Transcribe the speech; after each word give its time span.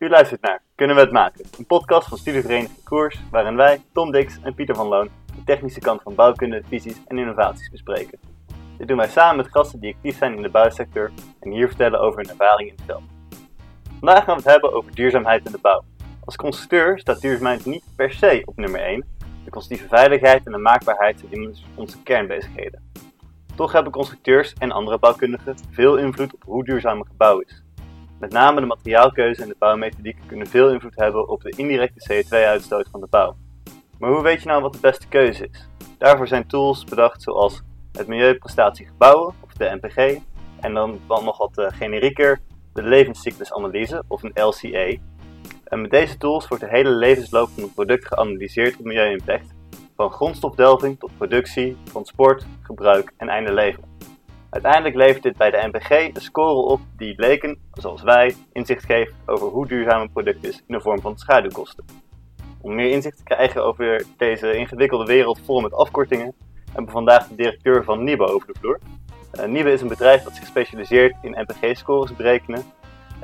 U 0.00 0.08
luistert 0.08 0.40
naar 0.40 0.62
Kunnen 0.74 0.96
we 0.96 1.02
het 1.02 1.12
maken? 1.12 1.44
Een 1.58 1.66
podcast 1.66 2.08
van 2.08 2.18
Studievereniging 2.18 2.84
Koers, 2.84 3.20
waarin 3.30 3.56
wij, 3.56 3.82
Tom 3.92 4.10
Dix 4.10 4.38
en 4.42 4.54
Pieter 4.54 4.74
van 4.74 4.86
Loon, 4.86 5.08
de 5.36 5.44
technische 5.44 5.80
kant 5.80 6.02
van 6.02 6.14
bouwkunde, 6.14 6.62
visies 6.68 7.00
en 7.06 7.18
innovaties 7.18 7.70
bespreken. 7.70 8.18
Dit 8.78 8.88
doen 8.88 8.96
wij 8.96 9.08
samen 9.08 9.36
met 9.36 9.50
gasten 9.50 9.80
die 9.80 9.94
actief 9.94 10.16
zijn 10.16 10.36
in 10.36 10.42
de 10.42 10.48
bouwsector 10.48 11.10
en 11.40 11.50
hier 11.50 11.66
vertellen 11.66 12.00
over 12.00 12.20
hun 12.20 12.30
ervaring 12.30 12.68
in 12.68 12.74
het 12.76 12.84
veld. 12.86 13.02
Vandaag 13.98 14.24
gaan 14.24 14.36
we 14.36 14.42
het 14.42 14.50
hebben 14.50 14.72
over 14.72 14.94
duurzaamheid 14.94 15.46
in 15.46 15.52
de 15.52 15.58
bouw. 15.58 15.84
Als 16.24 16.36
constructeur 16.36 16.98
staat 16.98 17.20
duurzaamheid 17.20 17.66
niet 17.66 17.84
per 17.96 18.12
se 18.12 18.42
op 18.44 18.56
nummer 18.56 18.80
1. 18.80 19.04
De 19.44 19.50
constructieve 19.50 19.96
veiligheid 19.96 20.46
en 20.46 20.52
de 20.52 20.58
maakbaarheid 20.58 21.24
zijn 21.30 21.54
onze 21.74 22.02
kernbezigheden. 22.02 22.92
Toch 23.54 23.72
hebben 23.72 23.92
constructeurs 23.92 24.52
en 24.52 24.70
andere 24.70 24.98
bouwkundigen 24.98 25.56
veel 25.70 25.96
invloed 25.96 26.34
op 26.34 26.42
hoe 26.44 26.64
duurzaam 26.64 26.98
een 26.98 27.06
gebouw 27.06 27.38
is. 27.38 27.62
Met 28.20 28.32
name 28.32 28.60
de 28.60 28.66
materiaalkeuze 28.66 29.42
en 29.42 29.48
de 29.48 29.56
bouwmethodiek 29.58 30.18
kunnen 30.26 30.46
veel 30.46 30.70
invloed 30.70 30.96
hebben 30.96 31.28
op 31.28 31.42
de 31.42 31.52
indirecte 31.56 32.12
CO2-uitstoot 32.12 32.88
van 32.90 33.00
de 33.00 33.06
bouw. 33.10 33.36
Maar 33.98 34.10
hoe 34.10 34.22
weet 34.22 34.42
je 34.42 34.48
nou 34.48 34.62
wat 34.62 34.72
de 34.72 34.80
beste 34.80 35.08
keuze 35.08 35.48
is? 35.50 35.68
Daarvoor 35.98 36.28
zijn 36.28 36.46
tools 36.46 36.84
bedacht 36.84 37.22
zoals 37.22 37.62
het 37.92 38.06
Milieuprestatie 38.06 38.86
Gebouwen, 38.86 39.34
of 39.40 39.52
de 39.52 39.78
MPG, 39.80 40.20
en 40.60 40.74
dan, 40.74 41.00
dan 41.06 41.24
nog 41.24 41.38
wat 41.38 41.58
uh, 41.58 41.66
generieker, 41.70 42.40
de 42.72 42.82
levenscyclusanalyse, 42.82 44.02
of 44.08 44.22
een 44.22 44.44
LCA. 44.44 44.96
En 45.64 45.80
met 45.80 45.90
deze 45.90 46.16
tools 46.16 46.48
wordt 46.48 46.64
de 46.64 46.70
hele 46.70 46.90
levensloop 46.90 47.48
van 47.48 47.62
een 47.62 47.74
product 47.74 48.06
geanalyseerd 48.06 48.78
op 48.78 48.84
milieu-impact, 48.84 49.54
van 49.96 50.10
grondstofdelving 50.10 50.98
tot 50.98 51.16
productie, 51.16 51.76
transport, 51.82 52.46
gebruik 52.62 53.12
en 53.16 53.28
einde 53.28 53.52
leven. 53.52 53.82
Uiteindelijk 54.50 54.94
levert 54.94 55.22
dit 55.22 55.36
bij 55.36 55.50
de 55.50 55.68
NPG 55.72 55.90
een 55.90 56.20
score 56.20 56.60
op 56.60 56.80
die 56.96 57.14
bleken, 57.14 57.58
zoals 57.72 58.02
wij, 58.02 58.34
inzicht 58.52 58.84
geeft 58.84 59.12
over 59.26 59.46
hoe 59.46 59.66
duurzaam 59.66 60.00
een 60.00 60.12
product 60.12 60.44
is 60.44 60.56
in 60.56 60.74
de 60.74 60.80
vorm 60.80 61.00
van 61.00 61.18
schaduwkosten. 61.18 61.84
Om 62.60 62.74
meer 62.74 62.90
inzicht 62.90 63.16
te 63.16 63.22
krijgen 63.22 63.64
over 63.64 64.04
deze 64.16 64.56
ingewikkelde 64.56 65.04
wereld 65.04 65.40
vol 65.44 65.60
met 65.60 65.72
afkortingen, 65.72 66.34
hebben 66.64 66.84
we 66.84 66.90
vandaag 66.90 67.28
de 67.28 67.34
directeur 67.34 67.84
van 67.84 68.04
Nibe 68.04 68.26
over 68.26 68.46
de 68.46 68.58
vloer. 68.58 68.78
Uh, 69.34 69.44
Nibe 69.44 69.72
is 69.72 69.80
een 69.80 69.88
bedrijf 69.88 70.22
dat 70.22 70.34
zich 70.34 70.46
specialiseert 70.46 71.16
in 71.22 71.46
NPG-scores 71.46 72.16
berekenen. 72.16 72.62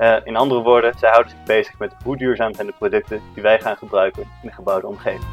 Uh, 0.01 0.17
in 0.25 0.37
andere 0.37 0.63
woorden, 0.63 0.99
zij 0.99 1.11
houden 1.11 1.31
zich 1.31 1.43
bezig 1.43 1.79
met 1.79 1.95
hoe 2.05 2.17
duurzaam 2.17 2.55
zijn 2.55 2.67
de 2.67 2.75
producten 2.79 3.21
die 3.35 3.43
wij 3.43 3.61
gaan 3.61 3.77
gebruiken 3.77 4.23
in 4.23 4.49
de 4.49 4.55
gebouwde 4.55 4.87
omgeving. 4.87 5.25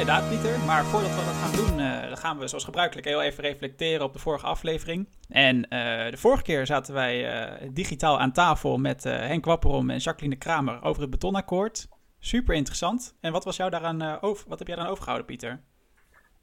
Inderdaad, 0.00 0.28
Pieter. 0.28 0.58
Maar 0.58 0.84
voordat 0.84 1.10
we 1.10 1.24
dat 1.24 1.34
gaan 1.34 1.56
doen, 1.56 1.76
dan 2.08 2.16
gaan 2.16 2.38
we 2.38 2.48
zoals 2.48 2.64
gebruikelijk 2.64 3.06
heel 3.06 3.22
even 3.22 3.42
reflecteren 3.44 4.04
op 4.04 4.12
de 4.12 4.18
vorige 4.18 4.46
aflevering. 4.46 5.08
En 5.28 5.56
uh, 5.56 6.10
de 6.10 6.16
vorige 6.16 6.42
keer 6.42 6.66
zaten 6.66 6.94
wij 6.94 7.48
digitaal 7.72 8.20
aan 8.20 8.32
tafel 8.32 8.78
met 8.78 9.04
Henk 9.04 9.44
Wapperom 9.44 9.90
en 9.90 9.98
Jacqueline 9.98 10.38
Kramer 10.38 10.82
over 10.82 11.02
het 11.02 11.10
betonakkoord. 11.10 11.88
Super 12.18 12.54
interessant. 12.54 13.16
En 13.20 13.32
wat 13.32 13.44
was 13.44 13.56
jou 13.56 13.70
daaraan 13.70 14.20
over, 14.20 14.48
wat 14.48 14.58
heb 14.58 14.66
jij 14.66 14.76
daaraan 14.76 14.92
overgehouden, 14.92 15.26
Pieter? 15.26 15.60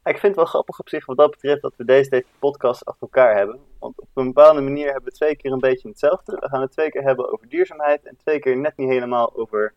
Ik 0.04 0.18
vind 0.18 0.22
het 0.22 0.36
wel 0.36 0.46
grappig 0.46 0.80
op 0.80 0.90
zich 0.90 1.06
wat 1.06 1.18
dat 1.18 1.32
betreft 1.32 1.62
dat 1.62 1.74
we 1.78 1.86
deze, 1.86 2.10
deze 2.10 2.26
podcast 2.40 2.86
achter 2.86 3.02
elkaar 3.02 3.36
hebben. 3.36 3.60
Want 3.80 4.00
op 4.00 4.08
een 4.14 4.26
bepaalde 4.26 4.62
manier 4.62 4.86
hebben 4.86 5.04
we 5.04 5.18
twee 5.18 5.36
keer 5.36 5.52
een 5.52 5.60
beetje 5.60 5.88
hetzelfde. 5.88 6.38
We 6.40 6.50
gaan 6.50 6.62
het 6.62 6.72
twee 6.72 6.90
keer 6.90 7.04
hebben 7.04 7.32
over 7.32 7.50
duurzaamheid 7.50 8.06
en 8.06 8.18
twee 8.18 8.40
keer 8.40 8.58
net 8.58 8.78
niet 8.78 8.90
helemaal 8.90 9.36
over 9.36 9.74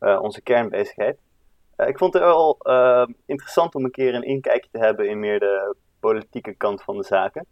onze 0.00 0.40
kernbezigheid. 0.42 1.18
Uh, 1.80 1.88
ik 1.88 1.98
vond 1.98 2.12
het 2.14 2.22
wel 2.22 2.58
uh, 2.62 3.06
interessant 3.26 3.74
om 3.74 3.84
een 3.84 3.90
keer 3.90 4.14
een 4.14 4.22
inkijkje 4.22 4.68
te 4.72 4.78
hebben 4.78 5.08
in 5.08 5.18
meer 5.18 5.38
de 5.38 5.76
politieke 6.00 6.54
kant 6.54 6.82
van 6.82 6.96
de 6.96 7.04
zaken. 7.04 7.46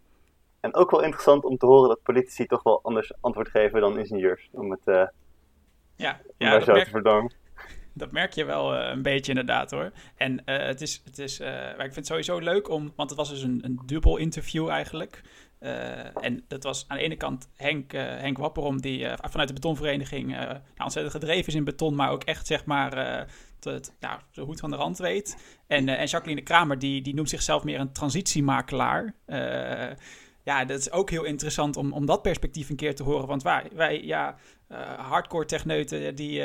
En 0.59 0.75
ook 0.75 0.91
wel 0.91 1.01
interessant 1.01 1.43
om 1.43 1.57
te 1.57 1.65
horen 1.65 1.89
dat 1.89 2.03
politici 2.03 2.45
toch 2.45 2.63
wel 2.63 2.79
anders 2.83 3.13
antwoord 3.21 3.49
geven 3.49 3.81
dan 3.81 3.97
ingenieurs. 3.97 4.49
Om 4.51 4.71
het 4.71 4.81
uh, 4.85 5.07
ja, 5.95 6.19
ja, 6.37 6.59
zo 6.59 6.73
merk, 6.73 6.83
te 6.83 6.89
verdomen. 6.89 7.33
Dat 7.93 8.11
merk 8.11 8.33
je 8.33 8.45
wel 8.45 8.75
een 8.75 9.01
beetje 9.01 9.31
inderdaad 9.31 9.71
hoor. 9.71 9.91
En 10.15 10.41
het 10.45 10.81
is, 10.81 11.01
het 11.05 11.19
is 11.19 11.39
ik 11.39 11.77
vind 11.77 11.95
het 11.95 12.05
sowieso 12.05 12.39
leuk 12.39 12.69
om, 12.69 12.93
want 12.95 13.09
het 13.09 13.19
was 13.19 13.29
dus 13.29 13.41
een, 13.41 13.59
een 13.63 13.79
dubbel 13.85 14.17
interview 14.17 14.69
eigenlijk. 14.69 15.21
Uh, 15.59 16.23
en 16.23 16.43
dat 16.47 16.63
was 16.63 16.85
aan 16.87 16.97
de 16.97 17.03
ene 17.03 17.15
kant 17.15 17.49
Henk, 17.55 17.93
uh, 17.93 18.01
Henk 18.01 18.37
Wapperom, 18.37 18.81
die 18.81 18.99
uh, 18.99 19.13
vanuit 19.21 19.47
de 19.47 19.53
betonvereniging 19.53 20.27
nou, 20.27 20.57
ontzettend 20.77 21.15
gedreven 21.15 21.47
is 21.47 21.55
in 21.55 21.63
beton, 21.63 21.95
maar 21.95 22.11
ook 22.11 22.23
echt 22.23 22.47
zeg 22.47 22.65
maar 22.65 23.27
het, 23.63 23.93
ja, 23.99 24.21
zo 24.31 24.45
goed 24.45 24.59
van 24.59 24.69
de 24.69 24.75
rand 24.75 24.97
weet. 24.97 25.37
En, 25.67 25.89
en 25.89 26.05
Jacqueline 26.05 26.43
Kramer, 26.43 26.79
die, 26.79 27.01
die 27.01 27.13
noemt 27.13 27.29
zichzelf 27.29 27.63
meer 27.63 27.79
een 27.79 27.91
transitiemakelaar. 27.91 29.13
ja, 30.43 30.65
dat 30.65 30.79
is 30.79 30.91
ook 30.91 31.09
heel 31.09 31.23
interessant 31.23 31.77
om, 31.77 31.93
om 31.93 32.05
dat 32.05 32.21
perspectief 32.21 32.69
een 32.69 32.75
keer 32.75 32.95
te 32.95 33.03
horen. 33.03 33.27
Want 33.27 33.43
wij, 33.43 33.69
wij 33.73 34.03
ja, 34.03 34.35
hardcore 34.97 35.45
techneuten, 35.45 36.15
die 36.15 36.43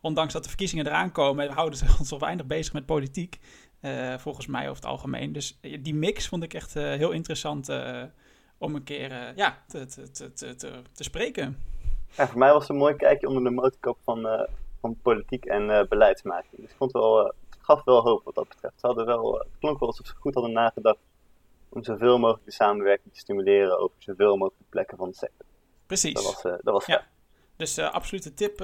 ondanks 0.00 0.32
dat 0.32 0.42
de 0.42 0.48
verkiezingen 0.48 0.86
eraan 0.86 1.12
komen, 1.12 1.50
houden 1.50 1.78
ze 1.78 1.96
ons 1.98 2.12
al 2.12 2.18
weinig 2.18 2.46
bezig 2.46 2.72
met 2.72 2.86
politiek. 2.86 3.38
Uh, 3.80 4.18
volgens 4.18 4.46
mij 4.46 4.62
over 4.62 4.82
het 4.82 4.90
algemeen. 4.90 5.32
Dus 5.32 5.58
die 5.80 5.94
mix 5.94 6.28
vond 6.28 6.42
ik 6.42 6.54
echt 6.54 6.76
uh, 6.76 6.82
heel 6.82 7.10
interessant 7.10 7.70
uh, 7.70 8.02
om 8.58 8.74
een 8.74 8.82
keer 8.82 9.32
ja, 9.36 9.62
te, 9.66 9.86
te, 9.86 10.10
te, 10.10 10.32
te, 10.54 10.82
te 10.92 11.02
spreken. 11.02 11.58
Voor 12.08 12.38
mij 12.38 12.52
was 12.52 12.62
het 12.62 12.70
een 12.70 12.76
mooi 12.76 12.94
kijkje 12.94 13.28
onder 13.28 13.44
de 13.44 13.50
motorkap 13.50 13.98
van, 14.04 14.46
van 14.80 14.96
politiek 15.02 15.44
en 15.44 15.86
beleidsmaking. 15.88 16.60
Dus 16.60 16.70
ik 16.70 16.76
vond 16.76 16.92
het 16.92 17.02
wel, 17.02 17.24
het 17.24 17.58
gaf 17.60 17.84
wel 17.84 18.00
hoop 18.00 18.24
wat 18.24 18.34
dat 18.34 18.48
betreft. 18.48 18.80
Ze 18.80 18.86
hadden 18.86 19.06
wel, 19.06 19.34
het 19.34 19.58
klonk 19.58 19.78
wel 19.78 19.88
alsof 19.88 20.06
ze 20.06 20.14
goed 20.14 20.34
hadden 20.34 20.52
nagedacht 20.52 20.98
om 21.68 21.84
zoveel 21.84 22.18
mogelijk 22.18 22.44
de 22.44 22.52
samenwerking 22.52 23.12
te 23.12 23.20
stimuleren 23.20 23.78
over 23.78 23.96
zoveel 23.98 24.36
mogelijk 24.36 24.68
plekken 24.68 24.96
van 24.96 25.08
de 25.08 25.14
sector. 25.16 25.46
Precies. 25.86 26.14
Dat 26.14 26.24
was, 26.24 26.42
dat 26.42 26.60
was 26.62 26.86
ja. 26.86 27.06
Dus 27.56 27.78
absolute 27.78 28.34
tip 28.34 28.60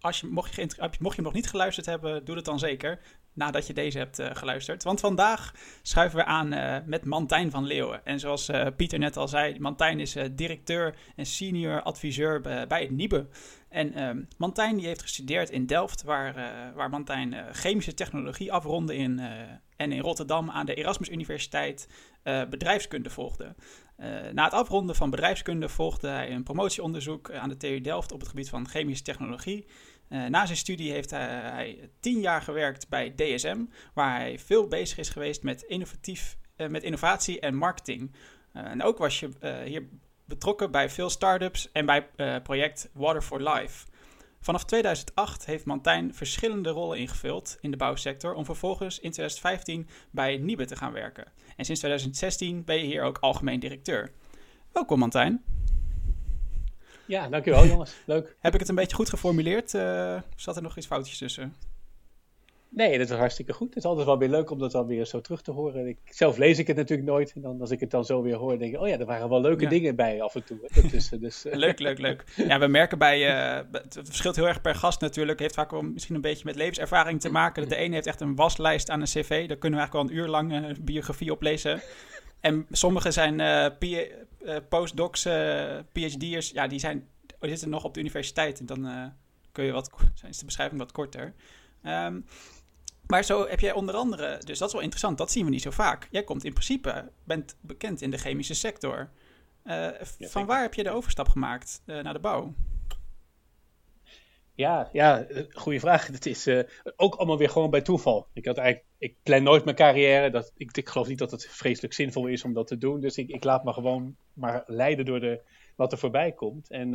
als 0.00 0.20
je, 0.20 0.26
mocht, 0.26 0.54
je, 0.54 0.68
mocht 0.78 0.96
je 0.98 1.06
hem 1.14 1.22
nog 1.22 1.32
niet 1.32 1.48
geluisterd 1.48 1.86
hebben, 1.86 2.24
doe 2.24 2.36
het 2.36 2.44
dan 2.44 2.58
zeker 2.58 3.00
nadat 3.32 3.66
je 3.66 3.72
deze 3.72 3.98
hebt 3.98 4.18
uh, 4.18 4.30
geluisterd. 4.32 4.82
Want 4.82 5.00
vandaag 5.00 5.54
schuiven 5.82 6.18
we 6.18 6.24
aan 6.24 6.54
uh, 6.54 6.76
met 6.86 7.04
Mantijn 7.04 7.50
van 7.50 7.64
Leeuwen. 7.64 8.04
En 8.04 8.18
zoals 8.18 8.48
uh, 8.48 8.66
Pieter 8.76 8.98
net 8.98 9.16
al 9.16 9.28
zei, 9.28 9.60
Mantijn 9.60 10.00
is 10.00 10.16
directeur 10.32 10.94
en 11.16 11.26
senior 11.26 11.82
adviseur 11.82 12.40
bij 12.40 12.80
het 12.80 12.90
NIBE. 12.90 13.26
En 13.68 13.94
ehm, 13.94 14.22
Mantijn 14.36 14.76
die 14.76 14.86
heeft 14.86 15.02
gestudeerd 15.02 15.50
in 15.50 15.66
Delft, 15.66 16.02
waar, 16.02 16.34
waar 16.74 16.90
Mantijn 16.90 17.54
chemische 17.54 17.94
technologie 17.94 18.52
afronde 18.52 18.96
in, 18.96 19.18
en 19.76 19.92
in 19.92 20.00
Rotterdam 20.00 20.50
aan 20.50 20.66
de 20.66 20.74
Erasmus 20.74 21.08
Universiteit 21.08 21.88
bedrijfskunde 22.50 23.10
volgde. 23.10 23.54
na 24.32 24.44
het 24.44 24.52
afronden 24.52 24.96
van 24.96 25.10
bedrijfskunde 25.10 25.68
volgde 25.68 26.08
hij 26.08 26.30
een 26.30 26.42
promotieonderzoek 26.42 27.32
aan 27.32 27.48
de 27.48 27.56
TU 27.56 27.80
Delft 27.80 28.12
op 28.12 28.20
het 28.20 28.28
gebied 28.28 28.48
van 28.48 28.68
chemische 28.68 29.04
technologie. 29.04 29.66
Uh, 30.08 30.26
na 30.26 30.46
zijn 30.46 30.58
studie 30.58 30.92
heeft 30.92 31.10
hij, 31.10 31.26
hij, 31.26 31.90
tien 32.00 32.20
jaar 32.20 32.42
gewerkt 32.42 32.88
bij 32.88 33.14
DSM, 33.14 33.64
waar 33.94 34.18
hij 34.18 34.38
veel 34.38 34.68
bezig 34.68 34.98
is 34.98 35.08
geweest 35.08 35.42
met, 35.42 35.62
innovatief, 35.62 36.36
uh, 36.56 36.68
met 36.68 36.82
innovatie 36.82 37.40
en 37.40 37.54
marketing. 37.54 38.14
Uh, 38.56 38.64
en 38.64 38.82
ook 38.82 38.98
was 38.98 39.20
je 39.20 39.30
hier 39.64 39.88
betrokken 40.28 40.70
bij 40.70 40.90
veel 40.90 41.10
start-ups 41.10 41.72
en 41.72 41.86
bij 41.86 42.08
het 42.16 42.42
project 42.42 42.90
Water 42.92 43.22
for 43.22 43.42
Life. 43.42 43.86
Vanaf 44.40 44.64
2008 44.64 45.46
heeft 45.46 45.64
Mantijn 45.64 46.14
verschillende 46.14 46.70
rollen 46.70 46.98
ingevuld 46.98 47.58
in 47.60 47.70
de 47.70 47.76
bouwsector 47.76 48.34
om 48.34 48.44
vervolgens 48.44 48.94
in 48.94 49.10
2015 49.10 49.88
bij 50.10 50.36
Nibe 50.36 50.64
te 50.64 50.76
gaan 50.76 50.92
werken. 50.92 51.24
En 51.56 51.64
sinds 51.64 51.80
2016 51.80 52.64
ben 52.64 52.76
je 52.76 52.84
hier 52.84 53.02
ook 53.02 53.18
algemeen 53.18 53.60
directeur. 53.60 54.12
Welkom 54.72 54.98
Mantijn. 54.98 55.42
Ja, 57.06 57.28
dankjewel 57.28 57.66
jongens. 57.72 57.94
Leuk. 58.06 58.36
Heb 58.40 58.54
ik 58.54 58.60
het 58.60 58.68
een 58.68 58.74
beetje 58.74 58.96
goed 58.96 59.08
geformuleerd? 59.08 59.74
Uh, 59.74 60.20
zat 60.36 60.56
er 60.56 60.62
nog 60.62 60.76
iets 60.76 60.86
foutjes 60.86 61.18
tussen? 61.18 61.54
Nee, 62.70 62.98
dat 62.98 63.10
is 63.10 63.16
hartstikke 63.16 63.52
goed. 63.52 63.68
Het 63.68 63.76
is 63.76 63.84
altijd 63.84 64.06
wel 64.06 64.18
weer 64.18 64.28
leuk 64.28 64.50
om 64.50 64.58
dat 64.58 64.72
dan 64.72 64.86
weer 64.86 65.04
zo 65.04 65.20
terug 65.20 65.42
te 65.42 65.50
horen. 65.50 65.86
Ik, 65.86 65.98
zelf 66.04 66.36
lees 66.36 66.58
ik 66.58 66.66
het 66.66 66.76
natuurlijk 66.76 67.08
nooit. 67.08 67.32
En 67.34 67.40
dan, 67.40 67.60
als 67.60 67.70
ik 67.70 67.80
het 67.80 67.90
dan 67.90 68.04
zo 68.04 68.22
weer 68.22 68.36
hoor, 68.36 68.58
denk 68.58 68.74
ik, 68.74 68.80
oh 68.80 68.88
ja, 68.88 68.98
er 68.98 69.06
waren 69.06 69.28
wel 69.28 69.40
leuke 69.40 69.62
ja. 69.62 69.68
dingen 69.68 69.96
bij 69.96 70.22
af 70.22 70.34
en 70.34 70.44
toe. 70.44 70.58
Tussen, 70.90 71.20
dus, 71.20 71.46
uh... 71.46 71.54
Leuk, 71.64 71.78
leuk, 71.78 71.98
leuk. 71.98 72.24
Ja, 72.36 72.58
we 72.58 72.66
merken 72.66 72.98
bij, 72.98 73.50
uh, 73.58 73.64
het 73.72 73.98
verschilt 74.02 74.36
heel 74.36 74.48
erg 74.48 74.60
per 74.60 74.74
gast 74.74 75.00
natuurlijk. 75.00 75.38
heeft 75.38 75.54
vaak 75.54 75.70
wel 75.70 75.82
misschien 75.82 76.14
een 76.14 76.20
beetje 76.20 76.44
met 76.44 76.56
levenservaring 76.56 77.20
te 77.20 77.30
maken. 77.30 77.68
De 77.68 77.76
ene 77.76 77.94
heeft 77.94 78.06
echt 78.06 78.20
een 78.20 78.34
waslijst 78.34 78.90
aan 78.90 79.00
een 79.00 79.06
cv. 79.06 79.48
Daar 79.48 79.56
kunnen 79.56 79.78
we 79.78 79.84
eigenlijk 79.86 79.92
wel 79.92 80.02
een 80.02 80.24
uur 80.24 80.28
lang 80.28 80.52
een 80.52 80.84
biografie 80.84 81.32
op 81.32 81.42
lezen. 81.42 81.80
En 82.40 82.66
sommige 82.70 83.10
zijn 83.10 83.40
uh, 83.40 84.56
postdocs, 84.68 85.22
PhD'ers, 85.92 86.50
ja, 86.50 86.66
die, 86.66 86.78
zijn, 86.78 87.08
die 87.40 87.50
zitten 87.50 87.70
nog 87.70 87.84
op 87.84 87.94
de 87.94 88.00
universiteit. 88.00 88.60
En 88.60 88.66
dan 88.66 89.12
kun 89.52 89.64
je 89.64 89.72
wat, 89.72 89.90
is 90.28 90.38
de 90.38 90.44
beschrijving 90.44 90.80
wat 90.80 90.92
korter. 90.92 91.34
Um, 91.86 92.24
maar 93.08 93.24
zo 93.24 93.46
heb 93.46 93.60
jij 93.60 93.72
onder 93.72 93.94
andere, 93.94 94.38
dus 94.44 94.58
dat 94.58 94.68
is 94.68 94.74
wel 94.74 94.82
interessant, 94.82 95.18
dat 95.18 95.30
zien 95.30 95.44
we 95.44 95.50
niet 95.50 95.62
zo 95.62 95.70
vaak. 95.70 96.08
Jij 96.10 96.24
komt 96.24 96.44
in 96.44 96.52
principe, 96.52 97.10
bent 97.24 97.56
bekend 97.60 98.02
in 98.02 98.10
de 98.10 98.18
chemische 98.18 98.54
sector. 98.54 99.10
Uh, 99.64 99.88
van 100.20 100.46
waar 100.46 100.62
heb 100.62 100.74
je 100.74 100.82
de 100.82 100.90
overstap 100.90 101.28
gemaakt 101.28 101.82
uh, 101.86 102.02
naar 102.02 102.12
de 102.12 102.18
bouw? 102.18 102.54
Ja, 104.54 104.88
ja, 104.92 105.26
goede 105.52 105.80
vraag. 105.80 106.06
Het 106.12 106.26
is 106.26 106.46
uh, 106.46 106.62
ook 106.96 107.14
allemaal 107.14 107.38
weer 107.38 107.50
gewoon 107.50 107.70
bij 107.70 107.82
toeval. 107.82 108.28
Ik, 108.32 108.44
had 108.44 108.56
eigenlijk, 108.56 108.88
ik 108.98 109.16
plan 109.22 109.42
nooit 109.42 109.64
mijn 109.64 109.76
carrière. 109.76 110.30
Dat, 110.30 110.52
ik, 110.56 110.76
ik 110.76 110.88
geloof 110.88 111.08
niet 111.08 111.18
dat 111.18 111.30
het 111.30 111.46
vreselijk 111.46 111.94
zinvol 111.94 112.26
is 112.26 112.44
om 112.44 112.52
dat 112.52 112.66
te 112.66 112.78
doen. 112.78 113.00
Dus 113.00 113.16
ik, 113.16 113.28
ik 113.28 113.44
laat 113.44 113.64
me 113.64 113.72
gewoon 113.72 114.16
maar 114.32 114.62
leiden 114.66 115.04
door 115.04 115.20
de, 115.20 115.40
wat 115.76 115.92
er 115.92 115.98
voorbij 115.98 116.32
komt. 116.32 116.70
En 116.70 116.94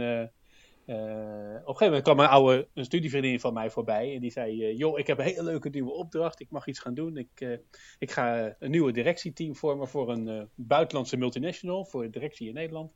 op 0.86 0.90
een 0.90 1.62
gegeven 1.66 1.86
moment 1.86 2.04
kwam 2.04 2.20
een 2.20 2.28
oude 2.28 2.68
een 2.74 2.86
studievriendin 2.86 3.40
van 3.40 3.54
mij 3.54 3.70
voorbij. 3.70 4.14
En 4.14 4.22
die 4.22 4.32
zei, 4.32 4.76
joh, 4.76 5.00
ik 5.00 5.08
heb 5.08 5.18
een 5.18 5.26
hele 5.26 5.44
leuke 5.44 5.70
nieuwe 5.70 5.92
opdracht. 5.92 6.40
Ik 6.40 6.50
mag 6.50 6.68
iets 6.68 6.80
gaan 6.80 6.94
doen. 6.94 7.18
Ik, 7.18 7.60
ik 8.00 8.12
ga 8.12 8.56
een 8.60 8.72
nieuwe 8.72 8.92
directieteam 8.92 9.56
vormen 9.56 9.88
voor 9.88 10.10
een 10.10 10.50
buitenlandse 10.56 11.18
multinational. 11.18 11.86
Voor 11.86 12.12
directie 12.12 12.48
in 12.48 12.54
Nederland. 12.54 12.92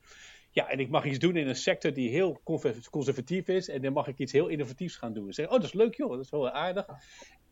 Ja, 0.52 0.70
en 0.70 0.80
ik 0.80 0.90
mag 0.90 1.06
iets 1.06 1.20
doen 1.20 1.36
in 1.36 1.48
een 1.48 1.56
sector 1.56 1.94
die 1.94 2.10
heel 2.10 2.42
conservatief 2.90 3.48
is. 3.48 3.70
En 3.70 3.82
dan 3.82 3.94
mag 3.94 4.08
ik 4.08 4.18
iets 4.18 4.32
heel 4.32 4.48
innovatiefs 4.48 4.96
gaan 4.96 5.14
doen. 5.14 5.34
Zeg, 5.34 5.46
oh, 5.46 5.52
dat 5.52 5.64
is 5.64 5.74
leuk 5.74 5.96
joh, 5.96 6.10
dat 6.10 6.20
is 6.20 6.30
wel 6.30 6.50
aardig. 6.50 6.86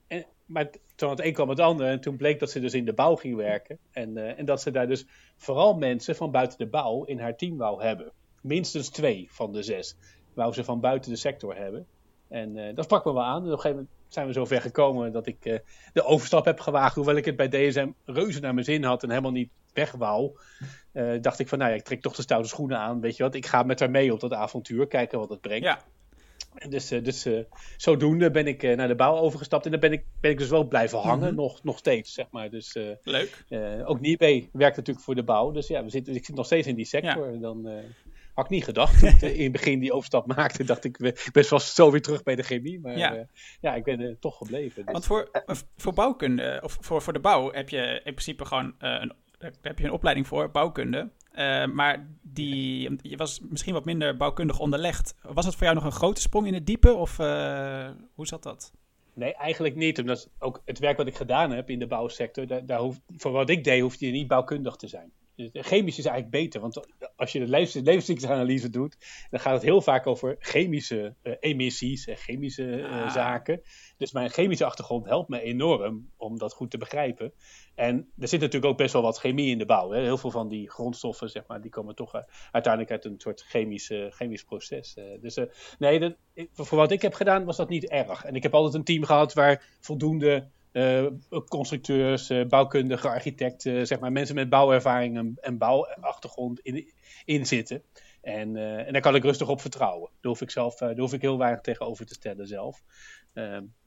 En, 0.07 0.25
maar 0.45 0.69
toen 0.95 1.09
het 1.09 1.23
een 1.23 1.33
kwam 1.33 1.49
het 1.49 1.59
ander. 1.59 1.87
En 1.87 2.01
toen 2.01 2.17
bleek 2.17 2.39
dat 2.39 2.51
ze 2.51 2.59
dus 2.59 2.73
in 2.73 2.85
de 2.85 2.93
bouw 2.93 3.15
ging 3.15 3.35
werken. 3.35 3.77
En, 3.91 4.37
en 4.37 4.45
dat 4.45 4.61
ze 4.61 4.71
daar 4.71 4.87
dus 4.87 5.05
vooral 5.35 5.73
mensen 5.73 6.15
van 6.15 6.31
buiten 6.31 6.57
de 6.57 6.67
bouw 6.67 7.03
in 7.03 7.19
haar 7.19 7.37
team 7.37 7.57
wou 7.57 7.83
hebben. 7.83 8.11
Minstens 8.41 8.89
twee 8.89 9.27
van 9.31 9.51
de 9.51 9.63
zes 9.63 9.95
wou 10.35 10.53
ze 10.53 10.63
van 10.63 10.79
buiten 10.79 11.11
de 11.11 11.17
sector 11.17 11.55
hebben. 11.55 11.87
En 12.27 12.57
uh, 12.57 12.75
dat 12.75 12.83
sprak 12.85 13.05
me 13.05 13.13
wel 13.13 13.23
aan. 13.23 13.41
En 13.41 13.45
op 13.45 13.45
een 13.45 13.49
gegeven 13.51 13.75
moment 13.75 13.89
zijn 14.07 14.27
we 14.27 14.33
zover 14.33 14.61
gekomen 14.61 15.11
dat 15.11 15.27
ik 15.27 15.45
uh, 15.45 15.57
de 15.93 16.03
overstap 16.03 16.45
heb 16.45 16.59
gewaagd. 16.59 16.95
Hoewel 16.95 17.15
ik 17.15 17.25
het 17.25 17.35
bij 17.35 17.47
DSM 17.47 17.89
reuze 18.05 18.39
naar 18.39 18.53
mijn 18.53 18.65
zin 18.65 18.83
had 18.83 19.03
en 19.03 19.09
helemaal 19.09 19.31
niet 19.31 19.49
weg 19.73 19.91
wou. 19.91 20.31
Uh, 20.93 21.21
dacht 21.21 21.39
ik 21.39 21.47
van, 21.47 21.57
nou 21.57 21.71
ja, 21.71 21.77
ik 21.77 21.83
trek 21.83 22.01
toch 22.01 22.15
de 22.15 22.21
stoute 22.21 22.47
schoenen 22.47 22.77
aan. 22.77 23.01
Weet 23.01 23.17
je 23.17 23.23
wat, 23.23 23.35
ik 23.35 23.45
ga 23.45 23.63
met 23.63 23.79
haar 23.79 23.89
mee 23.89 24.13
op 24.13 24.19
dat 24.19 24.33
avontuur. 24.33 24.87
Kijken 24.87 25.19
wat 25.19 25.29
het 25.29 25.41
brengt. 25.41 25.63
Ja. 25.63 25.79
En 26.55 26.69
dus, 26.69 26.87
dus 26.87 27.27
zodoende 27.77 28.31
ben 28.31 28.47
ik 28.47 28.75
naar 28.75 28.87
de 28.87 28.95
bouw 28.95 29.15
overgestapt. 29.15 29.65
En 29.65 29.71
dan 29.71 29.79
ben 29.79 29.91
ik, 29.91 30.03
ben 30.19 30.31
ik 30.31 30.37
dus 30.37 30.49
wel 30.49 30.67
blijven 30.67 30.99
hangen, 30.99 31.19
mm 31.19 31.25
-hmm. 31.25 31.35
nog, 31.35 31.63
nog 31.63 31.77
steeds, 31.77 32.13
zeg 32.13 32.25
maar. 32.31 32.49
Dus, 32.49 32.77
Leuk. 33.03 33.45
ook 33.85 33.99
Nibé 33.99 34.47
werkt 34.51 34.77
natuurlijk 34.77 35.05
voor 35.05 35.15
de 35.15 35.23
bouw. 35.23 35.51
Dus 35.51 35.67
ja, 35.67 35.83
we 35.83 35.89
zitten, 35.89 36.15
ik 36.15 36.25
zit 36.25 36.35
nog 36.35 36.45
steeds 36.45 36.67
in 36.67 36.75
die 36.75 36.85
sector. 36.85 37.33
Ja. 37.33 37.39
Dan 37.39 37.67
had 38.35 38.45
ik 38.45 38.51
niet 38.51 38.63
gedacht. 38.63 38.99
Toen 38.99 39.09
ik 39.09 39.21
in 39.21 39.43
het 39.43 39.51
begin 39.51 39.79
die 39.79 39.93
overstap 39.93 40.25
maakte, 40.35 40.63
dacht 40.63 40.83
ik, 40.83 40.97
ik 40.97 41.29
ben 41.31 41.45
vast 41.45 41.75
zo 41.75 41.91
weer 41.91 42.01
terug 42.01 42.23
bij 42.23 42.35
de 42.35 42.43
chemie. 42.43 42.79
Maar 42.79 42.97
ja, 42.97 43.15
uh, 43.15 43.21
ja 43.61 43.75
ik 43.75 43.83
ben 43.83 43.99
er 43.99 44.19
toch 44.19 44.37
gebleven. 44.37 44.83
Dus. 44.83 44.91
Want 44.91 45.05
voor, 45.05 45.29
voor 45.77 45.93
bouwkunde, 45.93 46.59
of 46.63 46.77
voor, 46.79 47.01
voor 47.01 47.13
de 47.13 47.19
bouw, 47.19 47.51
heb 47.51 47.69
je 47.69 48.01
in 48.03 48.13
principe 48.13 48.45
gewoon 48.45 48.75
uh, 48.79 49.01
een, 49.01 49.13
heb 49.61 49.79
je 49.79 49.85
een 49.85 49.91
opleiding 49.91 50.27
voor, 50.27 50.51
bouwkunde. 50.51 51.09
Uh, 51.35 51.65
maar 51.65 52.07
die, 52.21 52.95
je 53.01 53.17
was 53.17 53.39
misschien 53.49 53.73
wat 53.73 53.85
minder 53.85 54.17
bouwkundig 54.17 54.59
onderlegd. 54.59 55.15
Was 55.21 55.45
het 55.45 55.55
voor 55.55 55.63
jou 55.63 55.75
nog 55.75 55.85
een 55.85 55.91
grote 55.91 56.21
sprong 56.21 56.47
in 56.47 56.53
het 56.53 56.65
diepe? 56.65 56.93
Of 56.93 57.17
hoe 58.13 58.27
zat 58.27 58.43
dat? 58.43 58.73
Nee, 59.13 59.33
eigenlijk 59.33 59.75
niet. 59.75 59.99
Omdat 59.99 60.29
ook 60.39 60.61
het 60.65 60.79
werk 60.79 60.97
wat 60.97 61.07
ik 61.07 61.15
gedaan 61.15 61.51
heb 61.51 61.69
in 61.69 61.79
de 61.79 61.87
bouwsector, 61.87 62.47
daar, 62.47 62.65
daar 62.65 62.79
hoeft, 62.79 63.01
voor 63.17 63.31
wat 63.31 63.49
ik 63.49 63.63
deed, 63.63 63.81
hoefde 63.81 64.05
je 64.05 64.11
niet 64.11 64.27
bouwkundig 64.27 64.75
te 64.75 64.87
zijn. 64.87 65.11
Chemisch 65.53 65.97
is 65.97 66.05
eigenlijk 66.05 66.43
beter, 66.43 66.61
want 66.61 66.87
als 67.15 67.31
je 67.31 67.39
de 67.39 67.47
levens, 67.47 67.85
levenscyclusanalyse 67.85 68.69
doet, 68.69 68.97
dan 69.29 69.39
gaat 69.39 69.53
het 69.53 69.63
heel 69.63 69.81
vaak 69.81 70.07
over 70.07 70.35
chemische 70.39 71.15
uh, 71.23 71.33
emissies 71.39 72.07
en 72.07 72.17
chemische 72.17 72.63
uh, 72.63 73.03
ah. 73.03 73.11
zaken. 73.11 73.61
Dus 73.97 74.11
mijn 74.11 74.29
chemische 74.29 74.65
achtergrond 74.65 75.05
helpt 75.05 75.29
me 75.29 75.41
enorm 75.41 76.09
om 76.17 76.37
dat 76.37 76.53
goed 76.53 76.71
te 76.71 76.77
begrijpen. 76.77 77.33
En 77.75 78.09
er 78.19 78.27
zit 78.27 78.39
natuurlijk 78.39 78.71
ook 78.71 78.77
best 78.77 78.93
wel 78.93 79.01
wat 79.01 79.17
chemie 79.17 79.49
in 79.49 79.57
de 79.57 79.65
bouw. 79.65 79.91
Hè? 79.91 80.01
Heel 80.01 80.17
veel 80.17 80.31
van 80.31 80.47
die 80.47 80.69
grondstoffen, 80.69 81.29
zeg 81.29 81.43
maar, 81.47 81.61
die 81.61 81.71
komen 81.71 81.95
toch 81.95 82.15
uh, 82.15 82.21
uiteindelijk 82.51 82.91
uit 82.93 83.05
een 83.05 83.19
soort 83.19 83.41
chemisch, 83.41 83.91
chemisch 84.09 84.43
proces. 84.43 84.97
dus 85.21 85.39
nee, 85.79 85.99
dat, 85.99 86.15
voor 86.53 86.77
wat 86.77 86.91
ik 86.91 87.01
heb 87.01 87.13
gedaan 87.13 87.45
was 87.45 87.57
dat 87.57 87.69
niet 87.69 87.89
erg. 87.89 88.23
En 88.23 88.35
ik 88.35 88.43
heb 88.43 88.53
altijd 88.53 88.73
een 88.73 88.83
team 88.83 89.03
gehad 89.03 89.33
waar 89.33 89.63
voldoende 89.79 90.47
constructeurs, 91.48 92.30
uh, 92.30 92.45
bouwkundigen, 92.45 93.10
architecten, 93.10 93.88
zeg 93.88 94.00
maar 94.00 94.12
mensen 94.12 94.36
met 94.36 94.50
bouwervaring 94.50 95.18
en, 95.18 95.38
en 95.42 95.57
bouwachtergrond 95.57 96.60
in, 96.60 96.94
in 97.25 97.45
zitten. 97.45 97.83
En, 98.22 98.56
uh, 98.56 98.88
en 98.88 98.94
daar 98.94 99.01
kan 99.01 99.16
ik 99.16 99.24
rustig 99.24 99.48
op 99.48 99.62
vertrouwen. 99.62 100.10
Daar 100.22 100.31
hoef 100.31 100.42
ik, 100.42 100.51
zelf, 100.51 100.75
daar 100.75 100.98
hoef 100.98 101.13
ik 101.13 101.22
heel 101.22 101.38
weinig 101.38 101.62
tegenover 101.62 102.06
te 102.06 102.13
stellen 102.13 102.48
zelf. 102.48 102.83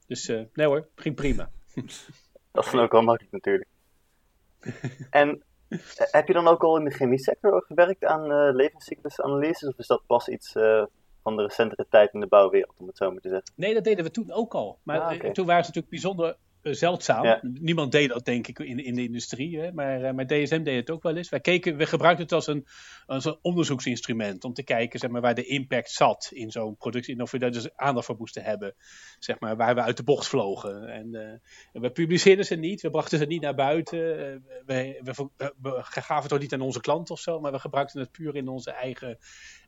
dus 0.06 0.26
nee 0.26 0.66
hoor, 0.66 0.88
ging 0.94 1.14
prima. 1.14 1.50
Dat 2.52 2.64
is 2.64 2.70
dan 2.70 2.80
ook 2.80 2.92
wel 2.92 3.02
makkelijk 3.02 3.32
natuurlijk. 3.32 3.70
en 5.10 5.42
heb 5.96 6.26
je 6.26 6.32
dan 6.32 6.48
ook 6.48 6.62
al 6.62 6.78
in 6.78 6.84
de 6.84 6.90
chemie 6.90 7.18
sector 7.18 7.62
gewerkt 7.62 8.04
aan 8.04 8.54
levenscyclusanalyses? 8.54 9.68
Of 9.68 9.78
is 9.78 9.86
dat 9.86 10.02
pas 10.06 10.28
iets 10.28 10.52
van 11.22 11.36
de 11.36 11.42
recentere 11.42 11.86
tijd 11.90 12.12
in 12.12 12.20
de 12.20 12.26
bouwwereld, 12.26 12.74
om 12.78 12.86
het 12.86 12.96
zo 12.96 13.10
maar 13.10 13.20
te 13.20 13.28
zeggen? 13.28 13.52
Nee, 13.56 13.74
dat 13.74 13.84
deden 13.84 14.04
we 14.04 14.10
toen 14.10 14.32
ook 14.32 14.54
al. 14.54 14.78
Maar 14.82 15.00
ah, 15.00 15.14
okay. 15.14 15.32
toen 15.32 15.46
waren 15.46 15.64
ze 15.64 15.70
natuurlijk 15.74 16.02
bijzonder 16.02 16.36
zeldzaam. 16.74 17.24
Ja. 17.24 17.40
Niemand 17.42 17.92
deed 17.92 18.08
dat, 18.08 18.24
denk 18.24 18.46
ik, 18.46 18.58
in, 18.58 18.84
in 18.84 18.94
de 18.94 19.02
industrie. 19.02 19.60
Hè? 19.60 19.72
Maar, 19.72 20.02
uh, 20.02 20.10
maar 20.10 20.26
DSM 20.26 20.62
deed 20.62 20.76
het 20.76 20.90
ook 20.90 21.02
wel 21.02 21.16
eens. 21.16 21.28
Wij, 21.28 21.40
keken, 21.40 21.76
we 21.76 21.86
gebruikten 21.86 22.24
het 22.24 22.32
als 22.32 22.46
een, 22.46 22.66
als 23.06 23.24
een 23.24 23.38
onderzoeksinstrument. 23.42 24.44
Om 24.44 24.52
te 24.52 24.62
kijken 24.62 24.98
zeg 24.98 25.10
maar, 25.10 25.20
waar 25.20 25.34
de 25.34 25.44
impact 25.44 25.90
zat 25.90 26.30
in 26.32 26.50
zo'n 26.50 26.76
productie. 26.76 27.14
En 27.14 27.22
of 27.22 27.30
we 27.30 27.38
daar 27.38 27.50
dus 27.50 27.76
aandacht 27.76 28.06
voor 28.06 28.16
moesten 28.18 28.42
hebben. 28.42 28.74
Zeg 29.18 29.40
maar, 29.40 29.56
waar 29.56 29.74
we 29.74 29.80
uit 29.80 29.96
de 29.96 30.02
bocht 30.02 30.28
vlogen. 30.28 30.88
En, 30.88 31.14
uh, 31.14 31.82
we 31.82 31.90
publiceerden 31.90 32.44
ze 32.44 32.54
niet. 32.54 32.80
We 32.80 32.90
brachten 32.90 33.18
ze 33.18 33.24
niet 33.24 33.42
naar 33.42 33.54
buiten. 33.54 33.98
Uh, 33.98 34.36
we, 34.66 35.00
we, 35.62 35.78
gaven 35.82 36.22
het 36.22 36.32
ook 36.32 36.40
niet 36.40 36.52
aan 36.52 36.60
onze 36.60 36.80
klant 36.80 37.10
of 37.10 37.20
zo. 37.20 37.40
Maar 37.40 37.52
we 37.52 37.58
gebruikten 37.58 38.00
het 38.00 38.12
puur 38.12 38.36
in 38.36 38.48
onze 38.48 38.70
eigen, 38.70 39.18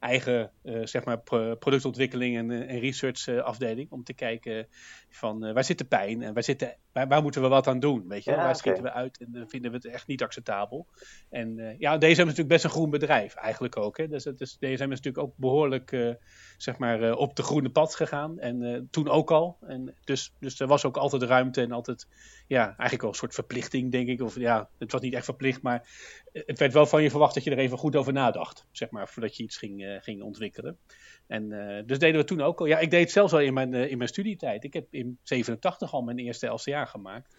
eigen 0.00 0.52
zeg 0.82 1.04
maar, 1.04 1.18
productontwikkeling 1.58 2.36
en, 2.36 2.50
en 2.50 2.78
research 2.78 3.28
afdeling. 3.28 3.90
Om 3.90 4.04
te 4.04 4.14
kijken 4.14 4.68
van 5.08 5.52
waar 5.52 5.64
zit 5.64 5.78
de 5.78 5.84
pijn 5.84 6.22
en 6.22 6.34
waar 6.34 6.42
zit 6.42 6.58
de 6.58 6.76
waar, 6.92 7.08
waar, 7.08 7.22
moeten 7.22 7.42
we 7.42 7.48
wat 7.48 7.66
aan 7.66 7.80
doen? 7.80 8.08
Weet 8.08 8.24
je? 8.24 8.30
Ja, 8.30 8.36
waar 8.36 8.44
okay. 8.44 8.58
schieten 8.58 8.82
we 8.82 8.92
uit 8.92 9.18
en 9.18 9.28
uh, 9.32 9.42
vinden 9.46 9.70
we 9.70 9.76
het 9.76 9.86
echt 9.86 10.06
niet 10.06 10.22
acceptabel? 10.22 10.86
En 11.30 11.58
uh, 11.58 11.78
ja, 11.78 11.98
DSM 11.98 12.10
is 12.10 12.16
natuurlijk 12.16 12.48
best 12.48 12.64
een 12.64 12.70
groen 12.70 12.90
bedrijf, 12.90 13.34
eigenlijk 13.34 13.76
ook. 13.76 13.96
Hè? 13.96 14.08
Dus, 14.08 14.22
dus 14.24 14.56
DSM 14.56 14.70
is 14.70 14.78
natuurlijk 14.78 15.18
ook 15.18 15.36
behoorlijk 15.36 15.92
uh, 15.92 16.14
zeg 16.62 16.78
maar, 16.78 17.12
op 17.14 17.36
de 17.36 17.42
groene 17.42 17.70
pad 17.70 17.94
gegaan. 17.94 18.38
En 18.38 18.88
toen 18.90 19.08
ook 19.08 19.30
al. 19.30 19.56
En 19.60 19.94
dus, 20.04 20.34
dus 20.38 20.60
er 20.60 20.66
was 20.66 20.84
ook 20.84 20.96
altijd 20.96 21.22
ruimte 21.22 21.62
en 21.62 21.72
altijd, 21.72 22.06
ja, 22.46 22.64
eigenlijk 22.64 23.00
wel 23.00 23.10
een 23.10 23.16
soort 23.16 23.34
verplichting, 23.34 23.92
denk 23.92 24.08
ik. 24.08 24.20
Of 24.20 24.38
ja, 24.38 24.68
het 24.78 24.92
was 24.92 25.00
niet 25.00 25.14
echt 25.14 25.24
verplicht, 25.24 25.62
maar 25.62 25.88
het 26.32 26.58
werd 26.58 26.72
wel 26.72 26.86
van 26.86 27.02
je 27.02 27.10
verwacht 27.10 27.34
dat 27.34 27.44
je 27.44 27.50
er 27.50 27.58
even 27.58 27.78
goed 27.78 27.96
over 27.96 28.12
nadacht, 28.12 28.66
zeg 28.72 28.90
maar, 28.90 29.08
voordat 29.08 29.36
je 29.36 29.42
iets 29.42 29.56
ging, 29.56 29.98
ging 30.02 30.22
ontwikkelen. 30.22 30.78
En 31.26 31.48
dus 31.86 31.98
deden 31.98 32.20
we 32.20 32.26
toen 32.26 32.40
ook 32.40 32.60
al. 32.60 32.66
Ja, 32.66 32.78
ik 32.78 32.90
deed 32.90 33.00
het 33.00 33.10
zelfs 33.10 33.32
al 33.32 33.40
in 33.40 33.54
mijn, 33.54 33.74
in 33.74 33.96
mijn 33.96 34.08
studietijd. 34.08 34.64
Ik 34.64 34.72
heb 34.72 34.86
in 34.90 35.18
87 35.22 35.92
al 35.92 36.02
mijn 36.02 36.18
eerste 36.18 36.46
LCA 36.46 36.84
gemaakt. 36.84 37.36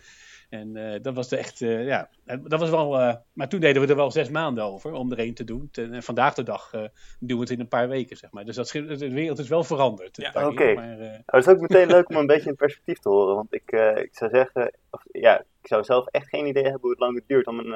En 0.52 0.76
uh, 0.78 1.02
dat 1.02 1.16
was 1.16 1.32
echt, 1.32 1.60
ja, 1.60 2.10
dat 2.44 2.60
was 2.60 2.70
wel, 2.70 3.18
maar 3.34 3.50
toen 3.50 3.60
deden 3.60 3.82
we 3.82 3.88
er 3.88 3.96
wel 3.96 4.12
zes 4.12 4.30
maanden 4.30 4.64
over 4.64 4.94
om 4.94 5.12
er 5.12 5.20
een 5.20 5.34
te 5.34 5.44
doen. 5.44 5.70
En 5.72 6.04
vandaag 6.04 6.34
de 6.34 6.44
dag 6.44 6.72
doen 7.20 7.38
we 7.38 7.44
het 7.44 7.50
in 7.50 7.60
een 7.60 7.68
paar 7.68 7.88
weken, 7.88 8.18
zeg 8.18 8.32
maar. 8.32 8.46
Dus 8.46 8.56
dat, 8.56 8.68
de 8.68 9.12
wereld 9.12 9.40
is 9.40 9.50
wel 9.50 9.64
veranderd. 9.64 10.18
Ja, 10.18 10.30
Oké. 10.30 10.46
Okay. 10.46 10.74
Maar, 10.74 10.98
het 11.26 11.46
is 11.46 11.48
ook 11.48 11.60
meteen 11.60 11.88
leuk 11.88 12.10
om 12.10 12.16
een 12.16 12.28
beetje 12.34 12.50
in 12.50 12.56
perspectief 12.56 13.00
te 13.00 13.10
horen. 13.10 13.36
Want 13.36 13.54
ik, 13.54 13.72
ik 14.04 14.16
zou 14.16 14.32
zeggen, 14.32 14.74
of, 14.90 15.04
ja, 15.12 15.40
ik 15.40 15.68
zou 15.68 15.84
zelf 15.84 16.08
echt 16.08 16.30
geen 16.30 16.48
idee 16.48 16.64
hebben 16.64 16.82
hoe 16.82 16.90
het 16.92 17.00
lang 17.00 17.16
het 17.16 17.28
duurt 17.28 17.48
om 17.48 17.60
een, 17.60 17.76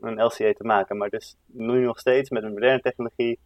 een 0.00 0.24
LCA 0.24 0.52
te 0.52 0.64
maken. 0.64 0.96
Maar 0.96 1.10
dus 1.10 1.36
nu 1.46 1.84
nog 1.84 1.98
steeds 1.98 2.30
met 2.30 2.42
een 2.42 2.52
moderne 2.52 2.80
technologie 2.80 3.38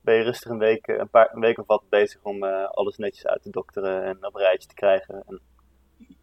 ben 0.00 0.14
je 0.14 0.22
rustig 0.22 0.50
een 0.50 0.58
week, 0.58 0.86
een, 0.86 1.08
paar, 1.08 1.34
een 1.34 1.40
week 1.40 1.58
of 1.58 1.66
wat 1.66 1.82
bezig 1.88 2.22
om 2.22 2.44
uh, 2.44 2.64
alles 2.64 2.96
netjes 2.96 3.26
uit 3.26 3.42
te 3.42 3.50
dokteren 3.50 4.02
en 4.02 4.26
op 4.26 4.34
een 4.34 4.40
rijtje 4.40 4.68
te 4.68 4.74
krijgen. 4.74 5.22
En... 5.26 5.40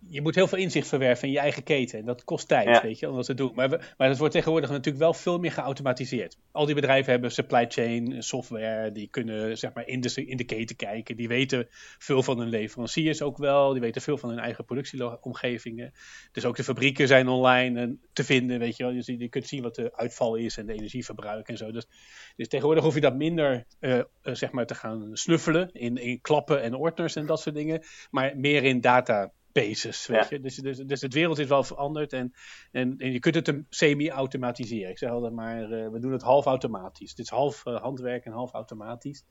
Je 0.07 0.21
moet 0.21 0.35
heel 0.35 0.47
veel 0.47 0.57
inzicht 0.57 0.87
verwerven 0.87 1.27
in 1.27 1.33
je 1.33 1.39
eigen 1.39 1.63
keten. 1.63 1.99
En 1.99 2.05
dat 2.05 2.23
kost 2.23 2.47
tijd, 2.47 2.67
ja. 2.67 2.81
weet 2.81 2.99
je, 2.99 3.09
om 3.09 3.15
dat 3.15 3.25
te 3.25 3.33
doen. 3.33 3.51
Maar, 3.55 3.69
we, 3.69 3.79
maar 3.97 4.07
dat 4.07 4.17
wordt 4.17 4.33
tegenwoordig 4.33 4.69
natuurlijk 4.69 5.03
wel 5.03 5.13
veel 5.13 5.39
meer 5.39 5.51
geautomatiseerd. 5.51 6.37
Al 6.51 6.65
die 6.65 6.75
bedrijven 6.75 7.11
hebben 7.11 7.31
supply 7.31 7.65
chain 7.67 8.23
software. 8.23 8.91
Die 8.91 9.07
kunnen 9.07 9.57
zeg 9.57 9.73
maar 9.73 9.87
in 9.87 10.01
de, 10.01 10.25
in 10.25 10.37
de 10.37 10.43
keten 10.43 10.75
kijken. 10.75 11.15
Die 11.15 11.27
weten 11.27 11.67
veel 11.97 12.23
van 12.23 12.39
hun 12.39 12.49
leveranciers 12.49 13.21
ook 13.21 13.37
wel. 13.37 13.71
Die 13.71 13.81
weten 13.81 14.01
veel 14.01 14.17
van 14.17 14.29
hun 14.29 14.39
eigen 14.39 14.65
productieomgevingen. 14.65 15.93
Dus 16.31 16.45
ook 16.45 16.55
de 16.55 16.63
fabrieken 16.63 17.07
zijn 17.07 17.27
online 17.27 17.97
te 18.13 18.23
vinden, 18.23 18.59
weet 18.59 18.77
je 18.77 18.83
wel. 18.83 18.93
Dus 18.93 19.05
je 19.05 19.29
kunt 19.29 19.47
zien 19.47 19.63
wat 19.63 19.75
de 19.75 19.95
uitval 19.95 20.35
is 20.35 20.57
en 20.57 20.65
de 20.65 20.73
energieverbruik 20.73 21.47
en 21.47 21.57
zo. 21.57 21.71
Dus, 21.71 21.87
dus 22.35 22.47
tegenwoordig 22.47 22.83
hoef 22.83 22.93
je 22.95 23.01
dat 23.01 23.15
minder 23.15 23.65
uh, 23.79 23.95
uh, 23.95 24.03
zeg 24.21 24.51
maar 24.51 24.65
te 24.65 24.75
gaan 24.75 25.09
snuffelen 25.13 25.69
in, 25.73 25.97
in 25.97 26.21
klappen 26.21 26.61
en 26.61 26.73
ordners 26.73 27.15
en 27.15 27.25
dat 27.25 27.39
soort 27.39 27.55
dingen. 27.55 27.83
Maar 28.09 28.37
meer 28.37 28.63
in 28.63 28.81
data 28.81 29.31
basis. 29.61 30.07
Weet 30.07 30.29
ja. 30.29 30.35
je? 30.35 30.39
Dus, 30.39 30.55
dus, 30.55 30.77
dus 30.77 31.01
het 31.01 31.13
wereld 31.13 31.39
is 31.39 31.47
wel 31.47 31.63
veranderd 31.63 32.13
en, 32.13 32.33
en, 32.71 32.97
en 32.97 33.11
je 33.11 33.19
kunt 33.19 33.35
het 33.35 33.63
semi-automatiseren. 33.69 34.89
Ik 34.89 34.97
zeg 34.97 35.09
altijd 35.09 35.33
maar, 35.33 35.61
uh, 35.61 35.89
we 35.89 35.99
doen 35.99 36.11
het 36.11 36.21
half 36.21 36.45
automatisch. 36.45 37.15
Dit 37.15 37.25
is 37.25 37.31
half 37.31 37.65
uh, 37.65 37.81
handwerk 37.81 38.25
en 38.25 38.31
half 38.31 38.53
automatisch. 38.53 39.25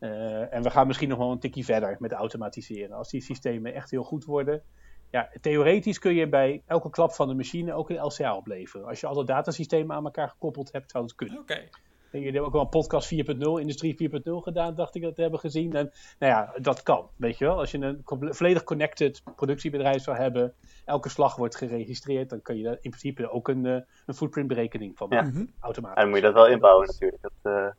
Uh, 0.00 0.54
en 0.54 0.62
we 0.62 0.70
gaan 0.70 0.86
misschien 0.86 1.08
nog 1.08 1.18
wel 1.18 1.30
een 1.30 1.38
tikje 1.38 1.64
verder 1.64 1.96
met 1.98 2.12
automatiseren. 2.12 2.96
Als 2.96 3.10
die 3.10 3.22
systemen 3.22 3.74
echt 3.74 3.90
heel 3.90 4.04
goed 4.04 4.24
worden. 4.24 4.62
Ja, 5.10 5.30
theoretisch 5.40 5.98
kun 5.98 6.14
je 6.14 6.28
bij 6.28 6.62
elke 6.66 6.90
klap 6.90 7.12
van 7.12 7.28
de 7.28 7.34
machine 7.34 7.72
ook 7.72 7.90
een 7.90 8.04
LCA 8.04 8.36
opleveren. 8.36 8.86
Als 8.86 9.00
je 9.00 9.06
alle 9.06 9.24
datasystemen 9.24 9.96
aan 9.96 10.04
elkaar 10.04 10.28
gekoppeld 10.28 10.72
hebt, 10.72 10.90
zou 10.90 11.04
het 11.04 11.14
kunnen. 11.14 11.38
Oké. 11.38 11.68
Jullie 12.10 12.24
hebben 12.24 12.46
ook 12.46 12.52
wel 12.52 12.62
een 12.62 12.68
podcast 12.68 13.14
4.0, 13.14 13.60
Industrie 13.60 14.10
4.0 14.10 14.20
gedaan, 14.24 14.74
dacht 14.74 14.94
ik 14.94 15.02
dat 15.02 15.14
te 15.14 15.20
hebben 15.20 15.40
gezien. 15.40 15.74
En 15.74 15.92
nou 16.18 16.32
ja, 16.32 16.52
dat 16.58 16.82
kan, 16.82 17.08
weet 17.16 17.38
je 17.38 17.44
wel. 17.44 17.58
Als 17.58 17.70
je 17.70 17.78
een 17.78 18.00
volledig 18.34 18.64
connected 18.64 19.22
productiebedrijf 19.36 20.02
zou 20.02 20.16
hebben, 20.16 20.54
elke 20.84 21.08
slag 21.08 21.36
wordt 21.36 21.56
geregistreerd, 21.56 22.30
dan 22.30 22.42
kun 22.42 22.56
je 22.56 22.62
daar 22.62 22.78
in 22.80 22.90
principe 22.90 23.30
ook 23.30 23.48
een, 23.48 23.64
een 23.64 24.14
footprintberekening 24.14 24.96
van 24.96 25.08
maken, 25.08 25.38
ja. 25.38 25.46
automatisch. 25.60 25.96
En 25.96 26.02
dan 26.02 26.08
moet 26.08 26.18
je 26.18 26.24
dat 26.24 26.34
wel 26.34 26.48
inbouwen 26.48 26.86
natuurlijk. 26.86 27.22
Dat, 27.22 27.74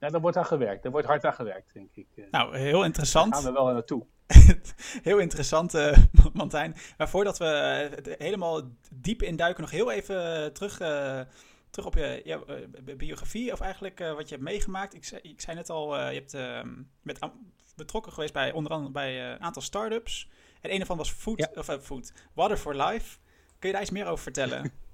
ja, 0.00 0.08
daar 0.08 0.20
wordt 0.20 0.36
aan 0.36 0.46
gewerkt. 0.46 0.82
Daar 0.82 0.92
wordt 0.92 1.06
hard 1.06 1.24
aan 1.24 1.34
gewerkt, 1.34 1.74
denk 1.74 1.90
ik. 1.94 2.06
Nou, 2.30 2.56
heel 2.56 2.84
interessant. 2.84 3.32
Daar 3.32 3.42
gaan 3.42 3.52
we 3.52 3.58
wel 3.58 3.72
naartoe. 3.72 4.06
heel 5.08 5.18
interessant, 5.18 5.74
uh, 5.74 5.96
Martijn. 6.32 6.74
Maar 6.96 7.08
voordat 7.08 7.38
we 7.38 8.16
helemaal 8.18 8.62
diep 8.92 9.22
induiken, 9.22 9.60
nog 9.60 9.70
heel 9.70 9.90
even 9.90 10.52
terug, 10.52 10.80
uh, 10.80 11.20
terug 11.70 11.86
op 11.86 11.94
je 11.94 12.20
ja, 12.24 12.40
biografie. 12.96 13.52
Of 13.52 13.60
eigenlijk 13.60 13.98
wat 13.98 14.28
je 14.28 14.34
hebt 14.34 14.48
meegemaakt. 14.48 14.94
Ik 14.94 15.04
zei, 15.04 15.20
ik 15.22 15.40
zei 15.40 15.56
net 15.56 15.70
al, 15.70 15.96
je 15.96 16.14
hebt 16.14 16.34
ehm, 16.34 16.82
met, 17.02 17.18
betrokken 17.76 18.12
geweest 18.12 18.32
bij 18.32 18.52
onder 18.52 18.72
andere 18.72 18.92
bij 18.92 19.32
een 19.32 19.40
aantal 19.40 19.62
start-ups. 19.62 20.28
En 20.60 20.74
een 20.74 20.80
ervan 20.80 20.96
was 20.96 21.10
Food, 21.10 21.38
ja. 21.38 21.50
of, 21.54 21.78
food, 21.82 22.12
Water 22.34 22.56
for 22.56 22.76
Life. 22.76 23.18
Kun 23.58 23.68
je 23.68 23.74
daar 23.74 23.82
iets 23.82 23.90
meer 23.90 24.06
over 24.06 24.22
vertellen? 24.22 24.72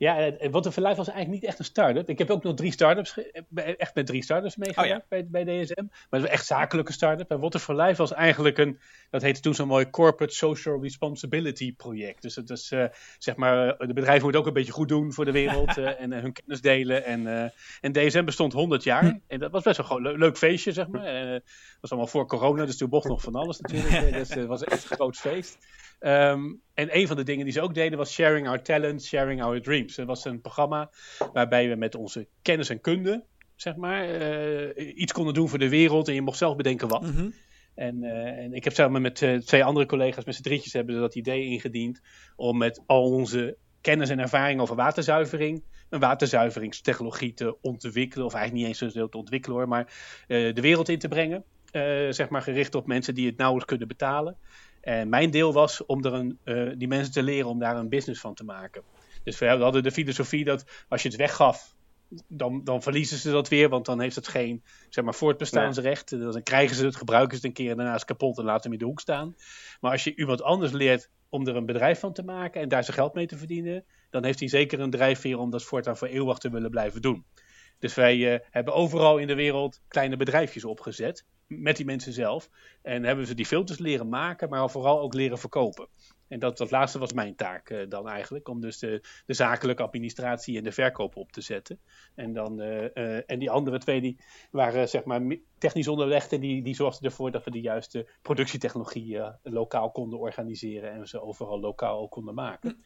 Ja, 0.00 0.32
Water 0.50 0.72
for 0.72 0.82
Life 0.82 0.96
was 0.96 1.08
eigenlijk 1.08 1.40
niet 1.40 1.50
echt 1.50 1.58
een 1.58 1.64
start-up. 1.64 2.08
Ik 2.08 2.18
heb 2.18 2.30
ook 2.30 2.42
nog 2.42 2.54
drie 2.54 2.72
start-ups, 2.72 3.18
echt 3.54 3.94
met 3.94 4.06
drie 4.06 4.22
start-ups 4.22 4.56
meegewerkt 4.56 5.02
oh, 5.02 5.08
bij, 5.08 5.26
bij 5.26 5.44
DSM. 5.44 5.82
Maar 5.82 6.06
het 6.10 6.20
was 6.20 6.30
echt 6.30 6.46
zakelijke 6.46 6.92
start-up. 6.92 7.30
En 7.30 7.40
Water 7.40 7.60
for 7.60 7.74
Life 7.74 7.96
was 7.96 8.12
eigenlijk 8.12 8.58
een, 8.58 8.78
dat 9.10 9.22
heette 9.22 9.40
toen 9.40 9.54
zo'n 9.54 9.68
mooi 9.68 9.90
Corporate 9.90 10.34
Social 10.34 10.82
Responsibility 10.82 11.74
project. 11.74 12.22
Dus 12.22 12.36
het 12.36 12.50
is, 12.50 12.70
uh, 12.70 12.84
zeg 13.18 13.36
maar, 13.36 13.78
de 13.78 13.92
bedrijven 13.92 14.22
moeten 14.22 14.40
ook 14.40 14.46
een 14.46 14.52
beetje 14.52 14.72
goed 14.72 14.88
doen 14.88 15.12
voor 15.12 15.24
de 15.24 15.32
wereld 15.32 15.78
uh, 15.78 16.00
en 16.02 16.12
uh, 16.12 16.20
hun 16.20 16.32
kennis 16.32 16.60
delen. 16.60 17.04
En, 17.04 17.52
en 17.80 17.92
DSM 17.92 18.24
bestond 18.24 18.52
100 18.52 18.82
jaar. 18.82 19.04
Hm. 19.04 19.18
En 19.26 19.38
dat 19.38 19.50
was 19.50 19.62
best 19.62 19.88
wel 19.88 20.06
een 20.06 20.18
leuk 20.18 20.38
feestje, 20.38 20.72
zeg 20.72 20.88
maar. 20.88 21.06
Het 21.06 21.42
was 21.80 21.90
allemaal 21.90 22.10
voor 22.10 22.26
corona, 22.26 22.64
dus 22.64 22.76
toen 22.76 22.88
bocht 22.88 23.08
nog 23.08 23.22
van 23.22 23.34
alles 23.34 23.60
natuurlijk. 23.60 24.12
dus 24.18 24.34
het 24.34 24.46
was 24.46 24.64
echt 24.64 24.90
een 24.90 24.96
groot 24.96 25.16
feest. 25.16 25.58
Um, 26.00 26.62
en 26.80 26.96
een 26.96 27.06
van 27.06 27.16
de 27.16 27.22
dingen 27.22 27.44
die 27.44 27.52
ze 27.52 27.60
ook 27.60 27.74
deden 27.74 27.98
was 27.98 28.12
Sharing 28.12 28.48
Our 28.48 28.62
Talents, 28.62 29.06
Sharing 29.06 29.42
Our 29.42 29.60
Dreams. 29.60 29.94
Dat 29.94 30.06
was 30.06 30.24
een 30.24 30.40
programma 30.40 30.90
waarbij 31.32 31.68
we 31.68 31.74
met 31.74 31.94
onze 31.94 32.26
kennis 32.42 32.68
en 32.68 32.80
kunde, 32.80 33.24
zeg 33.56 33.76
maar, 33.76 34.20
uh, 34.20 34.98
iets 34.98 35.12
konden 35.12 35.34
doen 35.34 35.48
voor 35.48 35.58
de 35.58 35.68
wereld. 35.68 36.08
En 36.08 36.14
je 36.14 36.22
mocht 36.22 36.38
zelf 36.38 36.56
bedenken 36.56 36.88
wat. 36.88 37.02
Mm 37.02 37.10
-hmm. 37.10 37.32
en, 37.74 38.02
uh, 38.02 38.38
en, 38.38 38.52
ik 38.54 38.64
heb 38.64 38.72
samen 38.72 39.02
met 39.02 39.20
uh, 39.20 39.38
twee 39.38 39.64
andere 39.64 39.86
collega's, 39.86 40.24
met 40.24 40.34
z'n 40.34 40.42
drietjes, 40.42 40.72
hebben 40.72 40.94
we 40.94 41.00
dat 41.00 41.14
idee 41.14 41.44
ingediend. 41.44 42.00
Om 42.36 42.58
met 42.58 42.82
al 42.86 43.10
onze 43.10 43.56
kennis 43.80 44.08
en 44.08 44.18
ervaring 44.18 44.60
over 44.60 44.76
waterzuivering, 44.76 45.62
een 45.88 46.00
waterzuiveringstechnologie 46.00 47.34
te 47.34 47.56
ontwikkelen. 47.60 48.26
Of 48.26 48.34
eigenlijk 48.34 48.66
niet 48.66 48.82
eens 48.82 48.94
zo 48.94 49.08
te 49.08 49.18
ontwikkelen 49.18 49.56
hoor, 49.56 49.68
maar 49.68 49.92
de 50.26 50.60
wereld 50.60 50.88
in 50.88 50.98
te 50.98 51.08
brengen. 51.08 51.44
zeg 52.14 52.28
maar 52.28 52.42
gericht 52.42 52.74
op 52.74 52.86
mensen 52.86 53.14
die 53.14 53.26
het 53.26 53.36
nauwelijks 53.36 53.68
kunnen 53.68 53.88
betalen. 53.88 54.36
En 54.80 55.08
mijn 55.08 55.30
deel 55.30 55.52
was 55.52 55.86
om 55.86 56.04
er 56.04 56.12
een, 56.12 56.38
uh, 56.44 56.72
die 56.76 56.88
mensen 56.88 57.12
te 57.12 57.22
leren 57.22 57.48
om 57.48 57.58
daar 57.58 57.76
een 57.76 57.88
business 57.88 58.20
van 58.20 58.34
te 58.34 58.44
maken. 58.44 58.82
Dus 59.24 59.38
we 59.38 59.46
hadden 59.46 59.82
de 59.82 59.90
filosofie 59.92 60.44
dat 60.44 60.64
als 60.88 61.02
je 61.02 61.08
het 61.08 61.16
weggaf, 61.16 61.74
dan, 62.28 62.64
dan 62.64 62.82
verliezen 62.82 63.18
ze 63.18 63.30
dat 63.30 63.48
weer, 63.48 63.68
want 63.68 63.86
dan 63.86 64.00
heeft 64.00 64.16
het 64.16 64.28
geen 64.28 64.62
zeg 64.88 65.04
maar, 65.04 65.14
voortbestaansrecht. 65.14 66.10
Dan 66.10 66.42
krijgen 66.42 66.76
ze 66.76 66.84
het, 66.84 66.96
gebruiken 66.96 67.30
ze 67.30 67.36
het 67.36 67.44
een 67.44 67.64
keer 67.64 67.70
en 67.70 67.76
daarna 67.76 67.94
is 67.94 68.00
het 68.00 68.08
kapot 68.08 68.38
en 68.38 68.44
laten 68.44 68.62
hem 68.62 68.72
in 68.72 68.78
de 68.78 68.84
hoek 68.84 69.00
staan. 69.00 69.36
Maar 69.80 69.92
als 69.92 70.04
je 70.04 70.14
iemand 70.14 70.42
anders 70.42 70.72
leert 70.72 71.10
om 71.28 71.46
er 71.46 71.56
een 71.56 71.66
bedrijf 71.66 72.00
van 72.00 72.12
te 72.12 72.22
maken 72.22 72.60
en 72.60 72.68
daar 72.68 72.84
zijn 72.84 72.96
geld 72.96 73.14
mee 73.14 73.26
te 73.26 73.36
verdienen, 73.36 73.84
dan 74.10 74.24
heeft 74.24 74.38
hij 74.38 74.48
zeker 74.48 74.80
een 74.80 74.90
drijfveer 74.90 75.38
om 75.38 75.50
dat 75.50 75.62
voortaan 75.62 75.96
voor 75.96 76.08
eeuwig 76.08 76.38
te 76.38 76.50
willen 76.50 76.70
blijven 76.70 77.02
doen. 77.02 77.24
Dus 77.78 77.94
wij 77.94 78.16
uh, 78.16 78.38
hebben 78.50 78.74
overal 78.74 79.18
in 79.18 79.26
de 79.26 79.34
wereld 79.34 79.80
kleine 79.88 80.16
bedrijfjes 80.16 80.64
opgezet 80.64 81.24
met 81.58 81.76
die 81.76 81.86
mensen 81.86 82.12
zelf. 82.12 82.50
En 82.82 83.04
hebben 83.04 83.26
ze 83.26 83.34
die 83.34 83.46
filters 83.46 83.78
leren 83.78 84.08
maken, 84.08 84.48
maar 84.48 84.70
vooral 84.70 85.00
ook 85.00 85.14
leren 85.14 85.38
verkopen. 85.38 85.88
En 86.28 86.38
dat, 86.38 86.58
dat 86.58 86.70
laatste 86.70 86.98
was 86.98 87.12
mijn 87.12 87.36
taak 87.36 87.70
uh, 87.70 87.88
dan 87.88 88.08
eigenlijk, 88.08 88.48
om 88.48 88.60
dus 88.60 88.78
de, 88.78 89.02
de 89.26 89.34
zakelijke 89.34 89.82
administratie 89.82 90.56
en 90.56 90.64
de 90.64 90.72
verkoop 90.72 91.16
op 91.16 91.32
te 91.32 91.40
zetten. 91.40 91.80
En, 92.14 92.32
dan, 92.32 92.60
uh, 92.60 92.82
uh, 92.94 93.30
en 93.30 93.38
die 93.38 93.50
andere 93.50 93.78
twee 93.78 94.00
die 94.00 94.20
waren 94.50 94.88
zeg 94.88 95.04
maar 95.04 95.36
technisch 95.58 95.88
onderlegd 95.88 96.32
en 96.32 96.40
die, 96.40 96.62
die 96.62 96.74
zorgden 96.74 97.04
ervoor 97.04 97.30
dat 97.30 97.44
we 97.44 97.50
de 97.50 97.60
juiste 97.60 98.08
productietechnologie 98.22 99.20
lokaal 99.42 99.90
konden 99.90 100.18
organiseren 100.18 100.92
en 100.92 101.08
ze 101.08 101.22
overal 101.22 101.60
lokaal 101.60 102.00
ook 102.00 102.10
konden 102.10 102.34
maken. 102.34 102.82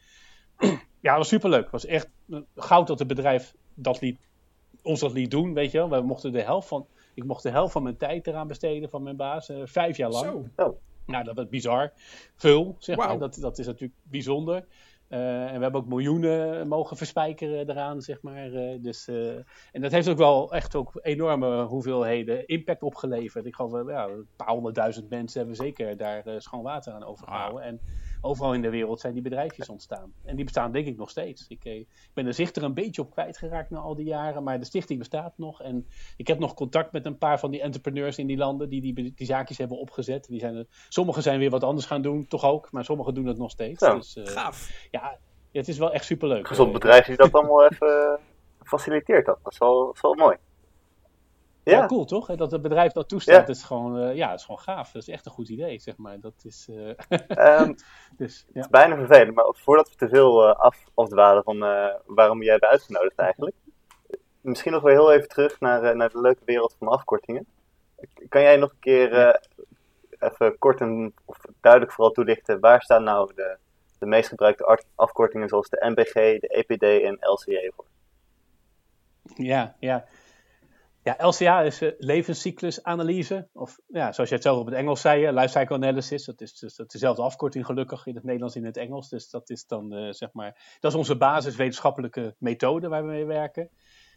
Ja, 0.99 1.11
dat 1.11 1.19
was 1.19 1.27
superleuk. 1.27 1.61
Het 1.61 1.71
was 1.71 1.85
echt 1.85 2.09
goud 2.55 2.87
dat 2.87 2.99
het 2.99 3.07
bedrijf 3.07 3.53
dat 3.73 4.01
liet, 4.01 4.19
ons 4.81 4.99
dat 4.99 5.13
liet 5.13 5.31
doen, 5.31 5.53
weet 5.53 5.71
je 5.71 5.77
wel. 5.77 5.89
We 5.89 6.01
mochten 6.01 6.31
de 6.31 6.41
helft 6.41 6.67
van, 6.67 6.87
ik 7.15 7.23
mocht 7.23 7.43
de 7.43 7.49
helft 7.49 7.71
van 7.71 7.83
mijn 7.83 7.97
tijd 7.97 8.27
eraan 8.27 8.47
besteden 8.47 8.89
van 8.89 9.03
mijn 9.03 9.15
baas, 9.15 9.49
uh, 9.49 9.61
vijf 9.63 9.97
jaar 9.97 10.09
lang. 10.09 10.49
Zo. 10.55 10.63
Oh. 10.63 10.79
Nou, 11.05 11.23
dat 11.23 11.35
was 11.35 11.49
bizar. 11.49 11.93
Veel, 12.35 12.75
zeg 12.79 12.95
wow. 12.95 13.07
maar. 13.07 13.17
Dat, 13.17 13.37
dat 13.41 13.57
is 13.57 13.65
natuurlijk 13.65 13.99
bijzonder. 14.03 14.65
Uh, 15.09 15.45
en 15.45 15.55
we 15.55 15.61
hebben 15.61 15.81
ook 15.81 15.87
miljoenen 15.87 16.67
mogen 16.67 16.97
verspijkeren 16.97 17.69
eraan, 17.69 18.01
zeg 18.01 18.21
maar. 18.21 18.51
Uh, 18.51 18.81
dus, 18.81 19.07
uh, 19.07 19.35
en 19.71 19.81
dat 19.81 19.91
heeft 19.91 20.09
ook 20.09 20.17
wel 20.17 20.53
echt 20.53 20.75
ook 20.75 20.99
enorme 21.01 21.63
hoeveelheden 21.63 22.47
impact 22.47 22.83
opgeleverd. 22.83 23.45
Ik 23.45 23.55
geloof, 23.55 23.87
ja, 23.87 24.05
een 24.07 24.27
paar 24.35 24.49
honderdduizend 24.49 25.09
mensen 25.09 25.39
hebben 25.39 25.55
zeker 25.55 25.97
daar 25.97 26.23
schoon 26.37 26.63
water 26.63 26.93
aan 26.93 27.03
overgehouden. 27.03 27.63
En 27.63 27.79
overal 28.25 28.53
in 28.53 28.61
de 28.61 28.69
wereld 28.69 28.99
zijn 28.99 29.13
die 29.13 29.21
bedrijfjes 29.21 29.69
ontstaan. 29.69 30.13
En 30.23 30.35
die 30.35 30.45
bestaan 30.45 30.71
denk 30.71 30.87
ik 30.87 30.97
nog 30.97 31.09
steeds. 31.09 31.45
Ik, 31.47 31.65
eh, 31.65 31.75
ik 31.75 31.87
ben 32.13 32.27
er 32.27 32.63
een 32.63 32.73
beetje 32.73 33.01
op 33.01 33.11
kwijtgeraakt 33.11 33.69
na 33.69 33.79
al 33.79 33.95
die 33.95 34.05
jaren, 34.05 34.43
maar 34.43 34.59
de 34.59 34.65
stichting 34.65 34.99
bestaat 34.99 35.33
nog. 35.37 35.61
En 35.61 35.87
ik 36.17 36.27
heb 36.27 36.39
nog 36.39 36.53
contact 36.53 36.91
met 36.91 37.05
een 37.05 37.17
paar 37.17 37.39
van 37.39 37.51
die 37.51 37.61
entrepreneurs 37.61 38.17
in 38.17 38.27
die 38.27 38.37
landen 38.37 38.69
die 38.69 38.81
die, 38.81 39.13
die 39.15 39.27
zaakjes 39.27 39.57
hebben 39.57 39.77
opgezet. 39.77 40.27
Die 40.27 40.39
zijn 40.39 40.55
er, 40.55 40.65
sommigen 40.89 41.21
zijn 41.21 41.39
weer 41.39 41.49
wat 41.49 41.63
anders 41.63 41.85
gaan 41.85 42.01
doen, 42.01 42.27
toch 42.27 42.43
ook, 42.43 42.71
maar 42.71 42.85
sommigen 42.85 43.13
doen 43.13 43.25
het 43.25 43.37
nog 43.37 43.51
steeds. 43.51 43.85
Ja, 43.85 43.95
dus, 43.95 44.15
uh, 44.15 44.25
gaaf. 44.25 44.87
Ja, 44.91 45.17
het 45.51 45.67
is 45.67 45.77
wel 45.77 45.91
echt 45.91 46.05
superleuk. 46.05 46.47
Gezond 46.47 46.71
bedrijf 46.71 47.05
die 47.05 47.17
dat 47.17 47.31
allemaal 47.31 47.65
even 47.65 48.19
faciliteert. 48.63 49.25
Dat. 49.25 49.39
dat 49.43 49.51
is 49.51 49.57
wel, 49.57 49.91
is 49.91 50.01
wel 50.01 50.13
mooi. 50.13 50.35
Ja. 51.65 51.77
ja. 51.77 51.85
cool 51.85 52.05
toch? 52.05 52.35
Dat 52.35 52.51
het 52.51 52.61
bedrijf 52.61 52.91
dat 52.91 53.09
toestaat, 53.09 53.47
ja. 53.47 53.53
is 53.53 53.63
gewoon, 53.63 54.01
uh, 54.01 54.15
ja, 54.15 54.33
is 54.33 54.41
gewoon 54.41 54.59
gaaf. 54.59 54.91
Dat 54.91 55.01
is 55.01 55.07
echt 55.07 55.25
een 55.25 55.31
goed 55.31 55.49
idee, 55.49 55.79
zeg 55.79 55.97
maar. 55.97 56.19
Dat 56.19 56.33
is, 56.43 56.67
uh... 56.69 56.87
um, 57.59 57.75
dus, 58.17 58.45
ja. 58.47 58.53
Het 58.53 58.63
is 58.63 58.67
bijna 58.67 58.95
vervelend, 58.95 59.35
maar 59.35 59.45
voordat 59.57 59.89
we 59.89 59.95
te 59.95 60.09
veel 60.09 60.49
uh, 60.49 60.55
af, 60.55 60.83
afdwalen 60.93 61.43
van 61.43 61.59
waarom 62.05 62.43
jij 62.43 62.57
bent 62.57 62.71
uitgenodigd 62.71 63.17
eigenlijk. 63.17 63.55
Misschien 64.41 64.71
nog 64.71 64.83
weer 64.83 64.93
heel 64.93 65.13
even 65.13 65.27
terug 65.27 65.59
naar, 65.59 65.95
naar 65.95 66.09
de 66.09 66.21
leuke 66.21 66.41
wereld 66.45 66.75
van 66.79 66.87
afkortingen. 66.87 67.45
Kan 68.29 68.41
jij 68.41 68.57
nog 68.57 68.71
een 68.71 68.79
keer 68.79 69.39
even 70.19 70.57
kort 70.57 70.81
en 70.81 71.13
of 71.25 71.37
duidelijk 71.61 71.91
vooral 71.93 72.13
toelichten, 72.13 72.59
waar 72.59 72.81
staan 72.81 73.03
nou 73.03 73.33
de, 73.35 73.57
de 73.99 74.05
meest 74.05 74.29
gebruikte 74.29 74.79
afkortingen 74.95 75.49
zoals 75.49 75.69
de 75.69 75.85
MBG, 75.89 76.39
de 76.39 76.47
EPD 76.47 76.83
en 77.03 77.17
LCA 77.19 77.71
voor? 77.75 77.85
Ja, 79.35 79.75
ja. 79.79 80.05
Ja, 81.05 81.15
LCA 81.17 81.61
is 81.61 81.81
uh, 81.81 81.91
levenscyclusanalyse. 81.97 83.47
Of 83.53 83.79
ja, 83.87 84.11
zoals 84.11 84.29
je 84.29 84.35
het 84.35 84.43
zelf 84.43 84.59
op 84.59 84.65
het 84.65 84.75
Engels 84.75 85.01
zei, 85.01 85.31
life 85.31 85.47
cycle 85.47 85.75
analysis. 85.75 86.25
Dat 86.25 86.41
is 86.41 86.59
dus 86.59 86.75
dat 86.75 86.91
dezelfde 86.91 87.21
afkorting 87.21 87.65
gelukkig 87.65 88.05
in 88.05 88.15
het 88.15 88.23
Nederlands 88.23 88.55
en 88.55 88.61
in 88.61 88.67
het 88.67 88.77
Engels. 88.77 89.09
Dus 89.09 89.29
dat 89.29 89.49
is 89.49 89.65
dan 89.67 89.93
uh, 89.93 90.11
zeg 90.11 90.33
maar, 90.33 90.77
dat 90.79 90.91
is 90.91 90.97
onze 90.97 91.17
basiswetenschappelijke 91.17 92.35
methode 92.37 92.87
waar 92.87 93.05
we 93.05 93.11
mee 93.11 93.25
werken. 93.25 93.69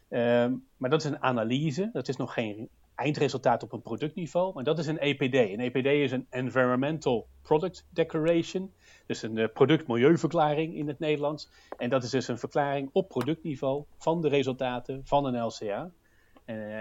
Um, 0.09 0.67
maar 0.77 0.89
dat 0.89 1.03
is 1.03 1.09
een 1.09 1.21
analyse. 1.21 1.89
Dat 1.93 2.07
is 2.07 2.15
nog 2.15 2.33
geen 2.33 2.69
eindresultaat 2.95 3.63
op 3.63 3.73
een 3.73 3.81
productniveau. 3.81 4.53
Maar 4.53 4.63
dat 4.63 4.79
is 4.79 4.87
een 4.87 4.99
EPD. 4.99 5.33
Een 5.33 5.59
EPD 5.59 5.85
is 5.85 6.11
een 6.11 6.27
Environmental 6.29 7.27
Product 7.41 7.87
Declaration. 7.89 8.73
Dus 9.05 9.21
een 9.21 9.51
product-milieuverklaring 9.53 10.75
in 10.75 10.87
het 10.87 10.99
Nederlands. 10.99 11.49
En 11.77 11.89
dat 11.89 12.03
is 12.03 12.09
dus 12.09 12.27
een 12.27 12.39
verklaring 12.39 12.89
op 12.93 13.07
productniveau 13.07 13.83
van 13.97 14.21
de 14.21 14.29
resultaten 14.29 15.01
van 15.05 15.25
een 15.25 15.43
LCA. 15.45 15.91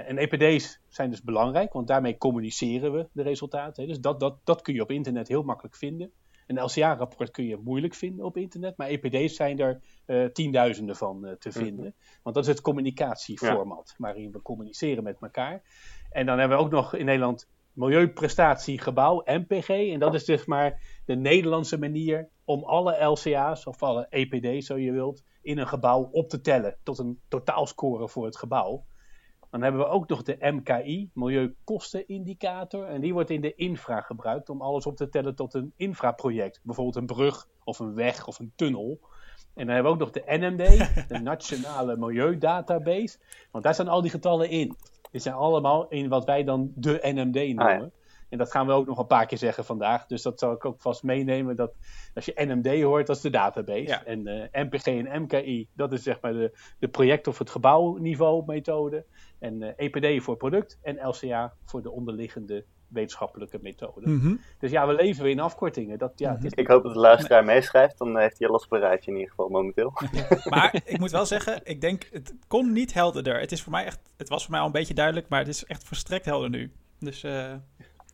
En 0.07 0.19
EPD's 0.19 0.81
zijn 0.89 1.11
dus 1.11 1.23
belangrijk, 1.23 1.73
want 1.73 1.87
daarmee 1.87 2.19
communiceren 2.19 2.93
we 2.93 3.09
de 3.13 3.23
resultaten. 3.23 3.87
Dus 3.87 4.01
dat, 4.01 4.21
dat, 4.21 4.39
dat 4.45 4.63
kun 4.63 4.75
je 4.75 4.83
op 4.83 4.91
internet 4.91 5.29
heel 5.29 5.43
makkelijk 5.43 5.77
vinden. 5.77 6.11
Een 6.47 6.63
LCA-rapport 6.63 7.31
kun 7.31 7.45
je 7.45 7.57
moeilijk 7.57 7.95
vinden 7.95 8.25
op 8.25 8.37
internet, 8.37 8.77
maar 8.77 8.89
EPD's 8.89 9.37
zijn 9.37 9.59
er 9.59 9.81
uh, 10.07 10.25
tienduizenden 10.25 10.97
van 10.97 11.27
uh, 11.27 11.33
te 11.33 11.49
mhm. 11.49 11.59
vinden. 11.59 11.95
Want 12.23 12.35
dat 12.35 12.45
is 12.45 12.51
het 12.51 12.61
communicatieformat 12.61 13.95
waarin 13.99 14.33
we 14.33 14.43
communiceren 14.43 15.03
met 15.03 15.17
elkaar. 15.21 15.63
En 16.11 16.27
dan 16.27 16.39
hebben 16.39 16.59
we 16.59 16.65
ook 16.65 16.71
nog 16.71 16.95
in 16.95 17.05
Nederland 17.05 17.49
Milieuprestatiegebouw, 17.73 19.23
MPG. 19.25 19.69
En 19.69 19.99
dat 19.99 20.15
is 20.15 20.25
dus 20.25 20.45
maar 20.45 20.81
de 21.05 21.17
Nederlandse 21.17 21.79
manier 21.79 22.29
om 22.45 22.65
alle 22.65 23.05
LCA's, 23.05 23.67
of 23.67 23.83
alle 23.83 24.07
EPD's 24.11 24.67
zo 24.67 24.79
je 24.79 24.93
wilt, 24.93 25.23
in 25.43 25.59
een 25.59 25.69
gebouw 25.69 26.09
op 26.13 26.29
te 26.29 26.41
tellen 26.41 26.77
tot 26.83 26.99
een 26.99 27.21
totaalscore 27.29 28.09
voor 28.09 28.25
het 28.25 28.37
gebouw. 28.37 28.85
Dan 29.51 29.63
hebben 29.63 29.81
we 29.81 29.87
ook 29.87 30.09
nog 30.09 30.23
de 30.23 30.37
MKI, 30.41 31.11
Milieukostenindicator. 31.13 32.87
En 32.87 33.01
die 33.01 33.13
wordt 33.13 33.31
in 33.31 33.41
de 33.41 33.55
infra 33.55 34.01
gebruikt 34.01 34.51
om 34.51 34.63
alles 34.63 34.87
op 34.87 34.97
te 34.97 35.09
tellen 35.09 35.35
tot 35.35 35.55
een 35.55 35.73
infraproject. 35.77 36.61
Bijvoorbeeld 36.63 36.97
een 36.97 37.07
brug 37.07 37.49
of 37.65 37.79
een 37.79 37.95
weg 37.95 38.27
of 38.27 38.39
een 38.39 38.53
tunnel. 38.57 39.01
En 39.55 39.67
dan 39.67 39.75
hebben 39.75 39.85
we 39.93 39.99
ook 39.99 40.05
nog 40.05 40.11
de 40.11 40.23
NMD, 40.27 41.09
de 41.09 41.19
Nationale 41.31 41.97
Milieudatabase. 41.97 43.19
Want 43.51 43.65
daar 43.65 43.75
staan 43.75 43.89
al 43.89 44.03
die 44.03 44.11
getallen 44.11 44.51
in. 44.51 44.77
Dit 45.11 45.23
zijn 45.23 45.35
allemaal 45.35 45.89
in 45.89 46.09
wat 46.09 46.25
wij 46.25 46.45
dan 46.45 46.73
de 46.75 46.99
NMD 47.03 47.37
ah, 47.37 47.67
noemen. 47.67 47.93
En 48.29 48.39
dat 48.39 48.51
gaan 48.51 48.67
we 48.67 48.73
ook 48.73 48.87
nog 48.87 48.99
een 48.99 49.07
paar 49.07 49.27
keer 49.27 49.39
zeggen 49.39 49.65
vandaag. 49.65 50.07
Dus 50.07 50.23
dat 50.23 50.39
zal 50.39 50.53
ik 50.53 50.65
ook 50.65 50.81
vast 50.81 51.03
meenemen. 51.03 51.57
Dat 51.57 51.73
als 52.15 52.25
je 52.25 52.33
NMD 52.37 52.83
hoort, 52.83 53.07
dat 53.07 53.17
is 53.17 53.23
de 53.23 53.31
database. 53.31 53.95
En 53.95 54.29
uh, 54.29 54.43
eh, 54.51 54.65
MPG 54.65 54.87
en 54.87 55.23
MKI, 55.23 55.69
dat 55.73 55.93
is 55.93 56.03
zeg 56.03 56.21
maar 56.21 56.33
de, 56.33 56.59
de 56.79 56.89
project- 56.89 57.27
of 57.27 57.39
het 57.39 57.51
gebouwniveau 57.51 58.43
methode. 58.47 59.05
En 59.39 59.61
uh, 59.61 59.69
eh, 59.69 59.75
EPD 59.77 60.23
voor 60.23 60.37
product. 60.37 60.79
En 60.83 61.09
LCA 61.09 61.55
voor 61.65 61.83
de 61.83 61.91
onderliggende 61.91 62.65
wetenschappelijke 62.89 63.59
methode. 63.63 64.09
Mhm. 64.09 64.35
Dus 64.59 64.71
ja, 64.71 64.87
we 64.87 64.95
leven 64.95 65.23
weer 65.23 65.33
in 65.33 65.41
afkortingen. 65.41 65.99
Dat, 65.99 66.13
ja. 66.17 66.39
Ik 66.41 66.67
hoop 66.67 66.83
dat 66.83 66.93
de 66.93 66.99
luisteraar 66.99 67.45
meeschrijft, 67.45 67.99
dan 67.99 68.19
heeft 68.19 68.39
hij 68.39 68.49
alles 68.49 68.67
op 68.69 68.75
in 68.75 69.15
ieder 69.15 69.29
geval 69.29 69.49
momenteel. 69.49 69.93
maar 70.51 70.83
ik 70.85 70.99
moet 70.99 71.11
wel 71.11 71.27
zeggen, 71.27 71.61
ik 71.65 71.81
denk, 71.81 72.09
het 72.11 72.35
kon 72.47 72.73
niet 72.73 72.95
helderder. 72.95 73.41
Het, 73.41 73.53
is 73.53 73.63
voor 73.63 73.73
mij 73.73 73.85
echt, 73.85 74.01
het 74.17 74.29
was 74.29 74.43
voor 74.43 74.51
mij 74.51 74.61
al 74.61 74.67
een 74.67 74.73
beetje 74.73 74.95
duidelijk, 74.95 75.29
maar 75.29 75.39
het 75.39 75.49
is 75.49 75.65
echt 75.65 75.85
verstrekt 75.85 76.25
helder 76.25 76.51
nu. 76.51 76.73
Dus 76.99 77.25
uh, 77.25 77.55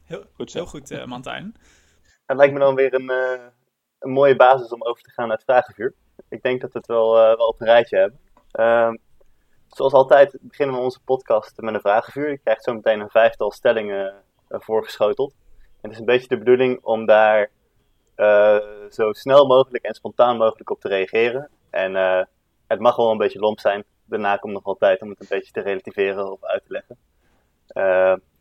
heel 0.04 0.24
goed, 0.34 0.52
heel 0.52 0.66
goed 0.66 0.90
uh, 0.90 1.04
Mantijn. 1.04 1.54
Het 2.26 2.36
lijkt 2.36 2.52
me 2.52 2.58
dan 2.58 2.74
weer 2.74 2.94
een, 2.94 3.10
uh, 3.10 3.46
een 3.98 4.10
mooie 4.10 4.36
basis 4.36 4.68
om 4.68 4.82
over 4.82 5.02
te 5.02 5.10
gaan 5.10 5.28
naar 5.28 5.36
het 5.36 5.44
vragenvuur. 5.44 5.94
Ik 6.28 6.42
denk 6.42 6.60
dat 6.60 6.72
we 6.72 6.78
het 6.78 6.86
wel, 6.86 7.12
wel 7.12 7.46
op 7.46 7.60
een 7.60 7.66
rijtje 7.66 7.98
hebben. 7.98 8.18
Ehm, 8.50 8.94
zoals 9.68 9.92
altijd 9.92 10.38
beginnen 10.40 10.76
we 10.76 10.82
onze 10.82 11.00
podcast 11.04 11.60
met 11.60 11.74
een 11.74 11.80
vragenvuur. 11.80 12.30
Je 12.30 12.38
krijgt 12.38 12.64
zo 12.64 12.74
meteen 12.74 13.00
een 13.00 13.10
vijftal 13.10 13.50
stellingen 13.50 14.14
eh, 14.48 14.60
voorgeschoteld. 14.60 15.34
En 15.60 15.90
het 15.90 15.92
is 15.92 15.98
een 15.98 16.04
beetje 16.04 16.28
de 16.28 16.38
bedoeling 16.38 16.78
om 16.82 17.06
daar 17.06 17.50
eh, 18.14 18.58
zo 18.90 19.12
snel 19.12 19.46
mogelijk 19.46 19.84
en 19.84 19.94
spontaan 19.94 20.36
mogelijk 20.36 20.70
op 20.70 20.80
te 20.80 20.88
reageren. 20.88 21.50
En 21.70 21.96
eh, 21.96 22.24
het 22.66 22.80
mag 22.80 22.96
wel 22.96 23.10
een 23.10 23.18
beetje 23.18 23.38
lomp 23.38 23.60
zijn. 23.60 23.84
Daarna 24.04 24.36
komt 24.36 24.52
nog 24.52 24.64
wel 24.64 24.76
tijd 24.76 25.02
om 25.02 25.08
het 25.08 25.20
een 25.20 25.26
beetje 25.28 25.52
te 25.52 25.60
relativeren 25.60 26.32
of 26.32 26.44
uit 26.44 26.64
te 26.66 26.72
leggen. 26.72 26.98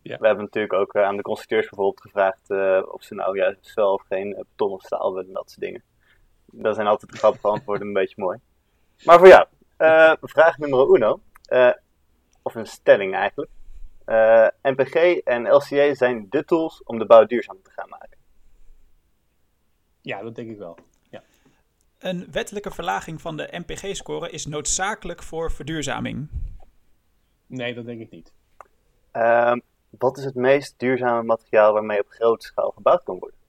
We 0.03 0.27
hebben 0.27 0.43
natuurlijk 0.43 0.73
ook 0.73 0.95
aan 0.95 1.17
de 1.17 1.21
constructeurs 1.21 1.69
bijvoorbeeld 1.69 2.01
gevraagd 2.01 2.49
of 2.91 3.03
ze 3.03 3.15
nou 3.15 3.37
juist 3.37 3.73
wel 3.73 3.93
of 3.93 4.03
geen 4.07 4.35
beton 4.37 4.71
of 4.71 4.81
staal 4.81 5.13
willen, 5.13 5.33
dat 5.33 5.49
soort 5.49 5.61
dingen. 5.61 5.83
Dat 6.45 6.75
zijn 6.75 6.87
altijd 6.87 7.11
de 7.11 7.17
grappige 7.17 7.47
antwoorden 7.47 7.87
een 7.87 7.93
beetje 8.03 8.21
mooi. 8.21 8.39
Maar 9.03 9.19
voor 9.19 9.27
jou, 9.27 9.47
vraag 10.21 10.57
nummer 10.57 10.95
uno. 10.95 11.19
of 12.41 12.55
een 12.55 12.65
stelling 12.65 13.15
eigenlijk. 13.15 13.51
Uh, 14.05 14.45
eh, 14.45 14.51
NPG 14.61 14.95
en 15.23 15.47
LCA 15.47 15.93
zijn 15.93 16.25
de 16.29 16.45
tools 16.45 16.83
om 16.83 16.99
de 16.99 17.05
bouw 17.05 17.25
duurzaam 17.25 17.61
te 17.63 17.71
gaan 17.71 17.89
maken. 17.89 18.17
Ja, 20.01 20.21
dat 20.21 20.35
denk 20.35 20.49
ik 20.49 20.57
wel. 20.57 20.77
Ja. 21.09 21.23
Een 21.99 22.27
wettelijke 22.31 22.71
verlaging 22.71 23.21
van 23.21 23.37
de 23.37 23.47
NPG-score 23.51 24.29
is 24.29 24.45
noodzakelijk 24.45 25.23
voor 25.23 25.51
verduurzaming. 25.51 26.29
Nee, 27.47 27.73
dat 27.73 27.85
denk 27.85 28.01
ik 28.01 28.11
niet. 28.11 28.31
Uh, 29.13 29.55
wat 29.97 30.17
is 30.17 30.23
het 30.23 30.35
meest 30.35 30.79
duurzame 30.79 31.23
materiaal 31.23 31.73
waarmee 31.73 31.99
op 31.99 32.09
grote 32.09 32.45
schaal 32.45 32.71
gebouwd 32.71 33.03
kan 33.03 33.19
worden? 33.19 33.39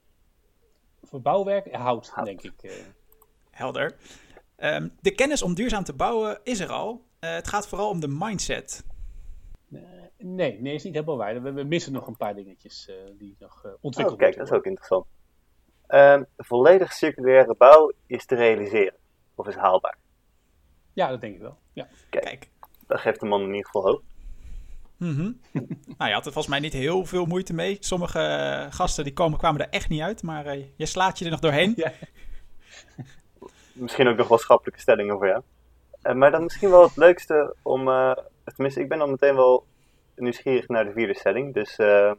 Voor 1.03 1.21
bouwwerk? 1.21 1.75
Hout, 1.75 2.13
denk 2.23 2.41
ik. 2.41 2.63
Uh... 2.63 2.71
Helder. 3.51 3.95
Um, 4.57 4.91
de 5.01 5.11
kennis 5.11 5.41
om 5.41 5.53
duurzaam 5.53 5.83
te 5.83 5.93
bouwen 5.93 6.39
is 6.43 6.59
er 6.59 6.69
al. 6.69 7.03
Uh, 7.19 7.33
het 7.33 7.47
gaat 7.47 7.67
vooral 7.67 7.89
om 7.89 7.99
de 7.99 8.07
mindset. 8.07 8.85
Nee, 10.17 10.61
nee, 10.61 10.73
is 10.73 10.83
niet 10.83 10.93
helemaal 10.93 11.17
waar. 11.17 11.41
We, 11.41 11.51
we 11.51 11.63
missen 11.63 11.93
nog 11.93 12.07
een 12.07 12.17
paar 12.17 12.35
dingetjes 12.35 12.87
uh, 12.89 12.95
die 13.17 13.35
nog 13.39 13.63
uh, 13.65 13.71
ontwikkeld 13.81 14.17
oh, 14.17 14.23
kijk, 14.23 14.37
dat 14.37 14.47
is 14.47 14.53
ook 14.53 14.65
interessant. 14.65 15.05
Um, 15.87 16.25
volledig 16.37 16.93
circulaire 16.93 17.55
bouw 17.57 17.91
is 18.07 18.25
te 18.25 18.35
realiseren. 18.35 18.95
Of 19.35 19.47
is 19.47 19.55
haalbaar? 19.55 19.97
Ja, 20.93 21.09
dat 21.09 21.21
denk 21.21 21.35
ik 21.35 21.41
wel. 21.41 21.57
Ja. 21.73 21.87
Kijk, 22.09 22.49
dat 22.87 22.99
geeft 22.99 23.19
de 23.19 23.25
man 23.25 23.41
in 23.41 23.47
ieder 23.47 23.65
geval 23.65 23.81
hoop. 23.81 24.03
Mm 25.05 25.15
-hmm. 25.15 25.39
nou, 25.97 26.09
je 26.09 26.15
had 26.15 26.25
er 26.25 26.31
volgens 26.31 26.47
mij 26.47 26.59
niet 26.59 26.73
heel 26.73 27.05
veel 27.05 27.25
moeite 27.25 27.53
mee. 27.53 27.77
Sommige 27.79 28.19
uh, 28.19 28.73
gasten 28.73 29.03
die 29.03 29.13
komen, 29.13 29.37
kwamen 29.39 29.61
er 29.61 29.69
echt 29.69 29.89
niet 29.89 30.01
uit, 30.01 30.23
maar 30.23 30.57
je 30.75 30.85
slaat 30.85 31.19
je 31.19 31.25
er 31.25 31.31
nog 31.31 31.39
doorheen. 31.39 31.73
Ja. 31.75 31.91
misschien 33.73 34.07
ook 34.07 34.17
nog 34.17 34.27
wel 34.27 34.37
schappelijke 34.37 34.81
stellingen 34.81 35.17
voor 35.17 35.27
jou. 35.27 35.43
maar 36.15 36.31
dan 36.31 36.43
misschien 36.43 36.69
wel 36.69 36.83
het 36.83 36.95
leukste 36.95 37.55
om, 37.61 37.85
tenminste 38.43 38.81
ik 38.81 38.89
ben 38.89 38.97
dan 38.97 39.09
meteen 39.09 39.35
wel 39.35 39.65
nieuwsgierig 40.15 40.67
naar 40.67 40.85
de 40.85 40.91
vierde 40.91 41.15
stelling. 41.15 41.53
Dus 41.53 41.79
uh, 41.79 42.11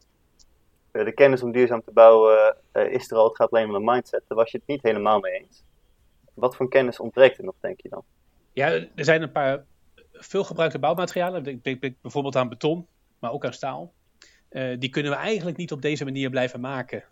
de 0.93 1.13
kennis 1.13 1.43
om 1.43 1.53
duurzaam 1.53 1.83
te 1.83 1.93
bouwen 1.93 2.57
uh, 2.73 2.93
is 2.93 3.11
er 3.11 3.17
al. 3.17 3.29
Het 3.29 3.37
gaat 3.37 3.51
alleen 3.51 3.67
om 3.67 3.73
de 3.73 3.93
mindset. 3.93 4.23
Daar 4.29 4.39
was 4.39 4.51
je 4.51 4.59
het 4.59 4.67
niet 4.67 4.83
helemaal 4.83 5.21
mee 5.21 5.33
eens. 5.33 5.65
Wat 6.35 6.57
voor 6.57 6.69
kennis 6.69 7.01
ontbreekt 7.01 7.39
er 7.39 7.45
nog, 7.45 7.55
denk 7.61 7.81
je 7.81 7.89
dan? 7.89 8.05
Ja, 8.53 8.69
er 8.71 9.05
zijn 9.05 9.23
een 9.23 9.33
paar 9.33 9.65
veelgebruikte 10.19 10.79
bouwmaterialen. 10.79 11.47
Ik 11.47 11.65
denk 11.65 11.95
bijvoorbeeld 12.03 12.37
aan 12.37 12.49
beton, 12.49 12.87
maar 13.19 13.33
ook 13.33 13.45
aan 13.45 13.53
staal. 13.53 13.93
Uh, 14.51 14.77
die 14.79 14.89
kunnen 14.89 15.13
we 15.13 15.19
eigenlijk 15.19 15.57
niet 15.57 15.73
op 15.73 15.83
deze 15.83 16.05
manier 16.05 16.31
blijven 16.31 16.61
maken 16.61 17.05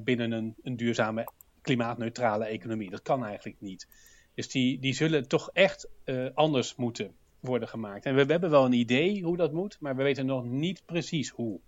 binnen 0.00 0.32
een, 0.32 0.54
een 0.62 0.76
duurzame, 0.76 1.28
klimaatneutrale 1.62 2.44
economie. 2.44 2.90
Dat 2.90 3.02
kan 3.02 3.24
eigenlijk 3.24 3.60
niet. 3.60 3.88
Dus 4.34 4.48
die, 4.48 4.78
die 4.78 4.94
zullen 4.94 5.28
toch 5.28 5.50
echt 5.52 5.88
anders 6.34 6.74
moeten 6.74 7.14
worden 7.40 7.68
gemaakt. 7.68 8.04
En 8.04 8.14
we, 8.14 8.24
hebben 8.24 8.50
wel 8.50 8.64
een 8.64 8.72
idee 8.72 9.22
hoe 9.22 9.36
dat 9.36 9.52
moet, 9.52 9.76
maar 9.80 9.96
we 9.96 10.02
weten 10.02 10.26
nog 10.26 10.44
niet 10.44 10.82
precies 10.86 11.28
hoe. 11.28 11.60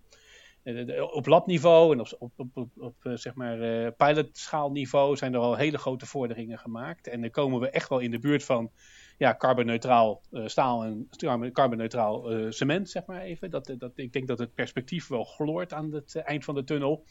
Eh, 0.63 1.13
op 1.13 1.25
labniveau 1.25 1.93
en 1.93 1.99
op, 2.19 2.31
op, 2.35 2.67
op, 2.77 2.95
eh, 3.05 3.13
zeg 3.13 3.35
maar 3.35 3.91
pilotschaalniveau 3.91 5.17
zijn 5.17 5.33
er 5.33 5.39
al 5.39 5.55
hele 5.55 5.77
grote 5.77 6.05
vorderingen 6.05 6.59
gemaakt. 6.59 7.07
En 7.07 7.21
dan 7.21 7.29
komen 7.29 7.59
we 7.59 7.69
echt 7.69 7.89
wel 7.89 7.99
in 7.99 8.11
de 8.11 8.19
buurt 8.19 8.43
van 8.43 8.71
ja, 9.17 9.35
carbonneutraal 9.35 10.21
uh, 10.31 10.47
staal 10.47 10.83
en 10.83 11.09
carbonneutraal 11.51 12.25
cement, 12.49 12.89
zeg 12.89 13.05
maar 13.05 13.21
even. 13.21 13.49
Dat, 13.49 13.73
dat, 13.77 13.91
ik 13.95 14.13
denk 14.13 14.27
dat 14.27 14.39
het 14.39 14.53
perspectief 14.53 15.07
wel 15.07 15.23
gloort 15.23 15.73
aan 15.73 15.91
het 15.91 16.15
eind 16.15 16.43
van 16.43 16.55
de 16.55 16.63
tunnel. 16.63 17.03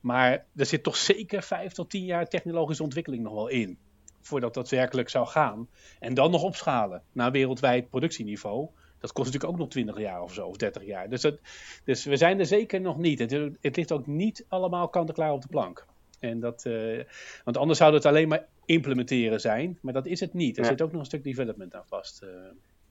Maar 0.00 0.46
er 0.56 0.66
zit 0.66 0.82
toch 0.82 0.96
zeker 0.96 1.42
vijf 1.42 1.72
tot 1.72 1.90
tien 1.90 2.04
jaar 2.04 2.28
technologische 2.28 2.82
ontwikkeling 2.82 3.22
nog 3.22 3.34
wel 3.34 3.48
in 3.48 3.78
voordat 4.20 4.54
dat 4.54 4.68
werkelijk 4.68 5.08
zou 5.08 5.26
gaan. 5.26 5.68
En 6.00 6.14
dan 6.14 6.30
nog 6.30 6.42
opschalen 6.42 7.02
naar 7.12 7.30
wereldwijd 7.30 7.88
productieniveau. 7.88 8.68
Dat 8.98 9.12
kost 9.12 9.26
natuurlijk 9.26 9.52
ook 9.52 9.58
nog 9.58 9.68
20 9.68 9.98
jaar 9.98 10.22
of 10.22 10.32
zo, 10.32 10.46
of 10.46 10.56
30 10.56 10.84
jaar. 10.84 11.08
Dus, 11.08 11.22
het, 11.22 11.40
dus 11.84 12.04
we 12.04 12.16
zijn 12.16 12.38
er 12.38 12.46
zeker 12.46 12.80
nog 12.80 12.98
niet. 12.98 13.18
Het, 13.18 13.30
het 13.60 13.76
ligt 13.76 13.92
ook 13.92 14.06
niet 14.06 14.44
allemaal 14.48 14.88
kant-en-klaar 14.88 15.32
op 15.32 15.42
de 15.42 15.48
plank. 15.48 15.86
En 16.18 16.40
dat, 16.40 16.64
uh, 16.64 17.04
want 17.44 17.56
anders 17.56 17.78
zou 17.78 17.94
het 17.94 18.06
alleen 18.06 18.28
maar 18.28 18.46
implementeren 18.64 19.40
zijn. 19.40 19.78
Maar 19.82 19.92
dat 19.92 20.06
is 20.06 20.20
het 20.20 20.34
niet. 20.34 20.58
Er 20.58 20.64
zit 20.64 20.82
ook 20.82 20.92
nog 20.92 21.00
een 21.00 21.06
stuk 21.06 21.24
development 21.24 21.74
aan 21.74 21.86
vast. 21.86 22.22
Uh. 22.22 22.28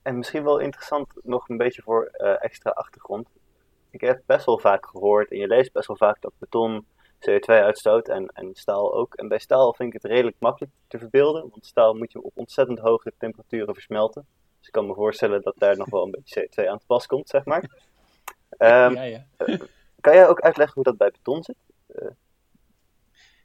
En 0.02 0.18
misschien 0.18 0.44
wel 0.44 0.60
interessant, 0.60 1.08
nog 1.24 1.50
een 1.50 1.58
beetje 1.58 1.82
voor 1.82 2.12
uh, 2.18 2.44
extra 2.44 2.70
achtergrond. 2.70 3.28
Ik 3.90 4.02
heb 4.02 4.22
best 4.26 4.46
wel 4.46 4.60
vaak 4.60 4.86
gehoord, 4.86 5.32
en 5.32 5.38
je 5.38 5.48
leest 5.48 5.74
best 5.74 5.88
wel 5.88 5.98
vaak 5.98 6.22
dat 6.22 6.32
beton 6.38 6.86
CO2-uitstoot 7.30 8.08
en, 8.08 8.28
en 8.28 8.50
staal 8.54 8.94
ook. 8.94 9.16
En 9.16 9.28
bij 9.28 9.40
staal 9.40 9.74
vind 9.74 9.94
ik 9.94 10.02
het 10.02 10.12
redelijk 10.12 10.36
makkelijk 10.40 10.72
te 10.88 10.98
verbeelden, 10.98 11.42
want 11.42 11.66
staal 11.66 11.94
moet 11.94 12.12
je 12.12 12.22
op 12.22 12.32
ontzettend 12.36 12.80
hoge 12.80 13.14
temperaturen 13.18 13.74
versmelten. 13.74 14.26
Dus 14.58 14.68
ik 14.68 14.74
kan 14.74 14.88
me 14.88 14.94
voorstellen 14.94 15.42
dat 15.42 15.56
daar 15.58 15.78
nog 15.78 15.90
wel 15.90 16.04
een 16.04 16.12
beetje 16.12 16.50
CO2 16.50 16.68
aan 16.68 16.80
te 16.80 16.86
pas 16.86 17.06
komt, 17.06 17.30
zeg 17.30 17.46
maar. 17.46 17.64
Um, 18.58 18.94
ja, 19.02 19.02
ja. 19.02 19.26
Eh, 19.38 19.60
kan 20.02 20.14
jij 20.14 20.28
ook 20.28 20.40
uitleggen 20.40 20.76
hoe 20.76 20.84
dat 20.84 20.98
bij 20.98 21.12
beton 21.12 21.44
zit? 21.44 21.56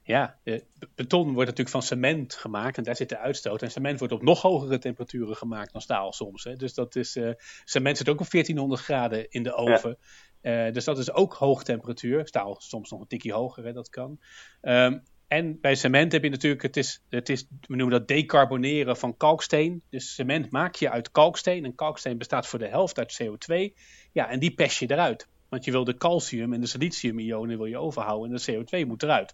Ja, 0.03 0.39
uh, 0.43 0.59
beton 0.95 1.23
wordt 1.23 1.49
natuurlijk 1.49 1.69
van 1.69 1.81
cement 1.81 2.33
gemaakt 2.33 2.77
en 2.77 2.83
daar 2.83 2.95
zit 2.95 3.09
de 3.09 3.17
uitstoot. 3.17 3.61
En 3.61 3.71
cement 3.71 3.99
wordt 3.99 4.13
op 4.13 4.21
nog 4.21 4.41
hogere 4.41 4.77
temperaturen 4.77 5.35
gemaakt 5.35 5.71
dan 5.71 5.81
staal 5.81 6.13
soms. 6.13 6.43
Hè. 6.43 6.55
Dus 6.55 6.73
dat 6.73 6.95
is, 6.95 7.15
uh, 7.15 7.31
cement 7.63 7.97
zit 7.97 8.09
ook 8.09 8.19
op 8.19 8.29
1400 8.29 8.81
graden 8.81 9.29
in 9.29 9.43
de 9.43 9.53
oven. 9.53 9.97
Uh, 10.41 10.71
dus 10.71 10.83
dat 10.83 10.97
is 10.97 11.11
ook 11.11 11.33
hoog 11.33 11.63
temperatuur. 11.63 12.27
Staal 12.27 12.55
soms 12.59 12.89
nog 12.89 12.99
een 12.99 13.07
tikje 13.07 13.33
hoger, 13.33 13.65
hè, 13.65 13.73
dat 13.73 13.89
kan. 13.89 14.19
Um, 14.61 15.03
en 15.27 15.59
bij 15.61 15.75
cement 15.75 16.11
heb 16.11 16.23
je 16.23 16.29
natuurlijk, 16.29 16.61
het 16.61 16.77
is, 16.77 17.03
het 17.09 17.29
is, 17.29 17.47
we 17.49 17.75
noemen 17.75 17.99
dat 17.99 18.07
decarboneren 18.07 18.97
van 18.97 19.17
kalksteen. 19.17 19.81
Dus 19.89 20.13
cement 20.13 20.51
maak 20.51 20.75
je 20.75 20.89
uit 20.89 21.11
kalksteen. 21.11 21.65
En 21.65 21.75
kalksteen 21.75 22.17
bestaat 22.17 22.47
voor 22.47 22.59
de 22.59 22.67
helft 22.67 22.97
uit 22.97 23.19
CO2. 23.23 23.73
Ja, 24.11 24.29
en 24.29 24.39
die 24.39 24.53
pers 24.53 24.79
je 24.79 24.91
eruit. 24.91 25.27
Want 25.53 25.65
je 25.65 25.71
wil 25.71 25.83
de 25.83 25.97
calcium 25.97 26.53
en 26.53 26.61
de 26.61 26.67
silicium-ionen 26.67 27.57
wil 27.57 27.65
je 27.65 27.77
overhouden 27.77 28.31
en 28.31 28.41
de 28.45 28.83
CO2 28.83 28.87
moet 28.87 29.03
eruit. 29.03 29.33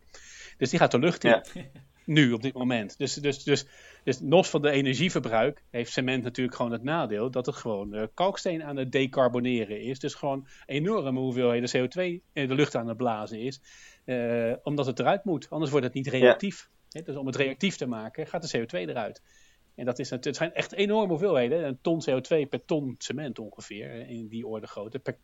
Dus 0.57 0.69
die 0.69 0.79
gaat 0.79 0.91
de 0.91 0.99
lucht 0.99 1.23
in. 1.23 1.29
Ja. 1.29 1.43
Nu, 2.05 2.31
op 2.31 2.41
dit 2.41 2.53
moment. 2.53 2.97
Dus, 2.97 3.13
dus, 3.13 3.43
dus, 3.43 3.65
dus 4.03 4.19
los 4.21 4.49
van 4.49 4.61
de 4.61 4.69
energieverbruik 4.69 5.63
heeft 5.69 5.91
cement 5.91 6.23
natuurlijk 6.23 6.55
gewoon 6.55 6.71
het 6.71 6.83
nadeel 6.83 7.31
dat 7.31 7.45
het 7.45 7.55
gewoon 7.55 7.95
uh, 7.95 8.03
kalksteen 8.13 8.63
aan 8.63 8.77
het 8.77 8.91
decarboneren 8.91 9.81
is. 9.81 9.99
Dus 9.99 10.13
gewoon 10.13 10.47
enorme 10.65 11.19
hoeveelheden 11.19 11.69
CO2 11.69 12.23
in 12.33 12.47
de 12.47 12.55
lucht 12.55 12.75
aan 12.75 12.87
het 12.87 12.97
blazen 12.97 13.39
is. 13.39 13.61
Uh, 14.05 14.53
omdat 14.63 14.85
het 14.85 14.99
eruit 14.99 15.23
moet. 15.23 15.49
Anders 15.49 15.71
wordt 15.71 15.85
het 15.85 15.95
niet 15.95 16.07
reactief. 16.07 16.69
dus 16.89 17.15
om 17.15 17.25
het 17.25 17.35
reactief 17.35 17.75
te 17.75 17.87
maken 17.87 18.27
gaat 18.27 18.51
de 18.51 18.59
CO2 18.59 18.69
eruit. 18.71 19.21
En 19.75 19.85
dat 19.85 19.99
is, 19.99 20.09
het 20.09 20.35
zijn 20.35 20.53
echt 20.53 20.73
enorme 20.73 21.07
hoeveelheden. 21.07 21.65
Een 21.65 21.79
ton 21.81 22.01
CO2 22.09 22.49
per 22.49 22.65
ton 22.65 22.95
cement 22.97 23.39
ongeveer. 23.39 24.07
In 24.07 24.27
die 24.27 24.47
orde 24.47 24.67
grootte. 24.67 24.99
Per, 24.99 25.17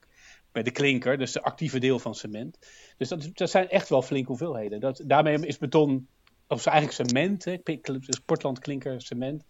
bij 0.55 0.63
de 0.63 0.71
klinker, 0.71 1.17
dus 1.17 1.31
de 1.31 1.41
actieve 1.41 1.79
deel 1.79 1.99
van 1.99 2.15
cement. 2.15 2.57
Dus 2.97 3.09
dat, 3.09 3.49
zijn 3.49 3.69
echt 3.69 3.89
wel 3.89 4.01
flinke 4.01 4.27
hoeveelheden. 4.27 4.79
Dat, 4.79 5.03
daarmee 5.05 5.45
is 5.45 5.57
beton 5.57 6.07
of 6.47 6.65
eigenlijk 6.65 7.09
cement, 7.09 7.45
hè, 7.45 7.57
Portland 8.25 8.59
klinker 8.59 9.01
cement, 9.01 9.43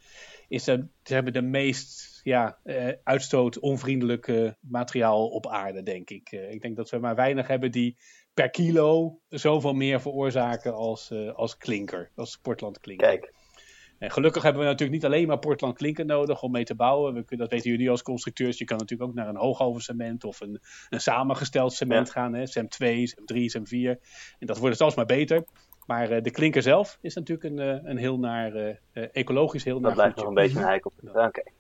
is 0.47 0.63
ze 0.63 0.87
hebben 1.03 1.33
de 1.33 1.41
meest 1.41 2.19
ja, 2.23 2.57
uh, 2.63 2.91
uitstoot 3.03 3.59
onvriendelijke 3.59 4.57
materiaal 4.59 5.27
op 5.27 5.47
aarde, 5.47 5.83
denk 5.83 6.09
ik. 6.09 6.31
Uh, 6.31 6.51
ik 6.51 6.61
denk 6.61 6.75
dat 6.75 6.89
we 6.89 6.97
maar 6.97 7.15
weinig 7.15 7.47
hebben 7.47 7.71
die 7.71 7.97
per 8.33 8.49
kilo 8.49 9.19
zoveel 9.29 9.73
meer 9.73 10.01
veroorzaken 10.01 10.73
als, 10.73 11.11
uh, 11.11 11.33
als 11.33 11.57
klinker, 11.57 12.11
als 12.15 12.37
Portland 12.37 12.79
klinker. 12.79 13.07
Kijk. 13.07 13.33
En 13.97 14.11
gelukkig 14.11 14.43
hebben 14.43 14.61
we 14.61 14.67
natuurlijk 14.67 15.01
niet 15.01 15.05
alleen 15.05 15.27
maar 15.27 15.39
Portland 15.39 15.77
klinker 15.77 16.05
nodig 16.05 16.41
om 16.41 16.51
mee 16.51 16.63
te 16.63 16.75
bouwen. 16.75 17.13
We 17.13 17.37
dat 17.37 17.49
weten 17.49 17.71
jullie 17.71 17.89
als 17.89 18.01
constructeurs. 18.01 18.57
Je 18.57 18.65
kan 18.65 18.77
natuurlijk 18.77 19.09
ook 19.09 19.15
naar 19.15 19.27
een 19.27 19.35
hoogovercement 19.35 20.23
of 20.23 20.39
een, 20.39 20.59
een 20.89 21.01
samengesteld 21.01 21.73
cement 21.73 22.11
gaan. 22.11 22.33
Hè? 22.33 22.45
SEM 22.45 22.69
2, 22.69 23.07
SEM 23.07 23.25
3, 23.25 23.49
SEM 23.49 23.67
4. 23.67 23.99
En 24.39 24.47
dat 24.47 24.57
wordt 24.57 24.77
zelfs 24.77 24.95
maar 24.95 25.05
beter. 25.05 25.45
Maar 25.85 26.11
uh, 26.11 26.21
de 26.21 26.31
klinker 26.31 26.61
zelf 26.61 26.97
is 27.01 27.15
natuurlijk 27.15 27.49
een, 27.49 27.59
uh, 27.59 27.89
een 27.89 27.97
heel 27.97 28.19
naar, 28.19 28.55
uh, 28.55 28.75
ecologisch 29.11 29.63
heel 29.63 29.79
naar 29.79 29.83
Dat 29.83 29.93
blijft 29.93 30.15
nog 30.15 30.27
een 30.27 30.33
beetje 30.33 30.59
een 30.59 30.65
heikel. 30.65 30.91
Oké. 31.03 31.19
Okay. 31.19 31.51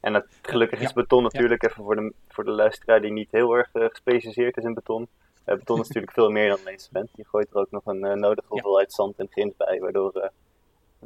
En 0.00 0.14
het, 0.14 0.26
gelukkig 0.42 0.80
is 0.80 0.92
beton 0.92 1.22
natuurlijk, 1.22 1.62
even 1.64 1.84
voor 1.84 1.96
de, 1.96 2.12
voor 2.28 2.44
de 2.44 2.50
luisteraar 2.50 3.00
die 3.00 3.12
niet 3.12 3.30
heel 3.30 3.52
erg 3.52 3.68
gespecialiseerd 3.72 4.56
is 4.56 4.64
in 4.64 4.74
beton. 4.74 5.08
beton 5.44 5.80
is 5.80 5.86
natuurlijk 5.86 6.12
veel 6.12 6.30
meer 6.30 6.48
dan 6.48 6.58
alleen 6.58 6.78
cement. 6.78 7.10
Je 7.14 7.24
gooit 7.26 7.50
er 7.50 7.56
ook 7.56 7.70
nog 7.70 7.86
een 7.86 8.00
nodige 8.20 8.48
hoeveelheid 8.48 8.92
zand 8.92 9.18
en 9.18 9.28
grind 9.30 9.56
bij, 9.56 9.78
waardoor... 9.80 10.30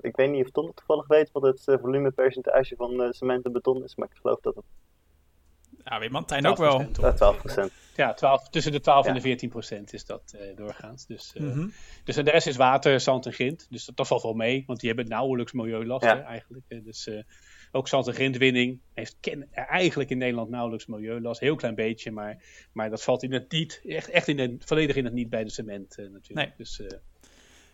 ik 0.00 0.16
weet 0.16 0.30
niet 0.30 0.44
of 0.44 0.50
Ton 0.50 0.72
toevallig 0.74 1.06
weet 1.06 1.32
wat 1.32 1.42
het 1.42 1.78
volumepercentage 1.80 2.76
van 2.76 3.12
cement 3.12 3.44
en 3.44 3.52
beton 3.52 3.84
is, 3.84 3.96
maar 3.96 4.08
ik 4.10 4.16
geloof 4.20 4.40
dat 4.40 4.54
het 4.54 4.64
ja, 5.84 5.98
weet 5.98 6.10
Mantijn 6.10 6.46
ook 6.46 6.56
wel. 6.56 6.80
Ja, 6.80 7.12
12 7.12 7.38
procent. 7.38 7.72
Ja, 7.96 8.12
12, 8.12 8.48
tussen 8.48 8.72
de 8.72 8.80
12 8.80 9.06
en 9.06 9.14
de 9.14 9.20
14 9.20 9.48
procent 9.48 9.92
is 9.92 10.04
dat 10.04 10.34
uh, 10.36 10.56
doorgaans. 10.56 11.06
Dus, 11.06 11.34
uh, 11.36 11.42
mm 11.42 11.52
-hmm. 11.52 11.72
dus 12.04 12.14
de 12.14 12.22
rest 12.22 12.46
is 12.46 12.56
water, 12.56 13.00
zand 13.00 13.26
en 13.26 13.32
grind. 13.32 13.66
Dus 13.70 13.84
dat, 13.84 13.96
dat 13.96 14.06
valt 14.06 14.22
wel 14.22 14.34
mee, 14.34 14.64
want 14.66 14.80
die 14.80 14.88
hebben 14.88 15.08
nauwelijks 15.08 15.52
milieulast 15.52 16.04
ja. 16.04 16.22
eigenlijk. 16.22 16.64
Dus 16.68 17.06
uh, 17.06 17.22
ook 17.72 17.88
zand- 17.88 18.06
en 18.06 18.14
grindwinning 18.14 18.80
heeft 18.94 19.16
ken, 19.20 19.48
eigenlijk 19.52 20.10
in 20.10 20.18
Nederland 20.18 20.50
nauwelijks 20.50 20.86
milieulast. 20.86 21.40
Heel 21.40 21.56
klein 21.56 21.74
beetje, 21.74 22.10
maar, 22.10 22.42
maar 22.72 22.90
dat 22.90 23.02
valt 23.02 23.22
in 23.22 23.32
het 23.32 23.52
niet, 23.52 23.82
echt, 23.84 24.10
echt 24.10 24.28
in 24.28 24.38
het, 24.38 24.64
volledig 24.64 24.96
in 24.96 25.04
het 25.04 25.14
niet 25.14 25.30
bij 25.30 25.44
de 25.44 25.50
cement 25.50 25.96
natuurlijk. 25.96 26.34
Nee. 26.34 26.52
Dus, 26.56 26.82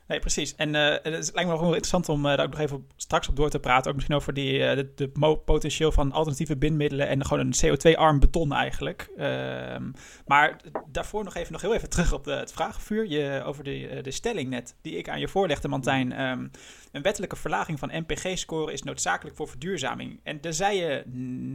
Nee, 0.07 0.19
precies. 0.19 0.55
En 0.55 0.75
uh, 0.75 0.89
het 0.91 1.05
lijkt 1.05 1.35
me 1.35 1.45
nog 1.45 1.61
wel 1.61 1.69
interessant 1.69 2.09
om 2.09 2.27
uh, 2.27 2.37
daar 2.37 2.47
ook 2.47 2.51
nog 2.51 2.61
even 2.61 2.87
straks 2.97 3.29
op 3.29 3.37
door 3.37 3.51
te 3.51 3.59
praten. 3.59 3.89
Ook 3.91 3.95
misschien 3.95 4.17
over 4.17 4.35
die, 4.35 4.53
uh, 4.53 4.75
de, 4.75 4.93
de 4.95 5.09
potentieel 5.45 5.93
van 5.93 6.13
alternatieve 6.13 6.57
bindmiddelen 6.57 7.09
en 7.09 7.25
gewoon 7.25 7.47
een 7.47 7.77
CO2-arm 7.77 8.21
beton 8.21 8.53
eigenlijk. 8.53 9.09
Ehm, 9.17 9.91
maar 10.27 10.61
daarvoor 10.87 11.25
nog 11.25 11.35
even, 11.35 11.53
nog 11.53 11.61
heel 11.61 11.75
even 11.75 11.91
terug 11.91 12.13
op 12.13 12.25
de, 12.25 12.33
het 12.33 12.53
vragenvuur. 12.53 13.07
Je, 13.07 13.43
over 13.45 13.65
de, 13.65 13.99
de 14.03 14.11
stelling 14.11 14.51
net 14.51 14.77
die 14.83 14.97
ik 14.97 15.09
aan 15.09 15.21
je 15.21 15.29
voorlegde, 15.29 15.69
Mantijn. 15.69 16.21
Um, 16.21 16.51
een 16.93 17.03
wettelijke 17.03 17.37
verlaging 17.37 17.79
van 17.79 17.91
NPG-score 17.93 18.73
is 18.73 18.83
noodzakelijk 18.83 19.37
voor 19.37 19.49
verduurzaming. 19.49 20.21
En 20.23 20.41
daar 20.41 20.53
zei 20.53 20.79
je 20.79 21.03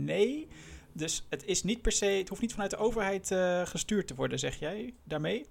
nee. 0.05 0.47
Dus 0.93 1.25
het 1.29 1.45
is 1.45 1.63
niet 1.63 1.81
per 1.81 1.91
se, 1.91 2.05
het 2.05 2.29
hoeft 2.29 2.41
niet 2.41 2.51
vanuit 2.51 2.71
de 2.71 2.77
overheid 2.77 3.35
gestuurd 3.63 4.07
te 4.07 4.15
worden, 4.15 4.39
zeg 4.39 4.59
jij 4.59 4.93
daarmee? 5.03 5.45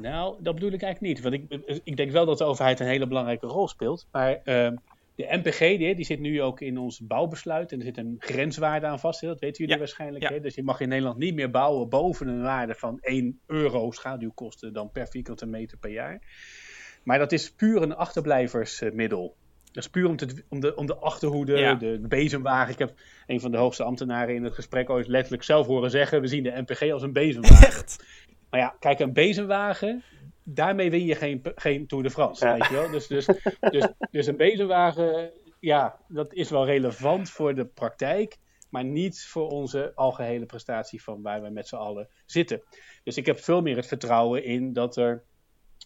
Nou, 0.00 0.36
dat 0.42 0.54
bedoel 0.54 0.72
ik 0.72 0.82
eigenlijk 0.82 1.14
niet. 1.14 1.22
Want 1.22 1.34
ik, 1.34 1.80
ik 1.84 1.96
denk 1.96 2.10
wel 2.10 2.26
dat 2.26 2.38
de 2.38 2.44
overheid 2.44 2.80
een 2.80 2.86
hele 2.86 3.06
belangrijke 3.06 3.46
rol 3.46 3.68
speelt. 3.68 4.06
Maar 4.12 4.30
uh, 4.44 4.70
de 5.14 5.26
MPG, 5.30 5.58
die, 5.58 5.94
die, 5.94 6.04
zit 6.04 6.20
nu 6.20 6.42
ook 6.42 6.60
in 6.60 6.78
ons 6.78 7.00
bouwbesluit. 7.00 7.72
En 7.72 7.78
er 7.78 7.84
zit 7.84 7.98
een 7.98 8.16
grenswaarde 8.18 8.86
aan 8.86 9.00
vast. 9.00 9.20
Dat 9.20 9.40
weten 9.40 9.56
jullie 9.56 9.72
ja. 9.72 9.78
waarschijnlijk. 9.78 10.22
Ja. 10.22 10.30
Hè? 10.30 10.40
Dus 10.40 10.54
je 10.54 10.62
mag 10.62 10.80
in 10.80 10.88
Nederland 10.88 11.18
niet 11.18 11.34
meer 11.34 11.50
bouwen 11.50 11.88
boven 11.88 12.28
een 12.28 12.42
waarde 12.42 12.74
van 12.74 12.98
1 13.00 13.40
euro 13.46 13.90
schaduwkosten 13.90 14.72
dan 14.72 14.90
per 14.90 15.08
vierkante 15.08 15.46
meter 15.46 15.78
per 15.78 15.90
jaar. 15.90 16.20
Maar 17.02 17.18
dat 17.18 17.32
is 17.32 17.52
puur 17.52 17.82
een 17.82 17.94
achterblijversmiddel. 17.94 19.36
Dat 19.72 19.84
is 19.84 19.90
puur 19.90 20.08
om, 20.08 20.16
te, 20.16 20.44
om, 20.48 20.60
de, 20.60 20.76
om 20.76 20.86
de 20.86 20.96
achterhoede, 20.96 21.56
ja. 21.56 21.74
de, 21.74 22.00
de 22.00 22.08
bezemwagen. 22.08 22.72
Ik 22.72 22.78
heb 22.78 22.94
een 23.26 23.40
van 23.40 23.50
de 23.50 23.56
hoogste 23.56 23.82
ambtenaren 23.82 24.34
in 24.34 24.44
het 24.44 24.54
gesprek 24.54 24.90
ooit 24.90 25.06
letterlijk 25.06 25.42
zelf 25.42 25.66
horen 25.66 25.90
zeggen: 25.90 26.20
We 26.20 26.26
zien 26.26 26.42
de 26.42 26.62
MPG 26.66 26.92
als 26.92 27.02
een 27.02 27.12
bezemwagen. 27.12 27.66
Echt? 27.66 28.04
Maar 28.50 28.60
ja, 28.60 28.76
kijk, 28.78 28.98
een 28.98 29.12
bezemwagen, 29.12 30.02
daarmee 30.42 30.90
win 30.90 31.04
je 31.04 31.14
geen, 31.14 31.42
geen 31.54 31.86
Tour 31.86 32.04
de 32.04 32.10
France, 32.10 32.46
ja. 32.46 32.52
weet 32.52 32.68
je 32.68 32.74
wel. 32.74 32.90
Dus, 32.90 33.06
dus, 33.06 33.26
dus, 33.60 33.88
dus 34.10 34.26
een 34.26 34.36
bezemwagen, 34.36 35.30
ja, 35.60 35.98
dat 36.08 36.32
is 36.32 36.50
wel 36.50 36.66
relevant 36.66 37.30
voor 37.30 37.54
de 37.54 37.66
praktijk, 37.66 38.36
maar 38.70 38.84
niet 38.84 39.24
voor 39.24 39.48
onze 39.48 39.92
algehele 39.94 40.46
prestatie 40.46 41.02
van 41.02 41.22
waar 41.22 41.42
we 41.42 41.50
met 41.50 41.68
z'n 41.68 41.76
allen 41.76 42.08
zitten. 42.26 42.62
Dus 43.04 43.16
ik 43.16 43.26
heb 43.26 43.38
veel 43.38 43.62
meer 43.62 43.76
het 43.76 43.86
vertrouwen 43.86 44.44
in 44.44 44.72
dat 44.72 44.96
er 44.96 45.22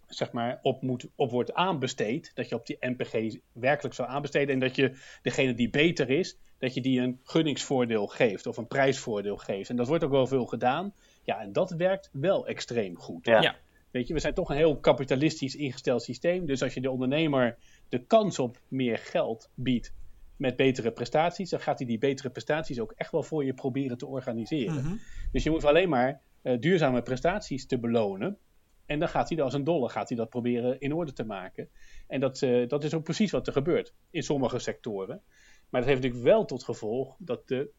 zeg 0.07 0.33
maar, 0.33 0.59
op, 0.62 0.83
moet, 0.83 1.09
op 1.14 1.31
wordt 1.31 1.55
aanbesteed. 1.55 2.31
Dat 2.35 2.48
je 2.48 2.55
op 2.55 2.66
die 2.66 2.77
NPG 2.81 3.38
werkelijk 3.53 3.94
zou 3.94 4.09
aanbesteden. 4.09 4.55
En 4.55 4.61
dat 4.61 4.77
je 4.77 4.92
degene 5.22 5.55
die 5.55 5.70
beter 5.70 6.11
is, 6.11 6.38
dat 6.59 6.75
je 6.75 6.81
die 6.81 7.01
een 7.01 7.20
gunningsvoordeel 7.25 8.07
geeft 8.07 8.46
of 8.46 8.57
een 8.57 8.66
prijsvoordeel 8.66 9.37
geeft. 9.37 9.70
En 9.70 9.77
dat 9.77 9.88
wordt 9.88 10.05
ook 10.05 10.11
wel 10.11 10.27
veel 10.27 10.46
gedaan. 10.46 10.94
Ja, 11.24 11.40
en 11.40 11.52
dat 11.52 11.70
werkt 11.70 12.08
wel 12.12 12.46
extreem 12.46 12.98
goed. 12.98 13.26
Ja. 13.26 13.56
Weet 13.90 14.06
je, 14.06 14.14
we 14.14 14.20
zijn 14.20 14.35
toch 14.35 14.50
een 14.50 14.56
heel 14.56 14.76
kapitalistisch 14.76 15.56
ingesteld 15.56 16.02
systeem. 16.02 16.46
Dus 16.46 16.62
als 16.62 16.74
je 16.74 16.80
de 16.80 16.90
ondernemer 16.90 17.58
de 17.88 18.04
kans 18.04 18.38
op 18.38 18.61
meer 18.68 18.98
geld 18.98 19.50
biedt 19.54 19.94
met 20.37 20.56
betere 20.56 20.92
prestaties, 20.92 21.50
dan 21.50 21.61
gaat 21.61 21.78
hij 21.78 21.87
die 21.87 21.98
betere 21.98 22.30
prestaties 22.30 22.80
ook 22.80 22.92
echt 22.96 23.12
wel 23.12 23.22
voor 23.22 23.44
je 23.44 23.54
proberen 23.54 23.98
te 23.98 24.06
organiseren. 24.06 24.85
Mhm. 24.85 24.94
Dus 25.32 25.42
je 25.42 25.50
moet 25.50 25.64
alleen 25.64 25.88
maar 25.88 26.20
uh, 26.42 26.61
duurzame 26.61 27.02
prestaties 27.02 27.66
te 27.66 27.78
belonen. 27.78 28.38
En 28.87 28.98
dan 28.98 29.08
gaat 29.08 29.28
hij 29.28 29.42
als 29.42 29.54
een 29.54 29.64
dolle 29.64 29.88
gaat 29.88 30.08
hij 30.08 30.16
dat 30.16 30.28
proberen 30.28 30.80
in 30.80 30.92
orde 30.92 31.12
te 31.12 31.24
maken. 31.24 31.68
En 32.06 32.20
dat, 32.20 32.40
uh, 32.40 32.68
dat 32.68 32.85
is 32.85 32.94
ook 32.94 33.04
precies 33.04 33.30
wat 33.30 33.46
er 33.46 33.52
gebeurt 33.52 33.94
in 34.11 34.22
sommige 34.22 34.58
sectoren. 34.58 35.22
Maar 35.68 35.80
dat 35.80 35.90
heeft 35.90 36.02
natuurlijk 36.02 36.30
wel 36.30 36.44
tot 36.44 36.64
gevolg 36.64 37.16
dat 37.18 37.48
de 37.48 37.70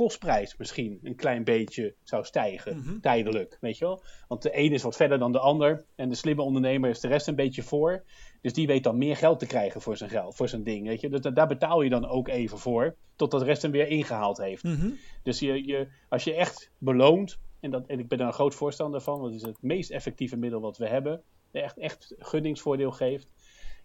kostprijs 0.00 0.56
misschien 0.56 0.98
een 1.02 1.14
klein 1.14 1.44
beetje 1.44 1.94
zou 2.02 2.24
stijgen, 2.24 2.76
Mhm. 2.76 3.00
tijdelijk, 3.00 3.58
weet 3.60 3.78
je 3.78 3.84
wel. 3.84 4.02
Want 4.28 4.42
de 4.42 4.58
een 4.58 4.72
is 4.72 4.82
wat 4.82 4.96
verder 4.96 5.18
dan 5.18 5.32
de 5.32 5.38
ander 5.38 5.84
en 5.96 6.08
de 6.08 6.14
slimme 6.14 6.42
ondernemer 6.42 6.90
is 6.90 7.00
de 7.00 7.08
rest 7.08 7.26
een 7.28 7.34
beetje 7.34 7.62
voor. 7.62 8.04
Dus 8.40 8.52
die 8.52 8.66
weet 8.66 8.82
dan 8.84 8.98
meer 8.98 9.16
geld 9.16 9.38
te 9.38 9.46
krijgen 9.46 9.80
voor 9.80 9.96
zijn 9.96 10.10
geld, 10.10 10.36
voor 10.36 10.48
zijn 10.48 10.62
ding, 10.62 10.86
weet 10.86 11.00
je. 11.00 11.08
Dus 11.08 11.20
da- 11.20 11.30
daar 11.30 11.46
betaal 11.46 11.82
je 11.82 11.90
dan 11.90 12.06
ook 12.06 12.28
even 12.28 12.58
voor, 12.58 12.96
totdat 13.16 13.40
de 13.40 13.46
rest 13.46 13.62
hem 13.62 13.70
weer 13.70 13.88
ingehaald 13.88 14.38
heeft. 14.38 14.62
Mhm. 14.62 14.90
Dus 15.22 15.38
je, 15.38 15.66
je, 15.66 15.88
als 16.08 16.24
je 16.24 16.34
echt 16.34 16.70
beloont, 16.78 17.38
en, 17.60 17.70
dat, 17.70 17.86
en 17.86 17.98
ik 17.98 18.08
ben 18.08 18.18
daar 18.18 18.26
een 18.26 18.32
groot 18.32 18.54
voorstander 18.54 19.00
van, 19.00 19.20
want 19.20 19.32
het 19.32 19.42
is 19.42 19.48
het 19.48 19.62
meest 19.62 19.90
effectieve 19.90 20.36
middel 20.36 20.60
wat 20.60 20.76
we 20.78 20.88
hebben, 20.88 21.22
echt, 21.52 21.78
echt 21.78 22.14
gunningsvoordeel 22.18 22.90
geeft, 22.90 23.28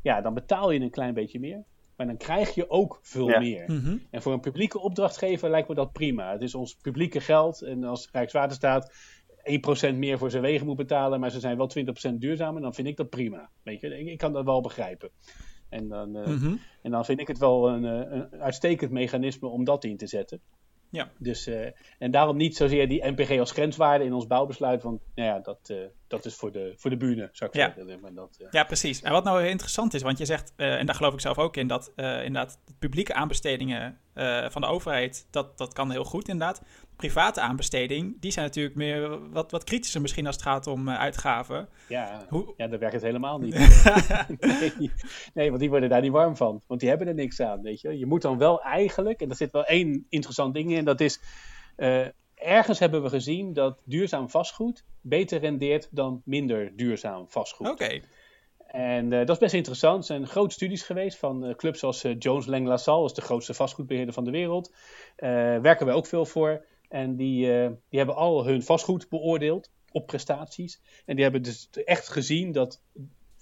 ja, 0.01 0.21
dan 0.21 0.33
betaal 0.33 0.71
je 0.71 0.79
een 0.79 0.89
klein 0.89 1.13
beetje 1.13 1.39
meer. 1.39 1.63
Maar 1.97 2.05
dan 2.07 2.17
krijg 2.17 2.55
je 2.55 2.69
ook 2.69 2.99
veel 3.01 3.29
Ja. 3.29 3.39
meer. 3.39 3.71
Mhm. 3.71 3.97
En 4.11 4.21
voor 4.21 4.33
een 4.33 4.39
publieke 4.39 4.79
opdrachtgever 4.79 5.49
lijkt 5.49 5.67
me 5.67 5.75
dat 5.75 5.91
prima. 5.91 6.31
Het 6.31 6.41
is 6.41 6.55
ons 6.55 6.75
publieke 6.81 7.19
geld. 7.19 7.61
En 7.61 7.83
als 7.83 8.09
Rijkswaterstaat 8.11 8.93
1% 9.43 9.97
meer 9.97 10.17
voor 10.17 10.31
zijn 10.31 10.43
wegen 10.43 10.65
moet 10.65 10.75
betalen, 10.75 11.19
maar 11.19 11.29
ze 11.31 11.39
zijn 11.39 11.57
wel 11.57 11.67
20% 11.67 12.21
duurzamer, 12.21 12.61
dan 12.61 12.73
vind 12.73 12.87
ik 12.87 12.97
dat 12.97 13.09
prima. 13.09 13.49
Weet 13.63 13.81
je, 13.81 13.97
ik, 13.97 14.07
ik 14.07 14.17
kan 14.17 14.33
dat 14.33 14.45
wel 14.45 14.61
begrijpen. 14.61 15.09
En 15.69 15.87
dan, 15.87 16.15
eh, 16.15 16.27
Mhm. 16.27 16.55
en 16.81 16.91
dan 16.91 17.05
vind 17.05 17.19
ik 17.19 17.27
het 17.27 17.37
wel 17.37 17.69
een, 17.69 17.85
eh, 17.85 18.17
een 18.31 18.41
uitstekend 18.41 18.91
mechanisme 18.91 19.47
om 19.47 19.63
dat 19.63 19.83
in 19.83 19.97
te 19.97 20.07
zetten. 20.07 20.39
Ja. 20.89 21.11
Dus, 21.17 21.47
eh, 21.47 21.67
en 21.99 22.11
daarom 22.11 22.37
niet 22.37 22.55
zozeer 22.55 22.89
die 22.89 23.05
NPG 23.05 23.39
als 23.39 23.51
grenswaarde 23.51 24.03
in 24.05 24.13
ons 24.13 24.27
bouwbesluit, 24.27 24.83
want 24.83 25.01
nou 25.15 25.29
ja, 25.29 25.39
dat, 25.39 25.59
eh, 25.69 25.77
dat 26.07 26.25
is 26.25 26.35
voor 26.35 26.51
de, 26.51 26.73
voor 26.77 26.89
de 26.89 26.97
bühne, 26.97 27.29
zou 27.31 27.49
ik 27.49 27.55
Ja. 27.55 27.73
zeggen. 27.75 27.99
Maar 28.01 28.13
dat, 28.13 28.37
eh, 28.39 28.47
Ja, 28.51 28.63
precies. 28.63 29.01
En 29.01 29.11
wat 29.11 29.23
nou 29.23 29.41
heel 29.41 29.49
interessant 29.49 29.93
is, 29.93 30.01
want 30.01 30.17
je 30.17 30.25
zegt, 30.25 30.53
en 30.55 30.85
daar 30.85 30.95
geloof 30.95 31.13
ik 31.13 31.19
zelf 31.19 31.37
ook 31.37 31.57
in, 31.57 31.67
dat 31.67 31.91
inderdaad 31.95 32.59
publieke 32.79 33.13
aanbestedingen 33.13 33.99
van 34.49 34.61
de 34.61 34.67
overheid, 34.67 35.27
dat, 35.31 35.57
dat 35.57 35.73
kan 35.73 35.91
heel 35.91 36.03
goed 36.03 36.27
inderdaad. 36.27 36.61
Private 36.95 37.41
aanbesteding, 37.41 38.17
die 38.19 38.31
zijn 38.31 38.45
natuurlijk 38.45 38.75
meer 38.75 39.29
wat, 39.31 39.51
wat 39.51 39.63
kritischer 39.63 40.01
misschien 40.01 40.25
als 40.25 40.35
het 40.35 40.43
gaat 40.45 40.67
om 40.67 40.87
eh, 40.87 40.99
uitgaven. 40.99 41.67
ja, 41.87 42.25
Hoe- 42.29 42.53
ja, 42.57 42.67
dan 42.67 42.79
werkt 42.79 42.93
het 42.95 43.03
helemaal 43.03 43.39
niet. 43.39 43.53
nee, 44.39 44.91
nee, 45.33 45.47
want 45.49 45.59
die 45.59 45.69
worden 45.69 45.89
daar 45.89 46.01
niet 46.01 46.11
warm 46.11 46.35
van. 46.35 46.61
Want 46.67 46.79
die 46.79 46.89
hebben 46.89 47.07
er 47.07 47.13
niks 47.13 47.41
aan, 47.41 47.61
weet 47.61 47.81
je. 47.81 47.97
Je 47.97 48.05
moet 48.05 48.21
dan 48.21 48.37
wel 48.37 48.61
eigenlijk, 48.61 49.21
en 49.21 49.29
er 49.29 49.35
zit 49.35 49.51
wel 49.51 49.65
één 49.65 50.05
interessant 50.09 50.53
ding 50.53 50.71
in, 50.71 50.85
dat 50.85 50.99
is... 51.01 51.19
eh, 51.75 52.05
ergens 52.35 52.79
hebben 52.79 53.01
we 53.03 53.09
gezien 53.09 53.53
dat 53.53 53.77
duurzaam 53.85 54.29
vastgoed 54.29 54.83
beter 55.01 55.39
rendeert 55.39 55.87
dan 55.91 56.21
minder 56.25 56.71
duurzaam 56.75 57.25
vastgoed. 57.29 57.69
Oké. 57.69 57.99
En 58.67 59.13
eh, 59.13 59.19
dat 59.19 59.29
is 59.29 59.37
best 59.37 59.53
interessant. 59.53 59.97
Er 59.97 60.03
zijn 60.03 60.27
grote 60.27 60.53
studies 60.53 60.83
geweest 60.83 61.17
van 61.17 61.53
clubs 61.57 61.83
als 61.83 62.03
eh, 62.03 62.15
Jones 62.19 62.45
Lang 62.45 62.67
LaSalle, 62.67 63.01
dat 63.01 63.09
is 63.09 63.15
de 63.15 63.21
grootste 63.21 63.53
vastgoedbeheerder 63.53 64.13
van 64.13 64.23
de 64.23 64.31
wereld. 64.31 64.73
Werken 65.61 65.85
wij 65.85 65.95
ook 65.95 66.07
veel 66.07 66.25
voor. 66.25 66.65
En 66.95 67.15
die, 67.15 67.53
eh, 67.53 67.69
die 67.89 67.99
hebben 67.99 68.15
al 68.15 68.45
hun 68.45 68.63
vastgoed 68.63 69.09
beoordeeld 69.09 69.71
op 69.91 70.07
prestaties. 70.07 70.81
En 71.05 71.15
die 71.15 71.23
hebben 71.23 71.43
dus 71.43 71.69
echt 71.71 72.09
gezien 72.09 72.51
dat 72.51 72.81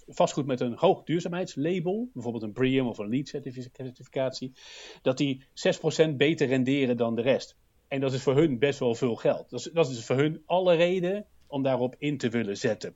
vastgoed 0.08 0.46
met 0.46 0.60
een 0.60 0.74
hoog 0.76 1.04
duurzaamheidslabel, 1.04 2.10
bijvoorbeeld 2.14 2.44
een 2.44 2.54
BREEAM 2.54 2.88
of 2.88 2.98
een 2.98 3.10
LEED 3.10 3.28
certifi- 3.28 3.70
certificatie, 3.74 4.54
dat 5.02 5.18
die 5.18 5.44
6% 5.54 6.18
beter 6.18 6.48
renderen 6.48 6.98
dan 6.98 7.16
de 7.16 7.22
rest. 7.22 7.56
En 7.88 8.00
dat 8.00 8.14
is 8.14 8.24
voor 8.24 8.36
hun 8.36 8.60
best 8.60 8.80
wel 8.80 8.96
veel 8.96 9.16
geld. 9.16 9.50
Dat 9.50 9.60
is, 9.60 9.72
dat 9.74 9.90
is 9.90 10.06
voor 10.06 10.18
hun 10.18 10.42
alle 10.46 10.76
reden 10.76 11.26
om 11.48 11.64
daarop 11.64 11.96
in 11.98 12.18
te 12.18 12.30
willen 12.30 12.58
zetten. 12.58 12.96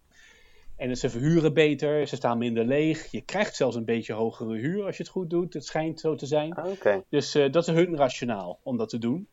En 0.76 0.98
ze 0.98 1.10
verhuren 1.10 1.54
beter, 1.54 2.08
ze 2.08 2.16
staan 2.16 2.38
minder 2.38 2.66
leeg. 2.66 3.12
Je 3.12 3.22
krijgt 3.22 3.56
zelfs 3.56 3.76
een 3.76 3.86
beetje 3.86 4.14
hogere 4.14 4.58
huur 4.58 4.86
als 4.86 4.98
je 4.98 5.04
het 5.04 5.12
goed 5.12 5.30
doet. 5.30 5.54
Het 5.54 5.66
schijnt 5.66 6.00
zo 6.00 6.16
te 6.16 6.26
zijn. 6.26 6.54
Ah, 6.54 6.66
dus 7.10 7.32
dat 7.32 7.56
is 7.56 7.68
hun 7.68 7.96
rationaal 7.96 8.60
om 8.64 8.78
dat 8.78 8.90
te 8.90 8.98
doen. 8.98 9.28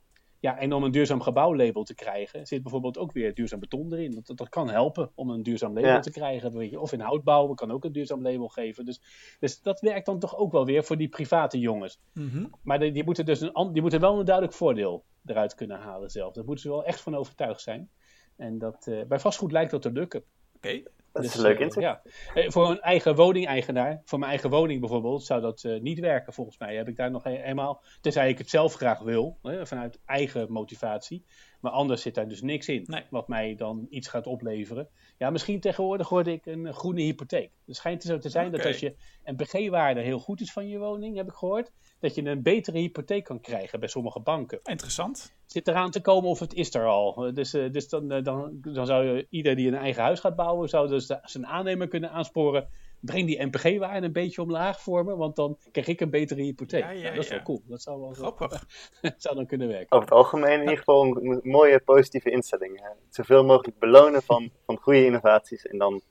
Ja, 0.44 0.59
en 0.59 0.72
om 0.72 0.85
een 0.85 0.90
duurzaam 0.90 1.20
gebouwlabel 1.20 1.83
te 1.83 1.94
krijgen, 1.94 2.46
zit 2.46 2.62
bijvoorbeeld 2.62 2.98
ook 2.98 3.12
weer 3.12 3.35
duurzaam 3.35 3.61
beton 3.61 3.92
erin. 3.92 4.11
Dat, 4.11 4.37
dat 4.37 4.48
kan 4.48 4.70
helpen 4.70 5.11
om 5.14 5.30
een 5.30 5.42
duurzaam 5.42 5.74
label 5.74 6.00
te 6.00 6.11
krijgen. 6.11 6.57
Weet 6.57 6.70
je. 6.70 6.80
Of 6.80 6.92
in 6.92 7.00
houtbouw 7.00 7.54
kan 7.54 7.70
ook 7.70 7.85
een 7.85 7.92
duurzaam 7.92 8.22
label 8.22 8.48
geven. 8.48 8.85
Dus, 8.85 9.00
dus 9.40 9.61
dat 9.61 9.80
werkt 9.80 10.07
dan 10.07 10.18
toch 10.18 10.37
ook 10.37 10.52
wel 10.52 10.64
weer 10.64 10.85
voor 10.85 10.96
die 10.96 11.09
private 11.09 11.59
jongens. 11.59 12.00
Mhm. 12.12 12.46
Maar 12.62 12.78
die, 12.78 12.92
die, 12.92 13.04
moeten 13.04 13.24
dus 13.24 13.40
een, 13.40 13.72
die 13.72 13.83
moeten 13.83 14.00
wel 14.00 14.18
een 14.18 14.24
duidelijk 14.24 14.57
voordeel 14.57 15.04
eruit 15.24 15.54
kunnen 15.54 15.78
halen 15.78 16.11
zelf. 16.11 16.35
Daar 16.35 16.44
moeten 16.44 16.64
ze 16.64 16.70
wel 16.70 16.85
echt 16.85 17.00
van 17.00 17.14
overtuigd 17.14 17.61
zijn. 17.61 17.90
En 18.37 18.59
dat, 18.59 18.87
uh, 18.87 19.04
bij 19.04 19.18
vastgoed 19.18 19.52
lijkt 19.52 19.70
dat 19.70 19.83
te 19.83 19.92
lukken. 19.92 20.24
Oké. 20.57 20.83
Dat 21.14 21.24
is 21.24 21.33
dus, 21.33 21.40
een 21.40 21.46
leuk 21.46 21.59
eh, 21.59 21.64
inzicht. 21.64 21.87
ja. 21.87 22.03
Eh, 22.35 22.50
voor 22.50 22.70
een 22.70 22.81
eigen 22.81 23.14
woningeigenaar, 23.14 24.03
voor 24.05 24.18
mijn 24.18 24.31
eigen 24.31 24.50
woning 24.50 24.81
bijvoorbeeld, 24.81 25.24
zou 25.24 25.40
dat 25.40 25.62
uh, 25.62 25.81
niet 25.81 25.98
werken 25.98 26.33
volgens 26.33 26.59
mij. 26.59 26.77
Heb 26.77 26.88
ik 26.88 26.96
daar 26.96 27.11
nog 27.11 27.22
helemaal, 27.22 27.83
tenzij 28.00 28.29
ik 28.29 28.38
het 28.38 28.50
zelf 28.50 28.74
graag 28.74 28.98
wil, 28.98 29.38
hè, 29.42 29.66
vanuit 29.66 30.00
eigen 30.05 30.53
motivatie. 30.53 31.24
Maar 31.64 31.72
anders 31.72 32.03
zit 32.03 32.14
daar 32.14 32.29
dus 32.29 32.42
niks 32.42 32.68
in, 32.68 32.85
nee. 32.87 33.03
wat 33.11 33.29
mij 33.29 33.55
dan 33.55 33.87
iets 33.90 34.09
gaat 34.09 34.27
opleveren. 34.27 34.88
Ja, 35.18 35.31
misschien 35.31 35.61
tegenwoordig 35.61 36.09
hoorde 36.09 36.33
ik 36.33 36.46
een 36.46 36.74
groene 36.74 37.00
hypotheek. 37.03 37.50
Het 37.66 37.77
schijnt 37.77 38.03
zo 38.03 38.18
te 38.18 38.29
zijn 38.29 38.46
okay. 38.46 38.59
dat 38.59 38.66
als 38.66 38.79
je 38.79 38.94
een 39.22 39.37
BG-waarde 39.37 40.00
heel 40.00 40.18
goed 40.18 40.40
is 40.40 40.53
van 40.53 40.68
je 40.68 40.79
woning, 40.79 41.16
heb 41.16 41.27
ik 41.27 41.35
gehoord, 41.35 41.72
dat 42.00 42.14
je 42.14 42.24
een 42.24 42.42
betere 42.42 42.79
hypotheek 42.79 43.24
kan 43.24 43.40
krijgen 43.40 43.81
bij 43.81 43.88
sommige 43.88 44.20
banken. 44.20 44.61
Interessant. 44.62 45.35
Zit 45.46 45.68
eraan 45.68 45.90
te 45.90 46.00
komen 46.00 46.31
of 46.31 46.38
het 46.38 46.55
is 46.55 46.74
er 46.74 46.87
al. 46.87 47.33
Dus, 47.35 47.50
dus 47.50 47.88
dan, 47.88 48.09
dan, 48.09 48.59
dan 48.61 48.87
zou 48.87 49.05
je, 49.05 49.27
ieder 49.31 49.57
die 49.57 49.68
een 49.68 49.74
eigen 49.74 50.03
huis 50.03 50.20
gaat 50.20 50.37
bouwen, 50.37 50.68
zou 50.68 50.88
dus 50.88 51.04
de, 51.07 51.19
zijn 51.23 51.47
aannemer 51.47 51.88
kunnen 51.88 52.11
aansporen. 52.11 52.69
Breng 53.01 53.27
die 53.27 53.47
NPG-waarde 53.47 54.07
een 54.07 54.12
beetje 54.12 54.43
omlaag 54.43 54.81
voor 54.81 55.05
me, 55.05 55.17
want 55.17 55.37
dan 55.37 55.59
krijg 55.73 55.87
ik 55.87 56.01
een 56.01 56.11
betere 56.11 56.43
hypotheek. 56.43 56.83
Ja, 56.83 56.90
ja, 56.90 57.11
dat 57.11 57.19
is 57.19 57.29
ja. 57.29 57.35
wel 57.35 57.45
cool. 57.45 57.62
Dat 57.67 57.83
zou 57.83 58.01
wel 58.01 58.12
Grappig. 58.12 58.67
zou 59.17 59.35
dan 59.35 59.47
kunnen 59.47 59.69
werken. 59.69 59.97
Over 59.97 60.09
het 60.09 60.19
algemeen 60.19 60.53
in 60.53 60.61
ieder 60.61 60.79
geval 60.79 61.05
een 61.05 61.40
mooie 61.43 61.81
positieve 61.81 62.31
instelling. 62.31 62.81
Hè. 62.81 62.88
Zoveel 63.09 63.45
mogelijk 63.45 63.79
belonen 63.79 64.23
van, 64.23 64.51
van 64.67 64.77
goede 64.77 65.05
innovaties. 65.05 65.67
En 65.67 65.79
dan 65.79 66.03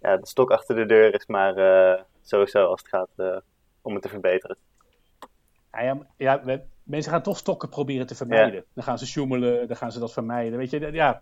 ja, 0.00 0.16
de 0.16 0.26
stok 0.26 0.50
achter 0.50 0.76
de 0.76 0.86
deur 0.86 1.14
is 1.14 1.26
maar 1.26 1.58
uh, 1.58 2.02
sowieso 2.22 2.64
als 2.64 2.80
het 2.80 2.88
gaat 2.88 3.10
uh, 3.16 3.36
om 3.82 3.92
het 3.92 4.02
te 4.02 4.08
verbeteren. 4.08 4.56
Ja, 5.72 5.80
ja, 5.80 6.06
ja 6.16 6.44
we, 6.44 6.62
mensen 6.84 7.12
gaan 7.12 7.22
toch 7.22 7.38
stokken 7.38 7.68
proberen 7.68 8.06
te 8.06 8.14
vermijden. 8.14 8.54
Ja. 8.54 8.62
Dan 8.74 8.84
gaan 8.84 8.98
ze 8.98 9.06
sjoemelen, 9.06 9.68
dan 9.68 9.76
gaan 9.76 9.92
ze 9.92 9.98
dat 9.98 10.12
vermijden. 10.12 10.58
Weet 10.58 10.70
je, 10.70 10.92
ja, 10.92 11.18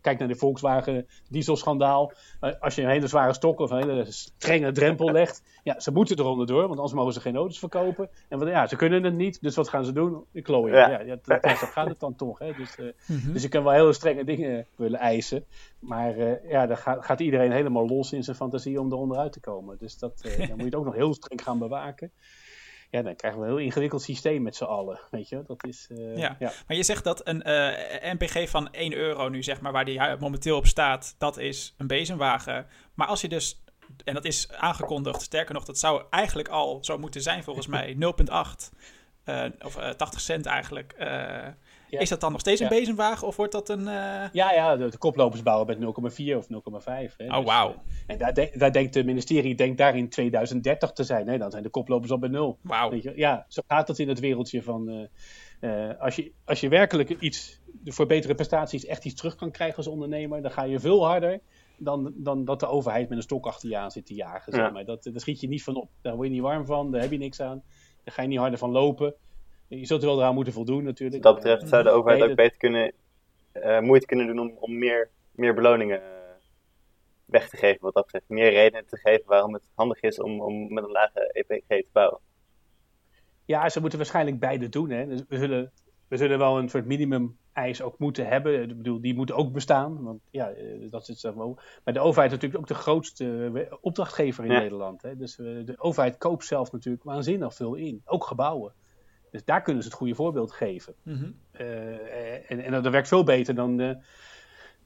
kijk 0.00 0.18
naar 0.18 0.28
de 0.28 0.36
Volkswagen 0.36 1.06
dieselschandaal. 1.28 2.12
Als 2.60 2.74
je 2.74 2.82
een 2.82 2.88
hele 2.88 3.06
zware 3.06 3.32
stok 3.32 3.58
of 3.58 3.70
een 3.70 3.88
hele 3.88 4.04
strenge 4.08 4.72
drempel 4.72 5.10
legt, 5.20 5.42
ja, 5.62 5.80
ze 5.80 5.92
moeten 5.92 6.18
eronder 6.18 6.46
door, 6.46 6.66
want 6.66 6.76
anders 6.78 6.92
mogen 6.92 7.12
ze 7.12 7.20
geen 7.20 7.36
auto's 7.36 7.58
verkopen. 7.58 8.08
En 8.28 8.38
wat, 8.38 8.48
ja, 8.48 8.66
ze 8.66 8.76
kunnen 8.76 9.02
het 9.02 9.14
niet, 9.14 9.42
dus 9.42 9.56
wat 9.56 9.68
gaan 9.68 9.84
ze 9.84 9.92
doen? 9.92 10.24
Klooien. 10.42 10.76
Ja. 10.76 10.88
Ja, 10.88 11.00
ja, 11.00 11.16
dat, 11.22 11.42
dat 11.42 11.56
gaat 11.56 11.88
het 11.88 12.00
dan 12.00 12.16
toch. 12.16 12.38
Hè? 12.38 12.52
Dus, 12.52 12.78
uh, 12.78 12.92
dus 13.32 13.42
je 13.42 13.48
kan 13.48 13.64
wel 13.64 13.72
hele 13.72 13.92
strenge 13.92 14.24
dingen 14.24 14.66
willen 14.76 14.98
eisen, 14.98 15.44
maar 15.78 16.16
uh, 16.16 16.50
ja, 16.50 16.66
dan 16.66 16.76
gaat, 16.76 17.04
gaat, 17.04 17.20
iedereen 17.20 17.52
helemaal 17.52 17.88
los 17.88 18.12
in 18.12 18.24
zijn 18.24 18.36
fantasie 18.36 18.80
om 18.80 18.92
eronder 18.92 19.18
uit 19.18 19.32
te 19.32 19.40
komen. 19.40 19.76
Dus 19.78 19.98
dat, 19.98 20.22
uh, 20.26 20.38
dan 20.48 20.48
moet 20.48 20.58
je 20.58 20.64
het 20.64 20.74
ook 20.74 20.84
nog 20.84 20.94
heel 20.94 21.14
streng 21.14 21.42
gaan 21.42 21.58
bewaken 21.58 22.12
ja, 22.90 23.02
dan 23.02 23.16
krijgen 23.16 23.40
we 23.40 23.46
een 23.46 23.52
heel 23.52 23.64
ingewikkeld 23.64 24.02
systeem 24.02 24.42
met 24.42 24.56
z'n 24.56 24.64
allen. 24.64 25.00
Weet 25.10 25.28
je, 25.28 25.42
dat 25.46 25.64
is. 25.64 25.88
Uh, 25.90 26.16
ja. 26.16 26.36
ja. 26.38 26.52
maar 26.66 26.76
je 26.76 26.82
zegt 26.82 27.04
dat 27.04 27.26
een 27.26 27.42
uh, 27.48 28.12
NPG 28.12 28.50
van 28.50 28.72
1 28.72 28.92
euro 28.92 29.28
nu, 29.28 29.42
zeg 29.42 29.60
maar, 29.60 29.72
waar 29.72 29.84
die 29.84 30.00
momenteel 30.18 30.56
op 30.56 30.66
staat, 30.66 31.14
dat 31.18 31.38
is 31.38 31.74
een 31.78 31.86
bezemwagen. 31.86 32.66
Maar 32.94 33.06
als 33.06 33.20
je 33.20 33.28
dus, 33.28 33.62
en 34.04 34.14
dat 34.14 34.24
is 34.24 34.52
aangekondigd, 34.52 35.22
sterker 35.22 35.54
nog, 35.54 35.64
dat 35.64 35.78
zou 35.78 36.02
eigenlijk 36.10 36.48
al 36.48 36.78
zo 36.84 36.98
moeten 36.98 37.22
zijn 37.22 37.42
volgens 37.42 37.66
mij, 37.66 37.96
0,8. 38.24 38.78
Uh, 39.24 39.44
of 39.60 39.74
80 39.96 40.20
cent 40.20 40.46
eigenlijk. 40.46 40.94
Ja. 41.90 41.98
Is 41.98 42.08
dat 42.08 42.20
dan 42.20 42.32
nog 42.32 42.40
steeds 42.40 42.60
een 42.60 42.68
ja. 42.70 42.78
bezemwagen 42.78 43.26
of 43.26 43.36
wordt 43.36 43.52
dat 43.52 43.68
een... 43.68 43.80
Uh... 43.80 44.24
Ja, 44.32 44.52
ja, 44.52 44.76
de, 44.76 44.88
de 44.88 44.98
koplopers 44.98 45.42
bouwen 45.42 45.66
met 45.66 45.78
0,4 45.78 46.36
of 46.36 46.46
0,5. 46.46 46.48
Oh, 46.56 47.36
dus, 47.36 47.44
wauw. 47.44 47.70
Uh, 47.70 47.76
en 48.06 48.18
daar, 48.18 48.34
de, 48.34 48.50
daar 48.54 48.72
denkt 48.72 48.94
het 48.94 49.06
ministerie 49.06 49.54
denkt 49.54 49.78
daar 49.78 49.96
in 49.96 50.08
2030 50.08 50.92
te 50.92 51.04
zijn. 51.04 51.28
Hè? 51.28 51.38
Dan 51.38 51.50
zijn 51.50 51.62
de 51.62 51.68
koplopers 51.68 52.10
al 52.10 52.18
bij 52.18 52.28
nul. 52.28 52.58
Wauw. 52.62 52.94
Ja, 53.14 53.44
zo 53.48 53.62
gaat 53.66 53.88
het 53.88 53.98
in 53.98 54.08
het 54.08 54.20
wereldje 54.20 54.62
van... 54.62 55.08
Uh, 55.60 55.90
als, 55.98 56.16
je, 56.16 56.32
als 56.44 56.60
je 56.60 56.68
werkelijk 56.68 57.10
iets 57.10 57.60
voor 57.84 58.06
betere 58.06 58.34
prestaties 58.34 58.84
echt 58.84 59.04
iets 59.04 59.14
terug 59.14 59.34
kan 59.34 59.50
krijgen 59.50 59.76
als 59.76 59.86
ondernemer, 59.86 60.42
dan 60.42 60.50
ga 60.50 60.62
je 60.62 60.80
veel 60.80 61.06
harder 61.06 61.40
dan, 61.80 62.12
dan 62.16 62.44
dat 62.44 62.60
de 62.60 62.66
overheid 62.66 63.08
met 63.08 63.18
een 63.18 63.24
stok 63.24 63.46
achter 63.46 63.68
je 63.68 63.76
aan 63.76 63.90
zit 63.90 64.06
te 64.06 64.14
jagen. 64.14 64.52
Zeg 64.52 64.72
maar. 64.72 64.84
dat, 64.84 65.02
daar 65.02 65.20
schiet 65.20 65.40
je 65.40 65.48
niet 65.48 65.62
van 65.62 65.76
op. 65.76 65.90
Daar 66.00 66.14
word 66.14 66.28
je 66.28 66.34
niet 66.34 66.42
warm 66.42 66.66
van, 66.66 66.90
daar 66.90 67.00
heb 67.00 67.10
je 67.10 67.18
niks 67.18 67.40
aan. 67.40 67.62
Daar 68.04 68.14
ga 68.14 68.22
je 68.22 68.28
niet 68.28 68.38
harder 68.38 68.58
van 68.58 68.70
lopen. 68.70 69.14
Je 69.78 69.86
zult 69.86 70.02
er 70.02 70.08
wel 70.08 70.18
eraan 70.18 70.34
moeten 70.34 70.52
voldoen 70.52 70.84
natuurlijk. 70.84 71.22
Wat 71.22 71.34
dat 71.34 71.42
betreft 71.42 71.68
zou 71.68 71.82
de 71.82 71.90
overheid 71.90 72.22
ook 72.22 72.36
beter 72.36 72.58
kunnen, 72.58 72.92
uh, 73.54 73.80
moeite 73.80 74.06
kunnen 74.06 74.26
doen 74.26 74.38
om, 74.38 74.56
om 74.60 74.78
meer, 74.78 75.10
meer 75.30 75.54
beloningen 75.54 76.02
weg 77.24 77.48
te 77.48 77.56
geven. 77.56 77.80
Wat 77.80 77.94
dat 77.94 78.04
betreft. 78.04 78.28
Meer 78.28 78.50
redenen 78.50 78.86
te 78.86 78.96
geven 78.96 79.26
waarom 79.26 79.54
het 79.54 79.62
handig 79.74 80.00
is 80.00 80.20
om, 80.20 80.40
om 80.40 80.72
met 80.72 80.84
een 80.84 80.90
lage 80.90 81.30
EPG 81.32 81.66
te 81.66 81.86
bouwen. 81.92 82.20
Ja, 83.44 83.68
ze 83.68 83.80
moeten 83.80 83.98
waarschijnlijk 83.98 84.40
beide 84.40 84.68
doen. 84.68 84.90
Hè. 84.90 85.06
Dus 85.06 85.22
we, 85.28 85.38
zullen, 85.38 85.72
we 86.08 86.16
zullen 86.16 86.38
wel 86.38 86.58
een 86.58 86.68
soort 86.68 86.86
minimum 86.86 87.36
eis 87.52 87.82
ook 87.82 87.98
moeten 87.98 88.26
hebben. 88.26 88.62
Ik 88.62 88.76
bedoel, 88.76 89.00
die 89.00 89.14
moeten 89.14 89.36
ook 89.36 89.52
bestaan. 89.52 90.02
Want 90.02 90.20
ja, 90.30 90.52
dat 90.90 91.08
is 91.08 91.22
het 91.22 91.34
wel. 91.34 91.58
Maar 91.84 91.94
de 91.94 92.00
overheid 92.00 92.32
is 92.32 92.36
natuurlijk 92.36 92.60
ook 92.62 92.76
de 92.76 92.82
grootste 92.82 93.78
opdrachtgever 93.80 94.44
in 94.44 94.52
ja. 94.52 94.58
Nederland. 94.58 95.02
Hè. 95.02 95.16
Dus 95.16 95.36
de 95.36 95.74
overheid 95.76 96.18
koopt 96.18 96.44
zelf 96.44 96.72
natuurlijk 96.72 97.04
waanzinnig 97.04 97.54
veel 97.54 97.74
in. 97.74 98.02
Ook 98.04 98.24
gebouwen. 98.24 98.72
Dus 99.30 99.44
daar 99.44 99.62
kunnen 99.62 99.82
ze 99.82 99.88
het 99.88 99.98
goede 99.98 100.14
voorbeeld 100.14 100.52
geven. 100.52 100.94
Mm-hmm. 101.02 101.34
Uh, 101.60 102.50
en, 102.50 102.60
en 102.60 102.82
dat 102.82 102.92
werkt 102.92 103.08
veel 103.08 103.24
beter 103.24 103.54
dan, 103.54 103.80
uh, 103.80 103.94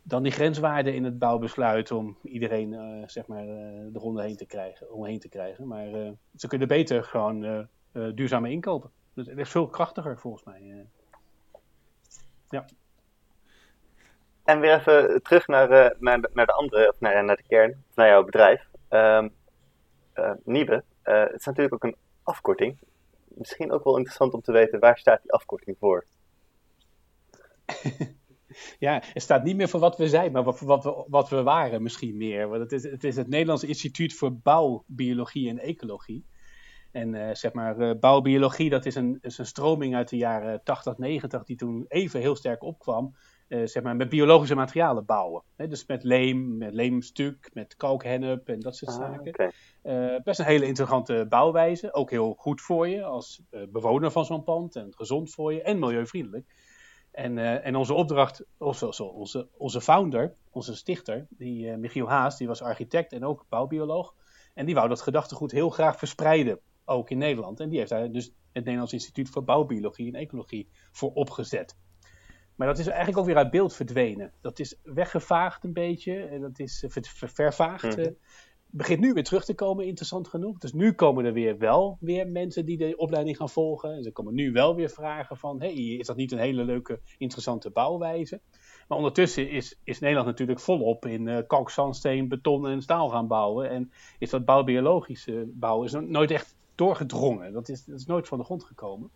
dan 0.02 0.22
die 0.22 0.33
grenswaarden 0.33 0.94
in 0.94 1.04
het 1.04 1.18
bouwbesluit 1.18 1.90
om 1.90 2.18
iedereen 2.22 2.72
uh, 2.72 3.09
zeg 3.09 3.26
maar, 3.26 3.44
de 3.92 3.98
ronde 3.98 4.22
heen 4.22 4.37
te 4.37 4.46
krijgen, 4.46 4.92
omheen 4.92 5.18
te 5.18 5.28
krijgen. 5.28 5.66
Maar 5.66 6.14
ze 6.37 6.48
kunnen 6.48 6.68
beter 6.68 7.04
gewoon 7.04 7.68
duurzame 8.14 8.50
inkopen. 8.50 8.90
Dus 9.14 9.26
het 9.26 9.38
is 9.38 9.50
veel 9.50 9.66
krachtiger 9.66 10.18
volgens 10.18 10.44
mij. 10.44 10.87
ja. 12.48 12.64
En 14.44 14.61
weer 14.61 14.74
even 14.74 15.22
terug 15.22 15.46
naar, 15.46 15.94
naar, 15.98 16.20
de, 16.20 16.30
naar 16.33 16.46
de 16.46 16.52
andere, 16.52 16.88
of 16.88 17.00
naar, 17.00 17.24
naar 17.24 17.37
de 17.37 17.42
kern, 17.48 17.85
naar 17.94 18.09
jouw 18.09 18.24
bedrijf. 18.24 18.68
Um, 18.90 19.35
Niebe, 20.44 20.85
het 21.02 21.35
is 21.35 21.44
natuurlijk 21.44 21.74
ook 21.74 21.85
een 21.85 21.96
afkorting 22.22 22.78
misschien 23.37 23.73
ook 23.73 23.85
wel 23.85 23.97
interessant 23.97 24.33
om 24.33 24.40
te 24.40 24.53
weten, 24.53 24.81
waar 24.81 24.99
staat 24.99 25.23
die 25.23 25.33
afkorting 25.33 25.77
voor? 25.79 26.07
ja, 28.79 29.03
het 29.12 29.23
staat 29.23 29.44
niet 29.44 29.57
meer 29.57 29.68
voor 29.68 29.81
wat 29.81 29.97
we 29.97 30.09
zijn, 30.09 30.33
maar 30.33 30.44
wat, 30.44 30.61
wat, 30.61 30.85
we, 30.85 31.05
wat 31.09 31.29
we 31.29 31.42
waren 31.42 31.83
misschien 31.83 32.16
meer. 32.16 32.49
Want 32.49 32.70
het 32.70 33.05
is 33.05 33.16
het, 33.16 33.29
Nederlands 33.29 33.64
Instituut 33.64 34.14
voor 34.14 34.33
Bouwbiologie 34.33 35.49
en 35.49 35.59
Ecologie. 35.59 36.25
En 36.92 37.14
uh, 37.14 37.29
zeg 37.33 37.53
maar, 37.53 37.81
uh, 37.81 37.90
bouwbiologie, 38.01 38.70
dat 38.70 38.87
is 38.87 38.94
een, 38.94 39.18
is 39.20 39.38
een 39.38 39.47
stroming 39.47 39.94
uit 39.94 40.09
de 40.09 40.16
jaren 40.16 40.61
80, 40.64 40.99
90, 40.99 41.44
die 41.44 41.57
toen 41.57 41.85
even 41.88 42.20
heel 42.20 42.37
sterk 42.37 42.62
opkwam. 42.62 43.16
Uh, 43.48 43.66
zeg 43.66 43.83
maar, 43.83 43.96
met 43.96 44.09
biologische 44.09 44.54
materialen 44.54 45.04
bouwen. 45.04 45.42
Hè? 45.57 45.68
Dus 45.68 45.87
met 45.87 46.04
leem, 46.04 46.57
met 46.57 46.74
leemstuk, 46.74 47.50
met 47.52 47.76
kalkhennep 47.76 48.48
en 48.48 48.61
dat 48.61 48.76
soort 48.76 48.90
Ah, 48.90 48.96
zaken. 48.96 49.52
Uh, 49.83 50.16
best 50.22 50.38
een 50.38 50.44
hele 50.44 50.66
interessante 50.66 51.26
bouwwijze. 51.28 51.92
Ook 51.92 52.11
heel 52.11 52.35
goed 52.38 52.61
voor 52.61 52.88
je 52.88 53.04
als 53.04 53.42
uh, 53.50 53.62
bewoner 53.68 54.11
van 54.11 54.24
zo'n 54.24 54.44
pand. 54.44 54.76
En 54.76 54.94
gezond 54.94 55.30
voor 55.30 55.52
je 55.52 55.62
en 55.62 55.78
milieuvriendelijk. 55.78 56.54
En, 57.11 57.62
en 57.62 57.76
onze 57.76 57.94
opdracht, 57.94 58.44
onze, 58.59 59.12
onze, 59.12 59.48
onze 59.57 59.80
founder, 59.80 60.35
onze 60.50 60.74
stichter, 60.76 61.26
die, 61.30 61.76
Michiel 61.76 62.09
Haas, 62.09 62.38
die 62.38 62.46
was 62.46 62.62
architect 62.62 63.12
en 63.12 63.24
ook 63.24 63.46
bouwbioloog. 63.48 64.14
En 64.54 64.66
die 64.66 64.74
wou 64.74 64.88
dat 64.88 65.00
gedachtegoed 65.00 65.50
heel 65.50 65.70
graag 65.70 65.98
verspreiden, 65.98 66.61
ook 66.85 67.11
in 67.11 67.18
Nederland. 67.18 67.61
En 67.61 67.68
die 67.68 67.78
heeft 67.78 67.90
daar 67.90 68.12
dus 68.12 68.24
het 68.52 68.64
Nederlands 68.64 68.92
Instituut 68.92 69.28
voor 69.28 69.44
Bouwbiologie 69.44 70.12
en 70.12 70.20
Ecologie 70.20 70.68
voor 70.92 71.12
opgezet. 71.12 71.76
Maar 72.54 72.66
dat 72.66 72.78
is 72.78 72.86
eigenlijk 72.86 73.18
ook 73.18 73.26
weer 73.26 73.36
uit 73.36 73.50
beeld 73.50 73.74
verdwenen. 73.74 74.32
Dat 74.40 74.58
is 74.58 74.76
weggevaagd 74.82 75.64
een 75.64 75.72
beetje. 75.72 76.16
En 76.16 76.40
dat 76.40 76.58
is 76.58 76.84
ver, 76.88 77.02
ver, 77.02 77.28
vervaagd. 77.28 77.96
Mm-hmm 77.96 78.16
begint 78.76 79.00
nu 79.00 79.12
weer 79.12 79.24
terug 79.24 79.44
te 79.44 79.54
komen, 79.54 79.86
interessant 79.86 80.28
genoeg. 80.28 80.58
Dus 80.58 80.72
nu 80.72 80.92
komen 80.92 81.24
er 81.24 81.32
weer 81.32 81.58
wel 81.58 81.96
weer 82.00 82.28
mensen 82.28 82.66
die 82.66 82.76
de 82.76 82.96
opleiding 82.96 83.36
gaan 83.36 83.48
volgen. 83.48 83.92
En 83.92 84.04
er 84.04 84.12
komen 84.12 84.34
nu 84.34 84.52
wel 84.52 84.74
weer 84.74 84.88
vragen 84.88 85.36
van, 85.36 85.60
hey, 85.60 85.74
is 85.74 86.06
dat 86.06 86.16
niet 86.16 86.32
een 86.32 86.38
hele 86.38 86.64
leuke, 86.64 87.00
interessante 87.18 87.70
bouwwijze? 87.70 88.40
Maar 88.88 88.98
ondertussen 88.98 89.50
is, 89.50 89.80
is 89.84 89.98
Nederland 89.98 90.26
natuurlijk 90.26 90.60
volop 90.60 91.06
in 91.06 91.26
uh, 91.26 91.38
kalk, 91.46 91.70
zandsteen, 91.70 92.28
beton 92.28 92.66
en 92.66 92.82
staal 92.82 93.08
gaan 93.08 93.26
bouwen. 93.26 93.70
En 93.70 93.92
is 94.18 94.30
dat 94.30 94.44
bouwbiologische 94.44 95.44
bouwen 95.46 95.86
is 95.86 95.92
nooit 95.92 96.30
echt 96.30 96.56
doorgedrongen. 96.74 97.52
Dat 97.52 97.68
is, 97.68 97.84
dat 97.84 97.98
is 97.98 98.06
nooit 98.06 98.28
van 98.28 98.38
de 98.38 98.44
grond 98.44 98.64
gekomen. 98.64 99.10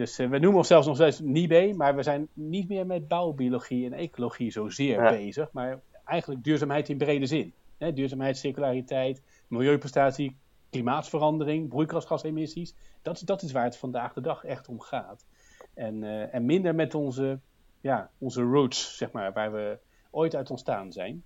Dus 0.00 0.18
uh, 0.18 0.28
we 0.28 0.38
noemen 0.38 0.58
onszelf 0.58 0.86
nog 0.86 0.94
steeds 0.94 1.20
NIBE, 1.20 1.72
maar 1.76 1.96
we 1.96 2.02
zijn 2.02 2.28
niet 2.32 2.68
meer 2.68 2.86
met 2.86 3.08
bouwbiologie 3.08 3.86
en 3.86 3.92
ecologie 3.92 4.50
zozeer 4.50 5.02
ja. 5.02 5.10
bezig. 5.10 5.52
Maar 5.52 5.80
eigenlijk 6.04 6.44
duurzaamheid 6.44 6.88
in 6.88 6.98
brede 6.98 7.26
zin. 7.26 7.52
Hè, 7.78 7.92
duurzaamheid, 7.92 8.36
circulariteit, 8.36 9.22
milieuprestatie, 9.48 10.36
klimaatverandering, 10.70 11.68
broeikasgasemissies. 11.68 12.74
Dat, 13.02 13.22
dat 13.24 13.42
is 13.42 13.52
waar 13.52 13.64
het 13.64 13.76
vandaag 13.76 14.12
de 14.12 14.20
dag 14.20 14.44
echt 14.44 14.68
om 14.68 14.80
gaat. 14.80 15.26
En, 15.74 16.02
uh, 16.02 16.34
en 16.34 16.44
minder 16.44 16.74
met 16.74 16.94
onze, 16.94 17.38
ja, 17.80 18.10
onze 18.18 18.42
roots, 18.42 18.96
zeg 18.96 19.12
maar, 19.12 19.32
waar 19.32 19.52
we 19.52 19.78
ooit 20.10 20.36
uit 20.36 20.50
ontstaan 20.50 20.92
zijn. 20.92 21.24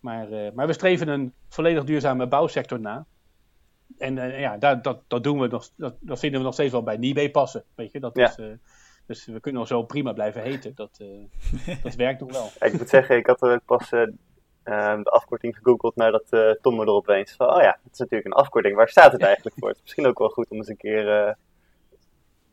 Maar, 0.00 0.32
uh, 0.32 0.52
maar 0.52 0.66
we 0.66 0.72
streven 0.72 1.08
een 1.08 1.32
volledig 1.48 1.84
duurzame 1.84 2.26
bouwsector 2.26 2.80
na. 2.80 3.06
En 3.98 4.16
uh, 4.16 4.40
ja, 4.40 4.56
dat, 4.56 4.84
dat, 4.84 5.02
dat, 5.06 5.24
doen 5.24 5.38
we 5.38 5.46
nog, 5.46 5.68
dat, 5.76 5.96
dat 6.00 6.18
vinden 6.18 6.38
we 6.40 6.46
nog 6.46 6.54
steeds 6.54 6.72
wel 6.72 6.82
bij 6.82 6.96
Nibé 6.96 7.30
passen. 7.30 7.64
Weet 7.74 7.92
je, 7.92 8.00
dat 8.00 8.16
ja. 8.16 8.28
is, 8.28 8.36
dus 9.06 9.26
we 9.26 9.40
kunnen 9.40 9.60
nog 9.60 9.70
zo 9.70 9.82
prima 9.82 10.12
blijven 10.12 10.42
heten. 10.42 10.74
Dat, 10.74 11.00
dat 11.82 11.94
werkt 11.94 12.20
nog 12.20 12.32
wel. 12.32 12.50
ik 12.70 12.78
moet 12.78 12.88
zeggen, 12.88 13.16
ik 13.16 13.26
had 13.26 13.42
er 13.42 13.60
pas 13.60 13.90
de 13.90 15.10
afkorting 15.10 15.56
gegoogeld 15.56 15.96
nadat 15.96 16.24
uh, 16.30 16.50
Tom 16.50 16.80
er 16.80 16.86
opeens 16.86 17.32
van, 17.32 17.54
oh 17.54 17.62
ja, 17.62 17.78
het 17.82 17.92
is 17.92 17.98
natuurlijk 17.98 18.26
een 18.26 18.42
afkorting, 18.42 18.76
waar 18.76 18.88
staat 18.88 19.12
het 19.12 19.22
eigenlijk 19.22 19.56
voor? 19.58 19.68
Het 19.68 19.76
is 19.76 19.82
misschien 19.82 20.06
ook 20.06 20.18
wel 20.18 20.28
goed 20.28 20.48
om 20.48 20.56
eens 20.56 20.68
een 20.68 20.76
keer... 20.76 21.36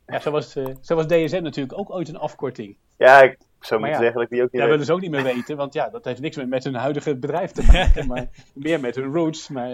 Ja, 0.06 0.20
zo 0.20 0.30
was, 0.30 0.50
zo 0.80 0.94
was 0.94 1.06
DSM 1.06 1.42
natuurlijk 1.42 1.78
ook 1.78 1.90
ooit 1.90 2.08
een 2.08 2.16
afkorting. 2.16 2.76
Ja, 2.96 3.22
ik 3.22 3.38
zou 3.66 3.80
moeten 3.80 3.98
zeggen 3.98 4.20
dat 4.20 4.24
ik 4.24 4.30
die 4.30 4.42
ook 4.42 4.52
niet 4.52 4.60
Dat 4.60 4.70
willen 4.70 4.86
ze 4.86 4.92
ook 4.92 5.00
niet 5.00 5.10
meer 5.10 5.22
weten, 5.22 5.56
want 5.56 5.72
ja, 5.74 5.88
dat 5.88 6.04
heeft 6.04 6.20
niks 6.20 6.36
meer 6.36 6.48
met 6.48 6.64
hun 6.64 6.74
huidige 6.74 7.16
bedrijf 7.16 7.50
te 7.50 7.64
maken, 7.72 8.06
maar 8.06 8.28
meer 8.54 8.80
met 8.80 8.94
hun 8.94 9.12
roots. 9.12 9.48
Maar 9.48 9.68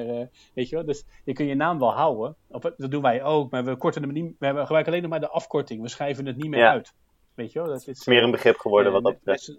weet 0.54 0.68
je 0.68 0.76
wel, 0.76 0.84
dus 0.84 1.04
je 1.24 1.32
kunt 1.32 1.48
je 1.48 1.54
naam 1.54 1.78
wel 1.78 1.92
houden, 1.92 2.36
of, 2.48 2.62
dat 2.62 2.90
doen 2.90 3.02
wij 3.02 3.22
ook, 3.22 3.50
maar 3.50 3.64
we 3.64 3.76
korten 3.76 4.02
hem 4.02 4.12
niet, 4.12 4.34
we 4.38 4.46
gebruiken 4.46 4.86
alleen 4.86 5.02
nog 5.02 5.10
maar 5.10 5.20
de 5.20 5.28
afkorting, 5.28 5.82
we 5.82 5.88
schrijven 5.88 6.26
het 6.26 6.36
niet 6.36 6.50
meer 6.50 6.60
ja. 6.60 6.70
uit. 6.70 6.94
Weet 7.34 7.52
je 7.52 7.58
wel, 7.58 7.68
dat 7.68 7.80
is, 7.80 7.86
het 7.86 7.96
is 7.96 8.06
meer 8.06 8.22
een 8.22 8.30
begrip 8.30 8.58
geworden 8.58 8.92
wat 8.92 9.02
dat 9.02 9.14
betreft 9.14 9.58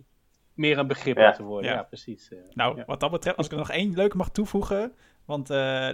meer 0.54 0.78
een 0.78 0.88
begrip 0.88 1.18
ja. 1.18 1.32
te 1.32 1.44
worden. 1.44 1.72
Ja, 1.72 1.78
ja 1.78 1.84
precies. 1.84 2.32
Uh, 2.32 2.40
nou, 2.54 2.78
ja. 2.78 2.84
wat 2.86 3.00
dat 3.00 3.12
betreft, 3.12 3.38
als 3.38 3.46
ik 3.46 3.52
er 3.52 3.58
nog 3.58 3.72
één 3.72 3.94
leuke 3.94 4.18
mag 4.18 4.30
toevoegen. 4.30 4.94
Want 5.26 5.52
uh, 5.52 5.90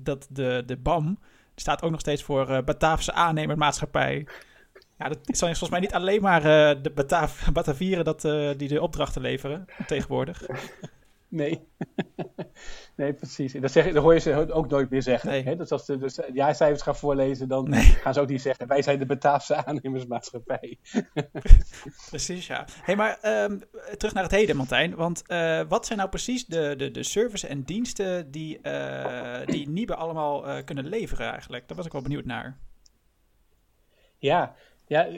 dat, 0.00 0.28
de, 0.30 0.62
de 0.66 0.76
BAM 0.76 1.18
staat 1.54 1.82
ook 1.82 1.90
nog 1.90 2.00
steeds 2.00 2.22
voor 2.22 2.50
uh, 2.50 2.58
Bataafse 2.64 3.12
aannemermaatschappij. 3.12 4.26
Ja, 5.04 5.10
dat 5.10 5.18
is 5.24 5.38
volgens 5.38 5.70
mij 5.70 5.80
niet 5.80 5.92
alleen 5.92 6.22
maar 6.22 6.42
de 6.82 6.90
Bataaf, 6.94 7.48
Batavieren 7.52 8.04
dat, 8.04 8.20
die 8.56 8.68
de 8.68 8.82
opdrachten 8.82 9.22
leveren 9.22 9.66
tegenwoordig. 9.86 10.42
Nee. 11.34 11.68
nee, 12.96 13.12
precies. 13.12 13.52
Dat, 13.52 13.72
zeg, 13.72 13.92
dat 13.92 14.02
hoor 14.02 14.14
je 14.14 14.20
ze 14.20 14.52
ook 14.52 14.68
nooit 14.68 14.90
meer 14.90 15.02
zeggen. 15.02 15.28
Nee. 15.30 15.42
Hè? 15.42 15.56
Dus 15.56 15.70
als 15.70 15.84
ze 15.84 15.98
dus 15.98 16.18
jaarcijfers 16.32 16.82
gaan 16.82 16.96
voorlezen, 16.96 17.48
dan 17.48 17.68
nee. 17.68 17.82
gaan 17.82 18.14
ze 18.14 18.20
ook 18.20 18.28
niet 18.28 18.42
zeggen: 18.42 18.66
wij 18.66 18.82
zijn 18.82 18.98
de 18.98 19.06
Bataafse 19.06 19.64
aannemersmaatschappij. 19.64 20.78
precies, 22.08 22.46
ja. 22.46 22.66
hey, 22.82 22.96
maar 22.96 23.18
um, 23.22 23.62
terug 23.96 24.14
naar 24.14 24.22
het 24.22 24.32
heden, 24.32 24.56
Martijn. 24.56 24.94
Want 24.94 25.22
uh, 25.26 25.60
wat 25.68 25.86
zijn 25.86 25.98
nou 25.98 26.10
precies 26.10 26.46
de, 26.46 26.74
de, 26.76 26.90
de 26.90 27.02
services 27.02 27.50
en 27.50 27.62
diensten 27.62 28.30
die, 28.30 28.58
uh, 28.62 29.40
die 29.44 29.68
Niebe 29.68 29.94
allemaal 29.94 30.48
uh, 30.48 30.64
kunnen 30.64 30.84
leveren 30.88 31.30
eigenlijk? 31.30 31.68
Daar 31.68 31.76
was 31.76 31.86
ik 31.86 31.92
wel 31.92 32.02
benieuwd 32.02 32.24
naar. 32.24 32.58
Ja, 34.18 34.54
ja 34.86 35.08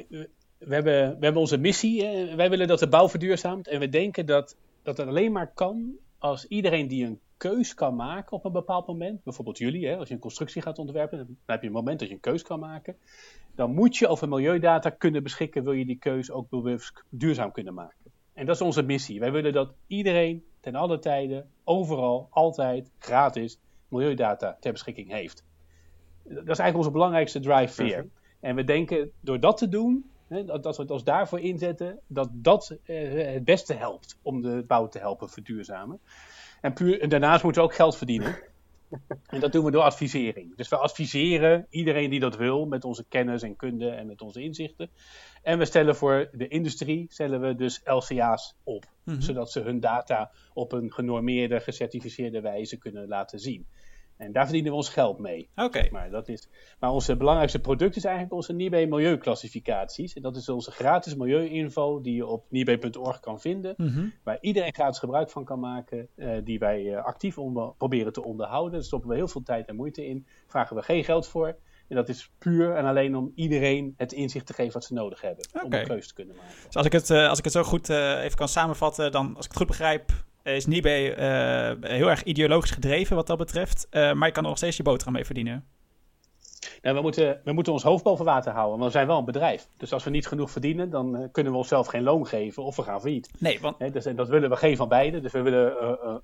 we, 0.58 0.74
hebben, 0.74 1.18
we 1.18 1.24
hebben 1.24 1.36
onze 1.36 1.58
missie. 1.58 2.02
wij 2.36 2.50
willen 2.50 2.68
dat 2.68 2.78
de 2.78 2.88
bouw 2.88 3.08
verduurzaamt. 3.08 3.68
En 3.68 3.80
we 3.80 3.88
denken 3.88 4.26
dat 4.26 4.56
dat 4.86 4.96
het 4.96 5.08
alleen 5.08 5.32
maar 5.32 5.52
kan 5.54 5.96
als 6.18 6.46
iedereen 6.46 6.88
die 6.88 7.04
een 7.04 7.20
keus 7.36 7.74
kan 7.74 7.96
maken 7.96 8.32
op 8.32 8.44
een 8.44 8.52
bepaald 8.52 8.86
moment, 8.86 9.24
bijvoorbeeld 9.24 9.58
jullie, 9.58 9.86
hè, 9.86 9.96
als 9.96 10.08
je 10.08 10.14
een 10.14 10.20
constructie 10.20 10.62
gaat 10.62 10.78
ontwerpen, 10.78 11.18
dan 11.18 11.36
heb 11.46 11.60
je 11.60 11.66
een 11.66 11.72
moment 11.72 11.98
dat 11.98 12.08
je 12.08 12.14
een 12.14 12.20
keus 12.20 12.42
kan 12.42 12.58
maken, 12.58 12.96
dan 13.54 13.74
moet 13.74 13.96
je 13.96 14.08
over 14.08 14.28
milieudata 14.28 14.90
kunnen 14.90 15.22
beschikken, 15.22 15.64
wil 15.64 15.72
je 15.72 15.84
die 15.84 15.98
keus 15.98 16.30
ook 16.30 16.48
bewust 16.48 17.04
duurzaam 17.08 17.52
kunnen 17.52 17.74
maken. 17.74 18.12
En 18.32 18.46
dat 18.46 18.54
is 18.54 18.60
onze 18.60 18.82
missie. 18.82 19.20
Wij 19.20 19.32
willen 19.32 19.52
dat 19.52 19.72
iedereen 19.86 20.44
ten 20.60 20.74
alle 20.74 20.98
tijden, 20.98 21.50
overal, 21.64 22.26
altijd, 22.30 22.90
gratis 22.98 23.58
milieudata 23.88 24.56
ter 24.60 24.72
beschikking 24.72 25.10
heeft. 25.10 25.44
Dat 26.22 26.34
is 26.34 26.46
eigenlijk 26.46 26.76
onze 26.76 26.90
belangrijkste 26.90 27.40
drive. 27.40 28.06
En 28.40 28.54
we 28.54 28.64
denken, 28.64 29.10
door 29.20 29.40
dat 29.40 29.56
te 29.56 29.68
doen, 29.68 30.10
dat, 30.28 30.62
dat 30.62 30.76
we 30.76 30.82
het 30.82 30.90
ons 30.90 31.04
daarvoor 31.04 31.40
inzetten, 31.40 32.00
dat 32.06 32.28
dat 32.32 32.78
eh, 32.84 33.32
het 33.32 33.44
beste 33.44 33.74
helpt 33.74 34.18
om 34.22 34.42
de 34.42 34.64
bouw 34.66 34.88
te 34.88 34.98
helpen 34.98 35.28
verduurzamen. 35.28 36.00
En, 36.60 36.72
puur, 36.72 37.00
en 37.00 37.08
daarnaast 37.08 37.42
moeten 37.42 37.62
we 37.62 37.68
ook 37.68 37.74
geld 37.74 37.96
verdienen. 37.96 38.38
En 39.26 39.40
dat 39.40 39.52
doen 39.52 39.64
we 39.64 39.70
door 39.70 39.82
advisering. 39.82 40.56
Dus 40.56 40.68
we 40.68 40.76
adviseren 40.76 41.66
iedereen 41.70 42.10
die 42.10 42.20
dat 42.20 42.36
wil 42.36 42.66
met 42.66 42.84
onze 42.84 43.04
kennis 43.08 43.42
en 43.42 43.56
kunde 43.56 43.90
en 43.90 44.06
met 44.06 44.22
onze 44.22 44.42
inzichten. 44.42 44.90
En 45.42 45.58
we 45.58 45.64
stellen 45.64 45.96
voor 45.96 46.28
de 46.32 46.48
industrie 46.48 47.06
stellen 47.08 47.40
we 47.40 47.54
dus 47.54 47.80
LCA's 47.84 48.54
op. 48.64 48.84
Mm-hmm. 49.04 49.22
Zodat 49.22 49.50
ze 49.50 49.60
hun 49.60 49.80
data 49.80 50.30
op 50.54 50.72
een 50.72 50.92
genormeerde, 50.92 51.60
gecertificeerde 51.60 52.40
wijze 52.40 52.76
kunnen 52.76 53.08
laten 53.08 53.38
zien. 53.38 53.66
En 54.16 54.32
daar 54.32 54.44
verdienen 54.44 54.70
we 54.70 54.76
ons 54.76 54.88
geld 54.88 55.18
mee. 55.18 55.48
Oké. 55.54 55.64
Okay. 55.64 55.88
Maar, 55.92 56.10
dat 56.10 56.28
is, 56.28 56.48
maar 56.80 56.90
onze 56.90 57.16
belangrijkste 57.16 57.60
product 57.60 57.96
is 57.96 58.04
eigenlijk 58.04 58.34
onze 58.34 58.52
Nibé 58.52 58.86
milieuclassificaties. 58.86 60.14
En 60.14 60.22
dat 60.22 60.36
is 60.36 60.48
onze 60.48 60.70
gratis 60.70 61.14
milieuinfo 61.14 62.00
die 62.00 62.14
je 62.14 62.26
op 62.26 62.44
nibé.org 62.48 63.20
kan 63.20 63.40
vinden. 63.40 63.74
Mm-hmm. 63.76 64.12
Waar 64.22 64.38
iedereen 64.40 64.74
gratis 64.74 64.98
gebruik 64.98 65.30
van 65.30 65.44
kan 65.44 65.60
maken. 65.60 66.08
Uh, 66.16 66.36
die 66.44 66.58
wij 66.58 66.82
uh, 66.82 67.04
actief 67.04 67.38
onder, 67.38 67.72
proberen 67.78 68.12
te 68.12 68.24
onderhouden. 68.24 68.72
Daar 68.72 68.82
stoppen 68.82 69.10
we 69.10 69.16
heel 69.16 69.28
veel 69.28 69.42
tijd 69.42 69.66
en 69.68 69.76
moeite 69.76 70.06
in. 70.06 70.26
Vragen 70.46 70.76
we 70.76 70.82
geen 70.82 71.04
geld 71.04 71.26
voor. 71.26 71.56
En 71.88 71.96
dat 71.96 72.08
is 72.08 72.30
puur 72.38 72.76
en 72.76 72.84
alleen 72.84 73.16
om 73.16 73.32
iedereen 73.34 73.94
het 73.96 74.12
inzicht 74.12 74.46
te 74.46 74.52
geven 74.52 74.72
wat 74.72 74.84
ze 74.84 74.94
nodig 74.94 75.20
hebben. 75.20 75.46
Okay. 75.52 75.64
Om 75.64 75.72
een 75.72 75.86
keuze 75.86 76.08
te 76.08 76.14
kunnen 76.14 76.36
maken. 76.36 76.54
Dus 76.66 76.76
als 76.76 76.86
ik 76.86 76.92
het, 76.92 77.10
uh, 77.10 77.28
als 77.28 77.38
ik 77.38 77.44
het 77.44 77.52
zo 77.52 77.62
goed 77.62 77.88
even 77.88 78.36
kan 78.36 78.48
samenvatten. 78.48 79.12
Dan, 79.12 79.26
als 79.36 79.44
ik 79.44 79.50
het 79.50 79.56
goed 79.56 79.66
begrijp, 79.66 80.12
is 80.54 80.66
Nibé 80.66 81.10
uh, 81.10 81.90
heel 81.90 82.10
erg 82.10 82.22
ideologisch 82.22 82.70
gedreven 82.70 83.16
wat 83.16 83.26
dat 83.26 83.38
betreft. 83.38 83.86
Uh, 83.90 84.12
maar 84.12 84.26
je 84.26 84.34
kan 84.34 84.42
er 84.42 84.48
nog 84.48 84.58
steeds 84.58 84.76
je 84.76 84.82
boterham 84.82 85.12
mee 85.12 85.24
verdienen. 85.24 85.64
Nou, 86.82 86.96
we, 86.96 87.02
moeten, 87.02 87.40
we 87.44 87.52
moeten 87.52 87.72
ons 87.72 87.82
hoofd 87.82 88.04
boven 88.04 88.24
water 88.24 88.52
houden, 88.52 88.78
want 88.78 88.92
we 88.92 88.98
zijn 88.98 89.06
wel 89.06 89.18
een 89.18 89.24
bedrijf. 89.24 89.68
Dus 89.76 89.92
als 89.92 90.04
we 90.04 90.10
niet 90.10 90.26
genoeg 90.26 90.50
verdienen, 90.50 90.90
dan 90.90 91.20
uh, 91.20 91.28
kunnen 91.32 91.52
we 91.52 91.58
onszelf 91.58 91.86
geen 91.86 92.02
loon 92.02 92.26
geven 92.26 92.64
of 92.64 92.76
we 92.76 92.82
gaan 92.82 93.00
failliet. 93.00 93.30
Nee, 93.38 93.60
want... 93.60 93.78
He, 93.78 93.90
dus, 93.90 94.04
dat 94.04 94.28
willen 94.28 94.50
we 94.50 94.56
geen 94.56 94.76
van 94.76 94.88
beide. 94.88 95.20
Dus 95.20 95.32
we 95.32 95.42
willen 95.42 95.74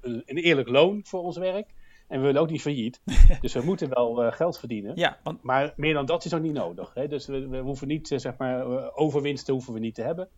een 0.00 0.36
eerlijk 0.36 0.68
loon 0.68 1.00
voor 1.04 1.22
ons 1.22 1.36
werk. 1.36 1.74
En 2.08 2.20
we 2.20 2.26
willen 2.26 2.40
ook 2.40 2.50
niet 2.50 2.60
failliet. 2.60 3.00
dus 3.40 3.52
we 3.52 3.62
moeten 3.64 3.88
wel 3.88 4.30
geld 4.30 4.58
verdienen. 4.58 4.92
Ja, 4.96 5.18
want... 5.22 5.42
Maar 5.42 5.72
meer 5.76 5.94
dan 5.94 6.06
dat 6.06 6.24
is 6.24 6.34
ook 6.34 6.42
niet 6.42 6.52
nodig. 6.52 6.94
Hè? 6.94 7.08
Dus 7.08 7.26
we, 7.26 7.48
we 7.48 7.58
hoeven 7.58 7.88
niet, 7.88 8.08
zeg 8.16 8.36
maar, 8.36 8.92
overwinsten 8.94 9.54
hoeven 9.54 9.72
we 9.72 9.80
niet 9.80 9.94
te 9.94 10.02
hebben. 10.02 10.28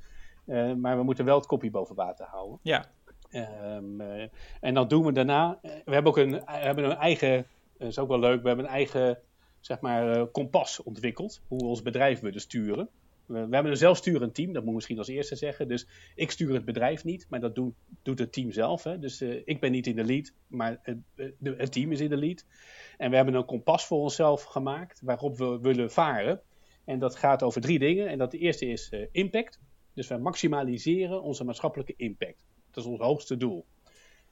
maar 0.80 0.96
we 0.96 1.02
moeten 1.02 1.24
wel 1.24 1.36
het 1.36 1.46
kopje 1.46 1.70
boven 1.70 1.94
water 1.94 2.26
houden. 2.26 2.58
Ja, 2.62 2.84
Um, 3.34 4.00
uh, 4.00 4.22
en 4.60 4.74
dan 4.74 4.88
doen 4.88 5.04
we 5.04 5.12
daarna. 5.12 5.58
Uh, 5.62 5.70
we 5.84 5.92
hebben 5.92 6.12
ook 6.12 6.18
een, 6.18 6.30
we 6.30 6.42
hebben 6.46 6.84
een 6.84 6.96
eigen. 6.96 7.46
Dat 7.78 7.88
is 7.88 7.98
ook 7.98 8.08
wel 8.08 8.18
leuk. 8.18 8.42
We 8.42 8.48
hebben 8.48 8.64
een 8.64 8.70
eigen. 8.70 9.18
Zeg 9.60 9.80
maar. 9.80 10.26
Kompas 10.26 10.82
ontwikkeld. 10.82 11.40
Hoe 11.48 11.58
we 11.58 11.64
ons 11.64 11.82
bedrijf 11.82 12.20
willen 12.20 12.40
sturen. 12.40 12.88
We, 13.26 13.38
hebben 13.38 13.66
een 13.66 13.76
zelfsturend 13.76 14.34
team. 14.34 14.52
Dat 14.52 14.60
moet 14.60 14.68
ik 14.68 14.74
misschien 14.74 14.98
als 14.98 15.08
eerste 15.08 15.36
zeggen. 15.36 15.68
Dus 15.68 15.86
ik 16.14 16.30
stuur 16.30 16.54
het 16.54 16.64
bedrijf 16.64 17.04
niet. 17.04 17.26
Maar 17.28 17.40
dat 17.40 17.54
doet, 17.54 17.74
doet 18.02 18.18
het 18.18 18.32
team 18.32 18.50
zelf. 18.50 18.82
Hè. 18.82 18.98
Dus 18.98 19.22
ik 19.22 19.60
ben 19.60 19.72
niet 19.72 19.86
in 19.86 19.96
de 19.96 20.04
lead. 20.04 20.32
Maar 20.46 20.78
het, 20.82 20.98
het 21.40 21.72
team 21.72 21.92
is 21.92 22.00
in 22.00 22.10
de 22.10 22.16
lead. 22.16 22.44
En 22.98 23.10
we 23.10 23.16
hebben 23.16 23.34
een 23.34 23.44
kompas 23.44 23.86
voor 23.86 24.00
onszelf 24.00 24.42
gemaakt. 24.42 25.00
Waarop 25.04 25.38
we 25.38 25.58
willen 25.62 25.90
varen. 25.90 26.40
En 26.84 26.98
dat 26.98 27.16
gaat 27.16 27.42
over 27.42 27.60
drie 27.60 27.78
dingen. 27.78 28.08
En 28.08 28.18
dat 28.18 28.30
de 28.30 28.38
eerste 28.38 28.66
is 28.66 28.92
impact. 29.12 29.60
Dus 29.94 30.08
we 30.08 30.16
maximaliseren 30.16 31.22
onze 31.22 31.44
maatschappelijke 31.44 31.94
impact. 31.96 32.44
Dat 32.74 32.84
is 32.84 32.90
ons 32.90 33.00
hoogste 33.00 33.36
doel. 33.36 33.64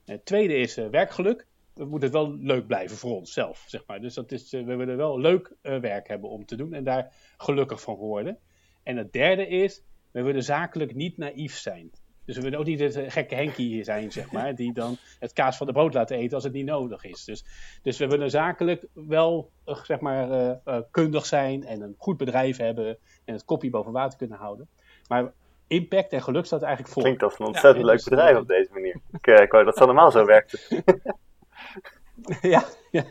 Het 0.04 0.24
tweede 0.24 0.54
is 0.54 0.78
uh, 0.78 0.88
werkgeluk. 0.88 1.46
We 1.74 1.84
moeten 1.84 2.08
het 2.08 2.18
wel 2.18 2.36
leuk 2.36 2.66
blijven 2.66 2.96
voor 2.96 3.16
onszelf, 3.16 3.64
zeg 3.66 3.82
maar. 3.86 4.00
Dus 4.00 4.14
dat 4.14 4.32
is, 4.32 4.52
uh, 4.52 4.66
we 4.66 4.76
willen 4.76 4.96
wel 4.96 5.20
leuk 5.20 5.54
werk 5.62 6.08
hebben 6.08 6.30
om 6.30 6.44
te 6.44 6.56
doen 6.56 6.72
en 6.72 6.84
daar 6.84 7.12
gelukkig 7.36 7.80
van 7.80 7.94
worden. 7.94 8.38
En 8.82 8.96
het 8.96 9.12
derde 9.12 9.48
is, 9.48 9.82
we 10.10 10.22
willen 10.22 10.42
zakelijk 10.42 10.94
niet 10.94 11.16
naïef 11.16 11.56
zijn. 11.56 11.90
Dus 12.24 12.36
we 12.36 12.42
willen 12.42 12.58
ook 12.58 12.64
niet 12.64 12.80
het 12.80 12.98
gekke 13.06 13.34
Henkie 13.34 13.84
zijn, 13.84 14.12
zeg 14.12 14.32
maar, 14.32 14.54
die 14.54 14.72
dan 14.72 14.96
het 15.18 15.32
kaas 15.32 15.56
van 15.56 15.66
de 15.66 15.72
brood 15.72 15.94
laten 15.94 16.16
eten 16.16 16.34
als 16.34 16.44
het 16.44 16.52
niet 16.52 16.64
nodig 16.64 17.04
is. 17.04 17.24
Dus, 17.24 17.44
dus 17.82 17.98
we 17.98 18.06
willen 18.06 18.30
zakelijk 18.30 18.86
wel, 18.92 19.50
zeg 19.64 20.00
maar, 20.00 20.60
kundig 20.90 21.26
zijn 21.26 21.64
en 21.64 21.80
een 21.80 21.94
goed 21.98 22.16
bedrijf 22.16 22.56
hebben 22.56 22.98
en 23.24 23.34
het 23.34 23.44
kopje 23.44 23.70
boven 23.70 23.92
water 23.92 24.18
kunnen 24.18 24.38
houden. 24.38 24.68
Maar 25.08 25.32
impact 25.66 26.12
en 26.12 26.22
geluk 26.22 26.44
staat 26.44 26.62
eigenlijk 26.62 26.92
voor. 26.92 27.02
Klinkt 27.02 27.22
als 27.22 27.38
een 27.38 27.46
ontzettend 27.46 27.86
ja, 27.86 27.92
leuk 27.92 28.04
bedrijf 28.04 28.36
op 28.36 28.48
deze 28.48 28.72
manier. 28.72 29.00
Ik, 29.12 29.26
uh, 29.26 29.40
ik 29.40 29.50
wou 29.50 29.64
dat 29.64 29.74
het 29.74 29.84
allemaal 29.84 30.10
zo 30.10 30.24
werkte. 30.24 30.58
ja. 32.54 32.64
ja. 32.90 33.04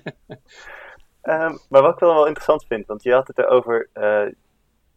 Um, 1.23 1.59
maar 1.69 1.81
wat 1.81 1.93
ik 1.93 1.99
wel, 1.99 2.13
wel 2.13 2.25
interessant 2.25 2.65
vind, 2.65 2.87
want 2.87 3.03
je 3.03 3.13
had 3.13 3.27
het 3.27 3.37
erover 3.37 3.89
uh, 3.93 4.27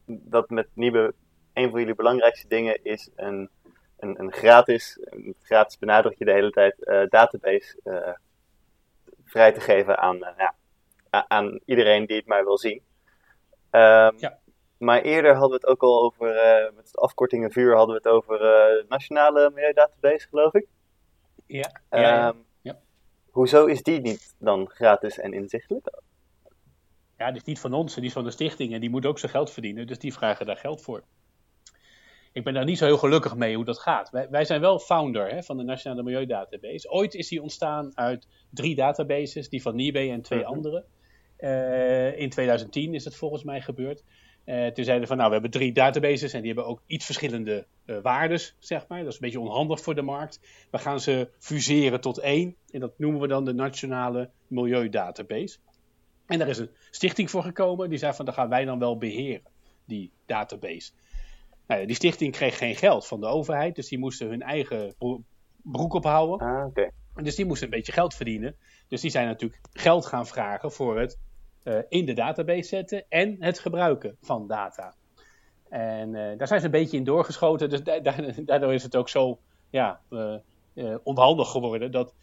dat 0.06 0.50
met 0.50 0.68
Niebe 0.74 1.14
een 1.52 1.70
van 1.70 1.80
jullie 1.80 1.94
belangrijkste 1.94 2.48
dingen 2.48 2.84
is 2.84 3.10
een, 3.16 3.50
een, 3.98 4.20
een 4.20 4.32
gratis, 4.32 4.98
een 5.04 5.34
gratis 5.42 5.78
benadruk 5.78 6.18
je 6.18 6.24
de 6.24 6.32
hele 6.32 6.50
tijd, 6.50 6.74
uh, 6.80 7.02
database 7.08 7.78
vrij 9.24 9.52
te 9.52 9.60
geven 9.60 9.98
aan, 9.98 10.18
ja, 10.18 10.54
aan 11.28 11.60
iedereen 11.64 12.06
die 12.06 12.16
het 12.16 12.26
maar 12.26 12.44
wil 12.44 12.58
zien. 12.58 12.82
Um, 13.70 14.18
ja. 14.18 14.38
Maar 14.78 15.02
eerder 15.02 15.32
hadden 15.32 15.50
we 15.50 15.54
het 15.54 15.66
ook 15.66 15.82
al 15.82 16.02
over, 16.02 16.34
uh, 16.34 16.76
met 16.76 16.96
afkortingen 16.96 17.52
vuur, 17.52 17.76
hadden 17.76 17.96
we 17.96 18.00
het 18.02 18.12
over 18.12 18.34
uh, 18.34 18.40
de 18.40 18.84
nationale 18.88 19.50
milieudatabase, 19.54 20.28
geloof 20.28 20.54
ik. 20.54 20.66
Ja. 21.46 21.80
Um, 21.90 22.00
ja, 22.00 22.34
ja. 22.62 22.78
hoezo 23.30 23.66
is 23.66 23.82
die 23.82 24.00
niet 24.00 24.34
dan 24.38 24.70
gratis 24.70 25.18
en 25.18 25.32
inzichtelijk? 25.32 25.90
Ja, 27.18 27.26
die 27.26 27.36
is 27.36 27.44
niet 27.44 27.60
van 27.60 27.72
ons, 27.72 27.94
die 27.94 28.04
is 28.04 28.12
van 28.12 28.24
de 28.24 28.30
stichting 28.30 28.72
en 28.72 28.80
die 28.80 28.90
moet 28.90 29.06
ook 29.06 29.18
zijn 29.18 29.32
geld 29.32 29.50
verdienen, 29.50 29.86
dus 29.86 29.98
die 29.98 30.12
vragen 30.12 30.46
daar 30.46 30.56
geld 30.56 30.82
voor. 30.82 31.02
Ik 32.32 32.44
ben 32.44 32.54
daar 32.54 32.64
niet 32.64 32.78
zo 32.78 32.84
heel 32.84 32.98
gelukkig 32.98 33.36
mee 33.36 33.56
hoe 33.56 33.64
dat 33.64 33.78
gaat. 33.78 34.10
Wij, 34.10 34.28
wij 34.30 34.44
zijn 34.44 34.60
wel 34.60 34.78
founder 34.78 35.28
hè, 35.28 35.42
van 35.42 35.56
de 35.56 35.62
Nationale 35.62 36.02
Milieudatabase. 36.02 36.90
Ooit 36.90 37.14
is 37.14 37.28
die 37.28 37.42
ontstaan 37.42 37.92
uit 37.94 38.28
drie 38.50 38.74
databases, 38.74 39.48
die 39.48 39.62
van 39.62 39.76
Nibe 39.76 39.98
en 39.98 40.22
twee 40.22 40.40
mhm. 40.40 40.48
andere. 40.48 40.84
Uh, 41.38 42.18
in 42.18 42.30
2010 42.30 42.94
is 42.94 43.04
het 43.04 43.16
volgens 43.16 43.44
mij 43.44 43.60
gebeurd. 43.60 44.04
Uh, 44.46 44.66
toen 44.66 44.84
zeiden 44.84 45.08
van, 45.08 45.16
nou, 45.16 45.28
we 45.28 45.34
hebben 45.34 45.52
drie 45.52 45.72
databases 45.72 46.32
en 46.32 46.38
die 46.38 46.52
hebben 46.52 46.70
ook 46.70 46.82
iets 46.86 47.04
verschillende 47.04 47.66
uh, 47.86 47.96
waardes, 48.02 48.56
zeg 48.58 48.88
maar. 48.88 48.98
Dat 48.98 49.08
is 49.08 49.14
een 49.14 49.20
beetje 49.20 49.40
onhandig 49.40 49.80
voor 49.80 49.94
de 49.94 50.02
markt. 50.02 50.40
We 50.70 50.78
gaan 50.78 51.00
ze 51.00 51.28
fuseren 51.38 52.00
tot 52.00 52.18
één 52.18 52.56
en 52.70 52.80
dat 52.80 52.98
noemen 52.98 53.20
we 53.20 53.26
dan 53.26 53.44
de 53.44 53.52
Nationale 53.52 54.30
Milieudatabase. 54.46 55.58
En 56.26 56.38
daar 56.38 56.48
is 56.48 56.58
een 56.58 56.70
stichting 56.90 57.30
voor 57.30 57.42
gekomen, 57.42 57.88
die 57.88 57.98
zei 57.98 58.12
van, 58.14 58.24
dan 58.24 58.34
gaan 58.34 58.48
wij 58.48 58.64
dan 58.64 58.78
wel 58.78 58.98
beheren, 58.98 59.42
die 59.84 60.10
database. 60.26 60.92
Nou 61.66 61.80
ja, 61.80 61.86
die 61.86 61.96
stichting 61.96 62.32
kreeg 62.32 62.58
geen 62.58 62.76
geld 62.76 63.06
van 63.06 63.20
de 63.20 63.26
overheid, 63.26 63.74
dus 63.74 63.88
die 63.88 63.98
moesten 63.98 64.28
hun 64.28 64.42
eigen 64.42 64.94
broek 65.62 65.92
ophouden. 65.92 66.46
Ah, 66.46 66.66
okay. 66.66 66.90
Dus 67.22 67.34
die 67.34 67.44
moesten 67.44 67.66
een 67.66 67.74
beetje 67.74 67.92
geld 67.92 68.14
verdienen. 68.14 68.56
Dus 68.88 69.00
die 69.00 69.10
zijn 69.10 69.26
natuurlijk 69.26 69.60
geld 69.72 70.06
gaan 70.06 70.26
vragen 70.26 70.72
voor 70.72 70.98
het 71.00 71.18
uh, 71.64 71.78
in 71.88 72.04
de 72.04 72.12
database 72.12 72.68
zetten 72.68 73.04
en 73.08 73.36
het 73.38 73.58
gebruiken 73.58 74.16
van 74.20 74.46
data. 74.46 74.94
En 75.68 76.08
uh, 76.08 76.38
daar 76.38 76.46
zijn 76.46 76.60
ze 76.60 76.66
een 76.66 76.72
beetje 76.72 76.96
in 76.96 77.04
doorgeschoten. 77.04 77.70
Dus 77.70 77.82
da 77.82 78.00
daardoor 78.44 78.74
is 78.74 78.82
het 78.82 78.96
ook 78.96 79.08
zo 79.08 79.38
ja, 79.70 80.00
uh, 80.10 80.36
onhandig 81.02 81.50
geworden 81.50 81.90
dat 81.90 82.14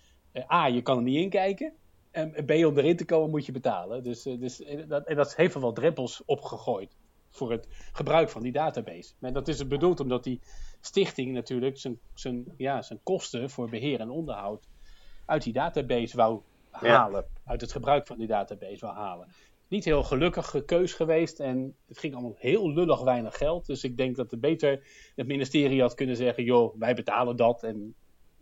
A, 0.51 0.65
je 0.65 0.81
kan 0.81 0.97
er 0.97 1.03
niet 1.03 1.21
in 1.23 1.29
kijken. 1.29 1.73
En 2.11 2.31
B, 2.45 2.51
om 2.51 2.77
erin 2.77 2.95
te 2.95 3.05
komen 3.05 3.29
moet 3.29 3.45
je 3.45 3.51
betalen. 3.51 4.03
Dus, 4.03 4.23
dus, 4.23 4.63
dat, 4.87 5.05
en 5.05 5.15
dat 5.15 5.35
heeft 5.35 5.53
wel 5.53 5.73
drempels 5.73 6.23
opgegooid 6.25 6.97
voor 7.29 7.51
het 7.51 7.67
gebruik 7.91 8.29
van 8.29 8.41
die 8.41 8.51
database. 8.51 9.13
En 9.19 9.33
dat 9.33 9.47
is 9.47 9.67
bedoeld 9.67 9.99
omdat 9.99 10.23
die 10.23 10.39
stichting 10.81 11.33
natuurlijk 11.33 11.77
zijn, 11.77 11.99
zijn, 12.13 12.45
ja, 12.57 12.81
zijn 12.81 12.99
kosten 13.03 13.49
voor 13.49 13.69
beheer 13.69 13.99
en 13.99 14.09
onderhoud 14.09 14.67
uit 15.25 15.43
die 15.43 15.53
database 15.53 16.15
wou 16.15 16.41
halen. 16.71 17.25
Uit 17.45 17.61
het 17.61 17.71
gebruik 17.71 18.07
van 18.07 18.17
die 18.17 18.27
database 18.27 18.85
wou 18.85 18.95
halen. 18.97 19.27
Niet 19.67 19.85
heel 19.85 20.03
gelukkige 20.03 20.65
keus 20.65 20.93
geweest 20.93 21.39
en 21.39 21.75
het 21.87 21.97
ging 21.97 22.13
allemaal 22.13 22.35
heel 22.37 22.71
lullig 22.71 23.01
weinig 23.01 23.37
geld. 23.37 23.65
Dus 23.65 23.83
ik 23.83 23.97
denk 23.97 24.15
dat 24.15 24.31
het 24.31 24.39
beter 24.39 24.87
het 25.15 25.27
ministerie 25.27 25.81
had 25.81 25.93
kunnen 25.93 26.15
zeggen: 26.15 26.43
joh, 26.43 26.75
wij 26.79 26.93
betalen 26.93 27.35
dat 27.35 27.63
en 27.63 27.95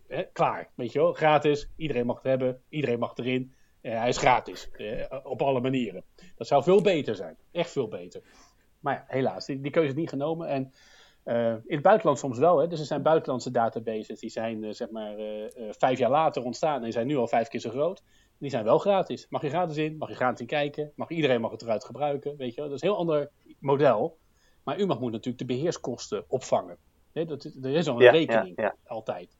hè, 0.07 0.23
klaar. 0.33 0.69
Weet 0.75 0.91
je 0.91 0.99
wel, 0.99 1.13
gratis, 1.13 1.69
iedereen 1.75 2.05
mag 2.05 2.15
het 2.15 2.25
hebben, 2.25 2.61
iedereen 2.69 2.99
mag 2.99 3.17
erin. 3.17 3.53
Uh, 3.81 3.97
hij 3.97 4.07
is 4.07 4.17
gratis, 4.17 4.69
uh, 4.77 5.05
op 5.23 5.41
alle 5.41 5.61
manieren. 5.61 6.03
Dat 6.35 6.47
zou 6.47 6.63
veel 6.63 6.81
beter 6.81 7.15
zijn, 7.15 7.37
echt 7.51 7.71
veel 7.71 7.87
beter. 7.87 8.21
Maar 8.79 8.93
ja, 8.93 9.03
helaas, 9.07 9.45
die, 9.45 9.61
die 9.61 9.71
keuze 9.71 9.89
is 9.89 9.95
niet 9.95 10.09
genomen. 10.09 10.47
En 10.47 10.73
uh, 11.29 11.51
in 11.51 11.75
het 11.75 11.81
buitenland 11.81 12.19
soms 12.19 12.37
wel. 12.37 12.57
Hè? 12.57 12.67
Dus 12.67 12.79
er 12.79 12.85
zijn 12.85 13.01
buitenlandse 13.01 13.51
databases 13.51 14.19
die 14.19 14.29
zijn 14.29 14.63
uh, 14.63 14.71
zeg 14.71 14.89
maar 14.89 15.19
uh, 15.19 15.45
vijf 15.71 15.99
jaar 15.99 16.09
later 16.09 16.43
ontstaan 16.43 16.83
en 16.83 16.91
zijn 16.91 17.07
nu 17.07 17.17
al 17.17 17.27
vijf 17.27 17.47
keer 17.47 17.59
zo 17.59 17.69
groot. 17.69 18.03
Die 18.37 18.49
zijn 18.49 18.63
wel 18.63 18.77
gratis. 18.77 19.27
Mag 19.29 19.41
je 19.41 19.49
gratis 19.49 19.77
in, 19.77 19.97
mag 19.97 20.09
je 20.09 20.15
gratis 20.15 20.39
in 20.39 20.45
kijken, 20.45 20.91
mag 20.95 21.09
iedereen 21.09 21.41
mag 21.41 21.51
het 21.51 21.61
eruit 21.61 21.85
gebruiken. 21.85 22.37
Weet 22.37 22.55
je 22.55 22.61
wel? 22.61 22.69
Dat 22.69 22.75
is 22.75 22.81
een 22.81 22.89
heel 22.89 22.97
ander 22.97 23.29
model. 23.59 24.17
Maar 24.63 24.79
u 24.79 24.85
mag 24.85 24.99
moet 24.99 25.11
natuurlijk 25.11 25.37
de 25.47 25.53
beheerskosten 25.53 26.23
opvangen. 26.27 26.77
Dat, 27.13 27.43
er 27.43 27.75
is 27.75 27.87
al 27.87 28.01
een 28.01 28.11
rekening, 28.11 28.53
ja, 28.55 28.63
ja. 28.63 28.75
altijd. 28.85 29.37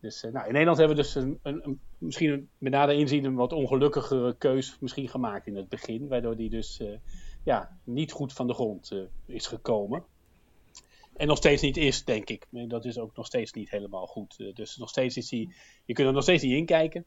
Dus 0.00 0.22
nou, 0.22 0.46
in 0.46 0.52
Nederland 0.52 0.78
hebben 0.78 0.96
we 0.96 1.02
dus 1.02 1.14
een, 1.14 1.38
een, 1.42 1.60
een 1.64 1.80
misschien 1.98 2.48
met 2.58 2.72
nader 2.72 2.94
inzien 2.94 3.24
een 3.24 3.34
wat 3.34 3.52
ongelukkigere 3.52 4.36
keus 4.36 4.76
misschien 4.80 5.08
gemaakt 5.08 5.46
in 5.46 5.56
het 5.56 5.68
begin. 5.68 6.08
Waardoor 6.08 6.36
die 6.36 6.50
dus 6.50 6.82
ja, 7.44 7.78
niet 7.84 8.12
goed 8.12 8.32
van 8.32 8.46
de 8.46 8.54
grond 8.54 8.92
is 9.26 9.46
gekomen. 9.46 10.04
En 11.16 11.26
nog 11.26 11.36
steeds 11.36 11.62
niet 11.62 11.76
is, 11.76 12.04
denk 12.04 12.28
ik. 12.28 12.46
Dat 12.50 12.84
is 12.84 12.98
ook 12.98 13.16
nog 13.16 13.26
steeds 13.26 13.52
niet 13.52 13.70
helemaal 13.70 14.06
goed. 14.06 14.34
Eh, 14.38 14.54
dus 14.54 14.76
nog 14.76 14.88
steeds 14.88 15.16
is 15.16 15.28
die, 15.28 15.54
je 15.84 15.94
kunt 15.94 16.08
er 16.08 16.14
nog 16.14 16.22
steeds 16.22 16.42
niet 16.42 16.52
in 16.52 16.66
kijken. 16.66 17.04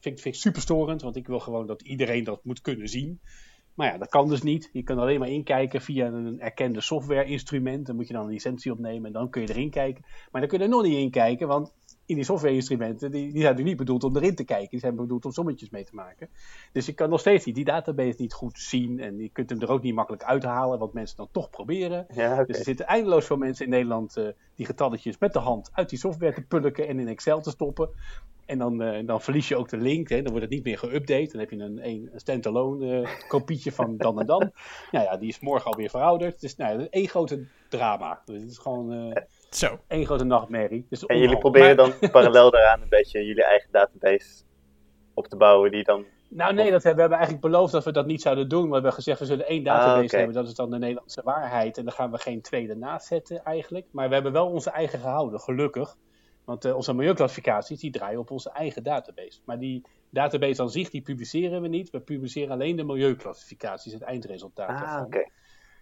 Vind, 0.00 0.20
vind 0.20 0.34
ik 0.34 0.40
super 0.40 0.62
storend, 0.62 1.02
want 1.02 1.16
ik 1.16 1.26
wil 1.26 1.40
gewoon 1.40 1.66
dat 1.66 1.82
iedereen 1.82 2.24
dat 2.24 2.44
moet 2.44 2.60
kunnen 2.60 2.88
zien. 2.88 3.20
Maar 3.74 3.92
ja, 3.92 3.98
dat 3.98 4.08
kan 4.08 4.28
dus 4.28 4.42
niet. 4.42 4.70
Je 4.72 4.82
kan 4.82 4.98
alleen 4.98 5.18
maar 5.18 5.28
inkijken 5.28 5.80
via 5.80 6.06
een 6.06 6.40
erkende 6.40 6.80
software-instrument. 6.80 7.86
Dan 7.86 7.96
moet 7.96 8.06
je 8.06 8.12
dan 8.12 8.24
een 8.24 8.32
licentie 8.32 8.72
opnemen 8.72 9.06
en 9.06 9.12
dan 9.12 9.30
kun 9.30 9.42
je 9.42 9.48
erin 9.48 9.70
kijken. 9.70 10.04
Maar 10.30 10.40
dan 10.40 10.50
kun 10.50 10.58
je 10.58 10.64
er 10.64 10.70
nog 10.70 10.82
niet 10.82 10.98
in 10.98 11.10
kijken, 11.10 11.48
want 11.48 11.72
in 12.08 12.14
die 12.14 12.24
software-instrumenten, 12.24 13.10
die, 13.10 13.20
die 13.20 13.30
zijn 13.30 13.42
natuurlijk 13.42 13.68
niet 13.68 13.76
bedoeld 13.76 14.04
om 14.04 14.16
erin 14.16 14.34
te 14.34 14.44
kijken. 14.44 14.68
Die 14.70 14.80
zijn 14.80 14.96
bedoeld 14.96 15.24
om 15.24 15.32
sommetjes 15.32 15.70
mee 15.70 15.84
te 15.84 15.94
maken. 15.94 16.28
Dus 16.72 16.86
je 16.86 16.92
kan 16.92 17.10
nog 17.10 17.20
steeds 17.20 17.44
die 17.44 17.64
database 17.64 18.14
niet 18.18 18.32
goed 18.32 18.58
zien. 18.58 19.00
En 19.00 19.18
je 19.18 19.28
kunt 19.28 19.50
hem 19.50 19.60
er 19.60 19.70
ook 19.70 19.82
niet 19.82 19.94
makkelijk 19.94 20.24
uithalen, 20.24 20.78
wat 20.78 20.92
mensen 20.92 21.16
dan 21.16 21.28
toch 21.32 21.50
proberen. 21.50 22.06
Ja, 22.14 22.44
Dus 22.44 22.58
er 22.58 22.64
zitten 22.64 22.86
eindeloos 22.86 23.26
veel 23.26 23.36
mensen 23.36 23.64
in 23.64 23.70
Nederland 23.70 24.16
uh, 24.16 24.28
die 24.54 24.66
getalletjes 24.66 25.18
met 25.18 25.32
de 25.32 25.38
hand 25.38 25.70
uit 25.72 25.88
die 25.88 25.98
software 25.98 26.34
te 26.34 26.42
pulken 26.42 26.88
en 26.88 26.98
in 26.98 27.08
Excel 27.08 27.40
te 27.40 27.50
stoppen. 27.50 27.90
En 28.46 28.58
dan, 28.58 28.82
uh, 28.82 29.06
dan 29.06 29.20
verlies 29.20 29.48
je 29.48 29.56
ook 29.56 29.68
de 29.68 29.76
link. 29.76 30.08
Hè? 30.08 30.22
Dan 30.22 30.30
wordt 30.30 30.44
het 30.44 30.54
niet 30.54 30.64
meer 30.64 30.78
geüpdate. 30.78 31.30
Dan 31.30 31.40
heb 31.40 31.50
je 31.50 31.56
een, 31.56 31.88
een 31.88 32.10
standalone 32.14 33.00
uh, 33.00 33.08
kopietje 33.28 33.72
van 33.72 33.96
dan 33.96 34.20
en 34.20 34.26
dan. 34.26 34.50
Nou 34.92 35.04
ja, 35.04 35.16
die 35.16 35.28
is 35.28 35.40
morgen 35.40 35.70
alweer 35.70 35.90
verouderd. 35.90 36.34
Het 36.34 36.42
is 36.42 36.56
nou, 36.56 36.86
één 36.90 37.08
grote 37.08 37.46
drama. 37.68 38.22
Dus 38.24 38.40
het 38.40 38.50
is 38.50 38.58
gewoon 38.58 39.12
zo. 39.50 39.78
Eén 39.88 40.06
grote 40.06 40.24
nachtmerrie. 40.24 40.86
Dus 40.88 41.06
en 41.06 41.18
jullie 41.18 41.38
proberen 41.38 41.76
dan 41.76 41.92
parallel 42.10 42.50
daaraan 42.50 42.82
een 42.82 42.88
beetje 42.88 43.24
jullie 43.24 43.44
eigen 43.44 43.68
database 43.72 44.42
op 45.14 45.26
te 45.26 45.36
bouwen 45.36 45.70
die 45.70 45.84
dan... 45.84 46.04
Nou 46.30 46.54
nee, 46.54 46.70
dat, 46.70 46.82
we 46.82 46.88
hebben 46.88 47.10
eigenlijk 47.10 47.40
beloofd 47.40 47.72
dat 47.72 47.84
we 47.84 47.92
dat 47.92 48.06
niet 48.06 48.22
zouden 48.22 48.48
doen. 48.48 48.66
We 48.66 48.74
hebben 48.74 48.92
gezegd 48.92 49.18
we 49.18 49.26
zullen 49.26 49.46
één 49.46 49.64
database 49.64 50.04
ah, 50.04 50.10
hebben. 50.10 50.34
Dat 50.34 50.46
is 50.46 50.54
dan 50.54 50.70
de 50.70 50.78
Nederlandse 50.78 51.22
waarheid. 51.24 51.78
En 51.78 51.84
dan 51.84 51.92
gaan 51.92 52.10
we 52.10 52.18
geen 52.18 52.40
tweede 52.40 52.74
naast 52.74 53.06
zetten 53.06 53.44
eigenlijk. 53.44 53.86
Maar 53.90 54.08
we 54.08 54.14
hebben 54.14 54.32
wel 54.32 54.46
onze 54.46 54.70
eigen 54.70 54.98
gehouden, 54.98 55.40
gelukkig. 55.40 55.96
Want 56.44 56.64
uh, 56.64 56.76
onze 56.76 56.94
milieuclassificaties 56.94 57.80
die 57.80 57.90
draaien 57.90 58.18
op 58.18 58.30
onze 58.30 58.50
eigen 58.50 58.82
database. 58.82 59.40
Maar 59.44 59.58
die 59.58 59.86
database 60.10 60.62
aan 60.62 60.70
zich 60.70 60.90
die 60.90 61.02
publiceren 61.02 61.62
we 61.62 61.68
niet. 61.68 61.90
We 61.90 62.00
publiceren 62.00 62.50
alleen 62.50 62.76
de 62.76 62.84
milieuclassificaties, 62.84 63.92
het 63.92 64.02
eindresultaat 64.02 64.68
ah, 64.68 64.80
daarvan. 64.80 65.06
Okay. 65.06 65.30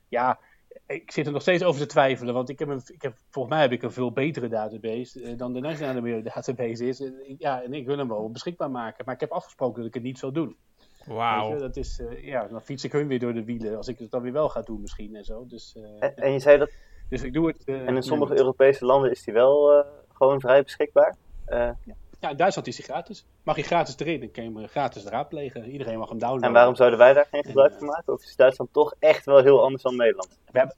Ja, 0.09 0.39
ik 0.87 1.11
zit 1.11 1.27
er 1.27 1.33
nog 1.33 1.43
steeds 1.43 1.63
over 1.63 1.81
te 1.81 1.87
twijfelen, 1.87 2.35
want 2.35 2.49
ik 2.49 2.59
heb 2.59 2.69
een, 2.69 2.83
ik 2.87 3.03
heb, 3.03 3.17
volgens 3.31 3.55
mij 3.55 3.63
heb 3.63 3.73
ik 3.73 3.83
een 3.83 3.93
veel 3.93 4.13
betere 4.13 4.49
database 4.49 5.21
uh, 5.21 5.39
dan 5.39 5.53
de 5.53 5.61
nationale 5.61 6.01
milieudatabase 6.01 6.87
is. 6.87 7.11
ja, 7.39 7.63
en 7.63 7.75
ik 7.75 7.87
wil 7.87 7.99
hem 7.99 8.09
wel 8.09 8.31
beschikbaar 8.31 8.71
maken, 8.71 9.05
maar 9.05 9.15
ik 9.15 9.21
heb 9.21 9.31
afgesproken 9.31 9.77
dat 9.77 9.87
ik 9.87 9.95
het 9.95 10.03
niet 10.03 10.19
zal 10.19 10.33
doen. 10.33 10.57
Wauw. 11.05 11.59
Dat 11.59 11.77
is, 11.77 12.01
uh, 12.01 12.25
ja, 12.25 12.47
dan 12.47 12.63
fiets 12.63 12.85
ik 12.85 12.93
hun 12.93 13.07
weer 13.07 13.19
door 13.19 13.35
de 13.35 13.45
wielen 13.45 13.77
als 13.77 13.89
ik 13.89 13.99
het 13.99 14.11
dan 14.11 14.23
weer 14.23 14.33
wel 14.33 14.49
ga 14.49 14.63
doen 14.63 14.81
misschien 14.81 15.17
en 15.17 15.25
zo. 15.25 15.47
Dus, 15.47 15.77
uh, 15.79 15.85
en, 15.99 16.17
en, 16.17 16.33
je 16.33 16.39
zei 16.39 16.59
dat... 16.59 16.71
Dus 17.09 17.23
ik 17.23 17.33
doe 17.33 17.47
het... 17.47 17.65
en 17.65 17.97
in 17.97 18.03
sommige 18.03 18.37
Europese 18.37 18.85
landen 18.85 19.11
is 19.11 19.23
die 19.23 19.35
wel 19.35 19.85
gewoon 20.13 20.41
vrij 20.41 20.63
beschikbaar? 20.63 21.17
Ja. 21.49 21.77
Ja, 22.21 22.31
in 22.31 22.37
Duitsland 22.37 22.69
is 22.69 22.77
hij 22.77 22.87
gratis. 22.87 23.27
Mag 23.43 23.57
je 23.57 23.63
gratis 23.63 23.99
erin, 23.99 24.21
dan 24.21 24.31
kun 24.31 24.43
je 24.43 24.59
hem 24.59 24.69
gratis 24.69 25.05
raadplegen. 25.05 25.71
Iedereen 25.71 25.99
mag 25.99 26.09
hem 26.09 26.19
downloaden. 26.19 26.49
En 26.49 26.55
waarom 26.55 26.75
zouden 26.75 26.99
wij 26.99 27.13
daar 27.13 27.27
geen 27.31 27.45
gebruik 27.45 27.73
van 27.73 27.87
maken? 27.87 28.13
Of 28.13 28.23
is 28.23 28.37
Duitsland 28.37 28.73
toch 28.73 28.95
echt 28.99 29.25
wel 29.25 29.43
heel 29.43 29.63
anders 29.63 29.83
dan 29.83 29.97
Nederland? 29.97 30.39
We 30.51 30.59
hebben, 30.59 30.77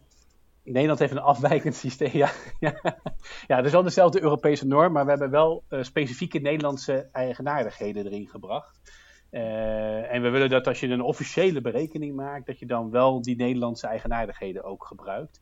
Nederland 0.62 0.98
heeft 0.98 1.12
een 1.12 1.18
afwijkend 1.18 1.74
systeem. 1.74 2.10
Ja, 2.12 2.30
ja. 2.60 2.74
ja, 3.46 3.56
het 3.56 3.64
is 3.64 3.72
wel 3.72 3.82
dezelfde 3.82 4.22
Europese 4.22 4.66
norm, 4.66 4.92
maar 4.92 5.04
we 5.04 5.10
hebben 5.10 5.30
wel 5.30 5.62
uh, 5.70 5.82
specifieke 5.82 6.38
Nederlandse 6.38 7.08
eigenaardigheden 7.12 8.06
erin 8.06 8.28
gebracht. 8.28 8.80
Uh, 9.30 10.12
en 10.12 10.22
we 10.22 10.28
willen 10.28 10.48
dat 10.48 10.66
als 10.66 10.80
je 10.80 10.88
een 10.88 11.02
officiële 11.02 11.60
berekening 11.60 12.14
maakt, 12.14 12.46
dat 12.46 12.58
je 12.58 12.66
dan 12.66 12.90
wel 12.90 13.22
die 13.22 13.36
Nederlandse 13.36 13.86
eigenaardigheden 13.86 14.64
ook 14.64 14.84
gebruikt 14.84 15.40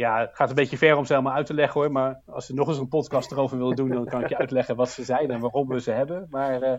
ja, 0.00 0.20
het 0.20 0.36
gaat 0.36 0.48
een 0.48 0.54
beetje 0.54 0.76
ver 0.76 0.96
om 0.96 1.04
ze 1.04 1.12
helemaal 1.12 1.34
uit 1.34 1.46
te 1.46 1.54
leggen 1.54 1.80
hoor. 1.80 1.92
Maar 1.92 2.20
als 2.26 2.46
ze 2.46 2.54
nog 2.54 2.68
eens 2.68 2.78
een 2.78 2.88
podcast 2.88 3.32
erover 3.32 3.58
willen 3.58 3.76
doen, 3.76 3.88
dan 3.88 4.04
kan 4.04 4.22
ik 4.22 4.28
je 4.28 4.38
uitleggen 4.38 4.76
wat 4.76 4.90
ze 4.90 5.04
zijn 5.04 5.30
en 5.30 5.40
waarom 5.40 5.68
we 5.68 5.80
ze 5.80 5.90
hebben. 5.90 6.26
Maar 6.30 6.62
uh, 6.62 6.72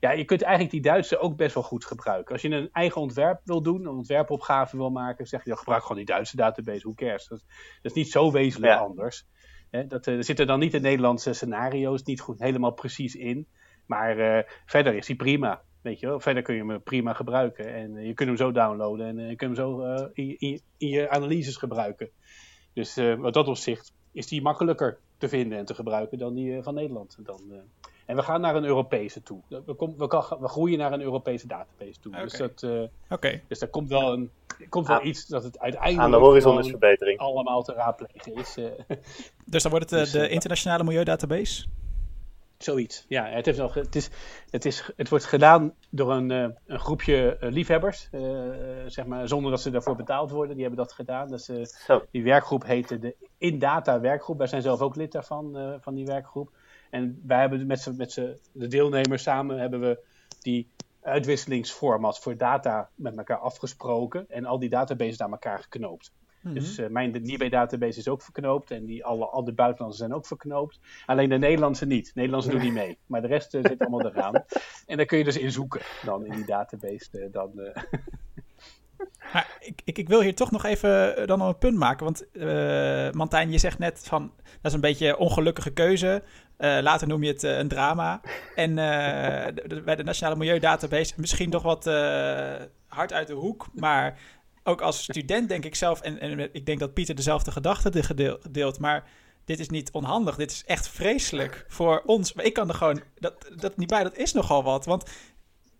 ja, 0.00 0.10
je 0.10 0.24
kunt 0.24 0.42
eigenlijk 0.42 0.72
die 0.72 0.82
Duitse 0.82 1.18
ook 1.18 1.36
best 1.36 1.54
wel 1.54 1.62
goed 1.62 1.84
gebruiken. 1.84 2.32
Als 2.32 2.42
je 2.42 2.48
een 2.48 2.68
eigen 2.72 3.00
ontwerp 3.00 3.40
wil 3.44 3.62
doen, 3.62 3.80
een 3.80 3.96
ontwerpopgave 3.96 4.76
wil 4.76 4.90
maken, 4.90 5.26
zeg 5.26 5.42
je 5.42 5.48
dan 5.48 5.58
gebruik 5.58 5.82
gewoon 5.82 5.96
die 5.96 6.06
Duitse 6.06 6.36
database, 6.36 6.86
hoe 6.86 6.94
cares. 6.94 7.26
Dat, 7.26 7.38
dat, 7.82 7.92
is 7.92 7.92
niet 7.92 8.10
zo 8.10 8.32
wezenlijk 8.32 8.72
ja. 8.72 8.78
anders. 8.78 9.26
He, 9.70 9.86
dat, 9.86 10.06
uh, 10.06 10.16
er 10.16 10.24
zitten 10.24 10.46
dan 10.46 10.58
niet 10.58 10.72
de 10.72 10.80
Nederlandse 10.80 11.32
scenario's 11.32 12.02
niet 12.02 12.20
goed 12.20 12.38
helemaal 12.38 12.72
precies 12.72 13.14
in. 13.14 13.46
Maar 13.86 14.18
uh, 14.18 14.42
verder 14.64 14.94
is 14.94 15.06
die 15.06 15.16
prima. 15.16 15.62
Weet 15.82 16.00
je 16.00 16.06
wel? 16.06 16.20
Verder 16.20 16.42
kun 16.42 16.54
je 16.54 16.64
hem 16.64 16.82
prima 16.82 17.12
gebruiken. 17.12 17.74
En 17.74 17.94
je 17.94 18.14
kunt 18.14 18.28
hem 18.28 18.38
zo 18.38 18.52
downloaden 18.52 19.06
en 19.06 19.28
je 19.28 19.36
kunt 19.36 19.56
hem 19.56 19.66
zo 19.66 19.80
in, 20.12 20.38
in, 20.38 20.60
in 20.76 20.88
je 20.88 21.10
analyses 21.10 21.56
gebruiken. 21.56 22.10
Dus 22.76 22.98
uh, 22.98 23.14
wat 23.14 23.34
dat 23.34 23.48
opzicht 23.48 23.92
is 24.12 24.26
die 24.26 24.42
makkelijker 24.42 24.98
te 25.18 25.28
vinden 25.28 25.58
en 25.58 25.64
te 25.64 25.74
gebruiken 25.74 26.18
dan 26.18 26.34
die 26.34 26.50
uh, 26.50 26.62
van 26.62 26.74
Nederland. 26.74 27.16
Dan, 27.18 27.40
uh, 27.50 27.56
en 28.06 28.16
we 28.16 28.22
gaan 28.22 28.40
naar 28.40 28.56
een 28.56 28.64
Europese 28.64 29.22
toe. 29.22 29.40
We, 29.48 29.74
kom, 29.74 29.94
we, 29.96 30.06
kan, 30.06 30.24
we 30.40 30.48
groeien 30.48 30.78
naar 30.78 30.92
een 30.92 31.00
Europese 31.00 31.46
database 31.46 32.00
toe. 32.00 32.12
Okay. 32.12 32.24
Dus, 32.24 32.36
dat, 32.36 32.90
okay. 33.10 33.42
dus 33.48 33.60
er 33.60 33.68
komt 33.68 33.88
wel, 33.88 34.12
een, 34.12 34.30
komt 34.68 34.86
wel 34.86 34.98
ah, 34.98 35.04
iets 35.04 35.26
dat 35.26 35.42
het 35.42 35.58
uiteindelijk 35.58 36.02
aan 36.02 36.10
de 36.10 36.26
horizon 36.26 36.58
is 36.58 36.68
verbetering. 36.68 37.18
allemaal 37.18 37.62
te 37.62 37.72
raadplegen 37.72 38.34
is. 38.34 38.54
dus 39.52 39.62
dan 39.62 39.70
wordt 39.70 39.90
het 39.90 40.10
de 40.10 40.28
internationale 40.28 40.84
milieudatabase? 40.84 41.66
Zoiets, 42.58 43.04
ja. 43.08 43.26
Het, 43.26 43.46
heeft 43.46 43.58
nog, 43.58 43.74
het, 43.74 43.96
is, 43.96 44.10
het, 44.50 44.64
is, 44.64 44.90
het 44.96 45.08
wordt 45.08 45.24
gedaan 45.24 45.74
door 45.90 46.12
een, 46.12 46.30
uh, 46.30 46.46
een 46.66 46.78
groepje 46.78 47.36
uh, 47.40 47.50
liefhebbers, 47.50 48.08
uh, 48.12 48.20
zeg 48.86 49.06
maar, 49.06 49.28
zonder 49.28 49.50
dat 49.50 49.60
ze 49.60 49.70
daarvoor 49.70 49.96
betaald 49.96 50.30
worden. 50.30 50.54
Die 50.54 50.64
hebben 50.64 50.84
dat 50.84 50.92
gedaan. 50.92 51.28
Dus, 51.28 51.50
die 52.10 52.22
werkgroep 52.22 52.64
heette 52.64 52.98
de 52.98 53.14
Indata 53.38 54.00
werkgroep. 54.00 54.38
Wij 54.38 54.46
zijn 54.46 54.62
zelf 54.62 54.80
ook 54.80 54.96
lid 54.96 55.12
daarvan, 55.12 55.78
van 55.80 55.94
die 55.94 56.06
werkgroep. 56.06 56.50
En 56.90 57.22
wij 57.26 57.40
hebben 57.40 57.66
met, 57.66 57.96
met 57.96 58.14
de 58.52 58.68
deelnemers 58.68 59.22
samen 59.22 59.58
hebben 59.58 59.80
we 59.80 59.98
die 60.40 60.70
uitwisselingsformat 61.02 62.18
voor 62.18 62.36
data 62.36 62.90
met 62.94 63.16
elkaar 63.16 63.38
afgesproken 63.38 64.28
en 64.28 64.44
al 64.44 64.58
die 64.58 64.68
databases 64.68 65.20
aan 65.20 65.30
elkaar 65.30 65.58
geknoopt. 65.58 66.12
Dus 66.54 66.78
uh, 66.78 66.86
mijn 66.88 67.22
Nibay-database 67.22 67.98
is 67.98 68.08
ook 68.08 68.22
verknoopt 68.22 68.70
en 68.70 68.84
die, 68.84 69.04
alle, 69.04 69.26
al 69.26 69.44
de 69.44 69.52
buitenlandse 69.52 69.98
zijn 69.98 70.14
ook 70.14 70.26
verknoopt. 70.26 70.80
Alleen 71.06 71.28
de 71.28 71.38
Nederlandse 71.38 71.86
niet. 71.86 72.12
Nederlandse 72.14 72.50
doen 72.50 72.60
niet 72.60 72.72
mee. 72.72 72.98
Maar 73.06 73.20
de 73.20 73.26
rest 73.26 73.54
uh, 73.54 73.60
zit 73.64 73.78
allemaal 73.78 74.06
eraan. 74.06 74.44
En 74.86 74.96
daar 74.96 75.06
kun 75.06 75.18
je 75.18 75.24
dus 75.24 75.38
in 75.38 75.52
zoeken 75.52 75.80
dan 76.04 76.26
in 76.26 76.32
die 76.32 76.46
database. 76.46 77.08
Uh, 77.12 77.32
dan, 77.32 77.50
ik, 79.60 79.80
ik, 79.84 79.98
ik, 79.98 80.08
wil 80.08 80.20
hier 80.20 80.34
toch 80.34 80.50
nog 80.50 80.64
even 80.64 81.26
dan 81.26 81.40
een 81.40 81.58
punt 81.58 81.76
maken. 81.76 82.04
Want 82.04 82.26
Mantijn, 83.14 83.52
je 83.52 83.58
zegt 83.58 83.78
net 83.78 84.06
van 84.06 84.32
dat 84.44 84.70
is 84.70 84.72
een 84.72 84.80
beetje 84.80 85.08
een 85.08 85.16
ongelukkige 85.16 85.70
keuze. 85.70 86.22
later 86.58 87.08
noem 87.08 87.22
je 87.22 87.32
het 87.32 87.42
een 87.42 87.68
drama. 87.68 88.20
En 88.54 88.74
bij 89.84 89.96
de 89.96 90.04
Nationale 90.04 90.36
Milieudatabase 90.36 91.14
misschien 91.16 91.50
toch 91.50 91.62
wat 91.62 91.84
hard 92.86 93.12
uit 93.12 93.26
de 93.26 93.34
hoek. 93.34 93.66
Maar 93.74 94.18
ook 94.66 94.80
als 94.80 95.02
student 95.02 95.48
denk 95.48 95.64
ik 95.64 95.74
zelf, 95.74 96.00
en, 96.00 96.20
en 96.20 96.54
ik 96.54 96.66
denk 96.66 96.78
dat 96.78 96.94
Pieter 96.94 97.14
dezelfde 97.14 97.50
gedachten 97.50 98.04
gedeeld, 98.04 98.78
maar 98.78 99.08
dit 99.44 99.60
is 99.60 99.68
niet 99.68 99.90
onhandig, 99.90 100.36
dit 100.36 100.50
is 100.50 100.64
echt 100.64 100.88
vreselijk 100.88 101.64
voor 101.68 102.02
ons. 102.06 102.32
Maar 102.32 102.44
ik 102.44 102.52
kan 102.52 102.68
er 102.68 102.74
gewoon, 102.74 103.00
dat, 103.18 103.50
dat 103.56 103.76
niet 103.76 103.88
bij, 103.88 104.02
dat 104.02 104.16
is 104.16 104.32
nogal 104.32 104.62
wat. 104.62 104.84
Want 104.84 105.10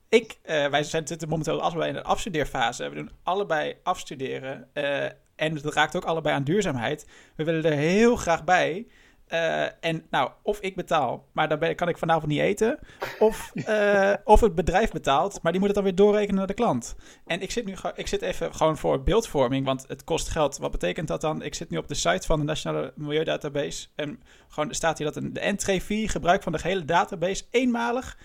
ik, 0.08 0.38
uh, 0.44 0.66
wij 0.66 0.82
zitten 0.82 1.28
momenteel 1.28 1.60
allebei 1.60 1.88
in 1.88 1.94
de 1.94 2.02
afstudeerfase. 2.02 2.88
We 2.88 2.94
doen 2.94 3.10
allebei 3.22 3.76
afstuderen. 3.82 4.68
Uh, 4.74 5.04
en 5.36 5.54
het 5.54 5.64
raakt 5.64 5.96
ook 5.96 6.04
allebei 6.04 6.34
aan 6.34 6.44
duurzaamheid. 6.44 7.06
We 7.36 7.44
willen 7.44 7.64
er 7.64 7.72
heel 7.72 8.16
graag 8.16 8.44
bij. 8.44 8.86
Uh, 9.28 9.84
en 9.84 10.06
nou, 10.10 10.30
of 10.42 10.60
ik 10.60 10.76
betaal, 10.76 11.26
maar 11.32 11.48
dan 11.48 11.74
kan 11.74 11.88
ik 11.88 11.98
vanavond 11.98 12.26
niet 12.26 12.40
eten. 12.40 12.78
Of, 13.18 13.52
uh, 13.54 14.12
of 14.24 14.40
het 14.40 14.54
bedrijf 14.54 14.90
betaalt, 14.90 15.42
maar 15.42 15.52
die 15.52 15.60
moet 15.60 15.68
het 15.68 15.76
dan 15.76 15.86
weer 15.86 15.94
doorrekenen 15.94 16.34
naar 16.34 16.46
de 16.46 16.54
klant. 16.54 16.96
En 17.26 17.40
ik 17.40 17.50
zit 17.50 17.64
nu 17.64 17.74
ik 17.94 18.06
zit 18.06 18.22
even 18.22 18.54
gewoon 18.54 18.76
voor 18.76 19.02
beeldvorming, 19.02 19.64
want 19.66 19.84
het 19.88 20.04
kost 20.04 20.28
geld. 20.28 20.58
Wat 20.58 20.70
betekent 20.70 21.08
dat 21.08 21.20
dan? 21.20 21.42
Ik 21.42 21.54
zit 21.54 21.70
nu 21.70 21.76
op 21.76 21.88
de 21.88 21.94
site 21.94 22.26
van 22.26 22.38
de 22.38 22.44
Nationale 22.44 22.92
Milieudatabase. 22.96 23.86
En 23.94 24.22
gewoon 24.48 24.74
staat 24.74 24.98
hier 24.98 25.12
dat 25.12 25.22
de 25.34 25.40
entree 25.40 25.80
fee, 25.80 26.08
gebruik 26.08 26.42
van 26.42 26.52
de 26.52 26.58
gehele 26.58 26.84
database, 26.84 27.44
eenmalig 27.50 28.18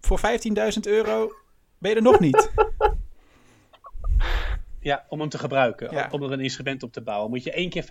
voor 0.00 0.20
15.000 0.74 0.80
euro 0.82 1.32
ben 1.78 1.90
je 1.90 1.96
er 1.96 2.02
nog 2.02 2.20
niet. 2.20 2.50
Ja, 4.80 5.04
om 5.08 5.20
hem 5.20 5.28
te 5.28 5.38
gebruiken. 5.38 6.12
Om 6.12 6.22
er 6.22 6.32
een 6.32 6.40
instrument 6.40 6.82
op 6.82 6.92
te 6.92 7.00
bouwen. 7.00 7.30
Moet 7.30 7.42
je 7.42 7.52
één 7.52 7.70
keer 7.70 7.84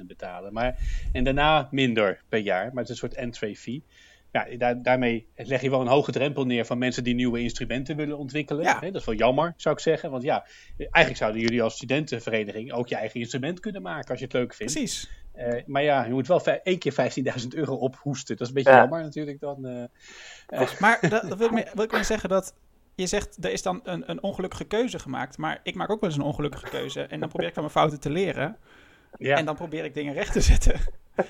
15.000 0.00 0.06
betalen. 0.06 0.52
Maar, 0.52 0.78
en 1.12 1.24
daarna 1.24 1.68
minder 1.70 2.22
per 2.28 2.38
jaar. 2.38 2.64
Maar 2.64 2.82
het 2.82 2.84
is 2.84 2.90
een 2.90 3.08
soort 3.08 3.14
entry 3.14 3.54
fee. 3.54 3.84
Ja, 4.32 4.56
daar, 4.56 4.82
daarmee 4.82 5.26
leg 5.36 5.60
je 5.60 5.70
wel 5.70 5.80
een 5.80 5.86
hoge 5.86 6.12
drempel 6.12 6.44
neer 6.44 6.64
van 6.64 6.78
mensen 6.78 7.04
die 7.04 7.14
nieuwe 7.14 7.40
instrumenten 7.40 7.96
willen 7.96 8.18
ontwikkelen. 8.18 8.62
Ja. 8.62 8.80
dat 8.80 8.94
is 8.94 9.04
wel 9.04 9.14
jammer, 9.14 9.54
zou 9.56 9.74
ik 9.74 9.80
zeggen. 9.80 10.10
Want 10.10 10.22
ja, 10.22 10.46
eigenlijk 10.76 11.16
zouden 11.16 11.40
jullie 11.40 11.62
als 11.62 11.74
studentenvereniging 11.74 12.72
ook 12.72 12.88
je 12.88 12.96
eigen 12.96 13.20
instrument 13.20 13.60
kunnen 13.60 13.82
maken 13.82 14.10
als 14.10 14.18
je 14.18 14.24
het 14.24 14.34
leuk 14.34 14.54
vindt. 14.54 14.72
Precies. 14.72 15.10
Uh, 15.36 15.62
maar 15.66 15.82
ja, 15.82 16.04
je 16.04 16.12
moet 16.12 16.26
wel 16.26 16.44
één 16.44 16.78
keer 16.78 16.92
15.000 17.40 17.48
euro 17.48 17.74
ophoesten. 17.74 18.36
Dat 18.36 18.46
is 18.46 18.54
een 18.54 18.62
beetje 18.62 18.78
jammer 18.78 19.02
natuurlijk 19.02 19.40
dan. 19.40 19.66
Uh, 19.66 19.82
uh. 20.60 20.80
Maar 20.80 20.98
dat, 21.08 21.28
dat 21.28 21.38
wil, 21.38 21.56
ik, 21.56 21.70
wil 21.74 21.84
ik 21.84 21.92
maar 21.92 22.04
zeggen 22.04 22.28
dat 22.28 22.54
je 22.96 23.06
zegt, 23.06 23.44
er 23.44 23.52
is 23.52 23.62
dan 23.62 23.80
een, 23.82 24.10
een 24.10 24.22
ongelukkige 24.22 24.64
keuze 24.64 24.98
gemaakt. 24.98 25.38
Maar 25.38 25.60
ik 25.62 25.74
maak 25.74 25.90
ook 25.90 26.00
wel 26.00 26.10
eens 26.10 26.18
een 26.18 26.24
ongelukkige 26.24 26.68
keuze. 26.68 27.02
En 27.02 27.20
dan 27.20 27.28
probeer 27.28 27.48
ik 27.48 27.54
van 27.54 27.62
mijn 27.62 27.74
fouten 27.74 28.00
te 28.00 28.10
leren. 28.10 28.56
Ja. 29.18 29.36
En 29.36 29.44
dan 29.44 29.54
probeer 29.54 29.84
ik 29.84 29.94
dingen 29.94 30.14
recht 30.14 30.32
te 30.32 30.40
zetten. 30.40 30.80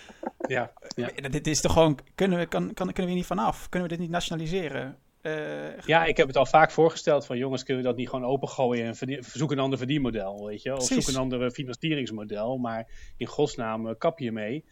Ja, 0.48 0.72
ja. 0.96 1.28
Dit 1.28 1.46
is 1.46 1.60
toch 1.60 1.72
gewoon, 1.72 1.98
kunnen 2.14 2.38
we, 2.38 2.46
kan, 2.46 2.74
kan, 2.74 2.86
kunnen 2.86 2.94
we 2.94 3.02
hier 3.02 3.14
niet 3.14 3.26
vanaf? 3.26 3.68
Kunnen 3.68 3.88
we 3.88 3.94
dit 3.94 4.04
niet 4.04 4.14
nationaliseren? 4.14 4.96
Uh, 5.22 5.78
ja, 5.78 6.04
ik 6.04 6.16
heb 6.16 6.26
het 6.26 6.36
al 6.36 6.46
vaak 6.46 6.70
voorgesteld 6.70 7.26
van 7.26 7.38
jongens, 7.38 7.62
kunnen 7.62 7.82
we 7.82 7.88
dat 7.88 7.98
niet 7.98 8.08
gewoon 8.08 8.24
opengooien 8.24 8.86
en 8.86 9.24
zoek 9.24 9.50
een 9.50 9.58
ander 9.58 9.78
verdienmodel, 9.78 10.46
weet 10.46 10.62
je? 10.62 10.76
Of 10.76 10.84
zoek 10.84 11.08
een 11.08 11.16
ander 11.16 11.50
financieringsmodel, 11.50 12.56
maar 12.56 12.88
in 13.16 13.26
godsnaam 13.26 13.86
uh, 13.86 13.92
kap 13.98 14.18
je 14.18 14.32
mee. 14.32 14.64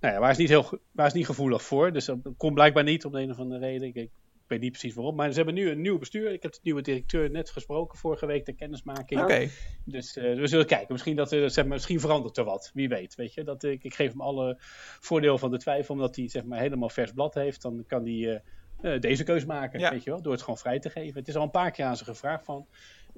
Nou 0.00 0.14
ja, 0.14 0.20
waar 0.20 0.30
is 0.30 0.36
niet, 0.36 0.48
heel, 0.48 0.78
waar 0.92 1.06
is 1.06 1.12
niet 1.12 1.26
gevoelig 1.26 1.62
voor, 1.62 1.92
dus 1.92 2.04
dat 2.04 2.18
komt 2.36 2.54
blijkbaar 2.54 2.84
niet 2.84 3.04
om 3.04 3.12
de 3.12 3.20
een 3.20 3.30
of 3.30 3.38
andere 3.38 3.60
reden. 3.60 3.88
Ik, 3.88 3.94
ik 3.94 4.10
weet 4.48 4.60
niet 4.60 4.70
precies 4.70 4.94
waarom. 4.94 5.14
Maar 5.14 5.30
ze 5.30 5.36
hebben 5.36 5.54
nu 5.54 5.70
een 5.70 5.80
nieuw 5.80 5.98
bestuur. 5.98 6.32
Ik 6.32 6.42
heb 6.42 6.52
de 6.52 6.58
nieuwe 6.62 6.82
directeur 6.82 7.30
net 7.30 7.50
gesproken 7.50 7.98
vorige 7.98 8.26
week, 8.26 8.44
de 8.44 8.52
kennismaking. 8.52 9.20
Oké. 9.20 9.48
Dus 9.84 10.16
uh, 10.16 10.36
we 10.36 10.46
zullen 10.46 10.66
kijken. 10.66 10.92
Misschien, 10.92 11.16
dat, 11.16 11.32
uh, 11.32 11.48
zeg 11.48 11.64
maar, 11.64 11.74
misschien 11.74 12.00
verandert 12.00 12.36
er 12.36 12.44
wat. 12.44 12.70
Wie 12.74 12.88
weet. 12.88 13.14
weet 13.14 13.34
je? 13.34 13.44
Dat, 13.44 13.62
ik, 13.62 13.84
ik 13.84 13.94
geef 13.94 14.10
hem 14.10 14.20
alle 14.20 14.56
voordeel 15.00 15.38
van 15.38 15.50
de 15.50 15.58
twijfel. 15.58 15.94
Omdat 15.94 16.16
hij 16.16 16.28
zeg 16.28 16.44
maar, 16.44 16.58
helemaal 16.58 16.88
vers 16.88 17.12
blad 17.12 17.34
heeft. 17.34 17.62
Dan 17.62 17.84
kan 17.86 18.04
hij 18.04 18.42
uh, 18.82 19.00
deze 19.00 19.24
keus 19.24 19.44
maken. 19.44 19.90
Weet 19.90 20.04
je 20.04 20.10
wel? 20.10 20.22
Door 20.22 20.32
het 20.32 20.42
gewoon 20.42 20.58
vrij 20.58 20.78
te 20.78 20.90
geven. 20.90 21.18
Het 21.18 21.28
is 21.28 21.36
al 21.36 21.42
een 21.42 21.50
paar 21.50 21.70
keer 21.70 21.84
aan 21.84 21.96
ze 21.96 22.04
gevraagd 22.04 22.44
van 22.44 22.66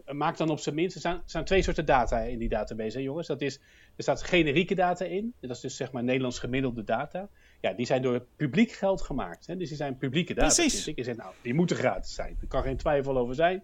maak 0.06 0.36
dan 0.36 0.50
op 0.50 0.58
zijn 0.58 0.74
minst. 0.74 0.94
Er 0.94 1.00
zijn, 1.00 1.14
er 1.14 1.22
zijn, 1.24 1.44
twee 1.44 1.62
soorten 1.62 1.84
data 1.84 2.18
in 2.20 2.38
die 2.38 2.48
database, 2.48 2.96
hè, 2.96 3.02
jongens. 3.02 3.26
Dat 3.26 3.40
is, 3.40 3.56
er 3.96 4.02
staat 4.02 4.22
generieke 4.22 4.74
data 4.74 5.04
in. 5.04 5.34
Dat 5.40 5.50
is 5.50 5.60
dus 5.60 5.76
zeg 5.76 5.92
maar 5.92 6.04
Nederlands 6.04 6.38
gemiddelde 6.38 6.84
data. 6.84 7.28
Ja, 7.60 7.72
die 7.72 7.86
zijn 7.86 8.02
door 8.02 8.26
publiek 8.36 8.72
geld 8.72 9.02
gemaakt. 9.02 9.46
Hè? 9.46 9.56
Dus 9.56 9.68
die 9.68 9.76
zijn 9.76 9.96
publieke 9.96 10.34
data. 10.34 10.54
Precies. 10.54 10.84
Dus 10.84 10.94
ik 10.94 11.04
zeg, 11.04 11.16
nou, 11.16 11.34
die 11.42 11.54
moeten 11.54 11.76
gratis 11.76 12.14
zijn. 12.14 12.36
Er 12.40 12.46
kan 12.46 12.62
geen 12.62 12.76
twijfel 12.76 13.18
over 13.18 13.34
zijn. 13.34 13.62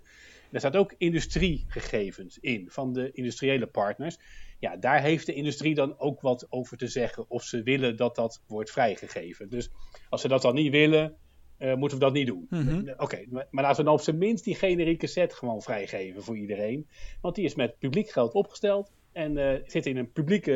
Er 0.50 0.58
staat 0.58 0.76
ook 0.76 0.94
industriegegevens 0.98 2.38
in 2.38 2.70
van 2.70 2.92
de 2.92 3.10
industriële 3.12 3.66
partners. 3.66 4.18
Ja, 4.58 4.76
daar 4.76 5.02
heeft 5.02 5.26
de 5.26 5.34
industrie 5.34 5.74
dan 5.74 5.98
ook 5.98 6.20
wat 6.20 6.46
over 6.48 6.76
te 6.76 6.86
zeggen 6.86 7.30
of 7.30 7.42
ze 7.42 7.62
willen 7.62 7.96
dat 7.96 8.14
dat 8.14 8.42
wordt 8.46 8.70
vrijgegeven. 8.70 9.48
Dus 9.48 9.70
als 10.08 10.20
ze 10.20 10.28
dat 10.28 10.42
dan 10.42 10.54
niet 10.54 10.70
willen, 10.70 11.16
uh, 11.58 11.74
moeten 11.74 11.98
we 11.98 12.04
dat 12.04 12.12
niet 12.12 12.26
doen. 12.26 12.46
Mhm. 12.50 12.92
Oké, 12.96 13.24
maar, 13.28 13.46
maar, 13.50 13.64
laten 13.64 13.78
we 13.78 13.84
dan 13.84 13.98
op 13.98 14.00
zijn 14.00 14.18
minst 14.18 14.44
die 14.44 14.54
generieke 14.54 15.06
set 15.06 15.34
gewoon 15.34 15.62
vrijgeven 15.62 16.22
voor 16.22 16.36
iedereen. 16.36 16.88
Want 17.20 17.34
die 17.34 17.44
is 17.44 17.54
met 17.54 17.78
publiek 17.78 18.10
geld 18.10 18.32
opgesteld 18.32 18.92
en 19.12 19.36
uh, 19.36 19.52
zit 19.66 19.86
in 19.86 19.96
een 19.96 20.12
publieke, 20.12 20.52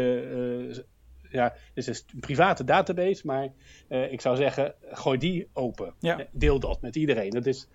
ja, 1.30 1.54
dus 1.74 1.88
is 1.88 2.04
een 2.12 2.20
private 2.20 2.64
database, 2.64 3.26
maar 3.26 3.48
ik 3.88 4.20
zou 4.20 4.36
zeggen, 4.36 4.74
gooi 4.90 5.18
die 5.18 5.48
open. 5.52 5.94
Ja. 5.98 6.26
Deel 6.30 6.60
dat 6.60 6.80
met 6.80 6.96
iedereen. 6.96 7.30
Dat 7.30 7.46
is 7.46 7.68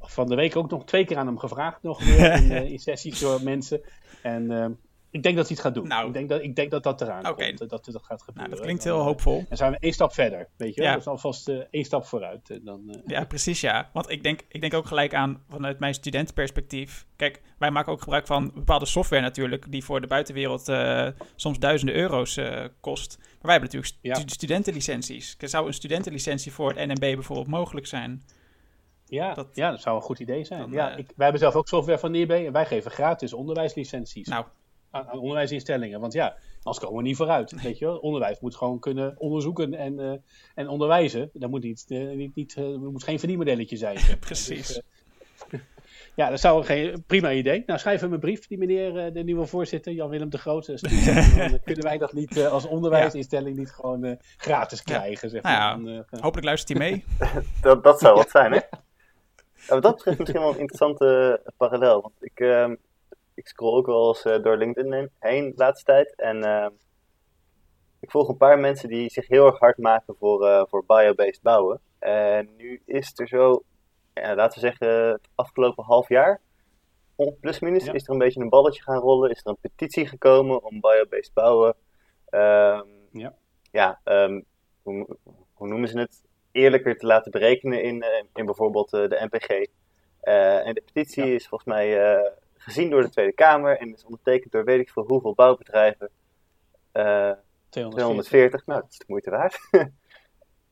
van 0.00 0.28
de 0.28 0.34
week 0.34 0.56
ook 0.56 0.70
nog 0.70 0.84
twee 0.84 1.04
keer 1.04 1.16
aan 1.16 1.26
hem 1.26 1.38
gevraagd, 1.38 1.82
nog 1.82 2.04
weer 2.04 2.32
in, 2.42 2.50
in 2.50 2.78
sessies 2.78 3.20
door 3.20 3.42
mensen. 3.42 3.80
En 4.22 4.78
ik 5.10 5.22
denk 5.22 5.36
dat 5.36 5.46
hij 5.46 5.56
het 5.56 5.64
gaat 5.64 5.74
doen. 5.74 5.88
Nou, 5.88 6.06
ik, 6.06 6.12
denk 6.12 6.28
dat, 6.28 6.42
ik 6.42 6.56
denk 6.56 6.70
dat 6.70 6.82
dat 6.82 7.00
eraan 7.00 7.22
komt. 7.22 7.58
Dat, 7.58 7.70
dat 7.70 8.02
gaat 8.02 8.22
gebeuren. 8.22 8.34
Nou, 8.34 8.48
dat 8.50 8.60
klinkt 8.60 8.84
heel 8.84 8.96
dan, 8.96 9.04
hoopvol. 9.04 9.44
Dan 9.48 9.56
zijn 9.56 9.72
we 9.72 9.78
één 9.78 9.92
stap 9.92 10.12
verder. 10.12 10.48
Weet 10.56 10.74
je, 10.74 10.82
ja. 10.82 10.92
dat 10.92 11.00
is 11.00 11.06
alvast 11.06 11.48
uh, 11.48 11.62
één 11.70 11.84
stap 11.84 12.06
vooruit. 12.06 12.60
Dan, 12.64 12.82
uh... 12.86 12.94
Ja, 13.06 13.24
precies 13.24 13.60
ja. 13.60 13.90
Want 13.92 14.10
ik 14.10 14.22
denk, 14.22 14.40
ik 14.48 14.60
denk 14.60 14.74
ook 14.74 14.86
gelijk 14.86 15.14
aan 15.14 15.42
vanuit 15.48 15.78
mijn 15.78 15.94
studentenperspectief. 15.94 17.06
Kijk, 17.16 17.42
wij 17.58 17.70
maken 17.70 17.92
ook 17.92 18.00
gebruik 18.00 18.26
van 18.26 18.50
bepaalde 18.54 18.86
software 18.86 19.22
natuurlijk, 19.22 19.72
die 19.72 19.84
voor 19.84 20.00
de 20.00 20.06
buitenwereld 20.06 20.68
uh, 20.68 21.08
soms 21.36 21.58
duizenden 21.58 21.96
euro's 21.96 22.40
kost. 22.80 23.16
Maar 23.18 23.38
wij 23.40 23.52
hebben 23.52 23.70
natuurlijk 23.70 23.94
ja. 24.02 24.22
studentenlicenties. 24.26 25.36
Zou 25.38 25.66
een 25.66 25.74
studentenlicentie 25.74 26.52
voor 26.52 26.68
het 26.74 26.86
NMB 26.86 27.14
bijvoorbeeld 27.14 27.48
mogelijk 27.48 27.86
zijn? 27.86 28.22
Ja, 29.10 29.34
dat, 29.34 29.48
ja, 29.52 29.70
dat 29.70 29.80
zou 29.80 29.96
een 29.96 30.02
goed 30.02 30.18
idee 30.18 30.44
zijn. 30.44 30.60
Dan, 30.60 30.72
ja, 30.72 30.96
ik, 30.96 31.06
wij 31.06 31.14
hebben 31.16 31.40
zelf 31.40 31.54
ook 31.54 31.68
software 31.68 31.98
van 31.98 32.10
NIB 32.10 32.30
en 32.30 32.52
wij 32.52 32.66
geven 32.66 32.90
gratis 32.90 33.32
onderwijslicenties. 33.32 34.28
Nou, 34.28 34.44
aan, 34.90 35.12
onderwijsinstellingen. 35.12 36.00
Want 36.00 36.12
ja, 36.12 36.36
anders 36.62 36.78
komen 36.78 37.02
we 37.02 37.08
niet 37.08 37.16
vooruit. 37.16 37.62
Weet 37.62 37.78
je 37.78 37.84
wel? 37.84 37.96
Onderwijs 37.96 38.40
moet 38.40 38.56
gewoon 38.56 38.78
kunnen 38.78 39.14
onderzoeken 39.18 39.74
en, 39.74 40.00
uh, 40.00 40.12
en 40.54 40.68
onderwijzen. 40.68 41.30
Dat 41.32 41.50
moet, 41.50 41.62
niet, 41.62 41.84
uh, 41.88 42.16
niet, 42.16 42.34
niet 42.34 42.56
uh, 42.56 42.76
moet 42.76 43.04
geen 43.04 43.18
verdienmodelletje 43.18 43.76
zijn. 43.76 43.98
Precies. 44.20 44.66
Dus, 44.66 44.82
ja, 46.14 46.30
dat 46.30 46.40
zou 46.40 46.64
geen 46.64 47.04
prima 47.06 47.32
idee. 47.32 47.62
Nou, 47.66 47.78
schrijf 47.78 48.00
hem 48.00 48.12
een 48.12 48.20
brief, 48.20 48.46
die 48.46 48.58
meneer, 48.58 49.12
de 49.12 49.22
nieuwe 49.22 49.46
voorzitter, 49.46 49.92
Jan-Willem 49.92 50.30
de 50.30 50.38
Groot. 50.38 50.66
dan 51.36 51.60
kunnen 51.64 51.84
wij 51.84 51.98
dat 51.98 52.12
niet 52.12 52.44
als 52.44 52.66
onderwijsinstelling 52.66 53.56
niet 53.56 53.70
gewoon 53.70 54.18
gratis 54.36 54.82
krijgen. 54.82 55.28
Ja. 55.28 55.34
Zeg 55.34 55.42
maar. 55.42 55.78
nou 55.78 55.90
ja, 55.90 56.04
dan, 56.10 56.20
hopelijk 56.20 56.46
luistert 56.46 56.78
hij 56.78 56.88
mee. 56.90 57.04
dat, 57.60 57.84
dat 57.84 58.00
zou 58.00 58.14
wat 58.14 58.30
zijn, 58.30 58.52
hè? 58.52 58.60
Ja, 59.66 59.74
wat 59.74 59.82
dat 59.82 59.94
betreft 59.94 60.18
misschien 60.18 60.40
wel 60.40 60.50
een 60.52 60.58
interessante 60.58 61.40
parallel. 61.56 62.00
Want 62.00 62.14
ik, 62.20 62.40
ehm, 62.40 62.74
ik 63.40 63.48
scroll 63.48 63.76
ook 63.76 63.86
wel 63.86 64.08
eens 64.08 64.24
uh, 64.24 64.42
door 64.42 64.56
LinkedIn 64.56 65.10
heen 65.18 65.50
de 65.50 65.56
laatste 65.56 65.84
tijd. 65.84 66.14
En 66.16 66.36
uh, 66.36 66.66
ik 68.00 68.10
volg 68.10 68.28
een 68.28 68.36
paar 68.36 68.58
mensen 68.58 68.88
die 68.88 69.10
zich 69.10 69.28
heel 69.28 69.46
erg 69.46 69.58
hard 69.58 69.78
maken 69.78 70.14
voor, 70.18 70.46
uh, 70.46 70.62
voor 70.68 70.84
biobased 70.86 71.42
bouwen. 71.42 71.80
En 71.98 72.48
nu 72.56 72.82
is 72.84 73.12
er 73.14 73.28
zo, 73.28 73.62
ja, 74.14 74.34
laten 74.34 74.60
we 74.60 74.66
zeggen, 74.66 74.88
het 74.88 75.28
afgelopen 75.34 75.84
half 75.84 76.08
jaar, 76.08 76.40
plus 77.40 77.60
minus, 77.60 77.84
ja. 77.84 77.92
is 77.92 78.04
er 78.04 78.12
een 78.12 78.18
beetje 78.18 78.40
een 78.40 78.48
balletje 78.48 78.82
gaan 78.82 79.00
rollen. 79.00 79.30
Is 79.30 79.40
er 79.40 79.50
een 79.50 79.56
petitie 79.60 80.06
gekomen 80.06 80.64
om 80.64 80.80
biobased 80.80 81.34
bouwen. 81.34 81.74
Um, 82.30 82.88
ja. 83.12 83.34
Ja, 83.70 84.00
um, 84.04 84.44
hoe, 84.82 85.16
hoe, 85.52 85.68
noemen 85.68 85.88
ze 85.88 85.98
het? 85.98 86.22
eerlijker 86.52 86.96
te 86.96 87.06
laten 87.06 87.30
berekenen 87.30 87.82
in, 87.82 88.04
in 88.34 88.44
bijvoorbeeld 88.44 88.90
de 88.90 89.28
NPG. 89.30 89.48
en 90.64 90.74
de 90.74 90.82
petitie 90.92 91.34
is 91.34 91.48
volgens 91.48 91.74
mij 91.74 91.96
gezien 92.72 92.90
door 92.90 93.02
de 93.02 93.08
Tweede 93.08 93.32
Kamer 93.32 93.78
en 93.78 93.94
is 93.94 94.04
ondertekend 94.04 94.52
door 94.52 94.64
weet 94.64 94.80
ik 94.80 94.90
veel 94.90 95.04
hoeveel 95.06 95.34
bouwbedrijven. 95.34 96.10
240. 96.92 97.50
240. 97.70 98.66
Nou, 98.66 98.80
dat 98.80 98.90
is 98.90 98.98
de 98.98 99.04
moeite 99.08 99.30
waard. 99.30 99.58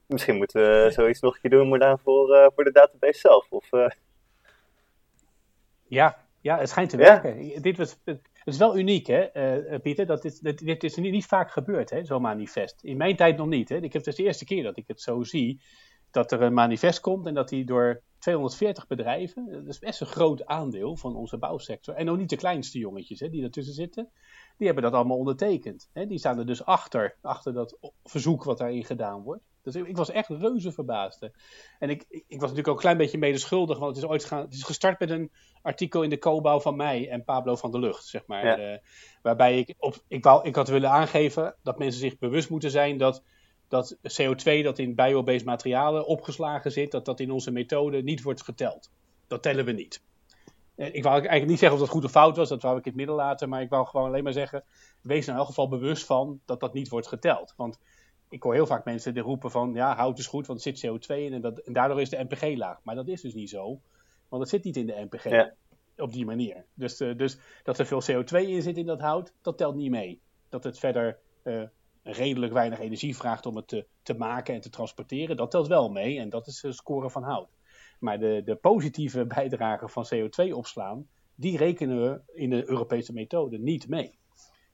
Misschien 0.06 0.36
moeten 0.36 0.60
we 0.60 0.90
zoiets 0.90 1.20
nog 1.20 1.34
een 1.34 1.40
keer 1.40 1.50
doen, 1.50 1.68
maar 1.68 1.78
dan 1.78 1.98
voor, 1.98 2.52
voor 2.54 2.64
de 2.64 2.72
database 2.72 3.18
zelf. 3.18 3.46
Of, 3.50 3.68
Ja, 5.88 6.28
ja, 6.40 6.58
het 6.58 6.68
schijnt 6.68 6.90
te 6.90 6.96
werken. 6.96 7.62
Dit 7.62 7.76
was, 7.76 7.98
het 8.04 8.20
is 8.44 8.58
wel 8.58 8.78
uniek, 8.78 9.06
hè, 9.06 9.36
uh, 9.70 9.80
Pieter. 9.80 10.06
Dat 10.06 10.22
dit, 10.22 10.58
dit, 10.64 10.84
is 10.84 10.96
niet, 10.96 11.12
niet 11.12 11.26
vaak 11.26 11.50
gebeurd, 11.50 11.90
hè, 11.90 12.04
zo'n 12.04 12.22
manifest. 12.22 12.82
In 12.82 12.96
mijn 12.96 13.16
tijd 13.16 13.36
nog 13.36 13.46
niet. 13.46 13.68
Hè. 13.68 13.76
Ik 13.76 13.82
heb 13.82 13.92
het 13.92 14.04
dus 14.04 14.16
de 14.16 14.22
eerste 14.22 14.44
keer 14.44 14.62
dat 14.62 14.76
ik 14.76 14.84
het 14.86 15.00
zo 15.00 15.22
zie. 15.22 15.60
Dat 16.10 16.32
er 16.32 16.42
een 16.42 16.54
manifest 16.54 17.00
komt 17.00 17.26
en 17.26 17.34
dat 17.34 17.48
die 17.48 17.64
door 17.64 18.02
240 18.18 18.86
bedrijven, 18.86 19.48
dat 19.50 19.66
is 19.66 19.78
best 19.78 20.00
een 20.00 20.06
groot 20.06 20.46
aandeel 20.46 20.96
van 20.96 21.16
onze 21.16 21.38
bouwsector. 21.38 21.94
En 21.94 22.10
ook 22.10 22.18
niet 22.18 22.30
de 22.30 22.36
kleinste 22.36 22.78
jongetjes 22.78 23.20
hè, 23.20 23.28
die 23.28 23.42
ertussen 23.42 23.74
zitten, 23.74 24.08
die 24.56 24.66
hebben 24.66 24.84
dat 24.84 24.92
allemaal 24.92 25.16
ondertekend. 25.16 25.90
Hè. 25.92 26.06
Die 26.06 26.18
staan 26.18 26.38
er 26.38 26.46
dus 26.46 26.64
achter, 26.64 27.16
achter 27.20 27.52
dat 27.52 27.78
verzoek 28.04 28.44
wat 28.44 28.58
daarin 28.58 28.84
gedaan 28.84 29.22
wordt. 29.22 29.42
Dus 29.62 29.74
ik, 29.74 29.96
was 29.96 30.10
echt 30.10 30.28
reuze 30.28 30.72
verbaasd. 30.72 31.30
En 31.78 31.90
ik, 31.90 32.04
ik, 32.08 32.24
was 32.28 32.40
natuurlijk 32.40 32.68
ook 32.68 32.74
een 32.74 32.80
klein 32.80 32.96
beetje 32.96 33.18
medeschuldig, 33.18 33.78
want 33.78 33.96
het 33.96 34.04
is 34.04 34.10
ooit 34.10 34.24
gaan, 34.24 34.40
het 34.40 34.54
is 34.54 34.62
gestart 34.62 34.98
met 34.98 35.10
een 35.10 35.30
artikel 35.62 36.02
in 36.02 36.10
de 36.10 36.18
Cobouw 36.18 36.60
van 36.60 36.76
mij 36.76 37.08
en 37.08 37.24
Pablo 37.24 37.56
van 37.56 37.70
der 37.70 37.80
Lucht, 37.80 38.04
zeg 38.04 38.26
maar. 38.26 38.44
Eh, 38.44 38.78
waarbij 39.22 39.58
ik, 39.58 39.74
op, 39.78 39.96
ik, 40.08 40.24
wou, 40.24 40.46
ik 40.46 40.54
had 40.54 40.68
willen 40.68 40.90
aangeven 40.90 41.54
dat 41.62 41.78
mensen 41.78 42.00
zich 42.00 42.18
bewust 42.18 42.50
moeten 42.50 42.70
zijn 42.70 42.98
dat, 42.98 43.22
dat 43.68 43.96
CO2 43.96 44.62
dat 44.62 44.78
in 44.78 44.94
biobased 44.94 45.44
materialen 45.44 46.06
opgeslagen 46.06 46.72
zit, 46.72 46.90
dat 46.90 47.04
dat 47.04 47.20
in 47.20 47.30
onze 47.30 47.50
methode 47.50 48.02
niet 48.02 48.22
wordt 48.22 48.42
geteld. 48.42 48.90
Dat 49.26 49.42
tellen 49.42 49.64
we 49.64 49.72
niet. 49.72 50.02
Ik 50.74 51.02
wou 51.02 51.14
eigenlijk 51.14 51.46
niet 51.46 51.58
zeggen 51.58 51.78
of 51.78 51.84
dat 51.84 51.94
goed 51.94 52.04
of 52.04 52.10
fout 52.10 52.36
was, 52.36 52.48
dat 52.48 52.62
wou 52.62 52.78
ik 52.78 52.84
in 52.84 52.90
het 52.90 52.98
midden 52.98 53.16
laten, 53.16 53.48
maar 53.48 53.62
ik 53.62 53.68
wou 53.68 53.86
gewoon 53.86 54.06
alleen 54.06 54.24
maar 54.24 54.32
zeggen, 54.32 54.64
wees 55.02 55.26
er 55.26 55.32
in 55.32 55.38
elk 55.38 55.46
geval 55.46 55.68
bewust 55.68 56.04
van 56.04 56.40
dat 56.44 56.60
dat 56.60 56.74
niet 56.74 56.88
wordt 56.88 57.06
geteld. 57.06 57.54
Want 57.56 57.78
ik 58.28 58.42
hoor 58.42 58.54
heel 58.54 58.66
vaak 58.66 58.84
mensen 58.84 59.14
die 59.14 59.22
roepen 59.22 59.50
van 59.50 59.74
ja, 59.74 59.96
hout 59.96 60.18
is 60.18 60.26
goed, 60.26 60.46
want 60.46 60.64
er 60.64 60.76
zit 60.76 60.86
CO2 60.86 61.16
in 61.16 61.32
en, 61.32 61.40
dat, 61.40 61.58
en 61.58 61.72
daardoor 61.72 62.00
is 62.00 62.08
de 62.08 62.24
NPG 62.28 62.56
laag. 62.56 62.78
Maar 62.82 62.94
dat 62.94 63.08
is 63.08 63.20
dus 63.20 63.34
niet 63.34 63.50
zo, 63.50 63.80
want 64.28 64.42
het 64.42 64.50
zit 64.50 64.64
niet 64.64 64.76
in 64.76 64.86
de 64.86 65.06
NPG 65.10 65.52
op 65.96 66.12
die 66.12 66.24
manier. 66.24 66.64
Dus, 66.74 67.00
uh, 67.00 67.16
dus 67.16 67.38
dat 67.62 67.78
er 67.78 67.86
veel 67.86 68.02
CO2 68.02 68.48
in 68.48 68.62
zit 68.62 68.76
in 68.76 68.86
dat 68.86 69.00
hout, 69.00 69.32
dat 69.42 69.58
telt 69.58 69.74
niet 69.74 69.90
mee. 69.90 70.20
Dat 70.48 70.64
het 70.64 70.78
verder 70.78 71.18
uh, 71.44 71.62
redelijk 72.02 72.52
weinig 72.52 72.80
energie 72.80 73.16
vraagt 73.16 73.46
om 73.46 73.56
het 73.56 73.68
te, 73.68 73.86
te 74.02 74.14
maken 74.14 74.54
en 74.54 74.60
te 74.60 74.70
transporteren, 74.70 75.36
dat 75.36 75.50
telt 75.50 75.66
wel 75.66 75.90
mee 75.90 76.18
en 76.18 76.28
dat 76.28 76.46
is 76.46 76.60
de 76.60 76.72
score 76.72 77.10
van 77.10 77.22
hout. 77.22 77.56
Maar 77.98 78.18
de, 78.18 78.42
de 78.44 78.56
positieve 78.56 79.26
bijdrage 79.36 79.88
van 79.88 80.06
CO2 80.14 80.52
opslaan, 80.52 81.06
die 81.34 81.56
rekenen 81.56 82.02
we 82.02 82.20
in 82.34 82.50
de 82.50 82.68
Europese 82.68 83.12
methode 83.12 83.58
niet 83.58 83.88
mee. 83.88 84.18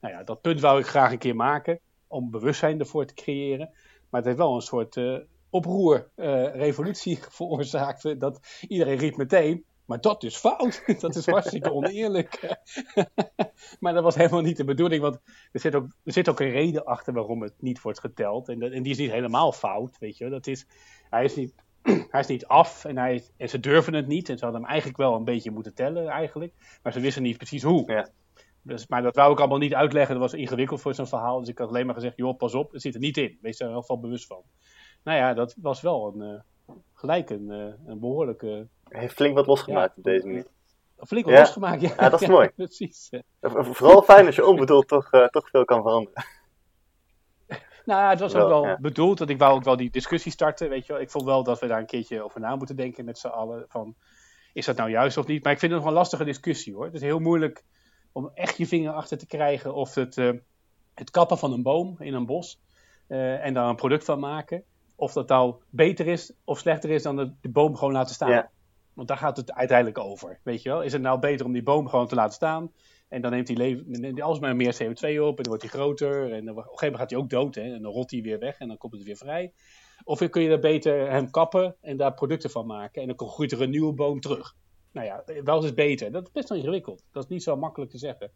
Nou 0.00 0.14
ja, 0.14 0.22
dat 0.22 0.40
punt 0.40 0.60
wou 0.60 0.80
ik 0.80 0.86
graag 0.86 1.12
een 1.12 1.18
keer 1.18 1.36
maken 1.36 1.80
om 2.06 2.30
bewustzijn 2.30 2.80
ervoor 2.80 3.06
te 3.06 3.14
creëren. 3.14 3.70
Maar 4.10 4.20
het 4.20 4.24
heeft 4.24 4.38
wel 4.38 4.54
een 4.54 4.60
soort 4.60 4.96
uh, 4.96 5.18
oproer, 5.50 6.10
uh, 6.16 6.54
revolutie 6.54 7.18
veroorzaakt. 7.30 8.20
Dat 8.20 8.40
iedereen 8.68 8.98
riep 8.98 9.16
meteen, 9.16 9.64
maar 9.84 10.00
dat 10.00 10.22
is 10.22 10.36
fout. 10.36 10.82
dat 11.00 11.14
is 11.14 11.26
hartstikke 11.26 11.72
oneerlijk. 11.72 12.58
maar 13.80 13.94
dat 13.94 14.02
was 14.02 14.14
helemaal 14.14 14.40
niet 14.40 14.56
de 14.56 14.64
bedoeling. 14.64 15.02
Want 15.02 15.18
er 15.52 15.60
zit, 15.60 15.74
ook, 15.74 15.86
er 16.04 16.12
zit 16.12 16.28
ook 16.28 16.40
een 16.40 16.50
reden 16.50 16.84
achter 16.84 17.12
waarom 17.12 17.42
het 17.42 17.54
niet 17.58 17.82
wordt 17.82 18.00
geteld. 18.00 18.48
En, 18.48 18.62
en 18.62 18.82
die 18.82 18.92
is 18.92 18.98
niet 18.98 19.10
helemaal 19.10 19.52
fout, 19.52 19.98
weet 19.98 20.16
je. 20.16 20.28
Dat 20.28 20.46
is, 20.46 20.66
hij, 21.10 21.24
is 21.24 21.36
niet, 21.36 21.54
hij 22.10 22.20
is 22.20 22.26
niet 22.26 22.46
af 22.46 22.84
en, 22.84 22.98
hij, 22.98 23.24
en 23.36 23.48
ze 23.48 23.60
durven 23.60 23.94
het 23.94 24.06
niet. 24.06 24.28
En 24.28 24.38
ze 24.38 24.44
hadden 24.44 24.62
hem 24.62 24.70
eigenlijk 24.70 25.00
wel 25.00 25.14
een 25.14 25.24
beetje 25.24 25.50
moeten 25.50 25.74
tellen, 25.74 26.08
eigenlijk. 26.08 26.52
Maar 26.82 26.92
ze 26.92 27.00
wisten 27.00 27.22
niet 27.22 27.36
precies 27.36 27.62
hoe. 27.62 27.92
Ja. 27.92 28.08
Dus, 28.62 28.86
maar 28.86 29.02
dat 29.02 29.16
wou 29.16 29.32
ik 29.32 29.38
allemaal 29.38 29.58
niet 29.58 29.74
uitleggen. 29.74 30.14
Dat 30.14 30.30
was 30.30 30.40
ingewikkeld 30.40 30.80
voor 30.80 30.94
zo'n 30.94 31.06
verhaal. 31.06 31.38
Dus 31.38 31.48
ik 31.48 31.58
had 31.58 31.68
alleen 31.68 31.86
maar 31.86 31.94
gezegd: 31.94 32.16
joh, 32.16 32.36
pas 32.36 32.54
op, 32.54 32.72
het 32.72 32.82
zit 32.82 32.94
er 32.94 33.00
niet 33.00 33.16
in. 33.16 33.38
Wees 33.40 33.54
er 33.54 33.60
in 33.60 33.66
ieder 33.66 33.80
geval 33.80 34.00
bewust 34.00 34.26
van. 34.26 34.42
Nou 35.02 35.18
ja, 35.18 35.34
dat 35.34 35.56
was 35.60 35.80
wel 35.80 36.14
een, 36.14 36.32
uh, 36.32 36.40
gelijk 36.94 37.30
een, 37.30 37.50
uh, 37.50 37.72
een 37.86 38.00
behoorlijke. 38.00 38.68
Heeft 38.88 39.14
flink 39.14 39.34
wat 39.34 39.46
losgemaakt 39.46 39.92
ja, 39.94 39.94
op 39.96 40.04
deze 40.04 40.26
manier. 40.26 40.46
Flink 40.96 41.24
wat 41.24 41.38
losgemaakt, 41.38 41.80
ja. 41.80 41.92
Ja, 41.98 42.08
dat 42.08 42.22
is 42.22 42.28
mooi. 42.36 42.48
precies. 42.48 43.10
Vooral 43.40 44.02
fijn 44.02 44.26
als 44.26 44.34
je 44.34 44.46
onbedoeld 44.46 44.88
toch, 44.88 45.12
uh, 45.12 45.26
toch 45.26 45.48
veel 45.48 45.64
kan 45.64 45.82
veranderen. 45.82 46.24
Nou 47.84 48.10
het 48.10 48.20
was 48.20 48.34
ook 48.34 48.48
wel 48.48 48.76
bedoeld. 48.80 49.18
Dat 49.18 49.28
ik 49.28 49.38
wou 49.38 49.54
ook 49.54 49.64
wel 49.64 49.76
die 49.76 49.90
discussie 49.90 50.32
starten. 50.32 50.68
Weet 50.68 50.86
je 50.86 50.92
wel. 50.92 51.02
Ik 51.02 51.10
vond 51.10 51.24
wel 51.24 51.42
dat 51.42 51.60
we 51.60 51.66
daar 51.66 51.78
een 51.78 51.86
keertje 51.86 52.22
over 52.22 52.40
na 52.40 52.56
moeten 52.56 52.76
denken 52.76 53.04
met 53.04 53.18
z'n 53.18 53.26
allen. 53.26 53.64
Van, 53.68 53.94
is 54.52 54.66
dat 54.66 54.76
nou 54.76 54.90
juist 54.90 55.16
of 55.16 55.26
niet? 55.26 55.42
Maar 55.42 55.52
ik 55.52 55.58
vind 55.58 55.72
het 55.72 55.80
nog 55.80 55.90
een 55.90 55.96
lastige 55.96 56.24
discussie 56.24 56.74
hoor. 56.74 56.84
Het 56.84 56.94
is 56.94 57.00
heel 57.00 57.18
moeilijk 57.18 57.64
om 58.12 58.30
echt 58.34 58.56
je 58.56 58.66
vinger 58.66 58.92
achter 58.92 59.18
te 59.18 59.26
krijgen 59.26 59.74
of 59.74 59.94
het, 59.94 60.16
uh, 60.16 60.30
het 60.94 61.10
kappen 61.10 61.38
van 61.38 61.52
een 61.52 61.62
boom 61.62 61.96
in 61.98 62.14
een 62.14 62.26
bos 62.26 62.60
uh, 63.08 63.44
en 63.44 63.54
daar 63.54 63.68
een 63.68 63.76
product 63.76 64.04
van 64.04 64.18
maken, 64.18 64.64
of 64.96 65.12
dat 65.12 65.28
nou 65.28 65.54
beter 65.70 66.06
is 66.06 66.32
of 66.44 66.58
slechter 66.58 66.90
is 66.90 67.02
dan 67.02 67.16
de, 67.16 67.32
de 67.40 67.48
boom 67.48 67.76
gewoon 67.76 67.92
laten 67.92 68.14
staan. 68.14 68.30
Ja. 68.30 68.50
Want 68.92 69.08
daar 69.08 69.16
gaat 69.16 69.36
het 69.36 69.52
uiteindelijk 69.52 69.98
over. 69.98 70.40
Weet 70.42 70.62
je 70.62 70.68
wel? 70.68 70.82
Is 70.82 70.92
het 70.92 71.02
nou 71.02 71.18
beter 71.18 71.46
om 71.46 71.52
die 71.52 71.62
boom 71.62 71.88
gewoon 71.88 72.06
te 72.06 72.14
laten 72.14 72.34
staan? 72.34 72.72
En 73.08 73.20
dan 73.20 73.30
neemt 73.30 73.48
hij, 73.48 73.82
neemt 73.86 74.20
alsmaar 74.20 74.56
meer 74.56 74.74
CO2 74.82 75.20
op 75.20 75.36
en 75.36 75.42
dan 75.42 75.46
wordt 75.46 75.62
hij 75.62 75.70
groter. 75.70 76.32
En 76.32 76.50
op 76.50 76.56
een 76.56 76.62
gegeven 76.62 76.76
moment 76.80 76.96
gaat 76.96 77.10
hij 77.10 77.18
ook 77.18 77.30
dood. 77.30 77.54
Hè? 77.54 77.74
En 77.74 77.82
dan 77.82 77.92
rot 77.92 78.10
hij 78.10 78.22
weer 78.22 78.38
weg 78.38 78.58
en 78.58 78.68
dan 78.68 78.78
komt 78.78 78.92
het 78.92 79.02
weer 79.02 79.16
vrij. 79.16 79.52
Of 80.04 80.28
kun 80.28 80.42
je 80.42 80.50
er 80.50 80.58
beter 80.58 81.10
hem 81.10 81.30
kappen 81.30 81.76
en 81.80 81.96
daar 81.96 82.14
producten 82.14 82.50
van 82.50 82.66
maken. 82.66 83.02
En 83.02 83.08
dan 83.08 83.28
groeit 83.28 83.52
er 83.52 83.62
een 83.62 83.70
nieuwe 83.70 83.92
boom 83.92 84.20
terug 84.20 84.54
nou 84.94 85.06
ja, 85.06 85.24
wel 85.44 85.62
eens 85.62 85.74
beter. 85.74 86.12
Dat 86.12 86.26
is 86.26 86.32
best 86.32 86.48
wel 86.48 86.58
ingewikkeld. 86.58 87.04
Dat 87.12 87.22
is 87.22 87.28
niet 87.28 87.42
zo 87.42 87.56
makkelijk 87.56 87.90
te 87.90 87.98
zeggen. 87.98 88.30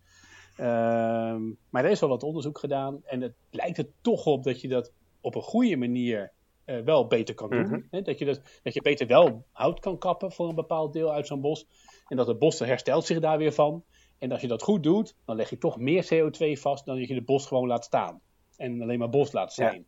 Ehm, 0.57 1.43
maar 1.71 1.85
er 1.85 1.91
is 1.91 2.01
wel 2.01 2.09
wat 2.09 2.23
onderzoek 2.23 2.59
gedaan. 2.59 3.01
En 3.05 3.21
het 3.21 3.35
lijkt 3.51 3.79
er 3.79 3.89
toch 4.01 4.27
op 4.27 4.45
dat 4.45 4.61
je 4.61 4.69
dat 4.69 4.93
op 5.21 5.35
een 5.35 5.43
goede 5.43 5.77
manier 5.77 6.33
uh, 6.69 6.81
wel 6.85 7.07
beter 7.07 7.35
kan 7.35 7.51
doen. 7.51 7.87
Mhm. 7.91 8.03
dat, 8.03 8.19
je 8.19 8.25
dat, 8.25 8.41
dat 8.63 8.75
je 8.75 8.83
beter 8.83 9.07
wel 9.07 9.47
hout 9.53 9.81
kan 9.81 9.99
kappen 9.99 10.33
voor 10.33 10.49
een 10.49 10.55
bepaald 10.55 10.93
deel 10.93 11.13
uit 11.13 11.27
zo'n 11.27 11.41
bos. 11.41 11.67
En 12.07 12.17
dat 12.17 12.27
het 12.27 12.39
bos 12.39 12.59
herstelt 12.59 13.05
zich 13.05 13.21
daar 13.21 13.39
weer 13.39 13.53
van. 13.53 13.85
En 14.19 14.33
als 14.33 14.41
je 14.41 14.49
dat 14.49 14.63
goed 14.63 14.83
doet, 14.83 15.17
dan 15.25 15.37
leg 15.37 15.51
je 15.51 15.59
toch 15.59 15.79
meer 15.79 16.05
CO2 16.05 16.61
vast 16.61 16.85
dan 16.87 16.99
dat 16.99 17.09
je 17.09 17.15
het 17.15 17.25
bos 17.25 17.47
gewoon 17.47 17.67
laat 17.67 17.85
staan. 17.85 18.21
En 18.57 18.83
alleen 18.83 18.99
maar 18.99 19.11
bos 19.11 19.33
laat 19.33 19.53
zijn. 19.53 19.87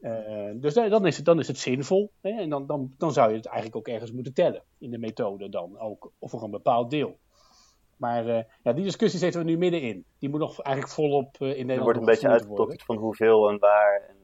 Uh, 0.00 0.50
dus 0.54 0.74
dan 0.74 1.06
is, 1.06 1.16
het, 1.16 1.24
dan 1.24 1.38
is 1.38 1.46
het 1.46 1.58
zinvol. 1.58 2.12
Hè? 2.20 2.30
En 2.30 2.48
dan, 2.50 2.66
dan, 2.66 2.94
dan 2.98 3.12
zou 3.12 3.30
je 3.30 3.36
het 3.36 3.46
eigenlijk 3.46 3.76
ook 3.76 3.88
ergens 3.88 4.12
moeten 4.12 4.34
tellen. 4.34 4.62
In 4.78 4.90
de 4.90 4.98
methode 4.98 5.48
dan 5.48 5.78
ook. 5.78 6.12
Of 6.18 6.30
voor 6.30 6.42
een 6.42 6.50
bepaald 6.50 6.90
deel. 6.90 7.18
Maar 7.96 8.26
uh, 8.26 8.42
ja, 8.62 8.72
die 8.72 8.84
discussie 8.84 9.18
zitten 9.20 9.40
we 9.40 9.46
nu 9.46 9.58
middenin. 9.58 10.04
Die 10.18 10.28
moet 10.28 10.40
nog 10.40 10.60
eigenlijk 10.60 10.94
volop 10.94 11.36
in 11.38 11.46
Nederland 11.46 11.78
Er 11.78 11.82
wordt 11.82 11.98
een 11.98 12.04
beetje 12.04 12.28
uitgekocht 12.28 12.84
van 12.84 12.96
hoeveel 12.96 13.48
en 13.48 13.58
waar. 13.58 14.06
En, 14.08 14.16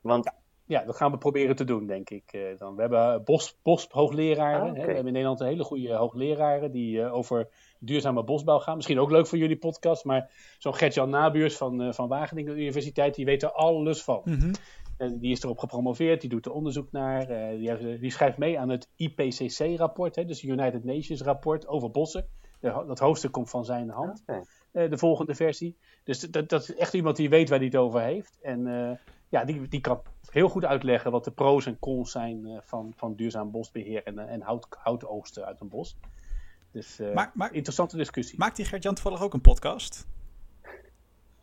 want... 0.00 0.24
Ja, 0.24 0.41
ja, 0.66 0.84
dat 0.84 0.96
gaan 0.96 1.10
we 1.10 1.18
proberen 1.18 1.56
te 1.56 1.64
doen, 1.64 1.86
denk 1.86 2.10
ik. 2.10 2.56
dan. 2.58 2.74
We 2.74 2.80
hebben 2.80 3.24
bos, 3.24 3.58
boshoogleraren. 3.62 4.60
Ah, 4.60 4.70
okay. 4.70 4.80
We 4.80 4.86
hebben 4.86 5.06
in 5.06 5.12
Nederland 5.12 5.40
een 5.40 5.46
hele 5.46 5.64
goede 5.64 5.94
hoogleraren 5.94 6.72
die 6.72 7.10
over 7.10 7.48
duurzame 7.78 8.24
bosbouw 8.24 8.58
gaan. 8.58 8.76
Misschien 8.76 9.00
ook 9.00 9.10
leuk 9.10 9.26
voor 9.26 9.38
jullie 9.38 9.58
podcast, 9.58 10.04
maar 10.04 10.30
zo'n 10.58 10.74
Gert-Jan 10.74 11.10
Nabuurs 11.10 11.56
van, 11.56 11.82
uh, 11.82 11.92
van 11.92 12.08
Wageningen 12.08 12.58
Universiteit, 12.58 13.14
die 13.14 13.24
weet 13.24 13.42
er 13.42 13.52
alles 13.52 14.02
van. 14.02 14.20
Mm 14.24 14.52
die 15.10 15.32
is 15.32 15.42
erop 15.42 15.58
gepromoveerd, 15.58 16.20
die 16.20 16.30
doet 16.30 16.46
er 16.46 16.52
onderzoek 16.52 16.92
naar. 16.92 17.26
Die, 17.56 17.98
die, 17.98 18.10
schrijft 18.10 18.38
mee 18.38 18.58
aan 18.58 18.68
het 18.68 18.88
IPCC-rapport, 18.96 20.14
dus 20.14 20.42
United 20.42 20.84
Nations-rapport 20.84 21.66
over 21.66 21.90
bossen. 21.90 22.26
dat 22.60 22.98
hoofdstuk 22.98 23.32
komt 23.32 23.50
van 23.50 23.64
zijn 23.64 23.90
hand, 23.90 24.22
okay. 24.26 24.88
de 24.88 24.98
volgende 24.98 25.34
versie. 25.34 25.76
Dus 26.04 26.20
dat, 26.20 26.48
dat, 26.48 26.62
is 26.62 26.74
echt 26.74 26.94
iemand 26.94 27.16
die 27.16 27.28
weet 27.28 27.48
waar 27.48 27.58
hij 27.58 27.66
het 27.66 27.76
over 27.76 28.00
heeft. 28.00 28.38
En 28.42 28.98
ja, 29.28 29.44
die, 29.44 29.68
die 29.68 29.80
kan 29.80 30.02
heel 30.32 30.48
goed 30.48 30.64
uitleggen 30.64 31.10
wat 31.10 31.24
de 31.24 31.30
pro's 31.30 31.66
en 31.66 31.78
cons 31.78 32.10
zijn 32.10 32.60
van, 32.64 32.92
van 32.96 33.14
duurzaam 33.14 33.50
bosbeheer 33.50 34.02
en, 34.04 34.18
en 34.18 34.40
hout, 34.40 34.66
houtoogsten 34.70 35.44
uit 35.44 35.60
een 35.60 35.68
bos. 35.68 35.96
Dus 36.72 37.00
uh, 37.00 37.26
interessante 37.50 37.96
discussie. 37.96 38.38
Maakt 38.38 38.56
die 38.56 38.64
Gert-Jan 38.64 38.94
toevallig 38.94 39.22
ook 39.22 39.34
een 39.34 39.40
podcast? 39.40 40.06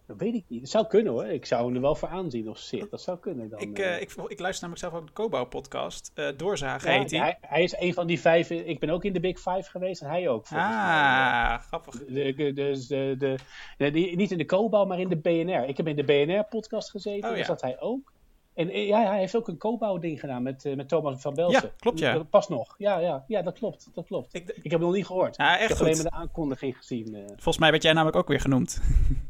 Dat 0.10 0.18
weet 0.18 0.34
ik 0.34 0.44
niet. 0.48 0.60
Dat 0.60 0.70
zou 0.70 0.88
kunnen 0.88 1.14
hoor. 1.14 1.26
Ik 1.26 1.46
zou 1.46 1.66
hem 1.66 1.76
er 1.76 1.82
wel 1.82 1.96
voor 1.96 2.08
aanzien 2.08 2.50
of 2.50 2.58
zeer. 2.58 2.88
Dat 2.90 3.02
zou 3.02 3.20
kunnen 3.20 3.50
dan. 3.50 3.60
Ik, 3.60 3.80
uh, 3.80 4.02
ik, 4.02 4.12
ik, 4.28 4.40
luister 4.40 4.70
namelijk 4.70 4.78
zelf 4.78 4.94
ook 4.94 5.08
de 5.08 5.14
Cobouw 5.14 5.46
podcast. 5.46 6.12
Uh, 6.16 6.28
Doorzagen 6.38 6.92
heet 6.92 7.12
hij. 7.12 7.38
hij. 7.42 7.64
is 7.64 7.76
een 7.80 7.94
van 7.94 8.08
die 8.08 8.20
vijf. 8.20 8.50
Ik 8.50 8.80
ben 8.80 8.90
ook 8.90 9.04
in 9.04 9.14
de 9.14 9.20
Big 9.20 9.38
Five 9.38 9.64
geweest 9.64 10.02
en 10.02 10.10
hij 10.10 10.30
ook. 10.30 10.46
Ah, 10.50 11.60
grappig. 11.60 12.06
De, 12.06 12.34
de, 12.34 13.38
de, 13.78 13.90
niet 13.92 14.32
in 14.32 14.38
de 14.38 14.46
Cobouw, 14.46 14.86
maar 14.86 15.00
in 15.00 15.10
de 15.10 15.18
BNR. 15.18 15.68
Ik 15.68 15.78
heb 15.78 15.88
in 15.88 15.96
de 15.96 16.04
BNR 16.04 16.44
podcast 16.44 16.90
gezeten. 16.90 17.30
Oh, 17.30 17.36
ja. 17.36 17.36
Daar 17.36 17.46
zat 17.46 17.62
hij 17.62 17.80
ook. 17.80 18.12
En 18.60 18.70
eh, 18.70 18.88
ja, 18.88 19.06
hij 19.06 19.20
heeft 19.20 19.36
ook 19.36 19.48
een 19.48 19.58
co-bouw-ding 19.58 20.20
gedaan 20.20 20.44
met, 20.44 20.66
uh, 20.66 20.76
met 20.76 20.88
Thomas 20.88 21.22
van 21.22 21.34
Belsen. 21.34 21.62
Ja, 21.62 21.74
klopt 21.78 22.00
ja. 22.00 22.24
Pas 22.24 22.48
nog. 22.48 22.76
Ja, 22.78 22.98
ja, 22.98 23.24
ja 23.28 23.42
dat 23.42 23.58
klopt. 23.58 23.90
Dat 23.94 24.06
klopt. 24.06 24.34
Ik, 24.34 24.48
ik 24.48 24.64
heb 24.64 24.72
het 24.72 24.82
nog 24.82 24.94
niet 24.94 25.06
gehoord. 25.06 25.38
Ja, 25.38 25.52
echt 25.52 25.62
ik 25.62 25.68
heb 25.68 25.78
goed. 25.78 25.86
alleen 25.86 26.02
maar 26.02 26.12
de 26.12 26.18
aankondiging 26.18 26.78
gezien. 26.78 27.16
Uh. 27.16 27.26
Volgens 27.28 27.58
mij 27.58 27.72
werd 27.72 27.84
jij 27.84 27.94
namelijk 27.94 28.18
ook 28.18 28.28
weer 28.28 28.40
genoemd. 28.40 28.82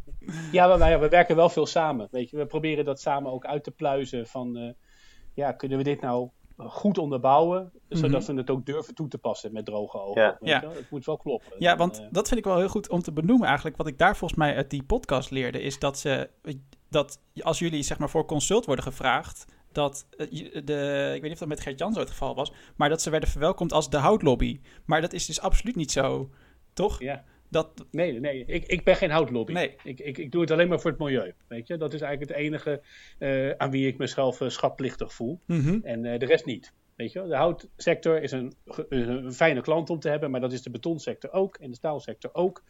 ja, 0.51 0.77
maar, 0.77 0.99
we 0.99 1.09
werken 1.09 1.35
wel 1.35 1.49
veel 1.49 1.65
samen. 1.65 2.07
Weet 2.11 2.29
je. 2.29 2.37
We 2.37 2.45
proberen 2.45 2.85
dat 2.85 3.01
samen 3.01 3.31
ook 3.31 3.45
uit 3.45 3.63
te 3.63 3.71
pluizen 3.71 4.27
van... 4.27 4.75
ja, 5.33 5.51
kunnen 5.51 5.77
we 5.77 5.83
dit 5.83 6.01
nou 6.01 6.29
goed 6.57 6.97
onderbouwen, 6.97 7.71
zodat 7.89 8.21
mhm. 8.21 8.31
we 8.31 8.39
het 8.39 8.49
ook 8.49 8.65
durven 8.65 8.95
toe 8.95 9.07
te 9.07 9.17
passen 9.17 9.53
met 9.53 9.65
droge 9.65 9.99
ogen. 10.01 10.21
Ja. 10.21 10.37
ja. 10.41 10.69
Het 10.69 10.89
moet 10.89 11.05
wel 11.05 11.17
kloppen. 11.17 11.51
Ja, 11.57 11.75
want 11.75 12.07
dat 12.11 12.27
vind 12.27 12.39
ik 12.39 12.45
wel 12.45 12.57
heel 12.57 12.69
goed 12.69 12.89
om 12.89 13.01
te 13.01 13.11
benoemen 13.11 13.47
eigenlijk. 13.47 13.77
Wat 13.77 13.87
ik 13.87 13.97
daar 13.97 14.17
volgens 14.17 14.39
mij 14.39 14.55
uit 14.55 14.69
die 14.69 14.83
podcast 14.83 15.31
leerde, 15.31 15.61
is 15.61 15.79
dat 15.79 15.99
ze 15.99 16.29
dat 16.89 17.21
als 17.41 17.59
jullie 17.59 17.83
zeg 17.83 17.97
maar 17.97 18.09
voor 18.09 18.25
consult 18.25 18.65
worden 18.65 18.83
gevraagd, 18.83 19.45
dat 19.71 20.07
de, 20.17 21.11
ik 21.15 21.21
weet 21.21 21.21
niet 21.21 21.31
of 21.31 21.39
dat 21.39 21.47
met 21.47 21.59
Gert-Jan 21.59 21.93
zo 21.93 21.99
het 21.99 22.09
geval 22.09 22.35
was, 22.35 22.53
maar 22.75 22.89
dat 22.89 23.01
ze 23.01 23.09
werden 23.09 23.29
verwelkomd 23.29 23.73
als 23.73 23.89
de 23.89 23.97
houtlobby. 23.97 24.59
Maar 24.85 25.01
dat 25.01 25.13
is 25.13 25.25
dus 25.25 25.39
absoluut 25.39 25.75
niet 25.75 25.91
zo, 25.91 26.29
toch? 26.73 27.01
Ja. 27.01 27.23
Dat... 27.49 27.85
Nee, 27.91 28.19
nee, 28.19 28.45
ik, 28.45 28.65
ik 28.65 28.83
ben 28.83 28.95
geen 28.95 29.09
houtlobby. 29.09 29.53
Nee. 29.53 29.75
Ik, 29.83 29.99
ik, 29.99 30.17
ik 30.17 30.31
doe 30.31 30.41
het 30.41 30.51
alleen 30.51 30.67
maar 30.67 30.79
voor 30.79 30.91
het 30.91 30.99
milieu. 30.99 31.33
Weet 31.47 31.67
je? 31.67 31.77
Dat 31.77 31.93
is 31.93 32.01
eigenlijk 32.01 32.31
het 32.31 32.41
enige 32.41 32.81
uh, 33.19 33.51
aan 33.57 33.71
wie 33.71 33.87
ik 33.87 33.97
mezelf 33.97 34.41
uh, 34.41 34.49
schatplichtig 34.49 35.13
voel. 35.13 35.39
Mm 35.45 35.79
En 35.83 36.03
uh, 36.03 36.19
de 36.19 36.25
rest 36.25 36.45
niet. 36.45 36.73
Weet 36.95 37.11
je? 37.11 37.27
De 37.27 37.35
houtsector 37.35 38.21
is 38.21 38.31
een, 38.31 38.53
een, 38.89 39.33
fijne 39.33 39.61
klant 39.61 39.89
om 39.89 39.99
te 39.99 40.09
hebben, 40.09 40.31
maar 40.31 40.41
dat 40.41 40.51
is 40.51 40.61
de 40.61 40.69
betonsector 40.69 41.31
ook 41.31 41.57
en 41.57 41.69
de 41.69 41.75
staalsector 41.75 42.33
ook. 42.33 42.63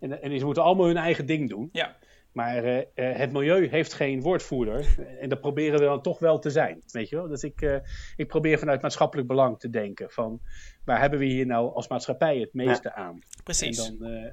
En, 0.00 0.22
en 0.22 0.38
ze 0.38 0.44
moeten 0.44 0.62
allemaal 0.62 0.86
hun 0.86 0.96
eigen 0.96 1.26
ding 1.26 1.48
doen. 1.48 1.68
Ja. 1.72 1.96
Maar 2.36 2.64
uh, 2.64 2.82
het 2.94 3.32
milieu 3.32 3.68
heeft 3.68 3.92
geen 3.92 4.20
woordvoerder. 4.20 4.96
En 5.20 5.28
dat 5.28 5.40
proberen 5.40 5.78
we 5.78 5.84
dan 5.84 6.02
toch 6.02 6.18
wel 6.18 6.38
te 6.38 6.50
zijn. 6.50 6.82
Weet 6.86 7.08
je 7.08 7.16
wel? 7.16 7.28
Dus 7.28 7.42
ik, 7.42 7.60
uh, 7.60 7.76
ik 8.16 8.28
probeer 8.28 8.58
vanuit 8.58 8.82
maatschappelijk 8.82 9.28
belang 9.28 9.58
te 9.58 9.70
denken. 9.70 10.10
Van 10.10 10.40
waar 10.84 11.00
hebben 11.00 11.18
we 11.18 11.24
hier 11.24 11.46
nou 11.46 11.74
als 11.74 11.88
maatschappij 11.88 12.38
het 12.38 12.54
meeste 12.54 12.94
aan? 12.94 13.18
Precies. 13.44 13.88
En 13.88 13.98
dan, 13.98 14.10
uh, 14.10 14.26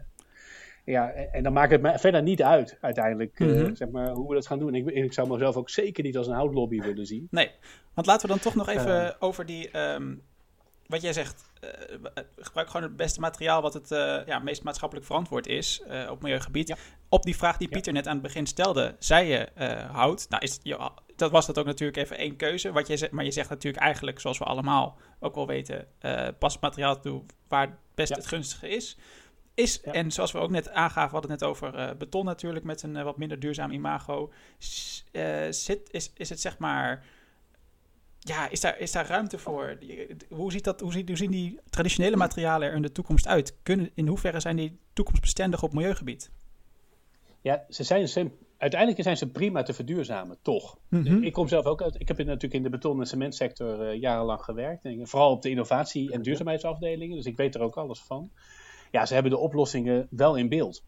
ja, 0.86 1.12
en 1.12 1.44
dan 1.44 1.54
maakt 1.54 1.72
het 1.72 1.82
me 1.82 2.00
verder 2.00 2.24
niet 2.24 2.44
uit 2.44 2.78
uiteindelijk 2.82 3.40
mm 3.40 3.48
-hmm. 3.48 3.76
zeg 3.76 3.90
maar, 3.90 4.10
hoe 4.10 4.28
we 4.28 4.34
dat 4.34 4.48
gaan 4.48 4.60
doen. 4.60 4.76
Ik, 4.76 4.86
ik 4.86 5.14
zou 5.14 5.30
mezelf 5.30 5.56
ook 5.56 5.70
zeker 5.70 6.04
niet 6.04 6.18
als 6.18 6.28
een 6.28 6.34
houtlobby 6.34 6.82
willen 6.82 7.06
zien. 7.06 7.28
Nee, 7.32 7.52
want 7.94 8.08
laten 8.08 8.28
we 8.28 8.34
dan 8.34 8.44
toch 8.44 8.56
nog 8.56 8.70
even 8.70 9.22
over 9.22 9.46
die. 9.46 9.78
Um, 9.78 10.22
wat 10.88 11.02
jij 11.02 11.14
zegt, 11.14 11.52
gebruik 12.38 12.70
gewoon 12.70 12.88
het 12.88 12.96
beste 12.96 13.20
materiaal 13.20 13.62
wat 13.62 13.74
het 13.74 13.92
uh, 13.92 14.26
ja, 14.26 14.40
meest 14.40 14.64
maatschappelijk 14.64 15.08
verantwoord 15.08 15.48
is 15.48 15.84
op 16.10 16.22
milieugebied. 16.22 16.68
Ja. 16.68 16.76
Op 17.10 17.24
die 17.24 17.36
vraag 17.36 17.58
die 17.58 17.68
Pieter 17.68 17.94
net 17.94 18.08
aan 18.08 18.14
het 18.14 18.22
begin 18.22 18.46
stelde, 18.46 18.96
zei 19.00 19.28
je 19.28 19.50
hout. 19.92 20.26
Nou, 20.30 20.44
is, 20.44 20.60
dat 21.16 21.32
was 21.32 21.46
dat 21.46 21.58
ook 21.58 21.66
natuurlijk 21.66 21.98
even 21.98 22.18
één 22.18 22.36
keuze. 22.36 22.72
Wat 22.72 22.88
je 22.88 22.98
zegt, 22.98 23.12
maar 23.12 23.26
je 23.26 23.32
zegt 23.32 23.50
natuurlijk 23.50 23.84
eigenlijk, 23.84 24.20
zoals 24.20 24.38
we 24.38 24.44
allemaal 24.46 24.98
ook 25.20 25.36
wel 25.36 25.48
weten, 25.48 25.88
pas 26.40 26.60
materiaal 26.60 27.00
toe 27.00 27.24
waar 27.48 27.68
het 27.68 27.76
best 27.96 28.16
het 28.16 28.28
gunstige 28.28 28.70
is. 28.70 28.98
Is, 29.56 29.82
en 29.82 30.12
zoals 30.12 30.32
we 30.32 30.40
ook 30.40 30.50
net 30.50 30.70
aangaven, 30.70 31.10
we 31.10 31.12
hadden 31.12 31.32
het 31.32 31.40
net 31.40 31.50
over 31.50 31.98
beton 31.98 32.26
natuurlijk, 32.26 32.66
met 32.66 32.84
een 32.84 33.04
wat 33.04 33.18
minder 33.18 33.40
duurzaam 33.40 33.72
imago. 33.72 34.32
zit, 35.50 35.92
is, 35.92 36.12
is 36.16 36.30
het 36.30 36.40
zeg 36.42 36.58
maar 36.58 37.06
ja, 38.24 38.50
is 38.50 38.62
daar, 38.62 38.80
is 38.80 38.92
daar 38.92 39.08
ruimte 39.08 39.38
voor? 39.38 39.78
Hoe, 40.30 40.52
ziet 40.52 40.64
dat, 40.64 40.80
hoe, 40.80 40.92
ziet, 40.92 41.08
hoe 41.08 41.18
zien 41.18 41.32
die 41.32 41.60
traditionele 41.70 42.16
materialen 42.16 42.68
er 42.68 42.76
in 42.76 42.82
de 42.82 42.92
toekomst 42.92 43.28
uit? 43.28 43.58
Kunnen, 43.64 43.92
in 43.94 44.08
hoeverre 44.08 44.40
zijn 44.40 44.56
die 44.56 44.80
toekomstbestendig 44.94 45.64
op 45.64 45.74
milieugebied? 45.74 46.32
Ja, 47.42 47.66
ze 47.70 47.84
zijn, 47.84 48.32
uiteindelijk 48.58 49.04
zijn 49.04 49.18
ze 49.18 49.32
prima 49.32 49.64
te 49.64 49.74
verduurzamen, 49.74 50.38
toch? 50.42 50.78
Mhm. 50.90 51.24
Ik 51.24 51.34
kom 51.34 51.48
zelf 51.48 51.66
ook 51.66 51.82
uit, 51.82 52.00
ik 52.00 52.08
heb 52.08 52.18
natuurlijk 52.18 52.54
in 52.54 52.64
de 52.64 52.70
beton- 52.70 53.00
en 53.00 53.08
cementsector 53.08 53.94
uh, 53.94 54.00
jarenlang 54.00 54.42
gewerkt. 54.42 54.86
En 54.86 55.08
vooral 55.08 55.32
op 55.32 55.42
de 55.42 55.50
innovatie- 55.50 56.12
en 56.12 56.22
duurzaamheidsafdelingen, 56.22 57.16
dus 57.16 57.26
ik 57.26 57.38
weet 57.38 57.56
er 57.56 57.62
ook 57.62 57.76
alles 57.76 58.00
van. 58.00 58.32
Ja, 58.92 59.06
ze 59.06 59.14
hebben 59.14 59.32
de 59.32 59.38
oplossingen 59.38 60.08
wel 60.10 60.36
in 60.36 60.50
beeld. 60.50 60.84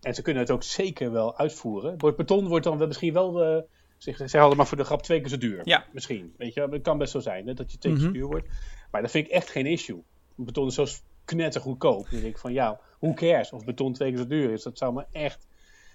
En 0.00 0.14
ze 0.14 0.22
kunnen 0.22 0.42
het 0.42 0.50
ook 0.50 0.62
zeker 0.62 1.12
wel 1.12 1.38
uitvoeren. 1.38 1.96
Het 1.98 2.16
beton 2.16 2.48
wordt 2.48 2.64
dan 2.64 2.88
misschien 2.88 3.12
wel... 3.12 3.56
Uh, 3.56 3.62
Zeg, 3.98 4.16
zeg 4.16 4.34
altijd 4.34 4.56
maar 4.56 4.66
voor 4.66 4.76
de 4.76 4.84
grap 4.84 5.02
twee 5.02 5.20
keer 5.20 5.28
zo 5.28 5.38
duur. 5.38 5.60
Ja. 5.64 5.84
Misschien. 5.92 6.34
Weet 6.36 6.54
je, 6.54 6.68
het 6.70 6.82
kan 6.82 6.98
best 6.98 7.12
zo 7.12 7.20
zijn 7.20 7.46
hè, 7.46 7.54
dat 7.54 7.72
je 7.72 7.78
twee 7.78 7.92
keer 7.92 8.02
zo 8.02 8.08
mhm. 8.08 8.18
duur 8.18 8.26
wordt. 8.26 8.48
Maar 8.90 9.02
dat 9.02 9.10
vind 9.10 9.26
ik 9.26 9.32
echt 9.32 9.50
geen 9.50 9.66
issue. 9.66 10.02
Beton 10.34 10.66
is 10.66 10.74
zo 10.74 10.86
knettergoedkoop. 11.24 12.10
Dan 12.10 12.20
denk 12.20 12.32
ik 12.34 12.38
van 12.38 12.52
ja, 12.52 12.80
hoe 12.98 13.14
cares 13.14 13.52
of 13.52 13.64
beton 13.64 13.92
twee 13.92 14.08
keer 14.10 14.18
zo 14.18 14.26
duur 14.26 14.50
is. 14.50 14.62
Dat 14.62 14.78
zou 14.78 14.94
me 14.94 15.04
echt. 15.12 15.46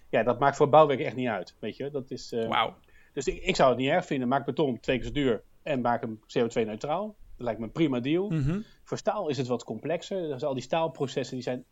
Ja, 0.10 0.24
dat 0.24 0.40
maakt 0.40 0.56
voor 0.56 0.70
bouwwerk 0.70 1.00
echt 1.00 1.16
niet 1.16 1.28
uit. 1.28 1.56
Weet 1.60 1.78
je, 1.78 1.90
dat 1.90 2.12
is. 2.12 2.34
Uh, 2.34 2.48
Wauw. 2.48 2.76
Dus 3.14 3.28
ik, 3.28 3.44
ik, 3.44 3.56
zou 3.56 3.70
het 3.70 3.80
niet 3.80 3.90
erg 3.90 4.06
vinden. 4.06 4.28
Maak 4.28 4.46
beton 4.46 4.80
twee 4.80 4.98
keer 4.98 5.06
zo 5.06 5.12
duur 5.12 5.44
en 5.64 5.82
maak 5.82 6.02
hem 6.02 6.20
CO2-neutraal. 6.20 7.16
Dat 7.38 7.46
lijkt 7.46 7.60
me 7.60 7.66
een 7.66 7.72
prima 7.72 8.00
deal. 8.00 8.30
Mhm. 8.30 8.60
Voor 8.84 8.98
staal 8.98 9.30
is 9.30 9.38
het 9.38 9.48
wat 9.48 9.64
complexer. 9.64 10.28
Dus 10.28 10.44
al 10.44 10.54
die 10.54 10.64
staalprocessen 10.64 11.36
die 11.36 11.44
zijn 11.44 11.66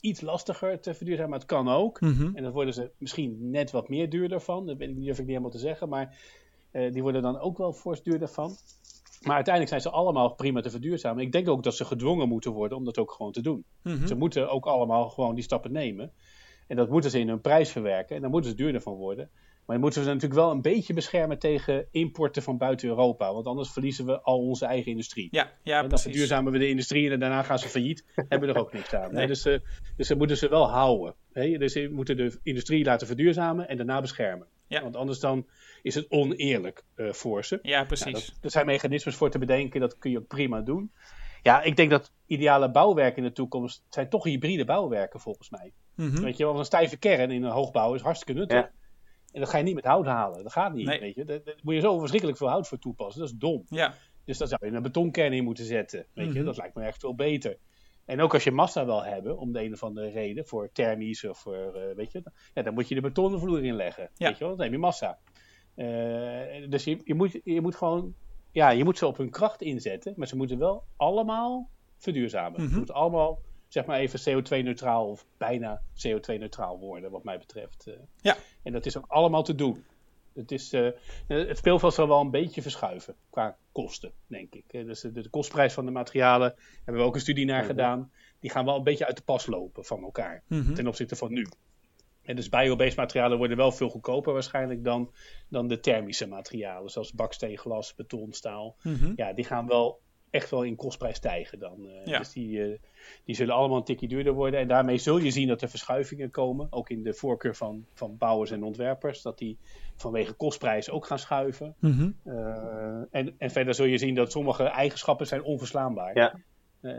iets 0.00 0.20
lastiger 0.20 0.80
te 0.80 0.94
verduurzamen, 0.94 1.30
maar 1.30 1.38
het 1.38 1.48
kan 1.48 1.68
ook. 1.68 2.00
Mhm. 2.00 2.30
En 2.34 2.42
dan 2.42 2.52
worden 2.52 2.74
ze 2.74 2.90
misschien 2.98 3.50
net 3.50 3.70
wat 3.70 3.88
meer 3.88 4.10
duurder 4.10 4.40
van. 4.40 4.66
Dat 4.66 4.76
weet 4.76 4.88
ik 4.88 4.96
niet 4.96 5.10
of 5.10 5.14
ik 5.18 5.18
niet 5.18 5.28
helemaal 5.28 5.50
te 5.50 5.58
zeggen, 5.58 5.88
maar 5.88 6.18
uh, 6.72 6.92
die 6.92 7.02
worden 7.02 7.22
dan 7.22 7.38
ook 7.38 7.58
wel 7.58 7.72
fors 7.72 8.02
duurder 8.02 8.28
van. 8.28 8.56
Maar 9.22 9.34
uiteindelijk 9.34 9.68
zijn 9.68 9.92
ze 9.92 9.98
allemaal 10.00 10.34
prima 10.34 10.60
te 10.60 10.70
verduurzamen. 10.70 11.24
Ik 11.24 11.32
denk 11.32 11.48
ook 11.48 11.62
dat 11.62 11.74
ze 11.74 11.84
gedwongen 11.84 12.28
moeten 12.28 12.52
worden 12.52 12.78
om 12.78 12.84
dat 12.84 12.98
ook 12.98 13.12
gewoon 13.12 13.32
te 13.32 13.42
doen. 13.42 13.64
Mhm. 13.82 14.06
Ze 14.06 14.14
moeten 14.14 14.50
ook 14.50 14.66
allemaal 14.66 15.08
gewoon 15.08 15.34
die 15.34 15.44
stappen 15.44 15.72
nemen. 15.72 16.12
En 16.66 16.76
dat 16.76 16.90
moeten 16.90 17.10
ze 17.10 17.18
in 17.18 17.28
hun 17.28 17.40
prijs 17.40 17.70
verwerken. 17.70 18.16
En 18.16 18.22
daar 18.22 18.30
moeten 18.30 18.50
ze 18.50 18.56
duurder 18.56 18.80
van 18.80 18.94
worden. 18.94 19.30
Maar 19.66 19.76
dan 19.76 19.84
moeten 19.84 20.00
we 20.00 20.06
ze 20.06 20.14
natuurlijk 20.14 20.40
wel 20.40 20.50
een 20.50 20.62
beetje 20.62 20.94
beschermen 20.94 21.38
tegen 21.38 21.86
importen 21.90 22.42
van 22.42 22.58
buiten 22.58 22.88
Europa. 22.88 23.32
Want 23.32 23.46
anders 23.46 23.70
verliezen 23.70 24.06
we 24.06 24.20
al 24.20 24.38
onze 24.38 24.66
eigen 24.66 24.90
industrie. 24.90 25.28
Ja, 25.30 25.52
ja 25.62 25.82
en 25.82 25.88
dan 25.88 25.98
verduurzamen 25.98 26.52
we 26.52 26.58
de 26.58 26.68
industrie 26.68 27.10
en 27.10 27.20
daarna 27.20 27.42
gaan 27.42 27.58
ze 27.58 27.68
failliet. 27.68 28.04
hebben 28.28 28.48
we 28.48 28.54
er 28.54 28.60
ook 28.60 28.72
niks 28.72 28.94
aan. 28.94 29.14
Nee. 29.14 29.26
Dus, 29.26 29.46
uh, 29.46 29.58
dus 29.96 30.06
ze 30.06 30.16
moeten 30.16 30.36
ze 30.36 30.48
wel 30.48 30.70
houden. 30.70 31.14
Hè? 31.32 31.58
Dus 31.58 31.74
we 31.74 31.88
moeten 31.92 32.16
de 32.16 32.38
industrie 32.42 32.84
laten 32.84 33.06
verduurzamen 33.06 33.68
en 33.68 33.76
daarna 33.76 34.00
beschermen. 34.00 34.46
Ja. 34.66 34.82
Want 34.82 34.96
anders 34.96 35.20
dan 35.20 35.46
is 35.82 35.94
het 35.94 36.10
oneerlijk 36.10 36.84
uh, 36.96 37.12
voor 37.12 37.44
ze. 37.44 37.58
Ja, 37.62 37.84
precies. 37.84 38.12
dat, 38.12 38.38
er 38.40 38.50
zijn 38.50 38.66
mechanismes 38.66 39.14
voor 39.14 39.30
te 39.30 39.38
bedenken, 39.38 39.80
dat 39.80 39.98
kun 39.98 40.10
je 40.10 40.18
ook 40.18 40.26
prima 40.26 40.60
doen. 40.60 40.92
Ja, 41.42 41.62
ik 41.62 41.76
denk 41.76 41.90
dat 41.90 42.12
ideale 42.26 42.70
bouwwerken 42.70 43.22
in 43.22 43.28
de 43.28 43.34
toekomst 43.34 43.84
zijn 43.88 44.08
toch 44.08 44.24
hybride 44.24 44.64
bouwwerken 44.64 45.20
volgens 45.20 45.50
mij. 45.50 45.72
Mm 45.94 46.10
-hmm. 46.10 46.22
Weet 46.22 46.36
je 46.36 46.44
wel, 46.44 46.58
een 46.58 46.64
stijve 46.64 46.96
kern 46.96 47.30
in 47.30 47.42
een 47.42 47.50
hoogbouw 47.50 47.94
is 47.94 48.00
hartstikke 48.00 48.40
nuttig. 48.40 48.58
Ja. 48.58 48.70
En 49.32 49.40
dat 49.40 49.48
ga 49.48 49.58
je 49.58 49.64
niet 49.64 49.74
met 49.74 49.84
hout 49.84 50.06
halen. 50.06 50.42
Dat 50.42 50.52
gaat 50.52 50.74
niet, 50.74 50.86
weet 50.86 51.14
je. 51.14 51.24
Daar, 51.24 51.40
moet 51.62 51.74
je 51.74 51.80
zo 51.80 51.98
verschrikkelijk 51.98 52.38
veel 52.38 52.48
hout 52.48 52.68
voor 52.68 52.78
toepassen. 52.78 53.20
Dat 53.20 53.30
is 53.30 53.36
dom. 53.36 53.64
Ja. 53.68 53.94
Dus 54.24 54.38
dan 54.38 54.48
zou 54.48 54.66
je 54.66 54.72
een 54.72 54.82
betonkern 54.82 55.32
in 55.32 55.44
moeten 55.44 55.64
zetten. 55.64 56.06
Weet 56.14 56.26
je, 56.26 56.32
mhm. 56.32 56.44
dat 56.44 56.56
lijkt 56.56 56.74
me 56.74 56.82
echt 56.82 57.00
veel 57.00 57.14
beter. 57.14 57.58
En 58.04 58.20
ook 58.20 58.34
als 58.34 58.44
je 58.44 58.50
massa 58.50 58.84
wil 58.84 59.04
hebben, 59.04 59.38
om 59.38 59.52
de 59.52 59.62
een 59.62 59.72
of 59.72 59.82
andere 59.82 60.08
reden, 60.08 60.46
voor 60.46 60.72
thermisch 60.72 61.24
of 61.24 61.38
voor, 61.38 61.72
uh, 61.76 61.94
weet 61.96 62.12
je, 62.12 62.22
ja, 62.54 62.62
dan 62.62 62.74
moet 62.74 62.88
je 62.88 62.94
de 62.94 63.00
betonnen 63.00 63.40
vloer 63.40 63.64
in 63.64 63.74
leggen. 63.74 64.10
Ja. 64.14 64.28
Weet 64.28 64.38
je 64.38 64.44
wel, 64.44 64.56
dan 64.56 64.62
heb 64.62 64.72
je 64.72 64.78
massa. 64.78 65.18
Uh, 65.76 65.86
dus 66.68 66.84
je, 66.84 67.00
je, 67.04 67.14
moet, 67.14 67.40
je 67.44 67.60
moet 67.60 67.76
gewoon, 67.76 68.14
ja, 68.50 68.70
je 68.70 68.84
moet 68.84 68.98
ze 68.98 69.06
op 69.06 69.16
hun 69.16 69.30
kracht 69.30 69.62
inzetten, 69.62 70.12
maar 70.16 70.26
ze 70.26 70.36
moeten 70.36 70.58
wel 70.58 70.84
allemaal 70.96 71.70
verduurzamen. 71.96 72.62
Mm 72.62 72.68
Ze 72.68 72.76
moeten 72.76 72.94
allemaal 72.94 73.40
zeg 73.68 73.84
maar 73.84 73.98
even 73.98 74.20
CO2-neutraal 74.20 75.10
of 75.10 75.26
bijna 75.36 75.82
CO2-neutraal 76.06 76.78
worden, 76.78 77.10
wat 77.10 77.24
mij 77.24 77.38
betreft. 77.38 77.86
Eh. 77.86 77.94
Ja. 78.20 78.36
En 78.62 78.72
dat 78.72 78.86
is 78.86 78.96
ook 78.96 79.06
allemaal 79.08 79.42
te 79.42 79.54
doen. 79.54 79.84
Het, 80.34 80.52
is, 80.52 80.72
uh, 80.72 80.90
het 81.26 81.58
speelveld 81.58 81.94
zal 81.94 82.08
wel 82.08 82.20
een 82.20 82.30
beetje 82.30 82.62
verschuiven 82.62 83.14
qua 83.30 83.56
kosten, 83.72 84.12
denk 84.26 84.54
ik. 84.54 84.64
Dus 84.70 85.00
de, 85.00 85.12
de, 85.12 85.28
kostprijs 85.28 85.72
van 85.72 85.84
de 85.84 85.90
materialen 85.90 86.54
hebben 86.84 87.02
we 87.02 87.08
ook 87.08 87.14
een 87.14 87.20
studie 87.20 87.46
naar 87.46 87.64
gedaan. 87.64 88.10
Die 88.40 88.50
gaan 88.50 88.64
wel 88.64 88.76
een 88.76 88.82
beetje 88.82 89.06
uit 89.06 89.16
de 89.16 89.22
pas 89.22 89.46
lopen 89.46 89.84
van 89.84 90.02
elkaar 90.02 90.42
mhm. 90.46 90.74
ten 90.74 90.86
opzichte 90.86 91.16
van 91.16 91.32
nu. 91.32 91.46
En 92.22 92.36
dus 92.36 92.48
biobased 92.48 92.96
materialen 92.96 93.38
worden 93.38 93.56
wel 93.56 93.72
veel 93.72 93.88
goedkoper 93.88 94.32
waarschijnlijk 94.32 94.84
dan, 94.84 95.12
dan 95.48 95.68
de 95.68 95.80
thermische 95.80 96.26
materialen, 96.26 96.90
zoals 96.90 97.12
baksteen, 97.12 97.58
glas, 97.58 97.94
beton, 97.94 98.32
staal. 98.32 98.76
Mhm. 98.82 99.12
Ja, 99.16 99.32
die 99.32 99.44
gaan 99.44 99.66
wel 99.66 100.00
echt 100.36 100.50
wel 100.50 100.62
in 100.62 100.76
kostprijs 100.76 101.16
stijgen 101.16 101.58
dan. 101.58 101.86
Uh, 102.06 102.18
Dus 102.18 102.32
die, 102.32 102.58
uh, 102.58 102.78
die 103.24 103.34
zullen 103.34 103.54
allemaal 103.54 103.76
een 103.76 103.84
tikje 103.84 104.08
duurder 104.08 104.32
worden. 104.32 104.60
En 104.60 104.68
daarmee 104.68 104.98
zul 104.98 105.18
je 105.18 105.30
zien 105.30 105.48
dat 105.48 105.62
er 105.62 105.68
verschuivingen 105.68 106.30
komen. 106.30 106.66
Ook 106.70 106.90
in 106.90 107.02
de 107.02 107.14
voorkeur 107.14 107.56
van, 107.56 107.86
van 107.94 108.16
bouwers 108.16 108.50
en 108.50 108.62
ontwerpers. 108.62 109.22
Dat 109.22 109.38
die 109.38 109.58
vanwege 109.96 110.32
kostprijs 110.32 110.90
ook 110.90 111.06
gaan 111.06 111.18
schuiven. 111.18 111.74
Mm 111.78 112.14
en, 113.10 113.34
en 113.38 113.50
verder 113.50 113.74
zul 113.74 113.86
je 113.86 113.98
zien 113.98 114.14
dat 114.14 114.30
sommige 114.30 114.64
eigenschappen 114.64 115.26
zijn 115.26 115.42
onverslaanbaar. 115.42 116.16
Ja. 116.16 116.40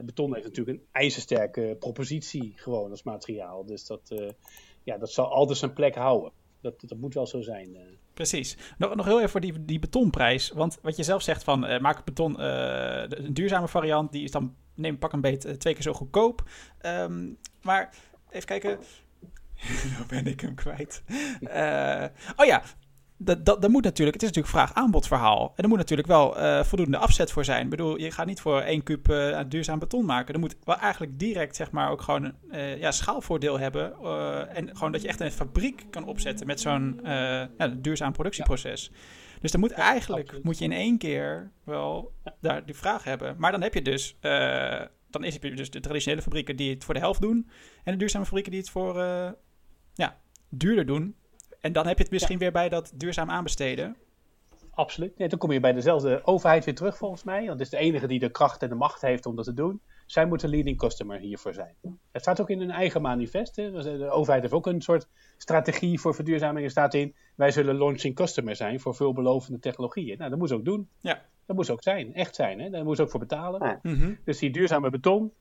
beton 0.04 0.34
heeft 0.34 0.46
natuurlijk 0.46 0.78
een 0.78 0.86
ijzersterke 0.92 1.76
propositie 1.80 2.54
gewoon 2.56 2.90
als 2.92 3.04
materiaal. 3.04 3.66
Dus 3.66 3.86
dat, 3.86 4.34
ja, 4.84 4.98
dat 4.98 5.12
zal 5.12 5.32
altijd 5.32 5.58
zijn 5.58 5.74
plek 5.74 5.96
houden. 5.96 6.32
Dat, 6.62 6.74
dat 6.80 6.98
moet 6.98 7.14
wel 7.14 7.28
zo 7.28 7.42
zijn. 7.42 7.78
Precies. 8.18 8.58
Nog, 8.78 8.96
nog 8.96 9.06
heel 9.06 9.18
even 9.18 9.30
voor 9.30 9.42
die, 9.42 9.66
die 9.66 9.80
betonprijs. 9.80 10.50
Want 10.50 10.78
wat 10.82 10.96
je 10.96 11.04
zelf 11.04 11.22
zegt 11.22 11.44
van 11.44 11.70
uh, 11.70 11.80
maak 11.80 12.06
beton 12.06 12.32
uh, 12.40 13.04
een 13.08 13.34
duurzame 13.34 13.68
variant, 13.68 14.12
die 14.12 14.24
is 14.24 14.32
dan 14.32 14.56
neem 14.76 14.98
pak 14.98 15.14
een 15.14 15.22
beet 15.22 15.46
uh, 15.46 15.54
twee 15.54 15.74
keer 15.74 15.84
zo 15.84 15.94
goedkoop. 15.94 16.50
Um, 16.82 17.38
maar 17.62 17.94
even 18.30 18.48
kijken. 18.48 18.80
nou 19.94 20.06
ben 20.08 20.28
ik 20.28 20.40
hem 20.40 20.56
kwijt. 20.56 21.04
oh 22.36 22.46
ja, 22.46 22.64
dat, 23.18 23.46
dat, 23.46 23.62
dat 23.62 23.72
moet 23.72 23.84
natuurlijk, 23.84 24.22
het 24.22 24.30
is 24.30 24.36
natuurlijk 24.36 24.56
vraag-aanbod 24.56 25.08
verhaal. 25.08 25.54
En 25.56 25.64
er 25.64 25.70
moet 25.70 25.78
natuurlijk 25.78 26.08
wel 26.08 26.38
uh, 26.38 26.64
voldoende 26.64 26.98
afzet 26.98 27.32
voor 27.32 27.46
zijn. 27.46 27.64
Ik 27.64 27.70
bedoel, 27.70 28.00
je 28.00 28.12
gaat 28.12 28.26
niet 28.26 28.42
voor 28.42 28.62
één 28.62 28.84
kuub 28.84 29.10
uh, 29.10 29.40
duurzaam 29.48 29.80
beton 29.80 30.06
maken. 30.06 30.34
Er 30.34 30.40
moet 30.40 30.56
wel 30.64 30.78
eigenlijk 30.78 31.20
direct, 31.20 31.56
zeg 31.56 31.72
maar, 31.72 31.92
ook 31.92 32.02
gewoon 32.02 32.24
een 32.24 32.36
uh, 32.52 32.80
ja, 32.80 32.92
schaalvoordeel 32.92 33.60
hebben. 33.60 33.94
en 34.50 34.76
gewoon 34.76 34.92
dat 34.92 35.02
je 35.02 35.08
echt 35.08 35.20
een 35.20 35.32
fabriek 35.32 35.86
kan 35.90 36.06
opzetten 36.06 36.48
met 36.48 36.60
zo'n 36.60 37.00
ja, 37.04 37.68
duurzaam 37.78 38.12
productieproces. 38.12 38.90
Ja. 38.92 39.00
Dus 39.42 39.52
dan 39.52 39.60
moet 39.60 39.72
eigenlijk 39.72 40.40
moet 40.44 40.58
je 40.58 40.64
in 40.64 40.72
één 40.72 40.98
keer 40.98 41.52
wel 41.64 42.12
daar 42.42 42.66
die 42.66 42.76
vraag 42.76 43.04
hebben. 43.04 43.36
Maar 43.38 43.52
dan 43.52 43.62
heb 43.62 43.74
je 43.74 43.82
dus, 43.82 44.18
dan 45.10 45.24
is 45.24 45.34
het 45.34 45.42
dus 45.42 45.70
de 45.70 45.80
traditionele 45.80 46.22
fabrieken 46.22 46.56
die 46.56 46.74
het 46.74 46.84
voor 46.84 46.94
de 46.94 47.00
helft 47.00 47.22
doen. 47.22 47.50
En 47.84 47.92
de 47.92 47.98
duurzame 47.98 48.26
fabrieken 48.26 48.52
die 48.52 48.60
het 48.60 48.70
voor 48.70 48.96
ja, 49.94 50.20
duurder 50.50 50.86
doen. 50.86 51.16
En 51.62 51.74
dan 51.74 51.88
heb 51.88 51.98
je 51.98 52.04
het 52.04 52.12
misschien 52.12 52.38
weer 52.38 52.52
bij 52.52 52.70
dat 52.70 52.92
duurzaam 52.96 53.30
aanbesteden. 53.30 53.98
Absoluut. 54.72 55.18
Nee, 55.18 55.28
dan 55.28 55.40
kom 55.40 55.52
je 55.52 55.60
bij 55.60 55.74
dezelfde 55.74 56.22
overheid 56.24 56.66
weer 56.66 56.76
terug 56.76 56.98
volgens 56.98 57.24
mij. 57.24 57.40
Want 57.40 57.52
het 57.52 57.62
is 57.62 57.70
de 57.70 57.78
enige 57.78 58.08
die 58.08 58.20
de 58.20 58.30
kracht 58.30 58.64
en 58.64 58.70
de 58.70 58.76
macht 58.76 59.02
heeft 59.02 59.26
om 59.26 59.36
dat 59.36 59.46
te 59.46 59.54
doen. 59.54 59.82
Zij 60.06 60.26
moeten 60.26 60.50
leading 60.50 60.78
customer 60.78 61.20
hiervoor 61.20 61.54
zijn. 61.54 61.76
Het 62.12 62.22
staat 62.22 62.42
ook 62.42 62.50
in 62.50 62.60
hun 62.60 62.72
eigen 62.72 63.02
manifest. 63.02 63.56
Hè. 63.56 63.72
Dus 63.72 63.84
de 63.84 64.10
overheid 64.10 64.42
heeft 64.42 64.54
ook 64.54 64.68
een 64.68 64.82
soort 64.82 65.08
strategie 65.38 66.00
voor 66.00 66.16
verduurzaming. 66.16 66.66
Er 66.66 66.72
staat 66.72 66.94
in, 66.94 67.16
wij 67.36 67.52
zullen 67.52 67.78
launching 67.78 68.16
customer 68.16 68.56
zijn 68.56 68.80
voor 68.80 68.96
veelbelovende 68.96 69.60
technologieën. 69.60 70.18
Nou, 70.18 70.30
dat 70.30 70.40
moet 70.40 70.50
ze 70.50 70.56
ook 70.56 70.66
doen. 70.66 70.90
Ja. 71.00 71.22
Dat 71.46 71.56
moet 71.56 71.66
ze 71.66 71.72
ook 71.72 71.84
zijn, 71.84 72.14
echt 72.14 72.36
zijn. 72.36 72.60
Hè. 72.60 72.70
Daar 72.70 72.84
moet 72.84 72.96
ze 72.96 73.02
ook 73.02 73.10
voor 73.10 73.20
betalen. 73.20 73.80
Mhm. 73.82 74.14
Dus 74.24 74.40
die 74.40 74.52
duurzame 74.52 74.90
beton, 74.90 75.34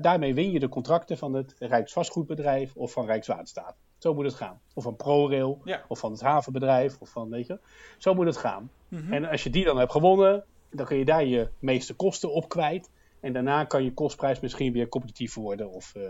daarmee 0.00 0.34
win 0.34 0.50
je 0.50 0.58
de 0.58 0.68
contracten 0.68 1.18
van 1.18 1.34
het 1.34 1.54
Rijksvastgoedbedrijf 1.58 2.74
of 2.76 2.92
van 2.92 3.06
Rijkswaterstaat. 3.06 3.76
Zo 4.02 4.14
moet 4.14 4.24
het 4.24 4.34
gaan. 4.34 4.60
Of 4.74 4.82
van 4.82 4.96
ProRail, 4.96 5.60
ja. 5.64 5.84
of 5.88 5.98
van 5.98 6.12
het 6.12 6.20
havenbedrijf, 6.20 6.96
of 7.00 7.08
van, 7.08 7.30
weet 7.30 7.46
je. 7.46 7.58
Zo 7.98 8.14
moet 8.14 8.26
het 8.26 8.36
gaan. 8.36 8.70
Mhm. 8.88 9.12
En 9.12 9.24
als 9.24 9.42
je 9.42 9.50
die 9.50 9.64
dan 9.64 9.78
hebt 9.78 9.92
gewonnen, 9.92 10.44
dan 10.70 10.86
kun 10.86 10.96
je 10.96 11.04
daar 11.04 11.24
je 11.24 11.48
meeste 11.58 11.94
kosten 11.94 12.32
op 12.32 12.48
kwijt. 12.48 12.90
En 13.20 13.32
daarna 13.32 13.64
kan 13.64 13.84
je 13.84 13.94
kostprijs 13.94 14.40
misschien 14.40 14.72
weer 14.72 14.88
competitief 14.88 15.34
worden. 15.34 15.70
Of 15.70 15.94
uh, 15.96 16.02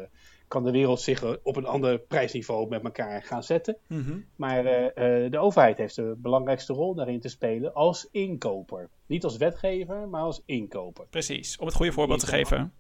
kan 0.49 0.65
de 0.65 0.71
wereld 0.71 1.01
zich 1.01 1.39
op 1.43 1.57
een 1.57 1.67
ander 1.67 1.99
prijsniveau 1.99 2.69
met 2.69 2.85
elkaar 2.85 3.23
gaan 3.23 3.43
zetten. 3.43 3.77
Mhm. 3.87 4.19
Maar 4.37 4.65
uh, 4.65 4.83
uh, 4.83 5.31
de 5.31 5.39
overheid 5.39 5.79
heeft 5.79 5.97
de 5.97 6.15
belangrijkste 6.19 6.73
rol 6.73 6.95
daarin 6.95 7.21
te 7.21 7.29
spelen 7.29 7.75
als 7.75 8.09
inkoper. 8.11 8.89
Niet 9.07 9.25
als 9.25 9.37
wetgever, 9.37 10.09
maar 10.09 10.23
als 10.23 10.43
inkoper. 10.47 11.07
Precies, 11.11 11.59
om 11.59 11.67
het 11.67 11.75
goede 11.75 11.93
voorbeeld 11.93 12.21
te 12.21 12.27
geven. 12.27 12.73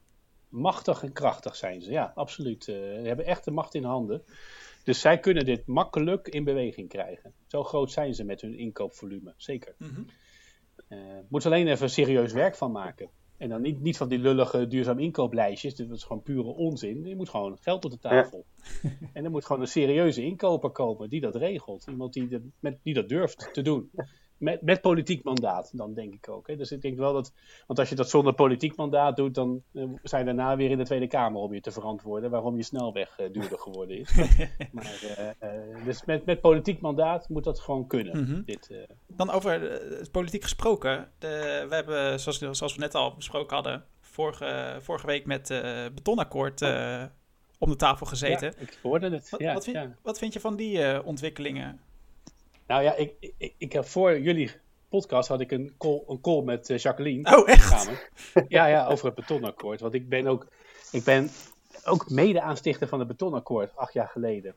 Machtig 0.53 1.03
en 1.03 1.12
krachtig 1.12 1.57
zijn 1.57 1.82
ze, 1.82 1.90
ja, 1.90 2.12
absoluut. 2.14 2.64
Ze 2.64 3.00
hebben 3.05 3.26
echt 3.26 3.44
de 3.44 3.50
macht 3.50 3.74
in 3.74 3.84
handen. 3.84 4.22
Dus 4.84 5.00
zij 5.00 5.18
kunnen 5.18 5.44
dit 5.44 5.66
makkelijk 5.66 6.28
in 6.28 6.44
beweging 6.44 6.88
krijgen. 6.88 7.32
Zo 7.46 7.64
groot 7.64 7.90
zijn 7.90 8.14
ze 8.14 8.24
met 8.24 8.40
hun 8.40 8.59
inkoopvolume, 8.59 9.34
zeker. 9.36 9.74
Mm 9.78 9.88
-hmm. 9.88 10.07
uh, 10.88 10.98
moet 11.28 11.46
alleen 11.46 11.68
even 11.68 11.90
serieus 11.90 12.32
werk 12.32 12.55
van 12.57 12.72
maken. 12.72 13.11
En 13.36 13.48
dan 13.48 13.62
niet, 13.62 13.80
niet 13.80 13.96
van 13.96 14.09
die 14.09 14.18
lullige 14.18 14.66
duurzaam 14.66 14.98
inkooplijstjes. 14.98 15.74
Dat 15.74 15.90
is 15.90 16.05
gewoon 16.05 16.22
pure 16.22 16.48
onzin. 16.48 17.05
Je 17.05 17.16
moet 17.16 17.28
gewoon 17.28 17.59
geld 17.61 17.84
op 17.84 17.90
de 17.90 17.98
tafel. 17.98 18.44
Ja. 18.82 18.90
En 19.12 19.24
er 19.24 19.30
moet 19.30 19.44
gewoon 19.44 19.62
een 19.62 19.68
serieuze 19.68 20.22
inkoper 20.22 20.70
komen 20.70 21.09
die 21.09 21.20
dat 21.20 21.34
regelt. 21.34 21.86
Iemand 21.86 22.12
die, 22.12 22.28
de, 22.28 22.48
met, 22.61 22.78
die 22.82 22.94
dat 22.94 23.09
durft 23.09 23.48
te 23.53 23.62
doen 23.62 23.90
met, 24.43 24.62
met 24.62 24.80
politiek 24.80 25.24
mandaat, 25.24 25.70
dan 25.76 25.95
denk 25.95 26.14
ik 26.14 26.28
ook. 26.28 26.47
Hè. 26.47 26.57
Dus 26.57 26.72
ik 26.72 26.82
denk 26.82 26.97
wel 26.99 27.12
dat, 27.12 27.32
want 27.66 27.78
als 27.78 27.88
je 27.88 27.95
dat 27.95 28.11
zonder 28.11 28.32
politiek 28.32 28.76
mandaat 28.76 29.16
doet, 29.16 29.34
dan 29.34 29.62
uh, 29.72 29.84
zijn 30.03 30.24
daarna 30.24 30.57
weer 30.57 30.70
in 30.70 30.78
de 30.78 30.84
Tweede 30.84 31.07
Kamer 31.07 31.40
om 31.40 31.55
je 31.55 31.61
te 31.61 31.70
verantwoorden 31.70 32.30
waarom 32.30 32.57
je 32.57 32.62
snelweg 32.62 33.18
uh, 33.18 33.32
duurder 33.32 33.59
geworden 33.59 33.99
is. 33.99 34.14
maar, 34.72 35.34
uh, 35.43 35.84
dus 35.84 36.05
met, 36.05 36.24
met 36.24 36.40
politiek 36.40 36.80
mandaat 36.80 37.28
moet 37.28 37.45
dat 37.45 37.61
gewoon 37.61 37.86
kunnen. 37.86 38.18
Mm 38.18 38.24
-hmm. 38.24 38.43
dit, 38.45 38.86
dan 39.07 39.30
over 39.30 39.80
politiek 40.11 40.43
gesproken. 40.43 41.09
De, 41.18 41.66
we 41.68 41.74
hebben, 41.74 42.20
zoals, 42.20 42.38
zoals 42.38 42.74
we 42.74 42.80
net 42.80 42.95
al 42.95 43.14
besproken 43.14 43.55
hadden, 43.55 43.84
vorige, 44.01 44.78
vorige 44.80 45.07
week 45.07 45.26
met 45.26 45.49
betonakkoord 45.95 46.62
om 47.59 47.70
de 47.70 47.76
tafel 47.76 48.07
gezeten. 48.07 48.53
Ja, 48.57 48.62
ik 48.62 48.78
hoorde 48.82 49.11
het. 49.11 49.30
Wat, 49.30 49.40
ja, 49.40 49.53
wat, 49.53 49.64
vind, 49.64 49.76
ja. 49.76 49.97
wat 50.03 50.18
vind 50.18 50.32
je 50.32 50.40
van 50.40 50.57
die 50.57 51.05
ontwikkelingen? 51.05 51.80
Nou 52.66 52.82
ja, 52.82 52.94
ik, 52.94 53.14
ik, 53.38 53.54
ik 53.58 53.72
heb 53.72 53.84
voor 53.84 54.18
jullie 54.18 54.50
podcast 54.88 55.28
had 55.28 55.40
ik 55.40 55.50
een 55.50 55.74
call, 55.78 56.02
een 56.06 56.20
call 56.20 56.42
met 56.42 56.70
uh, 56.70 56.78
Jacqueline. 56.78 57.36
Oh, 57.36 57.48
echt? 57.48 57.90
Ja, 58.48 58.66
ja, 58.66 58.86
over 58.86 59.06
het 59.06 59.14
betonakkoord. 59.14 59.80
Want 59.80 59.94
ik 59.94 60.08
ben 60.08 60.26
ook, 60.26 60.46
ik 60.92 61.04
ben 61.04 61.28
ook 61.84 62.10
mede-aanstichter 62.10 62.88
van 62.88 62.98
het 62.98 63.08
betonakkoord, 63.08 63.76
acht 63.76 63.92
jaar 63.92 64.08
geleden. 64.08 64.54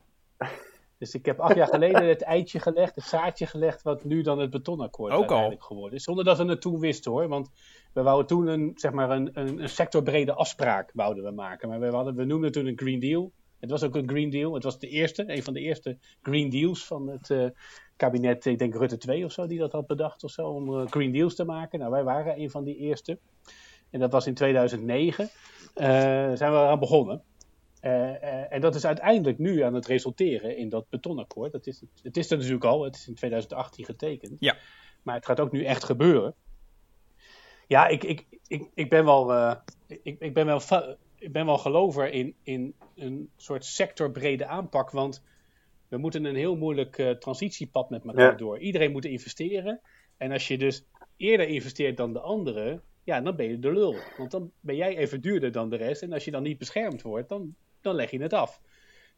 Dus 0.98 1.14
ik 1.14 1.26
heb 1.26 1.40
acht 1.40 1.56
jaar 1.56 1.66
geleden 1.66 2.08
het 2.08 2.22
eitje 2.22 2.60
gelegd, 2.60 2.94
het 2.94 3.04
zaadje 3.04 3.46
gelegd, 3.46 3.82
wat 3.82 4.04
nu 4.04 4.22
dan 4.22 4.38
het 4.38 4.50
betonakkoord 4.50 5.12
ook 5.12 5.18
uiteindelijk 5.18 5.60
al. 5.60 5.66
geworden 5.66 5.98
is. 5.98 6.04
Zonder 6.04 6.24
dat 6.24 6.38
we 6.38 6.44
het 6.44 6.60
toen 6.60 6.80
wisten 6.80 7.12
hoor. 7.12 7.28
Want 7.28 7.50
we 7.92 8.02
wouden 8.02 8.26
toen 8.26 8.46
een, 8.46 8.72
zeg 8.74 8.92
maar 8.92 9.10
een, 9.10 9.30
een, 9.32 9.62
een 9.62 9.68
sectorbrede 9.68 10.32
afspraak 10.32 10.90
wouden 10.94 11.24
we 11.24 11.30
maken. 11.30 11.68
Maar 11.68 11.80
we, 11.80 11.86
hadden, 11.86 12.14
we 12.14 12.24
noemden 12.24 12.52
toen 12.52 12.66
een 12.66 12.78
Green 12.78 13.00
Deal. 13.00 13.32
Het 13.60 13.70
was 13.70 13.82
ook 13.82 13.94
een 13.94 14.08
Green 14.08 14.30
Deal. 14.30 14.54
Het 14.54 14.64
was 14.64 14.78
de 14.78 14.88
eerste, 14.88 15.24
een 15.26 15.42
van 15.42 15.54
de 15.54 15.60
eerste 15.60 15.98
Green 16.22 16.50
Deals 16.50 16.86
van 16.86 17.08
het 17.08 17.28
uh, 17.28 17.48
kabinet, 17.96 18.44
ik 18.44 18.58
denk 18.58 18.74
Rutte 18.74 18.96
2 18.96 19.24
of 19.24 19.32
zo, 19.32 19.46
die 19.46 19.58
dat 19.58 19.72
had 19.72 19.86
bedacht 19.86 20.24
of 20.24 20.30
zo, 20.30 20.48
om 20.48 20.80
uh, 20.80 20.86
Green 20.86 21.12
Deals 21.12 21.34
te 21.34 21.44
maken. 21.44 21.78
Nou, 21.78 21.90
wij 21.90 22.04
waren 22.04 22.40
een 22.40 22.50
van 22.50 22.64
die 22.64 22.76
eerste. 22.76 23.18
En 23.90 24.00
dat 24.00 24.12
was 24.12 24.26
in 24.26 24.34
2009. 24.34 25.24
Uh, 25.24 25.30
zijn 26.34 26.36
we 26.36 26.58
eraan 26.58 26.78
begonnen. 26.78 27.22
Uh, 27.82 28.52
en 28.52 28.60
dat 28.60 28.74
is 28.74 28.84
uiteindelijk 28.84 29.38
nu 29.38 29.60
aan 29.60 29.74
het 29.74 29.86
resulteren 29.86 30.56
in 30.56 30.68
dat 30.68 30.88
betonakkoord. 30.88 31.52
Dat 31.52 31.66
is, 31.66 31.82
het 32.02 32.16
is 32.16 32.30
er 32.30 32.36
natuurlijk 32.36 32.64
al, 32.64 32.84
het 32.84 32.94
is 32.94 33.08
in 33.08 33.14
2018 33.14 33.84
getekend. 33.84 34.36
Ja. 34.40 34.56
Maar 35.02 35.14
het 35.14 35.26
gaat 35.26 35.40
ook 35.40 35.52
nu 35.52 35.64
echt 35.64 35.84
gebeuren. 35.84 36.34
Ja, 37.66 37.86
ik, 37.86 38.04
ik, 38.04 38.26
ik, 38.46 38.70
ik 38.74 38.90
ben 38.90 39.04
wel, 39.04 39.32
uh, 39.32 39.54
ik, 39.86 40.16
ik 40.18 40.34
ben 40.34 40.46
wel, 40.46 40.60
ik 41.18 41.32
ben 41.32 41.46
wel 41.46 41.58
gelover 41.58 42.12
in, 42.12 42.34
in 42.42 42.74
een 42.94 43.30
soort 43.36 43.64
sectorbrede 43.64 44.46
aanpak. 44.46 44.90
Want 44.90 45.22
we 45.88 45.96
moeten 45.96 46.24
een 46.24 46.36
heel 46.36 46.56
moeilijk 46.56 46.98
uh, 46.98 47.10
transitiepad 47.10 47.90
met 47.90 48.04
elkaar 48.04 48.30
ja. 48.30 48.36
door. 48.36 48.58
Iedereen 48.58 48.92
moet 48.92 49.04
investeren. 49.04 49.80
En 50.16 50.32
als 50.32 50.48
je 50.48 50.58
dus 50.58 50.84
eerder 51.16 51.48
investeert 51.48 51.96
dan 51.96 52.12
de 52.12 52.20
anderen, 52.20 52.82
ja, 53.04 53.20
dan 53.20 53.36
ben 53.36 53.48
je 53.48 53.58
de 53.58 53.72
lul. 53.72 53.94
Want 54.16 54.30
dan 54.30 54.50
ben 54.60 54.76
jij 54.76 54.96
even 54.96 55.20
duurder 55.20 55.52
dan 55.52 55.70
de 55.70 55.76
rest. 55.76 56.02
En 56.02 56.12
als 56.12 56.24
je 56.24 56.30
dan 56.30 56.42
niet 56.42 56.58
beschermd 56.58 57.02
wordt, 57.02 57.28
dan, 57.28 57.54
dan 57.80 57.94
leg 57.94 58.10
je 58.10 58.22
het 58.22 58.32
af. 58.32 58.60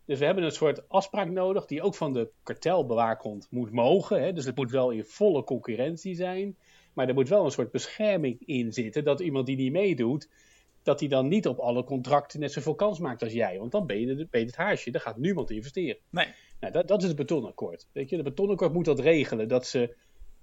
Dus 0.04 0.18
we 0.18 0.24
hebben 0.24 0.44
een 0.44 0.50
soort 0.50 0.88
afspraak 0.88 1.30
nodig 1.30 1.66
die 1.66 1.82
ook 1.82 1.94
van 1.94 2.12
de 2.12 2.30
kartelbewaakhond 2.42 3.46
moet 3.50 3.72
mogen. 3.72 4.22
Hè? 4.22 4.32
Dus 4.32 4.44
het 4.44 4.56
moet 4.56 4.70
wel 4.70 4.90
in 4.90 5.04
volle 5.04 5.44
concurrentie 5.44 6.14
zijn. 6.14 6.56
Maar 6.92 7.08
er 7.08 7.14
moet 7.14 7.28
wel 7.28 7.44
een 7.44 7.50
soort 7.50 7.70
bescherming 7.70 8.42
in 8.46 8.72
zitten. 8.72 9.04
Dat 9.04 9.20
iemand 9.20 9.46
die 9.46 9.56
niet 9.56 9.72
meedoet, 9.72 10.28
dat 10.82 11.00
hij 11.00 11.08
dan 11.08 11.28
niet 11.28 11.46
op 11.46 11.58
alle 11.58 11.84
contracten 11.84 12.40
net 12.40 12.52
zoveel 12.52 12.74
kans 12.74 12.98
maakt 12.98 13.22
als 13.22 13.32
jij. 13.32 13.58
Want 13.58 13.72
dan 13.72 13.86
ben 13.86 14.00
je, 14.00 14.06
de, 14.06 14.26
ben 14.30 14.40
je 14.40 14.46
het 14.46 14.56
haasje. 14.56 14.90
Dan 14.90 15.00
gaat 15.00 15.16
niemand 15.16 15.50
investeren. 15.50 15.98
Nee. 16.10 16.26
Nou, 16.60 16.72
dat, 16.72 16.88
dat 16.88 17.02
is 17.02 17.08
het 17.08 17.16
betonakkoord. 17.16 17.86
Weet 17.92 18.10
je, 18.10 18.16
de 18.16 18.22
betonakkoord 18.22 18.72
moet 18.72 18.84
dat 18.84 19.00
regelen. 19.00 19.48
Dat 19.48 19.66
ze 19.66 19.94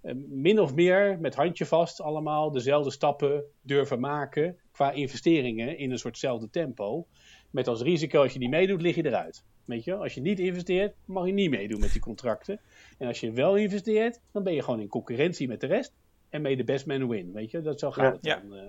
uh, 0.01 0.13
min 0.29 0.59
of 0.59 0.75
meer 0.75 1.19
met 1.19 1.35
handje 1.35 1.65
vast 1.65 2.01
allemaal 2.01 2.51
dezelfde 2.51 2.91
stappen 2.91 3.43
durven 3.61 3.99
maken 3.99 4.57
qua 4.71 4.91
investeringen 4.91 5.77
in 5.77 5.91
een 5.91 5.99
soortzelfde 5.99 6.49
tempo. 6.49 7.07
Met 7.49 7.67
als 7.67 7.81
risico, 7.81 8.21
als 8.21 8.33
je 8.33 8.39
niet 8.39 8.49
meedoet, 8.49 8.81
lig 8.81 8.95
je 8.95 9.05
eruit. 9.05 9.43
Weet 9.65 9.83
je, 9.83 9.95
als 9.95 10.13
je 10.13 10.21
niet 10.21 10.39
investeert, 10.39 10.95
mag 11.05 11.25
je 11.25 11.31
niet 11.31 11.49
meedoen 11.49 11.79
met 11.79 11.91
die 11.91 12.01
contracten. 12.01 12.59
En 12.97 13.07
als 13.07 13.19
je 13.19 13.31
wel 13.31 13.55
investeert, 13.55 14.19
dan 14.31 14.43
ben 14.43 14.53
je 14.53 14.63
gewoon 14.63 14.79
in 14.79 14.87
concurrentie 14.87 15.47
met 15.47 15.61
de 15.61 15.67
rest. 15.67 15.93
En 16.29 16.41
mee 16.41 16.55
de 16.55 16.63
best 16.63 16.85
man 16.85 17.07
win. 17.07 17.31
Weet 17.33 17.51
je, 17.51 17.61
dat 17.61 17.79
zo 17.79 17.91
gaat 17.91 18.13
het 18.13 18.25
ja. 18.25 18.39
dan. 18.39 18.57
Uh. 18.57 18.63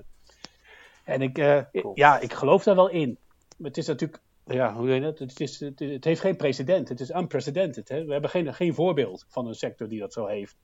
En 1.04 1.22
ik, 1.22 1.38
uh, 1.38 1.62
cool. 1.72 1.92
ja, 1.94 2.20
ik 2.20 2.32
geloof 2.32 2.62
daar 2.62 2.74
wel 2.74 2.90
in. 2.90 3.18
Maar 3.56 3.68
het 3.68 3.76
is 3.76 3.86
natuurlijk, 3.86 4.22
ja, 4.54 4.74
hoe 4.74 4.86
weet 4.86 4.94
je 4.94 5.00
dat? 5.00 5.18
Het, 5.18 5.40
is, 5.40 5.60
het, 5.60 5.78
het 5.78 6.04
heeft 6.04 6.20
geen 6.20 6.36
precedent. 6.36 6.88
Het 6.88 7.00
is 7.00 7.10
unprecedented. 7.10 7.88
Hè? 7.88 8.04
We 8.04 8.12
hebben 8.12 8.30
geen, 8.30 8.54
geen 8.54 8.74
voorbeeld 8.74 9.24
van 9.28 9.46
een 9.46 9.54
sector 9.54 9.88
die 9.88 10.00
dat 10.00 10.12
zo 10.12 10.26
heeft. 10.26 10.56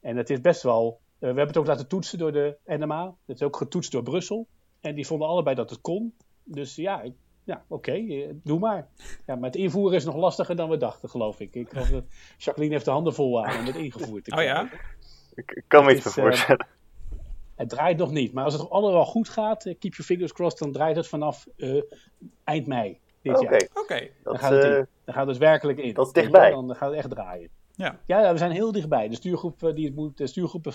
En 0.00 0.16
het 0.16 0.30
is 0.30 0.40
best 0.40 0.62
wel. 0.62 1.00
Uh, 1.00 1.18
we 1.18 1.26
hebben 1.26 1.46
het 1.46 1.56
ook 1.56 1.66
laten 1.66 1.88
toetsen 1.88 2.18
door 2.18 2.32
de 2.32 2.56
NMA. 2.64 3.14
Het 3.26 3.36
is 3.36 3.42
ook 3.42 3.56
getoetst 3.56 3.92
door 3.92 4.02
Brussel. 4.02 4.46
En 4.80 4.94
die 4.94 5.06
vonden 5.06 5.28
allebei 5.28 5.56
dat 5.56 5.70
het 5.70 5.80
kon. 5.80 6.14
Dus 6.44 6.76
ja, 6.76 7.04
ja 7.44 7.64
oké, 7.68 7.90
okay, 7.90 8.36
doe 8.42 8.58
maar. 8.58 8.88
Ja, 9.26 9.34
maar 9.34 9.50
het 9.50 9.56
invoeren 9.56 9.96
is 9.96 10.04
nog 10.04 10.16
lastiger 10.16 10.56
dan 10.56 10.68
we 10.68 10.76
dachten, 10.76 11.08
geloof 11.08 11.40
ik. 11.40 11.54
ik 11.54 11.68
geloof 11.68 11.88
dat 11.88 12.04
Jacqueline 12.38 12.74
heeft 12.74 12.84
de 12.84 12.90
handen 12.90 13.14
vol 13.14 13.44
aan 13.46 13.58
om 13.58 13.66
het 13.66 13.76
ingevoerd 13.76 14.24
te 14.24 14.30
krijgen. 14.30 14.64
Oh 14.64 14.70
ja? 14.70 14.78
Ik 15.34 15.64
kan 15.66 15.84
me 15.84 15.94
iets 15.94 16.12
voorstellen. 16.12 16.66
Uh, 16.68 16.78
het 17.54 17.68
draait 17.68 17.98
nog 17.98 18.10
niet. 18.10 18.32
Maar 18.32 18.44
als 18.44 18.52
het 18.52 18.70
allemaal 18.70 19.04
goed 19.04 19.28
gaat, 19.28 19.62
keep 19.62 19.80
your 19.80 20.02
fingers 20.02 20.32
crossed, 20.32 20.58
dan 20.58 20.72
draait 20.72 20.96
het 20.96 21.08
vanaf 21.08 21.46
uh, 21.56 21.82
eind 22.44 22.66
mei 22.66 23.00
dit 23.22 23.38
okay. 23.38 23.50
jaar. 23.50 23.68
Oké. 23.70 23.80
Okay. 23.80 24.12
Dan, 24.22 24.38
gaat 24.38 24.50
het 24.50 24.64
in. 24.64 24.86
dan 25.04 25.14
gaat 25.14 25.16
het 25.16 25.26
dus 25.26 25.38
werkelijk 25.38 25.78
in. 25.78 25.94
Dat 25.94 26.06
is 26.06 26.12
dichtbij. 26.12 26.50
Dan, 26.50 26.66
dan 26.66 26.76
gaat 26.76 26.88
het 26.88 26.98
echt 26.98 27.10
draaien. 27.10 27.50
Ja. 27.74 28.00
ja, 28.06 28.32
we 28.32 28.38
zijn 28.38 28.50
heel 28.50 28.72
dichtbij. 28.72 29.08
De 29.08 29.14
stuurgroep, 29.14 29.72
die 29.74 29.86
het 29.86 29.94
moet, 29.94 30.16
de 30.16 30.26
stuurgroep 30.26 30.72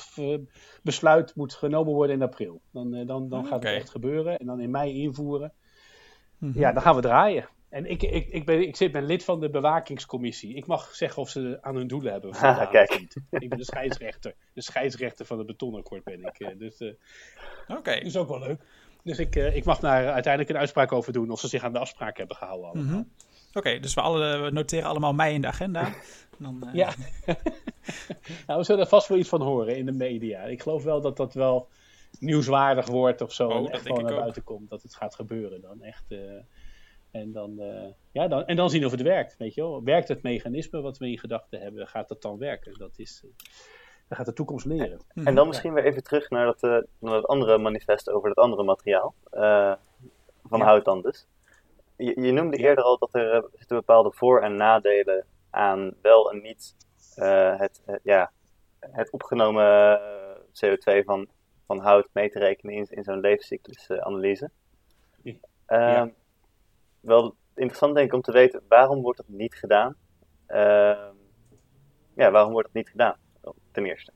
besluit 0.84 1.36
moet 1.36 1.54
genomen 1.54 1.94
worden 1.94 2.16
in 2.16 2.22
april. 2.22 2.62
Dan, 2.72 3.06
dan, 3.06 3.30
dan 3.30 3.46
gaat 3.46 3.58
okay. 3.58 3.74
het 3.74 3.82
echt 3.82 3.92
gebeuren. 3.92 4.38
En 4.38 4.46
dan 4.46 4.60
in 4.60 4.72
mei 4.72 5.02
invoeren. 5.02 5.54
Mm 6.38 6.52
-hmm. 6.52 6.60
Ja, 6.60 6.72
dan 6.72 6.82
gaan 6.82 6.96
we 6.96 7.02
draaien. 7.02 7.50
En 7.70 7.86
ik, 7.86 8.04
ik, 8.04 8.28
ik, 8.28 8.46
ben, 8.46 8.62
ik 8.62 8.76
zit, 8.76 8.92
ben 8.92 9.06
lid 9.06 9.24
van 9.24 9.40
de 9.40 9.50
bewakingscommissie. 9.50 10.56
Ik 10.56 10.68
mag 10.68 10.96
zeggen 10.96 11.22
of 11.22 11.30
ze 11.30 11.58
aan 11.62 11.76
hun 11.76 11.88
doelen 11.88 12.12
hebben. 12.12 12.32
Ah, 12.42 12.72
kijk. 12.72 13.00
Niet. 13.00 13.16
Ik 13.30 13.50
ben 13.50 13.58
de 13.58 13.64
scheidsrechter. 13.64 14.34
De 14.54 14.62
scheidsrechter 14.62 15.26
van 15.26 15.38
het 15.38 15.48
betonakkoord 15.48 16.04
ben 16.04 16.22
ik. 16.22 16.60
Dus, 16.60 16.80
uh, 16.80 16.94
Oké. 17.68 17.80
Okay. 17.80 17.98
is 17.98 18.18
ook 18.18 18.28
wel 18.28 18.40
leuk. 18.40 18.62
Dus 19.06 19.20
ik, 19.20 19.36
uh, 19.36 19.56
ik 19.56 19.64
mag 19.64 19.80
daar 19.80 20.12
uiteindelijk 20.12 20.54
een 20.54 20.60
uitspraak 20.60 20.92
over 20.92 21.14
doen 21.14 21.30
of 21.30 21.40
ze 21.40 21.48
zich 21.48 21.64
aan 21.64 21.74
de 21.74 21.80
afspraak 21.80 22.18
hebben 22.18 22.36
gehouden. 22.36 22.84
Mm 22.84 22.88
-hmm. 22.88 23.10
Oké, 23.50 23.58
okay, 23.58 23.80
dus 23.80 23.94
we, 23.94 24.02
alle, 24.02 24.38
we, 24.38 24.52
noteren 24.52 24.90
allemaal 24.90 25.14
mei 25.14 25.34
in 25.34 25.42
de 25.42 25.48
agenda. 25.48 25.94
Dan, 26.40 26.64
uh... 26.66 26.74
Ja. 26.74 26.94
nou, 28.48 28.60
we 28.60 28.64
zullen 28.64 28.82
er 28.82 28.88
vast 28.88 29.08
wel 29.08 29.18
iets 29.18 29.30
van 29.30 29.42
horen 29.42 29.78
in 29.78 29.86
de 29.86 29.92
media. 29.92 30.44
Ik 30.44 30.62
geloof 30.62 30.84
wel 30.84 31.02
dat 31.02 31.18
dat 31.18 31.34
wel 31.34 31.70
nieuwswaardig 32.20 32.88
wordt 32.88 33.22
of 33.22 33.34
zo. 33.34 33.48
Oh, 33.48 33.56
en 33.56 33.72
echt 33.72 33.86
gewoon 33.86 34.04
naar 34.04 34.16
buiten 34.16 34.44
komt. 34.44 34.70
Dat 34.70 34.82
het 34.82 34.96
gaat 34.96 35.16
gebeuren 35.16 35.62
dan. 35.62 35.84
Echt. 35.84 36.06
Uh, 36.10 36.20
en, 37.12 37.32
dan, 37.32 37.62
ja, 38.12 38.28
dan, 38.28 38.46
en 38.46 38.56
dan 38.56 38.70
zien 38.70 38.86
of 38.86 38.92
het 38.92 39.02
werkt. 39.02 39.38
Weet 39.38 39.54
je 39.54 39.62
wel. 39.62 39.84
Werkt 39.84 40.08
het 40.08 40.22
mechanisme 40.22 40.82
wat 40.82 40.98
we 40.98 41.10
in 41.10 41.20
gedachten 41.20 41.60
hebben? 41.60 41.88
Gaat 41.88 42.08
dat 42.08 42.22
dan 42.22 42.38
werken? 42.38 42.78
Dat 42.78 42.94
is. 42.96 43.24
Dat 44.08 44.18
gaat 44.18 44.26
de 44.26 44.34
toekomst 44.34 44.66
leren. 44.66 45.00
En 45.14 45.36
dan 45.36 45.48
misschien 45.48 45.74
weer 45.74 45.84
even 45.84 46.04
terug 46.04 46.30
naar 46.30 46.46
dat, 46.46 46.62
naar 47.00 47.14
dat 47.14 47.28
andere 47.28 47.58
manifest 47.58 48.10
over 48.10 48.28
dat 48.28 48.44
andere 48.44 48.64
materiaal. 48.64 49.14
van 50.44 50.62
hout 50.62 50.86
dan 50.86 51.02
dus. 51.02 51.28
Je, 51.98 52.22
je 52.22 52.32
noemde 52.32 52.58
eerder 52.58 52.84
al 52.84 52.98
dat 52.98 53.14
er 53.14 53.46
zitten 53.54 53.78
bepaalde 53.78 54.12
voor- 54.12 54.42
en 54.42 54.56
nadelen 54.56 55.26
aan 55.50 55.94
wel 56.02 56.32
en 56.32 56.42
niet 56.42 56.76
het, 57.58 57.82
ja, 58.04 58.32
het 58.80 59.12
opgenomen 59.12 60.00
CO2 60.52 61.04
van 61.06 61.28
van 61.66 61.80
hout 61.80 62.08
mee 62.12 62.30
te 62.30 62.40
rekenen 62.40 62.76
in, 62.76 62.88
in 62.90 63.04
zo'n 63.04 63.20
levenscyclusanalyse. 63.20 64.50
Uh, 65.24 65.34
ja. 65.68 66.10
Wel 67.00 67.36
interessant 67.56 67.96
denk 67.96 68.08
ik 68.08 68.14
om 68.14 68.22
te 68.22 68.32
weten, 68.32 68.62
waarom 68.68 69.02
wordt 69.02 69.18
dat 69.18 69.28
niet 69.28 69.56
gedaan? 69.56 69.96
Uh, 70.48 71.10
ja, 72.16 72.32
waarom 72.32 72.52
wordt 72.52 72.68
dat 72.68 72.76
niet 72.76 72.90
gedaan? 72.90 73.16
Ten 73.76 73.86
eerste. 73.86 74.12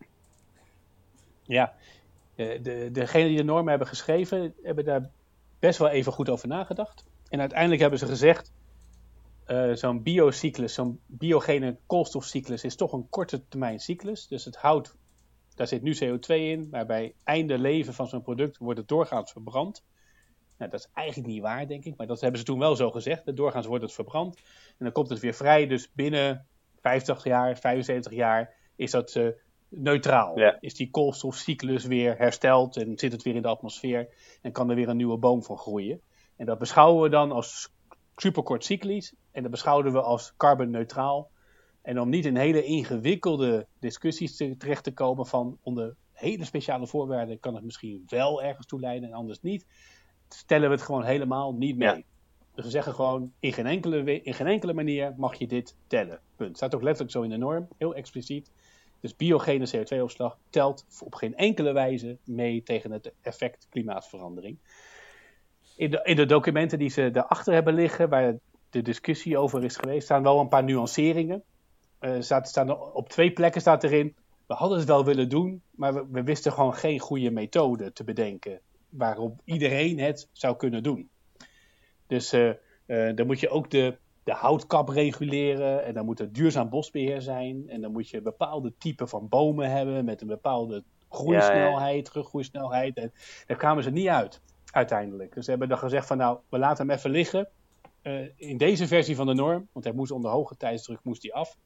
Ja, 1.43 1.73
de, 2.35 2.59
de, 2.61 2.89
degenen 2.91 3.27
die 3.27 3.37
de 3.37 3.43
normen 3.43 3.69
hebben 3.69 3.87
geschreven, 3.87 4.53
hebben 4.63 4.85
daar 4.85 5.09
best 5.59 5.79
wel 5.79 5.89
even 5.89 6.11
goed 6.11 6.29
over 6.29 6.47
nagedacht. 6.47 7.05
En 7.29 7.39
uiteindelijk 7.39 7.81
hebben 7.81 7.99
ze 7.99 8.05
gezegd, 8.05 8.51
uh, 9.47 9.73
zo'n 9.73 10.03
biocyclus, 10.03 10.73
zo'n 10.73 10.99
biogene 11.05 11.77
koolstofcyclus 11.85 12.63
is 12.63 12.75
toch 12.75 12.93
een 12.93 13.09
korte 13.09 13.47
termijn 13.47 13.79
cyclus. 13.79 14.27
Dus 14.27 14.45
het 14.45 14.55
hout 14.55 14.95
daar 15.55 15.67
zit 15.67 15.81
nu 15.81 15.95
CO2 15.95 16.27
in, 16.27 16.67
maar 16.71 16.85
bij 16.85 17.15
einde 17.23 17.57
leven 17.57 17.93
van 17.93 18.07
zo'n 18.07 18.21
product 18.21 18.57
wordt 18.57 18.79
het 18.79 18.87
doorgaans 18.87 19.31
verbrand. 19.31 19.83
Nou, 20.57 20.71
dat 20.71 20.79
is 20.79 20.89
eigenlijk 20.93 21.27
niet 21.27 21.41
waar, 21.41 21.67
denk 21.67 21.85
ik, 21.85 21.97
maar 21.97 22.07
dat 22.07 22.21
hebben 22.21 22.39
ze 22.39 22.45
toen 22.45 22.59
wel 22.59 22.75
zo 22.75 22.91
gezegd. 22.91 23.35
Doorgaans 23.35 23.65
wordt 23.65 23.83
het 23.83 23.93
verbrand 23.93 24.35
en 24.37 24.43
dan 24.77 24.91
komt 24.91 25.09
het 25.09 25.19
weer 25.19 25.33
vrij. 25.33 25.67
Dus 25.67 25.91
binnen 25.91 26.47
50 26.81 27.23
jaar, 27.23 27.57
75 27.57 28.11
jaar 28.11 28.53
is 28.75 28.91
dat 28.91 29.15
uh, 29.15 29.29
neutraal. 29.69 30.57
Is 30.59 30.73
die 30.73 30.89
koolstofcyclus 30.89 31.85
weer 31.85 32.17
hersteld 32.17 32.77
en 32.77 32.97
zit 32.97 33.11
het 33.11 33.23
weer 33.23 33.35
in 33.35 33.41
de 33.41 33.47
atmosfeer 33.47 34.07
en 34.41 34.51
kan 34.51 34.69
er 34.69 34.75
weer 34.75 34.89
een 34.89 34.97
nieuwe 34.97 35.17
boom 35.17 35.43
van 35.43 35.57
groeien. 35.57 36.01
En 36.35 36.45
dat 36.45 36.57
beschouwen 36.57 37.03
we 37.03 37.09
dan 37.09 37.31
als 37.31 37.71
superkort 38.15 38.65
cyclisch 38.65 39.13
en 39.31 39.41
dat 39.41 39.51
beschouwen 39.51 39.91
we 39.91 40.01
als 40.01 40.33
carbonneutraal. 40.37 41.29
En 41.81 41.99
om 41.99 42.09
niet 42.09 42.25
in 42.25 42.35
hele 42.35 42.63
ingewikkelde 42.63 43.67
discussies 43.79 44.35
te, 44.35 44.57
terecht 44.57 44.83
te 44.83 44.93
komen 44.93 45.25
van 45.25 45.57
onder 45.61 45.95
hele 46.11 46.45
speciale 46.45 46.87
voorwaarden 46.87 47.39
kan 47.39 47.55
het 47.55 47.63
misschien 47.63 48.03
wel 48.07 48.43
ergens 48.43 48.67
toe 48.67 48.79
leiden 48.79 49.09
en 49.09 49.15
anders 49.15 49.41
niet, 49.41 49.65
stellen 50.29 50.69
we 50.69 50.75
het 50.75 50.83
gewoon 50.83 51.03
helemaal 51.03 51.53
niet 51.53 51.77
mee. 51.77 52.05
Dus 52.55 52.65
we 52.65 52.71
zeggen 52.71 52.93
gewoon, 52.93 53.31
in 53.39 53.53
geen, 53.53 53.65
enkele, 53.65 54.21
in 54.21 54.33
geen 54.33 54.47
enkele 54.47 54.73
manier 54.73 55.13
mag 55.17 55.35
je 55.35 55.47
dit 55.47 55.75
tellen. 55.87 56.19
Punt. 56.35 56.55
Staat 56.55 56.75
ook 56.75 56.81
letterlijk 56.81 57.11
zo 57.11 57.21
in 57.21 57.29
de 57.29 57.37
norm, 57.37 57.67
heel 57.77 57.95
expliciet. 57.95 58.51
Dus 58.99 59.15
biogene 59.15 59.69
CO2-opslag 59.75 60.37
telt 60.49 60.85
op 61.03 61.15
geen 61.15 61.35
enkele 61.35 61.71
wijze 61.71 62.17
mee 62.23 62.63
tegen 62.63 62.91
het 62.91 63.13
effect 63.21 63.67
klimaatverandering. 63.69 64.57
In 65.75 65.91
de, 65.91 65.99
in 66.03 66.15
de 66.15 66.25
documenten 66.25 66.79
die 66.79 66.89
ze 66.89 67.11
daarachter 67.11 67.53
hebben 67.53 67.73
liggen, 67.73 68.09
waar 68.09 68.35
de 68.69 68.81
discussie 68.81 69.37
over 69.37 69.63
is 69.63 69.75
geweest, 69.75 70.03
staan 70.03 70.23
wel 70.23 70.39
een 70.39 70.47
paar 70.47 70.63
nuanceringen. 70.63 71.43
Uh, 72.01 72.15
staat, 72.19 72.47
staan 72.47 72.93
op 72.93 73.09
twee 73.09 73.31
plekken 73.31 73.61
staat 73.61 73.83
erin. 73.83 74.15
We 74.47 74.53
hadden 74.53 74.77
het 74.77 74.87
wel 74.87 75.05
willen 75.05 75.29
doen, 75.29 75.61
maar 75.71 76.11
we, 76.11 76.23
wisten 76.23 76.51
gewoon 76.51 76.75
geen 76.75 76.99
goede 76.99 77.31
methode 77.31 77.93
te 77.93 78.03
bedenken 78.03 78.59
waarop 78.89 79.41
iedereen 79.43 79.99
het 79.99 80.29
zou 80.31 80.55
kunnen 80.55 80.83
doen. 80.83 81.09
Dus 82.07 82.33
uh, 82.33 82.51
dan 83.15 83.25
moet 83.25 83.39
je 83.39 83.49
ook 83.49 83.69
de, 83.69 83.97
de 84.29 84.35
houtkap 84.35 84.89
reguleren 84.89 85.85
en 85.85 85.93
dan 85.93 86.05
moet 86.05 86.19
er 86.19 86.33
duurzaam 86.33 86.69
bosbeheer 86.69 87.21
zijn 87.21 87.69
en 87.69 87.81
dan 87.81 87.91
moet 87.91 88.09
je 88.09 88.21
bepaalde 88.21 88.73
typen 88.77 89.07
van 89.07 89.27
bomen 89.29 89.71
hebben 89.71 90.05
met 90.05 90.21
een 90.21 90.27
bepaalde 90.27 90.83
groeisnelheid, 91.09 91.79
ja, 91.79 91.87
ja. 91.87 92.01
teruggroeisnelheid. 92.01 92.97
En 92.97 93.13
daar 93.45 93.57
kwamen 93.57 93.83
ze 93.83 93.89
niet 93.89 94.07
uit 94.07 94.41
uiteindelijk. 94.71 95.33
Dus 95.33 95.43
ze 95.43 95.49
hebben 95.49 95.69
dan 95.69 95.77
gezegd 95.77 96.07
van 96.07 96.17
nou, 96.17 96.39
we 96.49 96.57
laten 96.57 96.87
hem 96.87 96.95
even 96.95 97.09
liggen. 97.09 97.49
in 98.35 98.57
deze 98.57 98.87
versie 98.87 99.15
van 99.15 99.25
de 99.25 99.33
norm, 99.33 99.67
want 99.71 99.85
hij 99.85 99.93
moest 99.93 100.11
onder 100.11 100.31
hoge 100.31 100.57
tijdsdruk 100.57 100.99
moest 101.03 101.21
hij 101.21 101.33
af 101.33 101.57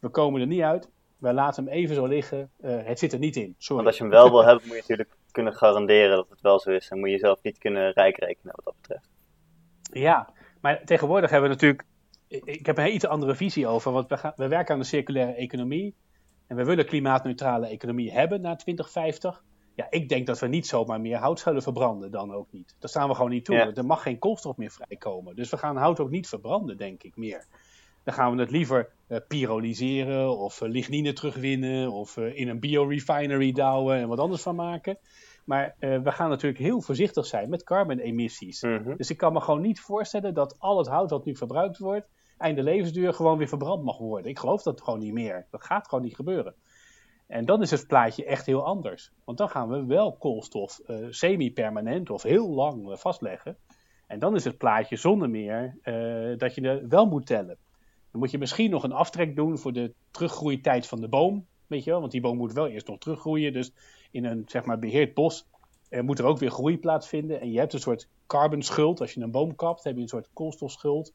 we 0.00 0.08
komen 0.08 0.40
er 0.40 0.46
niet 0.46 0.62
uit. 0.62 0.88
We 1.18 1.32
laten 1.32 1.64
hem 1.64 1.72
even 1.72 1.94
zo 1.94 2.06
liggen. 2.06 2.50
Uh, 2.60 2.84
het 2.84 2.98
zit 2.98 3.12
er 3.12 3.18
niet 3.18 3.36
in. 3.36 3.54
Sorry. 3.58 3.74
Want 3.74 3.86
als 3.86 3.96
je 3.96 4.02
hem 4.02 4.12
wel 4.12 4.30
wil 4.30 4.44
hebben, 4.44 4.66
moet 4.66 4.76
je 4.76 4.80
natuurlijk 4.80 5.16
kunnen 5.30 5.54
garanderen 5.54 6.16
dat 6.16 6.28
het 6.28 6.40
wel 6.40 6.60
zo 6.60 6.70
is. 6.70 6.88
En 6.88 6.98
moet 6.98 7.08
je 7.08 7.14
jezelf 7.14 7.42
niet 7.42 7.58
kunnen 7.58 7.92
rijk 7.92 8.16
rekenen 8.16 8.54
wat 8.56 8.64
dat 8.64 8.74
betreft. 8.80 9.08
Ja, 9.92 10.32
maar 10.60 10.84
tegenwoordig 10.84 11.30
hebben 11.30 11.48
we 11.48 11.54
natuurlijk. 11.54 11.84
Ik 12.30 12.66
heb 12.66 12.78
een 12.78 12.94
iets 12.94 13.06
andere 13.06 13.34
visie 13.34 13.66
over. 13.66 13.92
Want 13.92 14.08
we, 14.08 14.16
gaan, 14.16 14.32
we 14.36 14.48
werken 14.48 14.74
aan 14.74 14.80
de 14.80 14.86
circulaire 14.86 15.32
economie. 15.32 15.94
En 16.46 16.56
we 16.56 16.64
willen 16.64 16.86
klimaatneutrale 16.86 17.66
economie 17.66 18.12
hebben 18.12 18.40
na 18.40 18.56
2050. 18.56 19.42
Ja, 19.74 19.86
ik 19.90 20.08
denk 20.08 20.26
dat 20.26 20.38
we 20.38 20.46
niet 20.46 20.66
zomaar 20.66 21.00
meer 21.00 21.16
hout 21.16 21.40
zullen 21.40 21.62
verbranden, 21.62 22.10
dan 22.10 22.32
ook 22.32 22.46
niet. 22.50 22.76
Dat 22.78 22.90
staan 22.90 23.08
we 23.08 23.14
gewoon 23.14 23.30
niet 23.30 23.44
toe. 23.44 23.56
Ja. 23.56 23.74
Er 23.74 23.86
mag 23.86 24.02
geen 24.02 24.18
koolstof 24.18 24.56
meer 24.56 24.70
vrijkomen. 24.70 25.36
Dus 25.36 25.50
we 25.50 25.56
gaan 25.56 25.76
hout 25.76 26.00
ook 26.00 26.10
niet 26.10 26.28
verbranden, 26.28 26.76
denk 26.76 27.02
ik 27.02 27.16
meer. 27.16 27.46
Dan 28.04 28.14
gaan 28.14 28.34
we 28.34 28.40
het 28.40 28.50
liever 28.50 28.90
uh, 29.08 29.18
pyrolyseren 29.28 30.38
of 30.38 30.60
uh, 30.60 30.68
lignine 30.68 31.12
terugwinnen 31.12 31.92
of 31.92 32.16
uh, 32.16 32.36
in 32.36 32.48
een 32.48 32.60
biorefinery 32.60 33.52
douwen 33.52 33.96
en 33.96 34.08
wat 34.08 34.18
anders 34.18 34.42
van 34.42 34.54
maken. 34.54 34.98
Maar 35.44 35.74
we 35.78 36.12
gaan 36.12 36.28
natuurlijk 36.28 36.62
heel 36.62 36.80
voorzichtig 36.80 37.26
zijn 37.26 37.48
met 37.48 37.64
carbon-emissies. 37.64 38.62
Mm 38.62 38.76
-hmm. 38.76 38.96
Dus 38.96 39.10
ik 39.10 39.16
kan 39.16 39.32
me 39.32 39.40
gewoon 39.40 39.60
niet 39.60 39.80
voorstellen 39.80 40.34
dat 40.34 40.54
al 40.58 40.78
het 40.78 40.86
hout 40.86 41.08
dat 41.08 41.24
nu 41.24 41.36
verbruikt 41.36 41.78
wordt, 41.78 42.08
einde 42.40 42.62
levensduur 42.62 43.14
gewoon 43.14 43.38
weer 43.38 43.48
verbrand 43.48 43.84
mag 43.84 43.98
worden. 43.98 44.30
Ik 44.30 44.38
geloof 44.38 44.62
dat 44.62 44.80
gewoon 44.80 44.98
niet 44.98 45.12
meer. 45.12 45.46
Dat 45.50 45.64
gaat 45.64 45.88
gewoon 45.88 46.04
niet 46.04 46.14
gebeuren. 46.14 46.54
En 47.26 47.44
dan 47.44 47.62
is 47.62 47.70
het 47.70 47.86
plaatje 47.86 48.24
echt 48.24 48.46
heel 48.46 48.64
anders. 48.64 49.12
Want 49.24 49.38
dan 49.38 49.48
gaan 49.48 49.68
we 49.68 49.84
wel 49.84 50.16
koolstof 50.16 50.80
semi-permanent 51.08 52.10
of 52.10 52.22
heel 52.22 52.48
lang 52.48 53.00
vastleggen. 53.00 53.56
En 54.06 54.18
dan 54.18 54.34
is 54.34 54.44
het 54.44 54.58
plaatje 54.58 54.96
zonder 54.96 55.30
meer 55.30 55.76
dat 56.38 56.54
je 56.54 56.60
er 56.60 56.88
wel 56.88 57.06
moet 57.06 57.26
tellen. 57.26 57.56
Dan 58.10 58.20
moet 58.20 58.30
je 58.30 58.38
misschien 58.38 58.70
nog 58.70 58.82
een 58.82 58.92
aftrek 58.92 59.36
doen 59.36 59.58
voor 59.58 59.72
de 59.72 59.92
teruggroeitijd 60.10 60.86
van 60.86 61.00
de 61.00 61.08
boom. 61.08 61.46
Weet 61.66 61.84
je 61.84 61.90
wel, 61.90 62.00
want 62.00 62.12
die 62.12 62.20
boom 62.20 62.36
moet 62.36 62.52
wel 62.52 62.68
eerst 62.68 62.86
nog 62.86 62.98
teruggroeien. 62.98 63.52
Dus 63.52 63.72
in 64.10 64.24
een 64.24 64.42
zeg 64.46 64.64
maar, 64.64 64.78
beheerd 64.78 65.14
bos 65.14 65.46
eh, 65.88 66.00
moet 66.00 66.18
er 66.18 66.24
ook 66.24 66.38
weer 66.38 66.50
groei 66.50 66.78
plaatsvinden. 66.78 67.40
En 67.40 67.52
je 67.52 67.58
hebt 67.58 67.72
een 67.72 67.80
soort 67.80 68.08
carbon 68.26 68.62
schuld. 68.62 69.00
Als 69.00 69.14
je 69.14 69.20
een 69.20 69.30
boom 69.30 69.54
kapt, 69.54 69.84
heb 69.84 69.96
je 69.96 70.02
een 70.02 70.08
soort 70.08 70.30
koolstofschuld. 70.32 71.12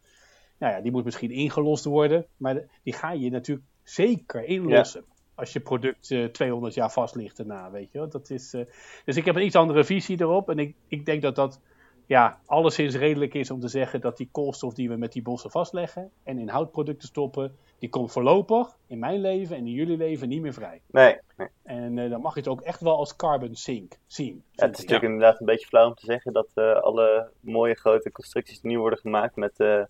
Nou 0.57 0.73
ja, 0.73 0.81
die 0.81 0.91
moet 0.91 1.03
misschien 1.03 1.31
ingelost 1.31 1.85
worden. 1.85 2.25
Maar 2.37 2.61
die 2.83 2.93
ga 2.93 3.11
je 3.11 3.29
natuurlijk 3.29 3.67
zeker 3.83 4.43
inlossen. 4.43 5.03
Ja. 5.07 5.13
Als 5.35 5.53
je 5.53 5.59
product 5.59 6.09
uh, 6.09 6.25
200 6.25 6.73
jaar 6.73 6.91
vast 6.91 7.15
ligt 7.15 7.37
daarna, 7.37 7.71
weet 7.71 7.91
je 7.91 7.97
wel. 7.97 8.09
Dat 8.09 8.29
is, 8.29 8.53
uh, 8.53 8.65
dus 9.05 9.17
ik 9.17 9.25
heb 9.25 9.35
een 9.35 9.45
iets 9.45 9.55
andere 9.55 9.83
visie 9.83 10.21
erop. 10.21 10.49
En 10.49 10.59
ik, 10.59 10.75
ik 10.87 11.05
denk 11.05 11.21
dat 11.21 11.35
dat 11.35 11.59
ja, 12.05 12.39
alleszins 12.45 12.95
redelijk 12.95 13.33
is 13.33 13.51
om 13.51 13.59
te 13.59 13.67
zeggen 13.67 14.01
dat 14.01 14.17
die 14.17 14.29
koolstof 14.31 14.73
die 14.73 14.89
we 14.89 14.95
met 14.95 15.11
die 15.11 15.21
bossen 15.21 15.51
vastleggen 15.51 16.11
en 16.23 16.37
in 16.37 16.49
houtproducten 16.49 17.07
stoppen, 17.07 17.55
die 17.79 17.89
komt 17.89 18.11
voorlopig 18.11 18.77
in 18.87 18.99
mijn 18.99 19.21
leven 19.21 19.55
en 19.55 19.67
in 19.67 19.73
jullie 19.73 19.97
leven 19.97 20.29
niet 20.29 20.41
meer 20.41 20.53
vrij. 20.53 20.81
Nee. 20.91 21.17
nee. 21.37 21.47
En 21.63 21.97
uh, 21.97 22.09
dan 22.09 22.21
mag 22.21 22.33
je 22.33 22.39
het 22.39 22.49
ook 22.49 22.61
echt 22.61 22.81
wel 22.81 22.97
als 22.97 23.15
carbon 23.15 23.55
sink 23.55 23.97
zien. 24.07 24.43
Ja, 24.51 24.65
het 24.65 24.73
is 24.73 24.79
natuurlijk 24.79 25.11
inderdaad 25.13 25.39
een 25.39 25.45
beetje 25.45 25.67
flauw 25.67 25.87
om 25.87 25.93
te 25.93 26.05
zeggen 26.05 26.33
dat 26.33 26.47
uh, 26.55 26.81
alle 26.81 27.29
mooie 27.39 27.75
grote 27.75 28.11
constructies 28.11 28.61
die 28.61 28.71
nu 28.71 28.79
worden 28.79 28.99
gemaakt 28.99 29.35
met 29.35 29.59
uh, 29.59 29.83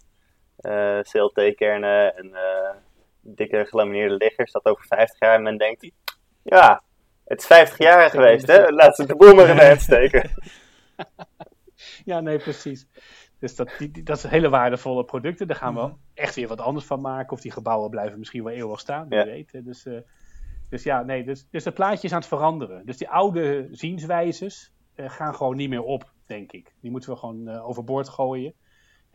CLT-kernen 1.01 2.15
en 2.15 2.31
dikke 3.21 3.65
gelamineerde 3.65 4.15
liggers, 4.15 4.51
dat 4.51 4.65
over 4.65 4.85
50 4.85 5.19
jaar 5.19 5.41
men 5.41 5.57
denkt, 5.57 5.91
ja, 6.41 6.83
het 7.25 7.39
is 7.39 7.45
50 7.45 7.77
jaar 7.77 8.09
geweest, 8.09 8.47
hè? 8.47 8.69
laat 8.69 8.95
ze 8.95 9.05
de 9.05 9.15
boel 9.15 9.33
maar 9.33 9.49
in 9.49 9.55
de 9.55 9.65
hand 9.65 9.81
steken. 9.81 10.29
ja, 12.11 12.19
nee, 12.19 12.37
precies. 12.37 12.87
Dus 13.39 13.55
dat, 13.55 13.75
die, 13.77 14.03
dat 14.03 14.19
zijn 14.19 14.33
hele 14.33 14.49
waardevolle 14.49 15.05
producten. 15.05 15.47
Daar 15.47 15.57
gaan 15.57 15.73
we 15.73 15.81
mhm. 15.81 15.93
echt 16.13 16.35
weer 16.35 16.47
wat 16.47 16.61
anders 16.61 16.85
van 16.85 17.01
maken. 17.01 17.31
Of 17.31 17.41
die 17.41 17.51
gebouwen 17.51 17.89
blijven 17.89 18.19
misschien 18.19 18.43
wel 18.43 18.53
eeuwig 18.53 18.79
staan, 18.79 19.07
wie 19.09 19.17
ja. 19.17 19.25
weet. 19.25 19.65
Dus, 19.65 19.85
uh, 19.85 19.99
dus 20.69 20.83
ja, 20.83 21.03
nee, 21.03 21.23
dus, 21.23 21.47
dus 21.49 21.65
het 21.65 21.73
plaatje 21.73 22.07
is 22.07 22.13
aan 22.13 22.19
het 22.19 22.27
veranderen. 22.27 22.85
Dus 22.85 22.97
die 22.97 23.09
oude 23.09 23.67
zienswijzes 23.71 24.73
uh, 24.95 25.09
gaan 25.09 25.35
gewoon 25.35 25.55
niet 25.55 25.69
meer 25.69 25.83
op, 25.83 26.11
denk 26.25 26.51
ik. 26.51 26.73
Die 26.81 26.91
moeten 26.91 27.09
we 27.09 27.15
gewoon 27.15 27.49
uh, 27.49 27.67
overboord 27.67 28.09
gooien. 28.09 28.53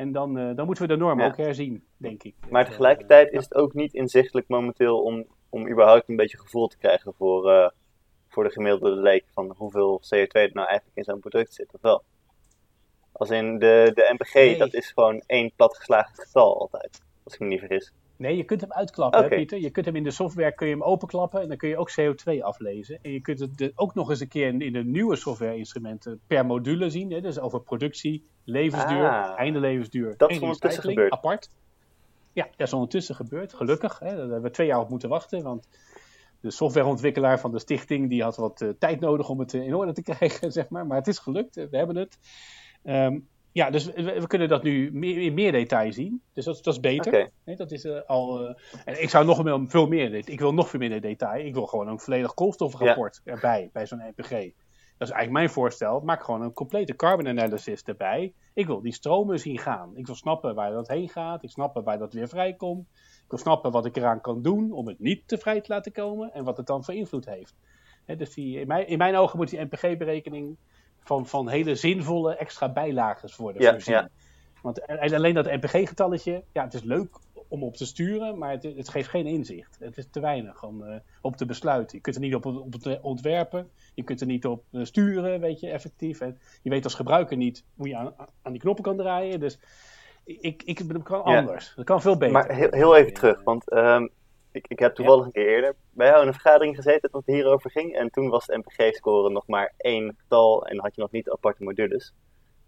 En 0.01 0.12
dan, 0.12 0.55
dan 0.55 0.66
moeten 0.66 0.86
we 0.86 0.92
de 0.92 0.98
norm 0.98 1.20
ja. 1.20 1.26
ook 1.26 1.36
herzien, 1.36 1.84
denk 1.96 2.22
ik. 2.22 2.34
Maar 2.48 2.64
tegelijkertijd 2.64 3.32
is 3.32 3.44
het 3.44 3.55
ook 3.55 3.74
niet 3.74 3.94
inzichtelijk 3.94 4.48
momenteel 4.48 5.03
om, 5.03 5.26
om 5.48 5.68
überhaupt 5.68 6.09
een 6.09 6.16
beetje 6.16 6.38
gevoel 6.38 6.66
te 6.66 6.78
krijgen 6.78 7.14
voor, 7.14 7.72
voor 8.28 8.44
de 8.44 8.51
gemiddelde 8.51 9.01
leek 9.01 9.24
van 9.32 9.55
hoeveel 9.57 10.01
CO2 10.05 10.30
er 10.30 10.51
nou 10.53 10.68
eigenlijk 10.68 10.96
in 10.96 11.05
zo'n 11.05 11.20
product 11.20 11.55
zit, 11.55 11.74
of 11.74 11.80
wel? 11.80 12.03
Als 13.12 13.30
in 13.30 13.59
de, 13.59 13.90
de 13.94 14.11
MPG, 14.12 14.34
nee. 14.34 14.59
dat 14.59 14.74
is 14.74 14.90
gewoon 14.90 15.22
één 15.26 15.53
platgeslagen 15.57 16.14
getal 16.14 16.61
altijd. 16.61 17.03
Als 17.24 17.34
ik 17.34 17.40
me 17.40 17.46
niet 17.46 17.59
vergis. 17.59 17.92
Nee, 18.21 18.37
je 18.37 18.45
kunt 18.45 18.61
hem 18.61 18.73
uitklappen, 18.73 19.23
hè, 19.23 19.29
Pieter. 19.29 19.61
Je 19.61 19.71
kunt 19.71 19.87
hem 19.87 19.97
in 19.97 20.03
de 20.03 20.11
software 20.11 20.55
kun 20.55 20.66
je 20.66 20.73
hem 20.73 20.83
openklappen 20.83 21.41
en 21.41 21.49
dan 21.49 21.57
kun 21.57 21.68
je 21.68 21.77
ook 21.77 21.91
CO2 22.01 22.43
aflezen. 22.43 22.99
En 23.03 23.12
je 23.12 23.21
kunt 23.21 23.41
het 23.41 23.73
ook 23.75 23.95
nog 23.95 24.11
eens 24.11 24.21
een 24.21 24.29
keer 24.29 24.62
in 24.62 24.73
de 24.73 24.85
nieuwe 24.85 25.16
software-instrumenten 25.16 26.21
per 26.27 26.47
module 26.47 26.91
zien. 26.91 27.11
Hè? 27.11 27.21
Dus 27.21 27.39
over 27.39 27.61
productie, 27.61 28.25
levensduur, 28.45 29.09
ah, 29.09 29.39
einde 29.39 29.59
levensduur. 29.59 30.14
Dat 30.16 30.31
is 30.31 30.39
ondertussen 30.39 30.83
gebeurd. 30.83 31.12
Apart. 31.12 31.51
Ja, 32.33 32.49
dat 32.57 32.66
is 32.66 32.73
ondertussen 32.73 33.14
gebeurd, 33.14 33.53
gelukkig. 33.53 33.99
Hè? 33.99 34.09
Daar 34.09 34.18
hebben 34.18 34.43
we 34.43 34.51
twee 34.51 34.66
jaar 34.66 34.81
op 34.81 34.89
moeten 34.89 35.09
wachten, 35.09 35.43
want 35.43 35.68
de 36.41 36.51
softwareontwikkelaar 36.51 37.41
van 37.41 37.51
de 37.51 37.59
stichting 37.59 38.09
die 38.09 38.23
had 38.23 38.37
wat 38.37 38.61
uh, 38.61 38.68
tijd 38.79 39.01
nodig 39.01 39.29
om 39.29 39.39
het 39.39 39.53
in 39.53 39.75
orde 39.75 39.93
te 39.93 40.03
krijgen, 40.12 40.53
zeg 40.53 40.68
maar. 40.68 40.87
Maar 40.87 40.99
het 40.99 41.09
is 41.09 41.18
gelukt, 41.18 41.55
we 41.55 41.77
hebben 41.77 41.97
het. 41.97 42.18
Um, 42.85 43.29
ja, 43.53 43.70
dus 43.70 43.86
we, 43.86 44.24
kunnen 44.26 44.48
dat 44.48 44.62
nu 44.62 44.90
meer, 44.92 45.18
in 45.18 45.34
meer 45.34 45.53
detail 45.53 45.92
zien. 45.92 46.22
Dus 46.32 46.44
dat, 46.44 46.64
dat 46.64 46.74
is 46.74 46.80
beter. 46.80 47.30
dat 47.44 47.70
is 47.70 47.84
uh, 47.84 48.01
al. 48.07 48.42
Uh, 48.42 48.55
en 48.84 49.03
ik 49.03 49.11
zou 49.11 49.24
nog 49.24 49.42
veel, 49.42 49.64
veel 49.68 49.86
meer. 49.86 50.14
Ik 50.28 50.40
wil 50.40 50.55
nog 50.55 50.68
veel 50.68 50.78
meer 50.78 51.01
detail. 51.01 51.46
Ik 51.46 51.55
wil 51.55 51.66
gewoon 51.66 51.88
een 51.88 52.01
volledig 52.01 52.34
koolstofrapport 52.34 53.20
erbij 53.24 53.70
bij 53.72 53.86
zo'n 53.86 54.03
NPG. 54.16 54.30
Dat 54.98 55.09
is 55.09 55.14
eigenlijk 55.14 55.30
mijn 55.30 55.51
voorstel. 55.51 56.01
Maak 56.01 56.22
gewoon 56.22 56.42
een 56.42 56.53
complete 56.53 56.96
carbon 56.96 57.28
analysis 57.28 57.82
erbij. 57.82 58.32
Ik 58.55 58.66
wil 58.66 58.80
die 58.80 58.92
stromen 58.92 59.38
zien 59.38 59.59
gaan. 59.59 59.96
Ik 59.96 60.07
wil 60.07 60.14
snappen 60.14 60.55
waar 60.55 60.70
dat 60.70 60.88
heen 60.88 61.09
gaat. 61.09 61.42
Ik 61.42 61.51
snappen 61.51 61.84
waar 61.84 61.98
dat 61.98 62.12
weer 62.12 62.28
vrijkomt. 62.28 62.86
Ik 63.24 63.30
wil 63.30 63.38
snappen 63.38 63.70
wat 63.70 63.86
ik 63.86 63.96
eraan 63.96 64.20
kan 64.20 64.42
doen 64.42 64.72
om 64.72 64.86
het 64.86 64.98
niet 64.98 65.28
te 65.28 65.38
vrij 65.38 65.61
te 65.61 65.72
laten 65.72 65.92
komen. 65.92 66.32
En 66.32 66.44
wat 66.44 66.57
het 66.57 66.66
dan 66.66 66.84
voor 66.84 66.94
invloed 66.94 67.26
heeft. 67.26 67.55
dus 68.16 68.34
die, 68.34 68.61
in, 68.61 68.66
mijn, 68.66 68.86
in 68.86 68.98
mijn 68.98 69.16
ogen 69.16 69.38
moet 69.38 69.51
die 69.51 69.61
NPG-berekening 69.61 70.57
van, 71.03 71.26
van 71.26 71.48
hele 71.48 71.74
zinvolle 71.74 72.34
extra 72.34 72.72
bijlagen 72.72 73.30
worden 73.36 73.62
ja, 73.62 73.70
voorzien. 73.70 73.94
Ja. 73.94 74.09
Want 74.62 74.86
alleen 74.86 75.34
dat 75.34 75.46
NPG-getalletje, 75.46 76.42
ja, 76.53 76.64
het 76.64 76.74
is 76.74 76.82
leuk 76.82 77.18
om 77.48 77.62
op 77.62 77.76
te 77.76 77.86
sturen, 77.86 78.38
maar 78.38 78.51
het, 78.51 78.62
het 78.62 78.88
geeft 78.88 79.09
geen 79.09 79.26
inzicht. 79.26 79.76
Het 79.80 79.96
is 79.96 80.07
te 80.11 80.20
weinig 80.20 80.64
om 80.64 80.82
uh, 80.82 80.94
op 81.20 81.36
te 81.36 81.46
besluiten. 81.46 81.96
Je 81.96 82.03
kunt 82.03 82.16
er 82.16 82.22
niet 82.22 82.34
op, 82.34 82.46
op 82.46 82.72
het 82.72 83.01
ontwerpen, 83.01 83.70
je 83.94 84.03
kunt 84.03 84.20
er 84.20 84.26
niet 84.26 84.46
op 84.46 84.64
uh, 84.70 84.84
sturen, 84.84 85.40
weet 85.40 85.61
je, 85.61 85.70
effectief. 85.70 86.20
En 86.20 86.38
je 86.62 86.70
weet 86.70 86.84
als 86.84 86.94
gebruiker 86.94 87.36
niet 87.36 87.64
hoe 87.76 87.88
je 87.88 87.96
aan, 87.96 88.14
aan 88.42 88.53
die 88.53 88.61
knoppen 88.61 88.84
kan 88.84 88.96
draaien. 88.96 89.40
Dus 89.40 89.59
ik, 90.24 90.62
ik, 90.62 90.80
ik 90.80 91.05
kan 91.05 91.24
anders. 91.24 91.66
Ja. 91.66 91.72
Dat 91.76 91.84
kan 91.84 92.01
veel 92.01 92.16
beter. 92.16 92.32
Maar 92.32 92.53
heel, 92.53 92.70
heel 92.70 92.96
even 92.96 93.12
terug, 93.12 93.42
want 93.42 93.72
um, 93.72 94.11
ik, 94.53 94.66
ik 94.68 94.78
heb 94.78 94.94
toevallig 94.94 95.24
een 95.24 95.32
keer 95.32 95.48
eerder 95.48 95.74
bij 95.90 96.07
jou 96.07 96.20
in 96.20 96.26
een 96.26 96.32
vergadering 96.32 96.76
gezeten 96.76 97.11
dat 97.12 97.22
het 97.26 97.34
hierover 97.34 97.70
ging. 97.70 97.94
En 97.94 98.11
toen 98.11 98.28
was 98.28 98.46
de 98.46 98.59
MPG-score 98.59 99.30
nog 99.30 99.46
maar 99.46 99.72
één 99.76 100.16
getal 100.18 100.66
en 100.66 100.80
had 100.80 100.94
je 100.94 101.01
nog 101.01 101.11
niet 101.11 101.30
aparte 101.30 101.62
modules. 101.62 102.14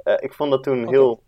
Uh, 0.05 0.15
ik 0.19 0.33
vond 0.33 0.51
dat 0.51 0.63
toen 0.63 0.89
heel 0.89 1.23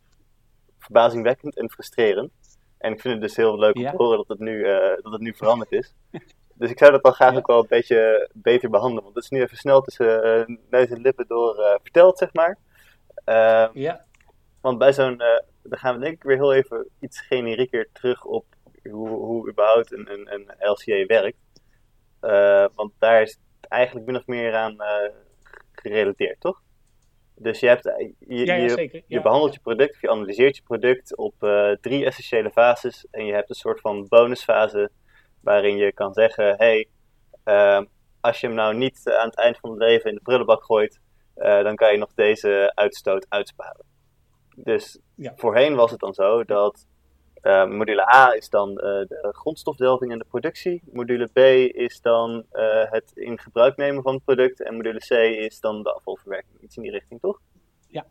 verbazingwekkend 0.79 1.57
en 1.57 1.71
frustrerend. 1.71 2.33
En 2.79 2.93
ik 2.93 3.01
vind 3.01 3.15
het 3.15 3.23
dus 3.23 3.37
heel 3.37 3.59
leuk 3.59 3.77
om 3.77 3.83
te 3.83 3.97
horen 3.97 4.17
dat 4.17 4.29
het, 4.29 4.39
nu, 4.39 4.59
uh, 4.59 4.79
dat 5.03 5.13
het 5.13 5.21
nu 5.21 5.35
veranderd 5.35 5.73
is. 5.73 5.95
dus 6.55 6.71
ik 6.71 6.79
zou 6.79 6.91
dat 6.91 7.03
dan 7.03 7.13
graag 7.13 7.33
ja. 7.33 7.39
ook 7.39 7.47
wel 7.47 7.61
een 7.61 7.67
beetje 7.69 8.31
beter 8.33 8.71
behandelen. 8.71 9.03
Want 9.03 9.15
het 9.15 9.25
is 9.25 9.31
nu 9.31 9.43
even 9.43 9.57
snel 9.57 9.81
tussen 9.81 10.27
uh, 10.49 10.57
neus 10.71 10.89
en 10.89 11.01
lippen 11.01 11.27
door 11.27 11.79
verteld, 11.83 12.19
zeg 12.19 12.33
maar. 12.33 12.59
Ehm, 13.25 13.71
ja. 13.73 14.05
Want 14.61 14.79
bij 14.79 14.93
zo'n, 14.93 15.17
dan 15.63 15.79
gaan 15.79 15.95
we 15.95 16.01
denk 16.01 16.15
ik 16.15 16.23
weer 16.23 16.37
heel 16.37 16.55
even 16.55 16.89
iets 17.01 17.21
generieker 17.21 17.89
terug 17.93 18.25
op 18.25 18.45
hoe, 18.91 19.09
hoe 19.09 19.51
überhaupt 19.51 19.93
een, 19.93 20.13
een, 20.13 20.33
een 20.33 20.47
LCA 20.59 21.07
werkt. 21.07 21.37
Uh, 22.21 22.67
want 22.75 22.93
daar 22.99 23.23
is 23.23 23.31
het 23.31 23.71
eigenlijk 23.71 24.07
min 24.07 24.17
of 24.17 24.27
meer 24.27 24.55
aan 24.55 24.73
uh, 24.73 25.11
gerelateerd, 25.73 26.41
toch? 26.41 26.63
Dus 27.37 27.61
je, 27.61 27.67
hebt, 27.67 27.85
je, 28.19 28.47
ja, 28.47 28.55
ja, 28.55 28.65
je, 28.65 29.03
je 29.07 29.21
behandelt 29.21 29.55
je 29.55 29.61
product, 29.61 30.01
je 30.01 30.11
analyseert 30.11 30.57
je 30.57 30.63
product 30.63 31.17
op 31.17 31.35
uh, 31.41 31.71
drie 31.81 32.05
essentiële 32.05 32.51
fases. 32.51 33.07
En 33.11 33.27
je 33.27 33.33
hebt 33.33 33.49
een 33.49 33.55
soort 33.55 33.81
van 33.81 34.07
bonusfase 34.09 34.91
waarin 35.41 35.77
je 35.77 35.93
kan 35.93 36.13
zeggen: 36.13 36.57
hey, 36.57 36.89
als 38.21 38.41
je 38.41 38.47
hem 38.47 38.57
nou 38.57 38.75
niet 38.75 39.03
aan 39.05 39.27
het 39.27 39.37
eind 39.37 39.59
van 39.59 39.71
het 39.71 39.79
leven 39.79 40.11
in 40.11 40.17
de 40.17 40.23
prullenbak 40.23 40.65
gooit, 40.65 41.01
dan 41.35 41.75
kan 41.75 41.93
je 41.93 41.99
nog 41.99 42.15
deze 42.15 42.73
uitstoot 42.75 43.27
uitsparen. 43.29 43.85
Dus 44.57 44.99
voorheen 45.17 45.75
was 45.75 45.91
het 45.91 46.01
dan 46.01 46.15
zo 46.15 46.45
dat 46.45 46.87
uh, 47.45 47.67
module 47.67 48.15
A 48.15 48.35
is 48.35 48.51
dan 48.51 48.71
uh, 48.71 48.81
de 48.83 49.29
grondstofdelving 49.33 50.13
en 50.13 50.19
de 50.19 50.25
productie. 50.25 50.83
Module 50.93 51.27
B 51.27 51.39
is 51.77 52.01
dan 52.01 52.45
uh, 52.53 52.91
het 52.91 53.11
in 53.15 53.39
gebruik 53.39 53.77
nemen 53.77 54.03
van 54.03 54.15
het 54.15 54.25
product. 54.25 54.63
En 54.63 54.75
module 54.75 54.99
C 54.99 55.11
is 55.11 55.61
dan 55.61 55.83
de 55.83 55.93
afvalverwerking. 55.93 56.61
Iets 56.61 56.77
in 56.77 56.83
die 56.83 56.91
richting, 56.91 57.21
toch? 57.21 57.41
Ja. 57.89 58.07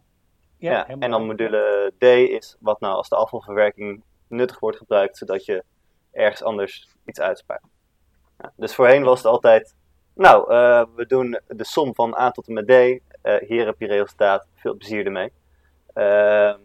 Ja, 0.58 0.72
ja. 0.72 0.88
en 1.00 1.12
dan 1.12 1.26
module 1.26 1.94
D 1.98 2.04
is 2.04 2.58
wat 2.60 2.80
nou 2.80 2.96
als 2.96 3.10
de 3.10 3.16
afvalverwerking 3.16 4.04
nuttig 4.28 4.60
wordt 4.60 4.78
gebruikt, 4.78 5.18
zodat 5.18 5.46
je 5.46 5.64
ergens 6.12 6.44
anders 6.44 6.88
iets 7.06 7.20
uitspaart. 7.20 7.64
Ja, 8.40 8.54
dus 8.56 8.76
voorheen 8.76 9.04
was 9.04 9.18
het 9.18 9.28
altijd, 9.28 9.76
nou, 10.16 10.48
we 10.96 11.06
doen 11.08 11.40
de 11.48 11.66
som 11.66 11.96
van 11.96 12.16
A 12.18 12.32
tot 12.32 12.48
en 12.48 12.54
met 12.54 12.68
D. 12.68 12.72
hier 13.48 13.66
heb 13.66 13.80
je 13.80 13.88
resultaat, 13.88 14.48
veel 14.56 14.76
plezier 14.76 15.06
ermee. 15.06 15.32
Ehm, 15.94 16.60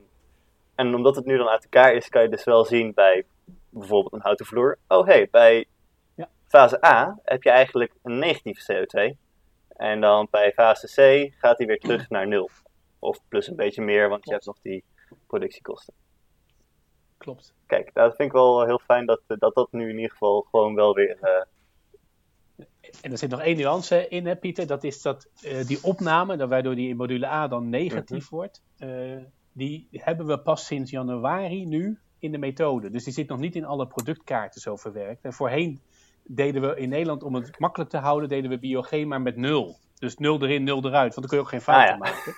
en 0.79 0.95
omdat 0.95 1.17
het 1.17 1.25
nu 1.25 1.37
dan 1.37 1.49
uit 1.49 1.63
elkaar 1.63 1.95
is, 1.95 2.09
kan 2.09 2.23
je 2.23 2.29
dus 2.29 2.45
wel 2.45 2.65
zien 2.65 2.95
bij 2.95 3.25
bijvoorbeeld 3.71 4.13
een 4.13 4.21
houten 4.21 4.47
vloer. 4.47 4.79
Oh 4.89 5.07
hey, 5.07 5.29
bij 5.31 5.67
ja. 6.15 6.29
fase 6.49 6.85
A 6.85 7.19
heb 7.23 7.43
je 7.43 7.51
eigenlijk 7.51 7.95
een 8.03 8.19
negatieve 8.19 8.87
CO2. 8.87 9.19
En 9.69 10.01
dan 10.01 10.29
bij 10.31 10.53
fase 10.53 10.87
C 10.87 11.33
gaat 11.39 11.59
hij 11.59 11.67
weer 11.67 11.79
terug 11.79 12.09
naar 12.09 12.27
nul. 12.27 12.51
Of 12.99 13.21
plus 13.29 13.49
een 13.49 13.57
beetje 13.57 13.83
meer, 13.83 14.09
want 14.09 14.25
je 14.25 14.33
hebt 14.33 14.47
nog 14.47 14.59
die 14.63 14.85
productiekosten. 15.27 15.95
Klopt. 17.17 17.55
Kijk, 17.67 17.95
dat 17.95 18.17
vind 18.17 18.29
ik 18.29 18.35
wel 18.35 18.65
heel 18.65 18.81
fijn 18.85 19.07
dat 19.07 19.21
dat, 19.27 19.55
dat 19.55 19.69
nu 19.73 19.89
in 19.89 19.97
ieder 19.97 20.11
geval 20.11 20.47
gewoon 20.51 20.75
wel 20.75 20.95
weer. 20.95 21.19
Uh... 21.23 22.67
En 23.03 23.13
er 23.13 23.19
zit 23.19 23.31
nog 23.31 23.41
één 23.41 23.57
nuance 23.57 24.09
in, 24.09 24.27
hè, 24.27 24.37
Pieter. 24.37 24.67
Dat 24.67 24.85
is 24.85 25.03
dat 25.03 25.29
uh, 25.45 25.67
die 25.67 25.79
opname, 25.83 26.47
waardoor 26.47 26.75
die 26.75 26.89
in 26.89 26.97
module 26.97 27.27
A 27.27 27.49
dan 27.49 27.69
negatief 27.69 28.25
mhm. 28.25 28.35
wordt. 28.35 28.63
Uh, 28.79 29.23
die 29.53 29.89
hebben 29.93 30.27
we 30.27 30.39
pas 30.39 30.67
sinds 30.67 30.91
januari 30.91 31.67
nu 31.67 31.99
in 32.19 32.33
de 32.33 32.39
methode. 32.39 32.91
Dus 32.91 33.05
die 33.05 33.13
zit 33.13 33.29
nog 33.29 33.39
niet 33.39 33.57
in 33.57 33.65
alle 33.65 33.87
productkaarten 33.87 34.61
zo 34.61 34.77
verwerkt. 34.77 35.25
En 35.25 35.33
voorheen 35.33 35.81
deden 36.25 36.63
we 36.63 36.77
in 36.77 36.89
Nederland, 36.89 37.23
om 37.23 37.35
het 37.35 37.59
makkelijk 37.59 37.91
te 37.91 37.97
houden, 37.97 38.29
deden 38.29 38.51
we 38.51 38.59
biogeen 38.59 39.09
maar 39.09 39.21
met 39.21 39.37
nul. 39.37 39.77
Dus 39.99 40.17
nul 40.17 40.43
erin, 40.43 40.65
nul 40.65 40.85
eruit, 40.85 41.15
want 41.15 41.15
dan 41.15 41.27
kun 41.27 41.37
je 41.37 41.43
ook 41.43 41.49
geen 41.49 41.61
fouten 41.61 41.93
ah, 41.93 42.01
maken. 42.01 42.35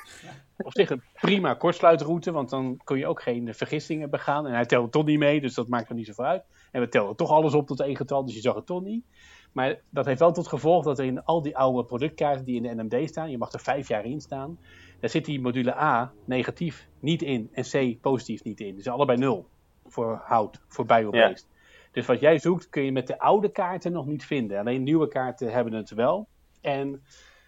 Op 0.57 0.73
zich 0.73 0.91
een 0.91 1.03
prima 1.21 1.55
kortsluitroute, 1.55 2.33
want 2.33 2.51
dan 2.51 2.81
kun 2.85 2.99
je 2.99 3.07
ook 3.07 3.23
geen 3.23 3.55
vergissingen 3.55 4.11
begaan. 4.11 4.47
En 4.47 4.53
hij 4.53 4.67
telde 4.67 4.89
toch 4.89 5.05
niet 5.05 5.19
mee, 5.19 5.41
dus 5.41 5.55
dat 5.55 5.69
maakt 5.69 5.89
er 5.89 5.95
niet 5.95 6.07
zo 6.07 6.23
uit. 6.23 6.45
En 6.71 6.81
we 6.81 6.89
telden 6.89 7.17
toch 7.17 7.31
alles 7.31 7.55
op 7.55 7.67
tot 7.67 7.81
één 7.81 7.97
getal, 7.97 8.25
dus 8.25 8.35
je 8.35 8.41
zag 8.41 8.55
het 8.55 8.67
toch 8.67 8.83
niet. 8.83 9.05
Maar 9.53 9.81
dat 9.91 10.07
heeft 10.07 10.19
wel 10.19 10.33
tot 10.33 10.49
gevolg 10.49 10.85
dat 10.85 10.99
er 10.99 11.05
in 11.05 11.25
al 11.25 11.43
die 11.43 11.57
oude 11.57 11.85
productkaarten 11.85 12.45
die 12.45 12.63
in 12.63 12.63
de 12.63 12.83
NMD 12.83 13.09
staan, 13.09 13.31
je 13.31 13.39
mag 13.39 13.53
er 13.53 13.61
vijf 13.61 13.89
jaar 13.89 14.05
in 14.05 14.21
staan, 14.21 14.59
daar 15.01 15.11
zit 15.11 15.25
die 15.25 15.41
module 15.41 15.77
A 15.77 16.13
negatief 16.25 16.89
niet 17.01 17.23
in 17.23 17.51
en 17.53 17.65
C 17.65 18.01
positief 18.01 18.45
niet 18.45 18.61
in. 18.61 18.77
Dus 18.77 18.89
allebei 18.89 19.19
nul 19.19 19.49
voor 19.87 20.21
hout, 20.25 20.61
voor 20.67 20.87
biobased. 20.87 21.47
Dus 21.93 22.07
wat 22.07 22.21
jij 22.21 22.39
zoekt 22.39 22.69
kun 22.69 22.83
je 22.83 22.93
met 22.93 23.07
de 23.07 23.19
oude 23.19 23.53
kaarten 23.53 23.93
nog 23.93 24.07
niet 24.07 24.25
vinden. 24.25 24.59
Alleen 24.59 24.83
nieuwe 24.83 25.09
kaarten 25.09 25.53
hebben 25.53 25.73
het 25.73 25.91
wel. 25.91 26.29
En, 26.61 27.03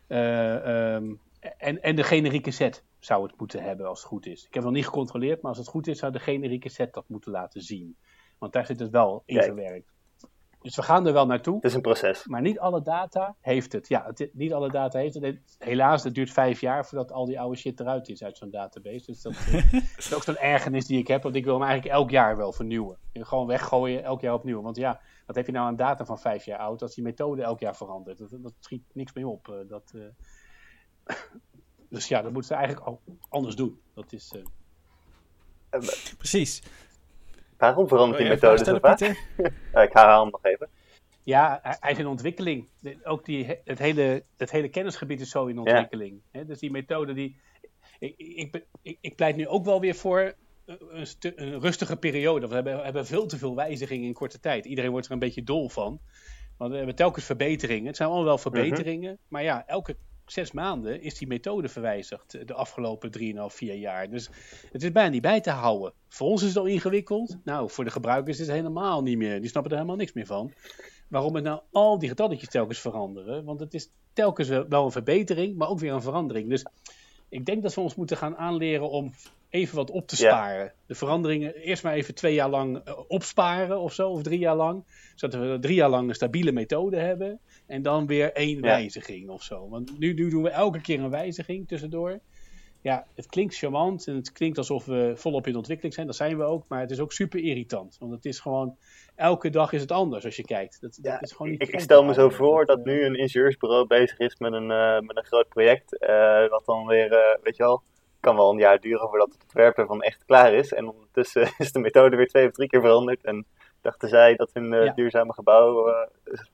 uh, 0.08 0.94
um, 0.94 1.20
en, 1.58 1.82
en 1.82 1.96
de 1.96 2.02
generieke 2.02 2.50
set 2.50 2.84
zou 2.98 3.26
het 3.26 3.38
moeten 3.38 3.62
hebben 3.62 3.86
als 3.86 3.98
het 3.98 4.08
goed 4.08 4.26
is. 4.26 4.38
Ik 4.38 4.54
heb 4.54 4.62
het 4.62 4.64
nog 4.64 4.72
niet 4.72 4.86
gecontroleerd, 4.86 5.42
maar 5.42 5.50
als 5.50 5.58
het 5.58 5.68
goed 5.68 5.86
is 5.86 5.98
zou 5.98 6.12
de 6.12 6.18
generieke 6.18 6.68
set 6.68 6.94
dat 6.94 7.08
moeten 7.08 7.32
laten 7.32 7.62
zien. 7.62 7.96
Want 8.38 8.52
daar 8.52 8.66
zit 8.66 8.80
het 8.80 8.90
wel 8.90 9.22
in 9.26 9.42
verwerkt. 9.42 9.92
Dus 10.62 10.76
we 10.76 10.82
gaan 10.82 11.06
er 11.06 11.12
wel 11.12 11.26
naartoe. 11.26 11.54
Het 11.54 11.64
is 11.64 11.74
een 11.74 11.80
proces. 11.80 12.26
Maar 12.26 12.40
niet 12.40 12.58
alle 12.58 12.82
data 12.82 13.36
heeft 13.40 13.72
het. 13.72 13.88
Ja, 13.88 14.04
het, 14.04 14.30
niet 14.32 14.52
alle 14.52 14.70
data 14.70 14.98
heeft 14.98 15.14
het. 15.14 15.56
Helaas, 15.58 16.04
het 16.04 16.14
duurt 16.14 16.30
vijf 16.30 16.60
jaar 16.60 16.86
voordat 16.86 17.12
al 17.12 17.26
die 17.26 17.40
oude 17.40 17.56
shit 17.56 17.80
eruit 17.80 18.08
is 18.08 18.22
uit 18.22 18.36
zo'n 18.36 18.50
database. 18.50 19.06
Dus 19.06 19.22
dat, 19.22 19.32
eh, 19.32 19.72
is 19.98 20.14
ook 20.14 20.22
zo'n 20.22 20.36
ergernis 20.36 20.86
die 20.86 20.98
ik 20.98 21.06
heb. 21.06 21.22
Want 21.22 21.34
ik 21.34 21.44
wil 21.44 21.54
hem 21.54 21.62
eigenlijk 21.62 21.94
elk 21.94 22.10
jaar 22.10 22.36
wel 22.36 22.52
vernieuwen. 22.52 22.98
Gewoon 23.12 23.46
weggooien, 23.46 24.04
elk 24.04 24.20
jaar 24.20 24.34
opnieuw. 24.34 24.62
Want 24.62 24.76
ja, 24.76 25.00
wat 25.26 25.36
heb 25.36 25.46
je 25.46 25.52
nou 25.52 25.66
aan 25.66 25.76
data 25.76 26.04
van 26.04 26.18
vijf 26.18 26.44
jaar 26.44 26.58
oud 26.58 26.82
als 26.82 26.94
die 26.94 27.04
methode 27.04 27.42
elk 27.42 27.60
jaar 27.60 27.76
verandert? 27.76 28.18
Dat, 28.18 28.30
dat 28.30 28.54
schiet 28.58 28.82
niks 28.92 29.12
mee 29.12 29.26
op. 29.26 29.48
Eh, 29.48 29.68
dat, 29.68 29.92
uh... 29.94 30.04
dus 31.90 32.08
ja, 32.08 32.22
dat 32.22 32.32
moeten 32.32 32.50
ze 32.50 32.54
eigenlijk 32.54 32.86
al 32.86 33.00
anders 33.28 33.56
doen. 33.56 33.80
Dat 33.94 34.12
is... 34.12 34.34
Precies. 36.18 36.62
Waarom 37.62 37.88
verandert 37.88 38.18
die 38.18 38.28
methode 38.28 38.64
zo 38.64 38.78
vaak? 38.78 39.00
ik 39.86 39.92
herhaal 39.92 40.22
hem 40.22 40.30
nog 40.30 40.44
even. 40.44 40.68
Ja, 41.22 41.60
hij 41.62 41.90
is 41.90 41.98
in 41.98 42.06
ontwikkeling. 42.06 42.68
Ook 43.04 43.24
die, 43.24 43.60
het, 43.64 43.78
hele, 43.78 44.24
het 44.36 44.50
hele 44.50 44.68
kennisgebied 44.68 45.20
is 45.20 45.30
zo 45.30 45.46
in 45.46 45.58
ontwikkeling. 45.58 46.20
Ja. 46.32 46.42
Dus 46.42 46.58
die 46.58 46.70
methode 46.70 47.12
die. 47.12 47.40
Ik, 47.98 48.14
ik, 48.16 48.64
ik, 48.82 48.98
ik, 49.00 49.16
pleit 49.16 49.36
nu 49.36 49.48
ook 49.48 49.64
wel 49.64 49.80
weer 49.80 49.94
voor 49.94 50.34
een, 50.66 51.06
een 51.20 51.60
rustige 51.60 51.96
periode. 51.96 52.48
We 52.48 52.54
hebben, 52.54 52.76
we 52.76 52.82
hebben 52.82 53.06
veel 53.06 53.26
te 53.26 53.38
veel 53.38 53.54
wijzigingen 53.54 54.06
in 54.06 54.12
korte 54.12 54.40
tijd. 54.40 54.64
Iedereen 54.64 54.90
wordt 54.90 55.06
er 55.06 55.12
een 55.12 55.18
beetje 55.18 55.44
dol 55.44 55.68
van. 55.68 56.00
Want 56.56 56.70
we 56.70 56.76
hebben 56.76 56.94
telkens 56.96 57.24
verbeteringen. 57.24 57.86
Het 57.86 57.96
zijn 57.96 58.08
allemaal 58.08 58.26
wel 58.26 58.38
verbeteringen. 58.38 59.12
Mhm. 59.12 59.22
Maar 59.28 59.42
ja, 59.42 59.66
elke 59.66 59.96
zes 60.32 60.52
maanden 60.52 61.02
is 61.02 61.14
die 61.14 61.26
methode 61.26 61.68
verwijzigd 61.68 62.46
de 62.46 62.54
afgelopen 62.54 63.10
3,5, 63.18 63.22
4 63.46 63.74
jaar. 63.74 64.10
Dus 64.10 64.30
het 64.72 64.82
is 64.82 64.92
bijna 64.92 65.10
niet 65.10 65.22
bij 65.22 65.40
te 65.40 65.50
houden. 65.50 65.92
Voor 66.08 66.28
ons 66.28 66.42
is 66.42 66.48
het 66.48 66.56
al 66.56 66.66
ingewikkeld. 66.66 67.36
Nou, 67.44 67.70
voor 67.70 67.84
de 67.84 67.90
gebruikers 67.90 68.40
is 68.40 68.46
het 68.46 68.56
helemaal 68.56 69.02
niet 69.02 69.18
meer. 69.18 69.40
Die 69.40 69.50
snappen 69.50 69.70
er 69.70 69.76
helemaal 69.76 69.98
niks 69.98 70.12
meer 70.12 70.26
van. 70.26 70.52
Waarom 71.08 71.34
het 71.34 71.44
nou 71.44 71.60
al 71.72 71.98
die 71.98 72.08
getalletjes 72.08 72.48
telkens 72.48 72.78
veranderen? 72.78 73.44
Want 73.44 73.60
het 73.60 73.74
is 73.74 73.90
telkens 74.12 74.48
wel 74.48 74.84
een 74.84 74.92
verbetering, 74.92 75.56
maar 75.56 75.68
ook 75.68 75.78
weer 75.78 75.92
een 75.92 76.02
verandering. 76.02 76.48
Dus 76.48 76.64
ik 77.28 77.44
denk 77.44 77.62
dat 77.62 77.74
we 77.74 77.80
ons 77.80 77.94
moeten 77.94 78.16
gaan 78.16 78.36
aanleren 78.36 78.90
om 78.90 79.12
even 79.48 79.76
wat 79.76 79.90
op 79.90 80.06
te 80.08 80.16
sparen. 80.16 80.72
De 80.86 80.94
veranderingen 80.94 81.54
eerst 81.54 81.82
maar 81.82 81.92
even 81.92 82.14
twee 82.14 82.34
jaar 82.34 82.50
lang 82.50 82.78
eh, 82.84 82.98
opsparen 83.08 83.80
of 83.80 83.92
zo, 83.92 84.10
of 84.10 84.22
drie 84.22 84.38
jaar 84.38 84.56
lang. 84.56 84.84
Zodat 85.14 85.40
we 85.40 85.58
drie 85.60 85.74
jaar 85.74 85.90
lang 85.90 86.08
een 86.08 86.14
stabiele 86.14 86.52
methode 86.52 86.96
hebben. 86.96 87.40
En 87.66 87.82
dan 87.82 88.06
weer 88.06 88.32
één 88.32 88.60
wijziging 88.60 89.28
of 89.28 89.42
zo. 89.42 89.68
Want 89.68 89.98
nu, 89.98 90.12
nu 90.12 90.30
doen 90.30 90.42
we 90.42 90.50
elke 90.50 90.80
keer 90.80 91.00
een 91.00 91.10
wijziging 91.10 91.68
tussendoor. 91.68 92.20
Ja, 92.80 93.06
het 93.14 93.26
klinkt 93.26 93.56
charmant 93.56 94.06
en 94.06 94.14
het 94.14 94.32
klinkt 94.32 94.58
alsof 94.58 94.84
we 94.84 95.12
volop 95.14 95.46
in 95.46 95.56
ontwikkeling 95.56 95.94
zijn. 95.94 96.06
Dat 96.06 96.16
zijn 96.16 96.38
we 96.38 96.44
ook, 96.44 96.64
maar 96.68 96.80
het 96.80 96.90
is 96.90 97.00
ook 97.00 97.12
super 97.12 97.40
irritant. 97.40 97.96
Want 98.00 98.12
het 98.12 98.24
is 98.24 98.40
gewoon, 98.40 98.76
elke 99.14 99.50
dag 99.50 99.72
is 99.72 99.80
het 99.80 99.92
anders 99.92 100.24
als 100.24 100.36
je 100.36 100.44
kijkt. 100.44 100.80
Dat, 100.80 100.98
dat 101.00 101.22
is 101.22 101.32
gewoon 101.32 101.50
niet 101.50 101.62
ik, 101.62 101.68
ik 101.68 101.80
stel 101.80 102.04
me 102.04 102.14
zo 102.14 102.28
voor 102.28 102.66
dat 102.66 102.84
nu 102.84 103.04
een 103.04 103.14
ingenieursbureau 103.14 103.86
bezig 103.86 104.18
is 104.18 104.36
met 104.38 104.52
een, 104.52 104.70
uh, 104.70 105.00
met 105.00 105.16
een 105.16 105.24
groot 105.24 105.48
project. 105.48 105.96
Uh, 106.00 106.48
wat 106.48 106.64
dan 106.64 106.86
weer, 106.86 107.12
uh, 107.12 107.42
weet 107.42 107.56
je 107.56 107.62
wel, 107.62 107.82
kan 108.20 108.36
wel 108.36 108.50
een 108.50 108.58
jaar 108.58 108.80
duren 108.80 109.08
voordat 109.08 109.32
het 109.32 109.42
ontwerp 109.42 109.78
ervan 109.78 110.02
echt 110.02 110.24
klaar 110.24 110.52
is. 110.52 110.72
En 110.72 110.88
ondertussen 110.88 111.52
is 111.58 111.72
de 111.72 111.78
methode 111.78 112.16
weer 112.16 112.28
twee 112.28 112.46
of 112.46 112.52
drie 112.52 112.68
keer 112.68 112.80
veranderd. 112.80 113.24
En 113.24 113.46
dachten 113.82 114.08
zij 114.08 114.34
dat 114.34 114.50
hun 114.52 114.72
uh, 114.72 114.94
duurzame 114.94 115.32
gebouw. 115.32 115.88
Uh, 115.88 115.94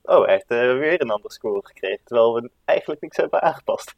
oh, 0.02 0.28
echt 0.28 0.50
uh, 0.50 0.58
weer 0.58 1.00
een 1.00 1.10
andere 1.10 1.32
score 1.32 1.66
gekregen. 1.66 2.04
Terwijl 2.04 2.34
we 2.34 2.50
eigenlijk 2.64 3.00
niks 3.00 3.16
hebben 3.16 3.42
aangepast. 3.42 3.94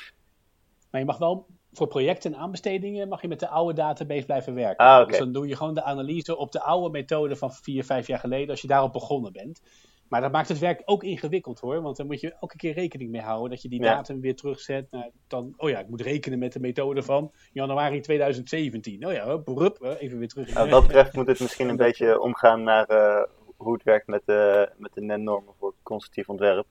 maar 0.90 1.00
je 1.00 1.04
mag 1.04 1.18
wel 1.18 1.46
voor 1.72 1.86
projecten 1.86 2.32
en 2.32 2.38
aanbestedingen 2.38 3.08
mag 3.08 3.22
je 3.22 3.28
met 3.28 3.40
de 3.40 3.48
oude 3.48 3.74
database 3.74 4.24
blijven 4.24 4.54
werken. 4.54 4.86
Ah, 4.86 4.94
okay. 4.94 5.06
Dus 5.06 5.18
dan 5.18 5.32
doe 5.32 5.48
je 5.48 5.56
gewoon 5.56 5.74
de 5.74 5.82
analyse 5.82 6.36
op 6.36 6.52
de 6.52 6.60
oude 6.60 6.90
methode 6.90 7.36
van 7.36 7.52
vier, 7.52 7.84
vijf 7.84 8.06
jaar 8.06 8.18
geleden, 8.18 8.50
als 8.50 8.60
je 8.60 8.68
daarop 8.68 8.92
begonnen 8.92 9.32
bent. 9.32 9.60
Maar 10.08 10.20
dat 10.20 10.32
maakt 10.32 10.48
het 10.48 10.58
werk 10.58 10.82
ook 10.84 11.02
ingewikkeld 11.02 11.60
hoor. 11.60 11.82
Want 11.82 11.96
dan 11.96 12.06
moet 12.06 12.20
je 12.20 12.34
elke 12.40 12.56
keer 12.56 12.74
rekening 12.74 13.10
mee 13.10 13.20
houden 13.20 13.50
dat 13.50 13.62
je 13.62 13.68
die 13.68 13.80
datum 13.80 14.20
weer 14.20 14.36
terugzet. 14.36 14.88
Dan, 15.26 15.54
oh 15.56 15.70
ja, 15.70 15.78
ik 15.78 15.88
moet 15.88 16.00
rekenen 16.00 16.38
met 16.38 16.52
de 16.52 16.60
methode 16.60 17.02
van 17.02 17.32
januari 17.52 18.00
2017. 18.00 19.06
Oh 19.06 19.12
ja, 19.12 19.36
brup, 19.36 19.82
even 19.98 20.18
weer 20.18 20.28
terug. 20.28 20.54
Nou, 20.54 20.70
wat 20.70 20.70
dat 20.70 20.86
betreft 20.86 21.14
moet 21.14 21.26
het 21.26 21.40
misschien 21.40 21.68
een 21.68 21.76
beetje 21.76 22.20
omgaan 22.20 22.62
naar 22.62 22.90
uh, 22.90 23.22
hoe 23.56 23.72
het 23.72 23.82
werkt 23.82 24.06
met 24.06 24.22
de, 24.24 24.70
met 24.76 24.94
de 24.94 25.00
NEN-normen 25.00 25.54
voor 25.58 25.74
constructief 25.82 26.28
ontwerp. 26.28 26.66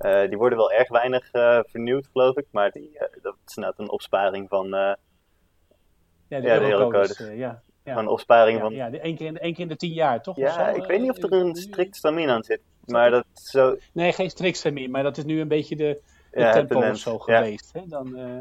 Uh, 0.00 0.28
die 0.28 0.38
worden 0.38 0.58
wel 0.58 0.72
erg 0.72 0.88
weinig 0.88 1.34
uh, 1.34 1.60
vernieuwd, 1.66 2.08
geloof 2.12 2.36
ik. 2.36 2.46
Maar 2.50 2.70
die, 2.70 2.98
dat 3.22 3.36
is 3.46 3.54
net 3.54 3.74
een 3.76 3.90
opsparing 3.90 4.48
van 4.48 4.68
ja, 4.68 6.40
de, 6.40 6.46
ja, 6.46 6.58
de 6.58 7.36
ja, 7.36 7.62
ja. 7.84 7.96
een 7.96 8.08
opsparing 8.08 8.58
ja, 8.58 8.64
van... 8.64 8.72
Ja, 8.72 8.90
één 8.90 9.16
keer, 9.16 9.26
in, 9.26 9.38
één 9.38 9.52
keer 9.52 9.62
in 9.62 9.68
de 9.68 9.76
tien 9.76 9.92
jaar, 9.92 10.22
toch? 10.22 10.36
Ja, 10.36 10.68
ik 10.68 10.84
weet 10.84 11.00
niet 11.00 11.10
of 11.10 11.22
er 11.22 11.32
een 11.32 11.56
strikt 11.56 11.96
stramien 11.96 12.28
aan 12.28 12.44
zit. 12.44 12.60
Maar 12.84 13.10
dat 13.10 13.24
zo... 13.34 13.76
Nee, 13.92 14.12
geen 14.12 14.30
strikt 14.30 14.56
stramien, 14.56 14.90
maar 14.90 15.02
dat 15.02 15.16
is 15.16 15.24
nu 15.24 15.40
een 15.40 15.48
beetje 15.48 15.76
de, 15.76 16.00
de 16.30 16.40
ja, 16.40 16.52
tempo 16.52 16.88
of 16.90 16.96
zo 16.96 17.18
geweest. 17.18 17.72
Hè? 17.72 17.80
Dan, 17.86 18.18
uh, 18.18 18.38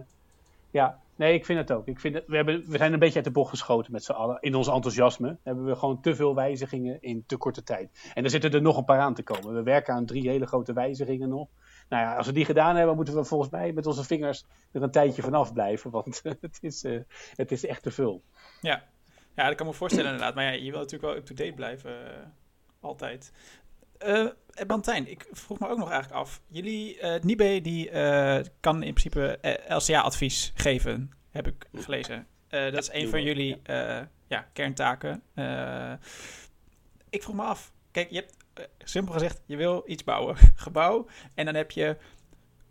ja, 0.72 1.00
nee, 1.16 1.34
ik 1.34 1.46
vind 1.46 1.60
het 1.60 1.72
ook. 1.72 1.88
Ik 1.88 2.00
vind 2.00 2.14
het, 2.14 2.24
we, 2.28 2.36
hebben, 2.36 2.64
we 2.68 2.78
zijn 2.78 2.94
een 2.94 3.00
beetje 3.00 3.16
uit 3.16 3.26
de 3.26 3.32
bocht 3.32 3.50
geschoten 3.50 3.92
met 3.92 4.04
z'n 4.04 4.12
allen. 4.12 4.38
In 4.42 4.56
ons 4.56 4.68
enthousiasme 4.68 5.38
hebben 5.44 5.66
we 5.66 5.76
gewoon 5.76 6.02
te 6.02 6.16
veel 6.16 6.36
wijzigingen 6.36 7.02
in 7.02 7.24
te 7.28 7.38
korte 7.38 7.64
tijd. 7.64 8.12
En 8.14 8.24
er 8.24 8.30
zitten 8.30 8.52
er 8.52 8.62
nog 8.62 8.78
een 8.78 8.86
paar 8.86 9.00
aan 9.00 9.14
te 9.14 9.24
komen. 9.24 9.54
We 9.54 9.64
werken 9.64 9.94
aan 9.94 10.06
drie 10.06 10.30
hele 10.30 10.48
grote 10.48 10.74
wijzigingen 10.74 11.30
nog. 11.30 11.48
Nou 11.90 12.04
ja, 12.04 12.16
als 12.16 12.28
we 12.28 12.34
die 12.34 12.46
gedaan 12.46 12.76
hebben, 12.76 12.96
moeten 12.96 13.16
we 13.16 13.24
volgens 13.24 13.52
mij 13.52 13.72
met 13.72 13.86
onze 13.86 14.04
vingers 14.04 14.46
er 14.72 14.84
een 14.84 14.92
tijdje 14.92 15.22
vanaf 15.22 15.54
blijven. 15.54 15.92
Want 15.92 16.22
het 16.42 16.58
is, 16.62 16.84
uh, 16.84 17.02
het 17.36 17.52
is 17.52 17.66
echt 17.66 17.84
te 17.84 17.92
veel. 17.92 18.22
Ja, 18.62 18.84
ja, 19.36 19.48
dat 19.48 19.56
kan 19.56 19.66
me 19.66 19.74
voorstellen 19.74 20.12
inderdaad. 20.12 20.36
Maar 20.36 20.44
ja, 20.44 20.52
je 20.52 20.72
wil 20.72 20.80
natuurlijk 20.80 21.14
wel 21.14 21.16
up-to-date 21.16 21.54
blijven. 21.54 21.92
Uh, 21.92 22.08
altijd. 22.80 23.32
Uh, 24.06 24.28
Bantijn, 24.68 25.08
ik 25.08 25.28
vroeg 25.32 25.60
me 25.60 25.68
ook 25.68 25.78
nog 25.78 25.90
eigenlijk 25.90 26.22
af. 26.22 26.42
Jullie, 26.48 27.02
uh, 27.02 27.20
Nibe, 27.22 27.62
die 27.62 27.90
kan 28.60 28.84
in 28.84 28.94
principe 28.94 29.40
LCA-advies 29.68 30.52
geven, 30.56 31.12
heb 31.30 31.48
ik 31.48 31.68
gelezen. 31.74 32.28
dat 32.50 32.78
is 32.78 32.90
een 32.92 33.10
van 33.10 33.24
jullie 33.24 33.62
ja, 34.28 34.50
kerntaken. 34.54 35.24
ik 37.10 37.24
vroeg 37.24 37.36
me 37.36 37.42
af. 37.42 37.74
Kijk, 37.92 38.10
je 38.10 38.16
hebt 38.16 38.36
simpel 38.80 39.14
gezegd, 39.14 39.42
je 39.46 39.56
wil 39.56 39.84
iets 39.86 40.04
bouwen, 40.04 40.36
gebouw. 40.66 41.08
En 41.34 41.46
dan 41.46 41.56
heb 41.56 41.72
je 41.72 41.98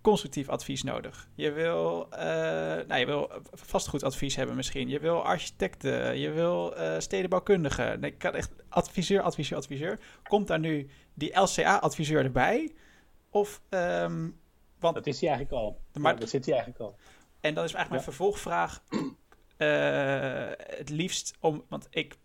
constructief 0.01 0.49
advies 0.49 0.83
nodig. 0.83 1.29
Je 1.35 1.53
wil, 1.53 2.07
uh, 2.13 2.19
nou, 2.19 2.95
je 2.95 3.07
wil 3.07 3.31
vastgoedadvies 3.53 4.37
hebben 4.37 4.57
misschien. 4.57 4.89
Je 4.89 4.99
wil 4.99 5.25
architecten. 5.25 6.19
Je 6.19 6.31
wil 6.31 6.79
uh, 6.79 6.99
stedenbouwkundigen. 6.99 8.01
Nee, 8.01 8.11
ik 8.11 8.19
kan 8.19 8.35
echt 8.35 8.53
adviseur, 8.69 9.23
adviseur, 9.23 9.57
adviseur. 9.57 9.99
Komt 10.23 10.47
daar 10.47 10.59
nu 10.59 10.91
die 11.15 11.41
LCA-adviseur 11.41 12.25
erbij? 12.25 12.75
Of, 13.31 13.61
um, 13.69 14.41
want, 14.79 14.95
dat 14.95 15.07
is 15.07 15.21
hij 15.21 15.29
eigenlijk 15.29 15.63
al. 15.63 15.81
Maar, 15.93 16.19
dat 16.19 16.29
zit 16.29 16.45
hij 16.45 16.55
eigenlijk 16.55 16.85
al. 16.85 16.97
En 17.41 17.55
dan 17.55 17.65
is 17.65 17.73
eigenlijk 17.73 17.91
mijn 17.91 18.17
vervolgvraag. 18.17 18.83
Uh, 19.59 20.51
het 20.57 20.89
liefst 20.89 21.37
om, 21.41 21.65
want 21.69 21.87
ik 21.91 22.19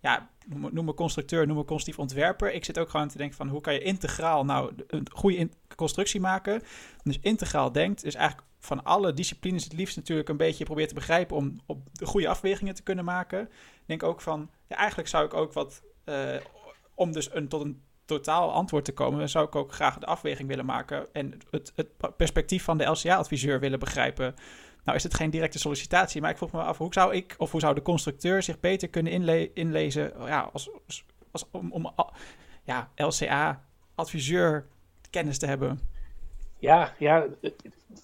ja, 0.00 0.30
noem 0.46 0.84
me 0.84 0.94
constructeur, 0.94 1.46
noem 1.46 1.56
me 1.56 1.64
constructief 1.64 1.98
ontwerper. 1.98 2.52
Ik 2.52 2.64
zit 2.64 2.78
ook 2.78 2.88
gewoon 2.88 3.08
te 3.08 3.18
denken 3.18 3.36
van 3.36 3.48
hoe 3.48 3.60
kan 3.60 3.74
je 3.74 3.82
integraal 3.82 4.44
nou 4.44 4.72
een 4.86 5.06
goede 5.12 5.48
constructie 5.76 6.20
maken. 6.20 6.62
Dus 7.02 7.18
integraal 7.20 7.72
denkt, 7.72 8.04
is 8.04 8.14
eigenlijk 8.14 8.48
van 8.58 8.84
alle 8.84 9.12
disciplines 9.12 9.64
het 9.64 9.72
liefst 9.72 9.96
natuurlijk 9.96 10.28
een 10.28 10.36
beetje 10.36 10.64
probeert 10.64 10.88
te 10.88 10.94
begrijpen 10.94 11.36
om 11.36 11.60
op 11.66 11.88
de 11.92 12.06
goede 12.06 12.28
afwegingen 12.28 12.74
te 12.74 12.82
kunnen 12.82 13.04
maken. 13.04 13.40
Ik 13.40 13.86
denk 13.86 14.02
ook 14.02 14.20
van, 14.20 14.50
ja, 14.68 14.76
eigenlijk 14.76 15.08
zou 15.08 15.24
ik 15.24 15.34
ook 15.34 15.52
wat, 15.52 15.82
uh, 16.04 16.36
om 16.94 17.12
dus 17.12 17.34
een, 17.34 17.48
tot 17.48 17.64
een 17.64 17.82
totaal 18.04 18.52
antwoord 18.52 18.84
te 18.84 18.92
komen, 18.92 19.28
zou 19.28 19.46
ik 19.46 19.54
ook 19.54 19.72
graag 19.72 19.98
de 19.98 20.06
afweging 20.06 20.48
willen 20.48 20.66
maken 20.66 21.06
en 21.12 21.38
het, 21.50 21.72
het 21.74 22.16
perspectief 22.16 22.64
van 22.64 22.78
de 22.78 22.84
LCA-adviseur 22.84 23.60
willen 23.60 23.78
begrijpen. 23.78 24.34
Nou 24.84 24.96
is 24.96 25.02
het 25.02 25.14
geen 25.14 25.30
directe 25.30 25.58
sollicitatie, 25.58 26.20
maar 26.20 26.30
ik 26.30 26.36
vroeg 26.36 26.52
me 26.52 26.62
af 26.62 26.78
hoe 26.78 26.92
zou 26.92 27.14
ik 27.14 27.34
of 27.38 27.50
hoe 27.50 27.60
zou 27.60 27.74
de 27.74 27.82
constructeur 27.82 28.42
zich 28.42 28.60
beter 28.60 28.88
kunnen 28.88 29.12
inle 29.12 29.52
inlezen 29.52 30.12
ja, 30.18 30.50
als, 30.52 30.70
als, 31.30 31.44
om, 31.50 31.72
om 31.72 31.92
ja, 32.64 32.90
LCA-adviseur 32.96 34.66
kennis 35.10 35.38
te 35.38 35.46
hebben? 35.46 35.80
Ja, 36.58 36.94
ja 36.98 37.26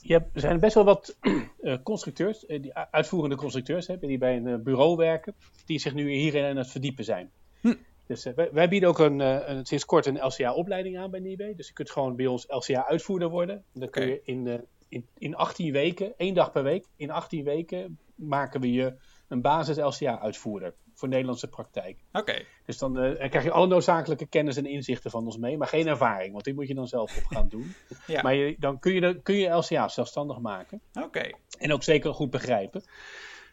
je 0.00 0.12
hebt, 0.12 0.34
er 0.34 0.40
zijn 0.40 0.60
best 0.60 0.74
wel 0.74 0.84
wat 0.84 1.16
uh, 1.60 1.76
constructeurs, 1.82 2.44
uh, 2.48 2.62
die 2.62 2.74
uitvoerende 2.74 3.36
constructeurs 3.36 3.86
hebben, 3.86 4.08
die 4.08 4.18
bij 4.18 4.36
een 4.36 4.46
uh, 4.46 4.56
bureau 4.56 4.96
werken, 4.96 5.34
die 5.64 5.78
zich 5.78 5.94
nu 5.94 6.10
hierin 6.10 6.44
aan 6.44 6.56
het 6.56 6.70
verdiepen 6.70 7.04
zijn. 7.04 7.30
Hm. 7.60 7.74
Dus 8.06 8.24
wij, 8.34 8.48
wij, 8.52 8.68
bieden 8.68 8.88
ook 8.88 8.98
een, 8.98 9.20
een, 9.20 9.66
sinds 9.66 9.84
kort 9.84 10.06
een 10.06 10.26
LCA-opleiding 10.26 10.98
aan 10.98 11.10
bij 11.10 11.20
NIBE. 11.20 11.52
Dus 11.56 11.66
je 11.66 11.72
kunt 11.72 11.90
gewoon 11.90 12.16
bij 12.16 12.26
ons 12.26 12.44
LCA-uitvoerder 12.48 13.28
worden. 13.28 13.64
Dan 13.72 13.90
kun 13.90 14.06
je 14.06 14.20
in, 14.24 14.66
in, 14.90 15.06
in 15.18 15.36
18 15.36 15.72
weken, 15.72 16.14
één 16.16 16.34
dag 16.34 16.52
per 16.52 16.62
week, 16.62 16.86
in 16.96 17.10
18 17.10 17.44
weken 17.44 17.98
maken 18.14 18.60
we 18.60 18.72
je 18.72 18.94
een 19.28 19.40
basis 19.40 19.76
LCA-uitvoerder 19.76 20.74
voor 20.94 21.08
Nederlandse 21.08 21.48
praktijk. 21.48 21.98
Oké. 22.12 22.42
Dus 22.64 22.78
dan, 22.78 23.04
uh, 23.04 23.28
krijg 23.28 23.44
je 23.44 23.50
alle 23.50 23.66
noodzakelijke 23.66 24.26
kennis 24.26 24.56
en 24.56 24.66
inzichten 24.66 25.10
van 25.10 25.24
ons 25.24 25.36
mee, 25.36 25.56
maar 25.56 25.68
geen 25.68 25.86
ervaring, 25.86 26.32
want 26.32 26.44
die 26.44 26.54
moet 26.54 26.68
je 26.68 26.74
dan 26.74 26.88
zelf 26.88 27.16
op 27.16 27.24
gaan 27.24 27.48
doen. 27.48 27.74
ja. 28.06 28.22
Maar 28.22 28.34
je, 28.34 28.56
dan 28.58 28.78
kun 28.78 28.92
je, 28.92 29.20
kun 29.22 29.34
je 29.34 29.48
LCA 29.48 29.88
zelfstandig 29.88 30.38
maken. 30.38 30.80
Oké. 31.02 31.30
En 31.58 31.72
ook 31.72 31.82
zeker 31.82 32.14
goed 32.14 32.30
begrijpen. 32.30 32.82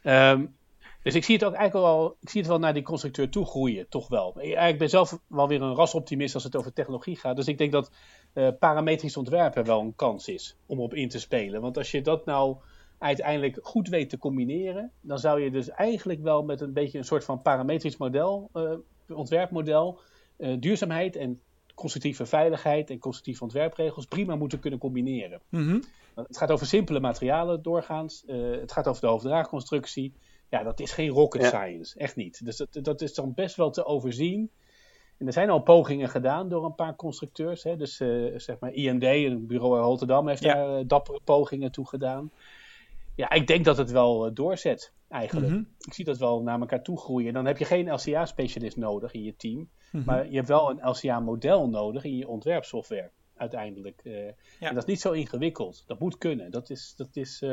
Um, 0.04 0.56
dus 1.04 1.16
ik 1.16 1.24
zie 1.24 1.36
het 1.36 1.44
ook 1.44 1.54
eigenlijk 1.54 1.88
wel, 1.88 2.18
ik 2.20 2.30
zie 2.30 2.42
het 2.42 2.50
wel 2.50 2.60
naar 2.60 2.74
die 2.74 2.84
constructeur 2.84 3.30
toe 3.30 3.46
groeien, 3.46 3.90
toch 3.90 4.08
wel. 4.08 4.42
Ik 4.42 4.78
ben 4.78 4.90
zelf 4.90 5.20
wel 5.28 5.48
weer 5.48 5.62
een 5.62 5.76
rasoptimist 5.76 6.34
als 6.34 6.44
het 6.44 6.56
over 6.56 6.74
technologie 6.74 7.16
gaat. 7.16 7.36
Dus 7.36 7.48
ik 7.48 7.58
denk 7.58 7.72
dat 7.72 7.92
uh, 8.34 8.48
parametrisch 8.60 9.18
ontwerpen 9.18 9.66
wel 9.66 9.82
een 9.82 9.96
kans 9.96 10.28
is 10.28 10.58
om 10.66 10.80
op 10.80 10.94
in 10.94 11.10
te 11.10 11.20
spelen. 11.20 11.62
Want 11.62 11.78
als 11.78 11.92
je 11.92 12.02
dat 12.02 12.26
nou 12.26 12.58
uiteindelijk 12.98 13.60
goed 13.62 13.88
weet 13.88 14.10
te 14.10 14.18
combineren, 14.18 14.92
dan 15.02 15.20
zou 15.20 15.42
je 15.42 15.52
dus 15.52 15.70
eigenlijk 15.70 16.22
wel 16.22 16.44
met 16.44 16.62
een 16.62 16.74
beetje 16.74 16.98
een 16.98 17.04
soort 17.04 17.24
van 17.24 17.42
parametrisch 17.42 17.98
model, 17.98 18.50
uh, 18.54 18.74
ontwerpmodel, 19.08 20.00
uh, 20.38 20.56
duurzaamheid 20.60 21.16
en 21.16 21.42
constructieve 21.76 22.26
veiligheid 22.26 22.90
en 22.90 23.00
constructieve 23.00 23.44
ontwerpregels 23.44 24.06
prima 24.06 24.36
moeten 24.36 24.60
kunnen 24.60 24.80
combineren. 24.80 25.42
Mm 25.50 25.84
Het 26.16 26.38
gaat 26.38 26.52
over 26.52 26.66
simpele 26.66 27.00
materialen 27.00 27.62
doorgaans, 27.62 28.24
het 28.62 28.72
gaat 28.72 28.88
over 28.88 29.02
de 29.02 29.08
hoofddraagconstructie. 29.08 30.14
Ja, 30.50 30.64
dat 30.64 30.80
is 30.80 30.92
geen 30.92 31.10
rocket 31.10 31.46
science, 31.46 32.00
echt 32.00 32.16
niet. 32.16 32.46
Dus 32.46 32.58
dat, 32.58 32.80
dat 32.82 33.02
is 33.02 33.14
dan 33.14 33.34
best 33.34 33.56
wel 33.56 33.72
te 33.72 33.86
overzien. 33.86 34.52
En 35.18 35.28
er 35.28 35.34
zijn 35.34 35.50
al 35.50 35.60
pogingen 35.60 36.10
gedaan 36.10 36.50
door 36.50 36.66
een 36.66 36.76
paar 36.76 36.96
constructeurs. 36.96 37.64
Hè? 37.64 37.78
Dus 37.78 38.00
uh, 38.00 38.40
zeg 38.40 38.60
maar 38.60 38.74
IND, 38.74 39.04
een 39.04 39.48
bureau 39.48 39.78
in 39.78 39.84
Rotterdam, 39.84 40.28
heeft 40.28 40.42
daar 40.42 40.80
uh, 40.80 40.84
dappere 40.88 41.20
pogingen 41.24 41.72
toe 41.72 41.88
gedaan. 41.88 42.32
Ja, 43.16 43.32
ik 43.32 43.48
denk 43.48 43.66
dat 43.66 43.78
het 43.78 43.92
wel 43.92 44.28
uh, 44.28 44.34
doorzet 44.34 44.92
eigenlijk. 45.10 45.52
Mhm. 45.52 45.64
Ik 45.80 45.94
zie 45.94 46.06
dat 46.06 46.18
wel 46.18 46.42
naar 46.42 46.60
elkaar 46.60 46.84
toe 46.84 46.98
groeien. 46.98 47.34
Dan 47.34 47.46
heb 47.46 47.58
je 47.58 47.66
geen 47.66 47.94
LCA-specialist 47.94 48.78
nodig 48.78 49.14
in 49.14 49.24
je 49.24 49.36
team. 49.36 49.70
Mhm. 49.92 50.04
Maar 50.06 50.30
je 50.30 50.36
hebt 50.36 50.48
wel 50.48 50.70
een 50.70 50.90
LCA-model 50.90 51.70
nodig 51.70 52.04
in 52.04 52.18
je 52.18 52.28
ontwerpsoftware. 52.28 53.10
uiteindelijk. 53.36 54.02
En 54.60 54.74
dat 54.74 54.78
is 54.78 54.86
niet 54.86 55.02
zo 55.02 55.12
ingewikkeld. 55.12 55.84
Dat 55.88 56.00
moet 56.00 56.18
kunnen. 56.18 56.52
Dat 56.52 56.70
is, 56.70 56.94
dat 56.98 57.16
is 57.16 57.46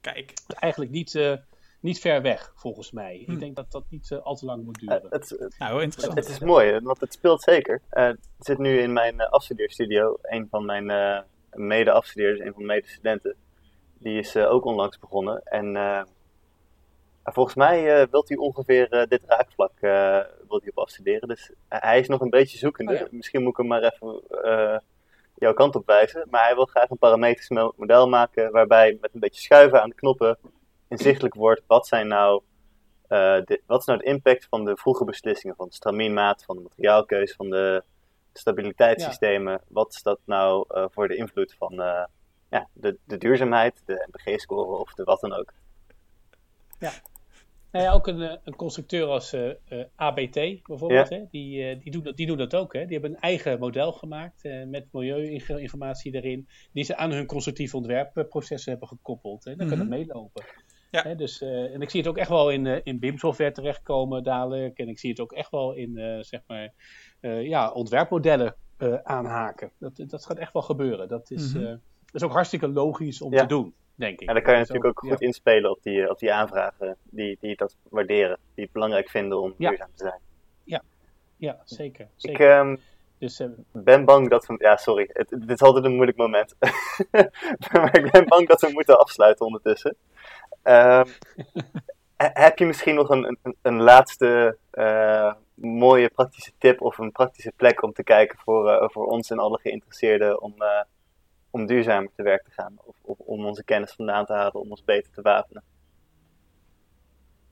Kijk. 0.00 0.32
eigenlijk 0.46 0.90
niet, 0.90 1.38
niet 1.80 2.00
ver 2.00 2.22
weg, 2.22 2.52
volgens 2.54 2.90
mij. 2.90 3.18
Ik 3.18 3.26
hm. 3.26 3.38
denk 3.38 3.56
dat 3.56 3.72
dat 3.72 3.84
niet 3.88 4.12
al 4.22 4.34
te 4.34 4.44
lang 4.44 4.64
moet 4.64 4.78
duren. 4.78 5.06
het, 5.10 5.54
nou, 5.58 5.82
interessant. 5.82 6.18
Het, 6.18 6.28
is 6.28 6.38
mooi, 6.38 6.80
want 6.80 7.00
het 7.00 7.12
speelt 7.12 7.42
zeker. 7.42 7.80
het 7.88 8.18
zit 8.38 8.58
nu 8.58 8.78
in 8.78 8.92
mijn 8.92 9.20
afstudeerstudio. 9.20 10.18
Een 10.22 10.48
van 10.50 10.64
mijn 10.64 11.24
mede-afstudeerders, 11.50 12.40
een 12.40 12.52
van 12.52 12.66
mijn 12.66 12.78
medestudenten. 12.78 13.36
Die 13.98 14.18
is 14.18 14.36
ook 14.36 14.64
onlangs 14.64 14.98
begonnen. 14.98 15.42
En 15.42 15.76
volgens 17.32 17.54
mij 17.54 18.00
uh, 18.00 18.06
wilt 18.10 18.28
hij 18.28 18.36
ongeveer 18.36 18.94
uh, 18.94 19.02
dit 19.08 19.22
raakvlak 19.26 19.72
uh, 19.80 20.20
wilt 20.48 20.62
hij 20.62 20.70
op 20.74 20.78
afstuderen. 20.78 21.28
Dus 21.28 21.52
hij 21.68 21.98
is 21.98 22.08
nog 22.08 22.20
een 22.20 22.30
beetje 22.30 22.58
zoekende. 22.58 23.04
Oh 23.04 23.10
Misschien 23.10 23.42
moet 23.42 23.50
ik 23.50 23.56
hem 23.56 23.66
maar 23.66 23.82
even 23.82 24.22
jouw 25.34 25.52
kant 25.52 25.74
op 25.74 25.86
wijzen. 25.86 26.26
Maar 26.30 26.44
hij 26.44 26.54
wil 26.54 26.64
graag 26.64 26.90
een 26.90 26.98
parametrisch 26.98 27.48
model 27.76 28.08
maken 28.08 28.52
waarbij 28.52 28.98
met 29.00 29.14
een 29.14 29.20
beetje 29.20 29.40
schuiven 29.40 29.82
aan 29.82 29.88
de 29.88 29.94
knoppen 29.94 30.38
inzichtelijk 30.90 31.34
wordt 31.34 31.62
wat, 31.66 31.86
zijn 31.86 32.08
nou, 32.08 32.42
de, 33.08 33.62
wat 33.66 33.80
is 33.80 33.86
nou 33.86 33.98
de 33.98 34.04
impact 34.04 34.46
van 34.50 34.64
de 34.64 34.76
vroege 34.76 35.04
beslissingen 35.04 35.56
van 35.56 35.66
de 35.66 35.74
stramienmaat, 35.74 36.44
van 36.44 36.56
de 36.56 36.62
materiaalkeuze, 36.62 37.34
van 37.34 37.50
de 37.50 37.82
stabiliteitssystemen. 38.32 39.60
Wat 39.68 39.94
is 39.94 40.02
dat 40.02 40.18
nou 40.24 40.66
voor 40.90 41.08
de 41.08 41.16
invloed 41.16 41.54
van 41.58 41.74
ja, 42.50 42.68
de, 42.72 42.98
de 43.04 43.18
duurzaamheid, 43.18 43.82
de 43.84 44.08
MPG-score 44.12 44.78
of 44.78 44.94
de 44.94 45.04
wat 45.04 45.20
dan 45.20 45.32
ook. 45.32 45.52
Ja, 46.78 46.92
nou 47.72 47.84
ja, 47.84 47.92
ook 47.92 48.06
een, 48.06 48.22
eh, 48.22 48.36
een 48.44 48.56
constructeur 48.56 49.06
als 49.06 49.34
uh, 49.34 49.52
uh, 49.68 49.84
ABT 49.94 50.62
bijvoorbeeld, 50.66 51.08
hè? 51.08 51.24
Die, 51.30 51.74
uh, 51.74 51.82
die, 51.82 51.92
doen 51.92 52.02
dat, 52.02 52.16
die 52.16 52.26
doen 52.26 52.36
dat 52.36 52.54
ook. 52.54 52.72
Hè? 52.72 52.84
Die 52.84 52.92
hebben 52.92 53.10
een 53.10 53.20
eigen 53.20 53.58
model 53.58 53.92
gemaakt 53.92 54.42
met 54.66 54.86
milieuinformatie 54.92 56.14
erin, 56.14 56.48
die 56.72 56.84
ze 56.84 56.96
aan 56.96 57.10
hun 57.10 57.26
constructief 57.26 57.74
ontwerpprocessen 57.74 58.70
hebben 58.70 58.88
gekoppeld. 58.88 59.44
Hè? 59.44 59.56
Dan 59.56 59.66
mm 59.66 59.72
-hmm. 59.72 59.80
kan 59.80 59.92
het 59.92 60.06
meelopen. 60.06 60.44
Ja. 60.90 61.02
Hè? 61.02 61.14
Dus, 61.14 61.40
en 61.40 61.80
ik 61.80 61.90
zie 61.90 62.00
het 62.00 62.08
ook 62.08 62.16
echt 62.16 62.28
wel 62.28 62.50
in, 62.50 62.84
in 62.84 62.98
BIM-software 62.98 63.52
terechtkomen 63.52 64.22
dadelijk. 64.22 64.78
En 64.78 64.88
ik 64.88 64.98
zie 64.98 65.10
het 65.10 65.20
ook 65.20 65.32
echt 65.32 65.50
wel 65.50 65.72
in 65.72 66.24
zeg 66.24 66.40
maar, 66.46 66.72
ja, 67.42 67.70
ontwerpmodellen 67.70 68.54
aanhaken. 69.02 69.70
Dat, 69.78 69.92
dat 70.06 70.26
gaat 70.26 70.38
echt 70.38 70.52
wel 70.52 70.62
gebeuren. 70.62 71.08
Dat 71.08 71.30
is, 71.30 71.54
mm 71.54 71.62
-hmm. 71.62 71.80
dat 72.04 72.14
is 72.14 72.22
ook 72.22 72.32
hartstikke 72.32 72.68
logisch 72.68 73.22
om 73.22 73.32
ja. 73.32 73.40
te 73.40 73.46
doen 73.46 73.74
denk 74.00 74.20
ik. 74.20 74.28
En 74.28 74.34
dan 74.34 74.42
kan 74.42 74.52
je 74.52 74.58
natuurlijk 74.58 74.86
ook 74.86 74.98
goed 74.98 75.20
inspelen 75.20 75.70
op 75.70 75.82
die, 75.82 76.10
op 76.10 76.18
die 76.18 76.32
aanvragen 76.32 76.96
die, 77.02 77.36
die 77.40 77.56
dat 77.56 77.76
waarderen, 77.88 78.38
die 78.54 78.64
het 78.64 78.72
belangrijk 78.72 79.08
vinden 79.08 79.40
om 79.40 79.54
duurzaam 79.58 79.90
te 79.94 80.04
zijn. 80.04 80.20
Ja, 80.64 80.82
ja 81.36 81.60
zeker. 81.64 82.08
zeker. 82.16 82.40
Ik 82.40 82.66
um, 82.66 82.78
dus, 83.18 83.40
uh, 83.40 83.48
ben 83.72 84.04
bang 84.04 84.30
dat 84.30 84.46
we. 84.46 84.54
Ja, 84.58 84.76
sorry, 84.76 85.10
het, 85.12 85.28
dit 85.28 85.50
is 85.50 85.62
altijd 85.62 85.84
een 85.84 85.94
moeilijk 85.94 86.16
moment. 86.16 86.54
maar 87.72 87.98
ik 87.98 88.10
ben 88.10 88.24
bang 88.24 88.48
dat 88.48 88.60
we 88.60 88.70
moeten 88.72 88.98
afsluiten 88.98 89.46
ondertussen. 89.46 89.96
Um, 90.62 91.04
heb 92.16 92.58
je 92.58 92.66
misschien 92.66 92.94
nog 92.94 93.08
een, 93.08 93.38
een, 93.42 93.56
een 93.62 93.80
laatste 93.82 94.58
uh, 94.72 95.32
mooie 95.54 96.08
praktische 96.08 96.52
tip 96.58 96.80
of 96.80 96.98
een 96.98 97.12
praktische 97.12 97.52
plek 97.56 97.82
om 97.82 97.92
te 97.92 98.02
kijken 98.02 98.38
voor, 98.38 98.70
uh, 98.70 98.88
voor 98.88 99.06
ons 99.06 99.30
en 99.30 99.38
alle 99.38 99.58
geïnteresseerden 99.58 100.40
om 100.40 100.54
om 101.50 101.66
duurzamer 101.66 102.10
te 102.16 102.22
werk 102.22 102.44
te 102.44 102.50
gaan. 102.50 102.76
Of, 102.84 102.96
of, 103.02 103.18
om 103.18 103.46
onze 103.46 103.64
kennis 103.64 103.92
vandaan 103.92 104.26
te 104.26 104.32
halen, 104.32 104.54
om 104.60 104.70
ons 104.70 104.84
beter 104.84 105.12
te 105.12 105.22
wapenen. 105.22 105.62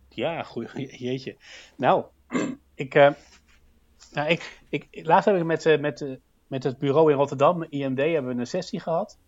Ja, 0.09 0.43
goed, 0.43 0.71
jeetje. 0.75 1.37
Nou, 1.77 2.05
ik, 2.75 2.95
nou 4.13 4.29
ik, 4.29 4.61
ik, 4.69 4.89
laatst 5.07 5.29
heb 5.29 5.37
ik 5.37 5.45
met, 5.45 5.81
met, 5.81 6.19
met 6.47 6.65
het 6.65 6.79
bureau 6.79 7.11
in 7.11 7.17
Rotterdam, 7.17 7.63
IMD, 7.63 7.99
hebben 7.99 8.35
we 8.35 8.41
een 8.41 8.47
sessie 8.47 8.81
gehad. 8.81 9.19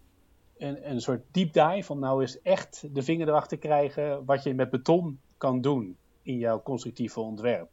Een, 0.61 0.91
een 0.91 1.01
soort 1.01 1.23
deep 1.31 1.53
dive 1.53 1.83
van 1.83 1.99
nou 1.99 2.21
eens 2.21 2.41
echt 2.41 2.95
de 2.95 3.03
vinger 3.03 3.29
erachter 3.29 3.59
krijgen 3.59 4.25
wat 4.25 4.43
je 4.43 4.55
met 4.55 4.71
beton 4.71 5.21
kan 5.37 5.61
doen 5.61 5.97
in 6.23 6.39
jouw 6.39 6.63
constructieve 6.63 7.21
ontwerp. 7.21 7.71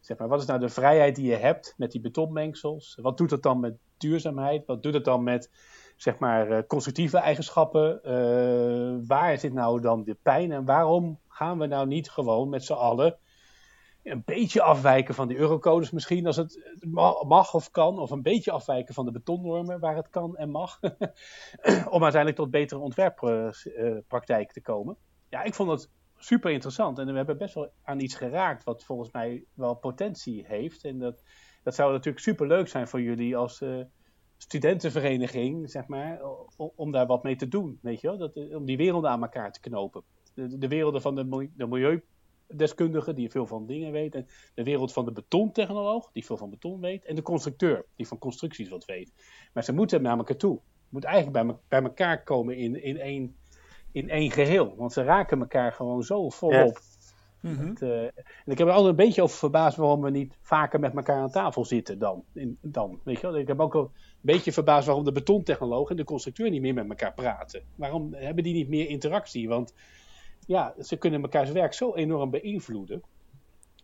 Zeg 0.00 0.18
maar, 0.18 0.28
wat 0.28 0.40
is 0.40 0.46
nou 0.46 0.60
de 0.60 0.68
vrijheid 0.68 1.16
die 1.16 1.26
je 1.26 1.36
hebt 1.36 1.74
met 1.76 1.92
die 1.92 2.00
betonmengsels? 2.00 2.98
Wat 3.02 3.18
doet 3.18 3.30
dat 3.30 3.42
dan 3.42 3.60
met 3.60 3.76
duurzaamheid? 3.96 4.66
Wat 4.66 4.82
doet 4.82 4.94
het 4.94 5.04
dan 5.04 5.22
met 5.22 5.50
zeg 5.96 6.18
maar, 6.18 6.50
uh, 6.50 6.58
constructieve 6.66 7.18
eigenschappen. 7.18 8.00
Uh, 8.04 9.06
waar 9.06 9.38
zit 9.38 9.52
nou 9.52 9.80
dan 9.80 10.04
de 10.04 10.16
pijn 10.22 10.52
en 10.52 10.64
waarom 10.64 11.18
gaan 11.28 11.58
we 11.58 11.66
nou 11.66 11.86
niet 11.86 12.10
gewoon 12.10 12.48
met 12.48 12.64
z'n 12.64 12.72
allen 12.72 13.18
een 14.06 14.22
beetje 14.24 14.62
afwijken 14.62 15.14
van 15.14 15.28
de 15.28 15.36
eurocodes 15.36 15.90
misschien, 15.90 16.26
als 16.26 16.36
het 16.36 16.60
mag 17.26 17.54
of 17.54 17.70
kan, 17.70 17.98
of 17.98 18.10
een 18.10 18.22
beetje 18.22 18.50
afwijken 18.50 18.94
van 18.94 19.04
de 19.04 19.10
betonnormen 19.10 19.80
waar 19.80 19.96
het 19.96 20.08
kan 20.08 20.36
en 20.36 20.50
mag, 20.50 20.78
om 21.94 22.02
uiteindelijk 22.02 22.36
tot 22.36 22.50
betere 22.50 22.80
ontwerppraktijk 22.80 24.52
te 24.52 24.62
komen. 24.62 24.96
Ja, 25.28 25.42
ik 25.42 25.54
vond 25.54 25.70
het 25.70 25.90
super 26.16 26.50
interessant 26.50 26.98
en 26.98 27.06
we 27.06 27.16
hebben 27.16 27.38
best 27.38 27.54
wel 27.54 27.70
aan 27.82 28.00
iets 28.00 28.14
geraakt 28.14 28.64
wat 28.64 28.84
volgens 28.84 29.10
mij 29.10 29.44
wel 29.54 29.74
potentie 29.74 30.44
heeft. 30.46 30.84
En 30.84 30.98
dat, 30.98 31.22
dat 31.62 31.74
zou 31.74 31.92
natuurlijk 31.92 32.24
super 32.24 32.46
leuk 32.46 32.68
zijn 32.68 32.88
voor 32.88 33.00
jullie 33.00 33.36
als, 33.36 33.60
uh, 33.60 33.84
studentenvereniging, 34.36 35.70
zeg 35.70 35.86
maar, 35.86 36.20
om 36.56 36.92
daar 36.92 37.06
wat 37.06 37.22
mee 37.22 37.36
te 37.36 37.48
doen, 37.48 37.78
weet 37.82 38.00
je 38.00 38.06
wel? 38.06 38.18
Dat, 38.18 38.36
om 38.54 38.64
die 38.64 38.76
werelden 38.76 39.10
aan 39.10 39.22
elkaar 39.22 39.52
te 39.52 39.60
knopen. 39.60 40.02
De, 40.34 40.58
de 40.58 40.68
werelden 40.68 41.02
van 41.02 41.14
de, 41.14 41.50
de 41.54 41.66
milieudeskundige, 42.46 43.14
die 43.14 43.30
veel 43.30 43.46
van 43.46 43.66
dingen 43.66 43.92
weet, 43.92 44.14
en 44.14 44.26
de 44.54 44.62
wereld 44.62 44.92
van 44.92 45.04
de 45.04 45.12
betontechnoloog, 45.12 46.10
die 46.12 46.24
veel 46.24 46.36
van 46.36 46.50
beton 46.50 46.80
weet, 46.80 47.04
en 47.04 47.14
de 47.14 47.22
constructeur, 47.22 47.84
die 47.96 48.06
van 48.06 48.18
constructies 48.18 48.68
wat 48.68 48.84
weet. 48.84 49.12
Maar 49.52 49.64
ze 49.64 49.72
moeten 49.72 50.02
naar 50.02 50.18
elkaar 50.18 50.36
toe. 50.36 50.54
Het 50.54 50.92
moet 50.92 51.04
eigenlijk 51.04 51.46
bij, 51.46 51.56
bij 51.68 51.82
elkaar 51.82 52.22
komen 52.22 52.56
in, 52.56 52.82
in, 52.82 52.98
één, 52.98 53.36
in 53.92 54.10
één 54.10 54.30
geheel, 54.30 54.76
want 54.76 54.92
ze 54.92 55.02
raken 55.02 55.40
elkaar 55.40 55.72
gewoon 55.72 56.02
zo 56.02 56.28
volop. 56.28 56.78
Mhm. 57.40 57.72
Eh, 57.78 58.02
en 58.02 58.52
ik 58.52 58.58
heb 58.58 58.66
er 58.66 58.72
altijd 58.72 58.90
een 58.90 59.04
beetje 59.04 59.22
over 59.22 59.36
verbaasd 59.36 59.76
waarom 59.76 60.00
we 60.00 60.10
niet 60.10 60.36
vaker 60.40 60.80
met 60.80 60.94
elkaar 60.96 61.20
aan 61.20 61.30
tafel 61.30 61.64
zitten 61.64 61.98
dan. 61.98 62.24
In, 62.32 62.58
dan 62.60 63.00
weet 63.04 63.20
je 63.20 63.26
wel? 63.26 63.38
Ik 63.38 63.48
heb 63.48 63.60
ook 63.60 63.74
een 63.74 63.88
beetje 64.20 64.52
verbaasd 64.52 64.86
waarom 64.86 65.04
de 65.04 65.12
betontechnoloog 65.12 65.90
en 65.90 65.96
de 65.96 66.04
constructeur 66.04 66.50
niet 66.50 66.60
meer 66.60 66.74
met 66.74 66.88
elkaar 66.88 67.14
praten. 67.14 67.62
Waarom 67.74 68.14
hebben 68.14 68.44
die 68.44 68.54
niet 68.54 68.68
meer 68.68 68.88
interactie? 68.88 69.48
Want 69.48 69.74
ja, 70.46 70.74
ze 70.82 70.96
kunnen 70.96 71.22
elkaars 71.22 71.50
werk 71.50 71.72
zo 71.72 71.94
enorm 71.94 72.30
beïnvloeden. 72.30 73.02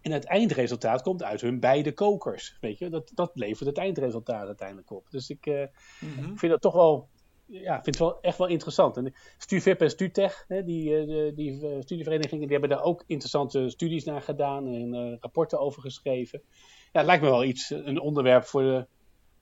En 0.01 0.13
het 0.13 0.25
eindresultaat 0.25 1.03
komt 1.03 1.23
uit 1.23 1.41
hun 1.41 1.61
beide 1.61 1.93
kokers. 1.93 2.57
Weet 2.61 2.79
je, 2.79 2.89
dat, 2.89 3.11
dat 3.15 3.31
levert 3.35 3.69
het 3.69 3.79
eindresultaat 3.79 4.47
uiteindelijk 4.47 4.91
op. 4.91 5.07
Dus 5.11 5.31
ik, 5.31 5.47
uh, 5.47 5.63
ik 6.01 6.39
vind 6.39 6.53
dat 6.53 6.61
toch 6.61 6.75
wel 6.75 7.09
ja, 7.47 7.75
vind 7.75 7.87
het 7.87 7.99
wel 7.99 8.21
echt 8.21 8.39
wel 8.39 8.47
interessant. 8.47 8.97
En 8.97 9.15
StuVip 9.39 9.81
en 9.81 9.91
StuTech, 9.91 10.45
hè, 10.49 10.65
die, 10.65 10.97
eh, 10.97 11.37
die 11.37 11.53
uh, 11.53 11.81
studieverenigingen, 11.81 12.49
die 12.49 12.59
hebben 12.59 12.77
daar 12.77 12.87
ook 12.87 13.05
interessante 13.07 13.69
studies 13.69 14.05
naar 14.05 14.23
gedaan 14.23 14.67
en 14.67 14.95
uh, 14.95 15.17
rapporten 15.21 15.61
over 15.61 15.83
geschreven. 15.83 16.43
Ja, 16.93 16.99
het 16.99 17.07
lijkt 17.07 17.23
me 17.23 17.29
wel 17.29 17.45
iets, 17.45 17.71
een 17.71 18.01
onderwerp 18.01 18.45
voor 18.45 18.63
de, 18.63 18.87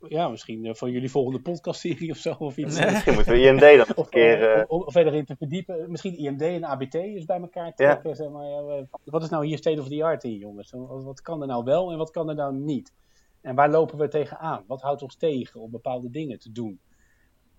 ja, 0.09 0.29
misschien 0.29 0.77
voor 0.77 0.91
jullie 0.91 1.11
volgende 1.11 1.41
podcastserie 1.41 2.11
of 2.11 2.17
zo. 2.17 2.35
Of 2.39 2.57
iets. 2.57 2.81
misschien 2.91 3.15
moeten 3.15 3.33
we 3.33 3.41
IMD 3.41 3.61
dan 3.61 4.05
een 4.05 4.09
keer... 4.09 4.65
Om, 4.69 4.83
om, 4.83 4.91
verder 4.91 5.15
in 5.15 5.25
te 5.25 5.37
verdiepen. 5.37 5.91
Misschien 5.91 6.17
IMD 6.17 6.43
en 6.43 6.65
ABT 6.65 6.95
is 6.95 7.25
bij 7.25 7.41
elkaar 7.41 7.75
trekken. 7.75 8.17
Zeg 8.17 8.31
maar, 8.31 8.47
ja, 8.47 8.87
wat 9.05 9.23
is 9.23 9.29
nou 9.29 9.47
hier 9.47 9.59
state 9.59 9.81
of 9.81 9.89
the 9.89 10.05
art 10.05 10.25
in, 10.25 10.37
jongens? 10.37 10.71
Wat, 10.71 11.05
wat 11.05 11.21
kan 11.21 11.41
er 11.41 11.47
nou 11.47 11.65
wel 11.65 11.93
en 11.93 11.99
wat 11.99 12.11
kan 12.11 12.29
er 12.29 12.35
nou 12.35 12.55
niet? 12.55 12.95
En 13.41 13.55
waar 13.55 13.71
lopen 13.71 13.99
we 13.99 14.09
tegenaan? 14.09 14.65
Wat 14.67 14.83
houdt 14.83 15.03
ons 15.03 15.17
tegen 15.17 15.61
om 15.61 15.71
bepaalde 15.71 16.11
dingen 16.11 16.39
te 16.39 16.53
doen? 16.53 16.81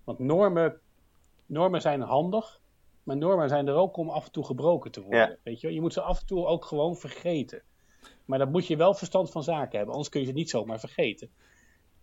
Want 0.03 0.19
normen, 0.19 0.79
normen 1.45 1.81
zijn 1.81 2.01
handig, 2.01 2.61
maar 3.03 3.17
normen 3.17 3.49
zijn 3.49 3.67
er 3.67 3.73
ook 3.73 3.97
om 3.97 4.09
af 4.09 4.25
en 4.25 4.31
toe 4.31 4.45
gebroken 4.45 4.91
te 4.91 5.01
worden. 5.01 5.37
Weet 5.43 5.61
je? 5.61 5.73
je 5.73 5.81
moet 5.81 5.93
ze 5.93 6.01
af 6.01 6.19
en 6.19 6.25
toe 6.25 6.45
ook 6.45 6.65
gewoon 6.65 6.95
vergeten. 6.95 7.61
Maar 8.25 8.39
dan 8.39 8.51
moet 8.51 8.67
je 8.67 8.75
wel 8.75 8.93
verstand 8.93 9.31
van 9.31 9.43
zaken 9.43 9.75
hebben, 9.77 9.89
anders 9.89 10.09
kun 10.09 10.21
je 10.21 10.27
ze 10.27 10.33
niet 10.33 10.49
zomaar 10.49 10.79
vergeten. 10.79 11.29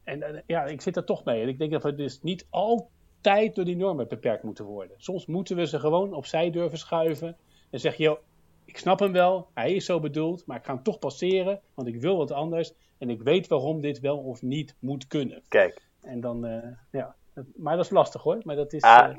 En 0.09 0.43
ja, 0.47 0.65
ik 0.65 0.81
zit 0.81 0.97
er 0.97 1.05
toch 1.05 1.25
mee. 1.25 1.43
En 1.43 1.49
ik 1.49 1.59
denk 1.59 1.73
dat 1.73 1.83
we 1.83 1.95
dus 1.95 2.23
niet 2.23 2.47
altijd 2.51 3.55
door 3.55 3.65
die 3.65 3.77
normen 3.77 4.09
beperkt 4.09 4.43
moeten 4.43 4.65
worden. 4.65 4.97
Soms 4.99 5.27
moeten 5.27 5.57
we 5.57 5.67
ze 5.67 5.79
gewoon 5.79 6.15
opzij 6.15 6.51
durven 6.51 6.79
schuiven. 6.79 7.37
En 7.71 7.81
zeggen, 7.81 8.05
joh, 8.05 8.19
ik 8.65 8.79
snap 8.79 8.99
hem 8.99 9.13
wel, 9.13 9.49
hij 9.55 9.73
is 9.73 9.85
zo 9.85 10.01
bedoeld, 10.01 10.47
maar 10.47 10.57
ik 10.57 10.65
ga 10.65 10.75
hem 10.75 10.83
toch 10.83 10.99
passeren, 10.99 11.61
want 11.75 11.89
ik 11.89 12.01
wil 12.01 12.17
wat 12.17 12.33
anders. 12.33 12.73
En 12.99 13.11
ik 13.11 13.23
weet 13.23 13.47
waarom 13.47 13.81
dit 13.81 14.01
wel 14.01 14.19
of 14.19 14.43
niet 14.43 14.75
moet 14.79 15.07
kunnen. 15.07 15.43
Kijk. 15.49 15.83
En 16.03 16.21
dan, 16.21 16.47
uh, 16.47 16.63
ja, 16.91 17.15
maar 17.57 17.77
dat 17.77 17.85
is 17.85 17.91
lastig 17.91 18.23
hoor. 18.23 18.41
Maar 18.43 18.57
dat 18.57 18.73
is. 18.73 18.83
Ah. 18.83 19.11
Uh, 19.11 19.17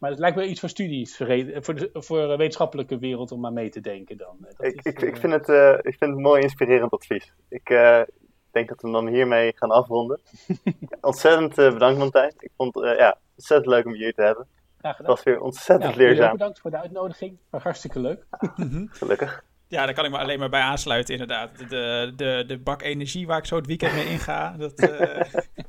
maar 0.00 0.10
het 0.10 0.18
lijkt 0.18 0.36
wel 0.36 0.46
iets 0.46 0.60
voor 0.60 0.68
studies, 0.68 1.16
voor 1.16 1.26
de, 1.26 1.90
voor 1.92 2.28
de 2.28 2.36
wetenschappelijke 2.36 2.98
wereld 2.98 3.32
om 3.32 3.40
maar 3.40 3.52
mee 3.52 3.68
te 3.68 3.80
denken 3.80 4.16
dan. 4.16 4.36
Dat 4.40 4.64
ik, 4.64 4.74
is, 4.74 4.92
ik, 4.92 5.02
ik, 5.02 5.16
vind 5.16 5.32
het, 5.32 5.48
uh, 5.48 5.72
ik 5.72 5.96
vind 5.98 6.10
het 6.10 6.18
mooi 6.18 6.42
inspirerend 6.42 6.92
advies. 6.92 7.32
Ik 7.48 7.70
uh, 7.70 8.02
denk 8.52 8.68
dat 8.68 8.82
we 8.82 8.90
dan 8.90 9.08
hiermee 9.08 9.52
gaan 9.56 9.70
afronden. 9.70 10.20
ontzettend 11.00 11.54
bedankt 11.54 11.98
Martijn. 11.98 12.32
Ik 12.38 12.50
vond 12.56 12.74
het 12.74 12.98
ja, 12.98 13.18
ontzettend 13.36 13.74
leuk 13.74 13.86
om 13.86 13.94
je 13.94 14.12
te 14.12 14.22
hebben. 14.22 14.46
Graag 14.80 14.96
gedaan. 14.96 15.10
Het 15.10 15.24
was 15.24 15.34
weer 15.34 15.40
ontzettend 15.40 15.96
nou, 15.96 16.08
leerzaam. 16.08 16.32
Bedankt 16.32 16.60
voor 16.60 16.70
de 16.70 16.78
uitnodiging. 16.78 17.38
Hartstikke 17.50 18.00
leuk. 18.00 18.24
Gelukkig. 19.00 19.44
Ja, 19.70 19.84
daar 19.84 19.94
kan 19.94 20.04
ik 20.04 20.10
me 20.10 20.18
alleen 20.18 20.38
maar 20.38 20.48
bij 20.48 20.60
aansluiten, 20.60 21.12
inderdaad. 21.12 21.58
De, 21.68 22.12
de, 22.16 22.44
de 22.46 22.58
bak 22.58 22.82
energie 22.82 23.26
waar 23.26 23.38
ik 23.38 23.44
zo 23.44 23.56
het 23.56 23.66
weekend 23.66 23.92
mee 23.92 24.08
inga. 24.08 24.54
Dat, 24.58 24.82
uh, 24.82 25.20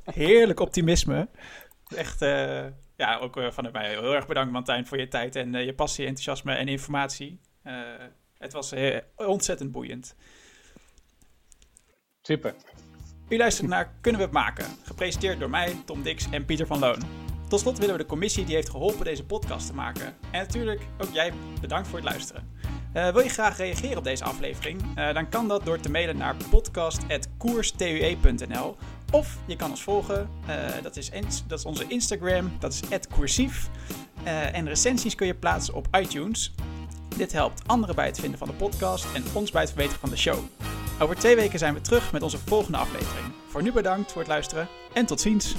heerlijk 0.24 0.60
optimisme. 0.60 1.28
Echt, 1.96 2.22
uh, 2.22 2.66
ja, 2.96 3.18
ook 3.18 3.38
uh, 3.38 3.52
vanuit 3.52 3.74
mij 3.74 3.90
heel 3.90 4.14
erg 4.14 4.28
bedankt, 4.28 4.52
Martijn, 4.52 4.88
voor 4.88 5.00
je 5.00 5.08
tijd 5.08 5.36
en 5.36 5.66
je 5.66 5.74
passie, 5.74 6.06
enthousiasme 6.06 6.54
en 6.54 6.68
informatie. 6.68 7.40
het 8.38 8.54
was 8.54 8.74
ontzettend 9.16 9.72
boeiend. 9.72 10.16
Super. 12.22 12.56
U 13.30 13.38
luistert 13.38 13.68
naar 13.68 13.94
Kunnen 14.02 14.22
we 14.22 14.28
het 14.28 14.36
maken? 14.36 14.66
Gepresenteerd 14.84 15.40
door 15.40 15.50
mij, 15.50 15.76
Tom 15.86 16.02
Dix 16.02 16.28
en 16.32 16.46
Pieter 16.46 16.68
van 16.68 16.80
Loon. 16.80 17.02
Tot 17.48 17.60
slot 17.60 17.78
willen 17.78 17.96
we 17.96 18.02
de 18.02 18.08
commissie 18.08 18.46
die 18.46 18.56
heeft 18.56 18.70
geholpen 18.70 19.06
deze 19.06 19.26
podcast 19.26 19.68
te 19.68 19.74
maken. 19.74 20.06
En 20.06 20.40
natuurlijk 20.40 20.82
ook 20.98 21.14
jij 21.14 21.34
bedankt 21.62 21.88
voor 21.88 21.98
het 21.98 22.08
luisteren. 22.08 22.60
Uh, 22.94 23.14
wil 23.14 23.22
je 23.22 23.30
graag 23.30 23.58
reageren 23.58 23.98
op 23.98 24.04
deze 24.04 24.24
aflevering? 24.24 24.82
Uh, 24.98 25.14
dan 25.14 25.30
kan 25.30 25.48
dat 25.48 25.66
door 25.66 25.80
te 25.80 25.92
mailen 25.92 26.18
naar 26.18 26.36
podcast.koerstue.nl 26.50 28.76
Of 29.12 29.38
je 29.46 29.56
kan 29.56 29.70
ons 29.70 29.84
volgen, 29.84 30.30
uh, 30.50 30.66
dat, 30.84 30.98
is 30.98 31.12
dat 31.48 31.60
is 31.60 31.66
onze 31.66 31.86
Instagram, 31.88 32.52
dat 32.60 32.74
is 32.74 32.82
@coursief. 33.16 33.70
en 34.24 34.68
recensies 34.68 35.16
kun 35.16 35.28
je 35.28 35.36
plaatsen 35.36 35.74
op 35.74 35.88
iTunes. 35.92 36.54
Dit 37.18 37.32
helpt 37.32 37.68
anderen 37.68 37.96
bij 37.96 38.06
het 38.06 38.20
vinden 38.20 38.40
van 38.40 38.48
de 38.48 38.54
podcast 38.54 39.06
en 39.14 39.24
ons 39.34 39.52
bij 39.52 39.62
het 39.62 39.70
verbeteren 39.70 40.00
van 40.00 40.10
de 40.10 40.18
show. 40.18 40.40
Over 41.02 41.16
twee 41.16 41.36
weken 41.36 41.60
zijn 41.60 41.74
we 41.74 41.82
terug 41.82 42.12
met 42.12 42.22
onze 42.22 42.38
volgende 42.38 42.78
aflevering. 42.78 43.26
Voor 43.48 43.62
nu 43.62 43.72
bedankt 43.72 44.12
voor 44.12 44.22
het 44.22 44.30
luisteren 44.30 44.68
en 44.94 45.06
tot 45.06 45.22
ziens. 45.22 45.56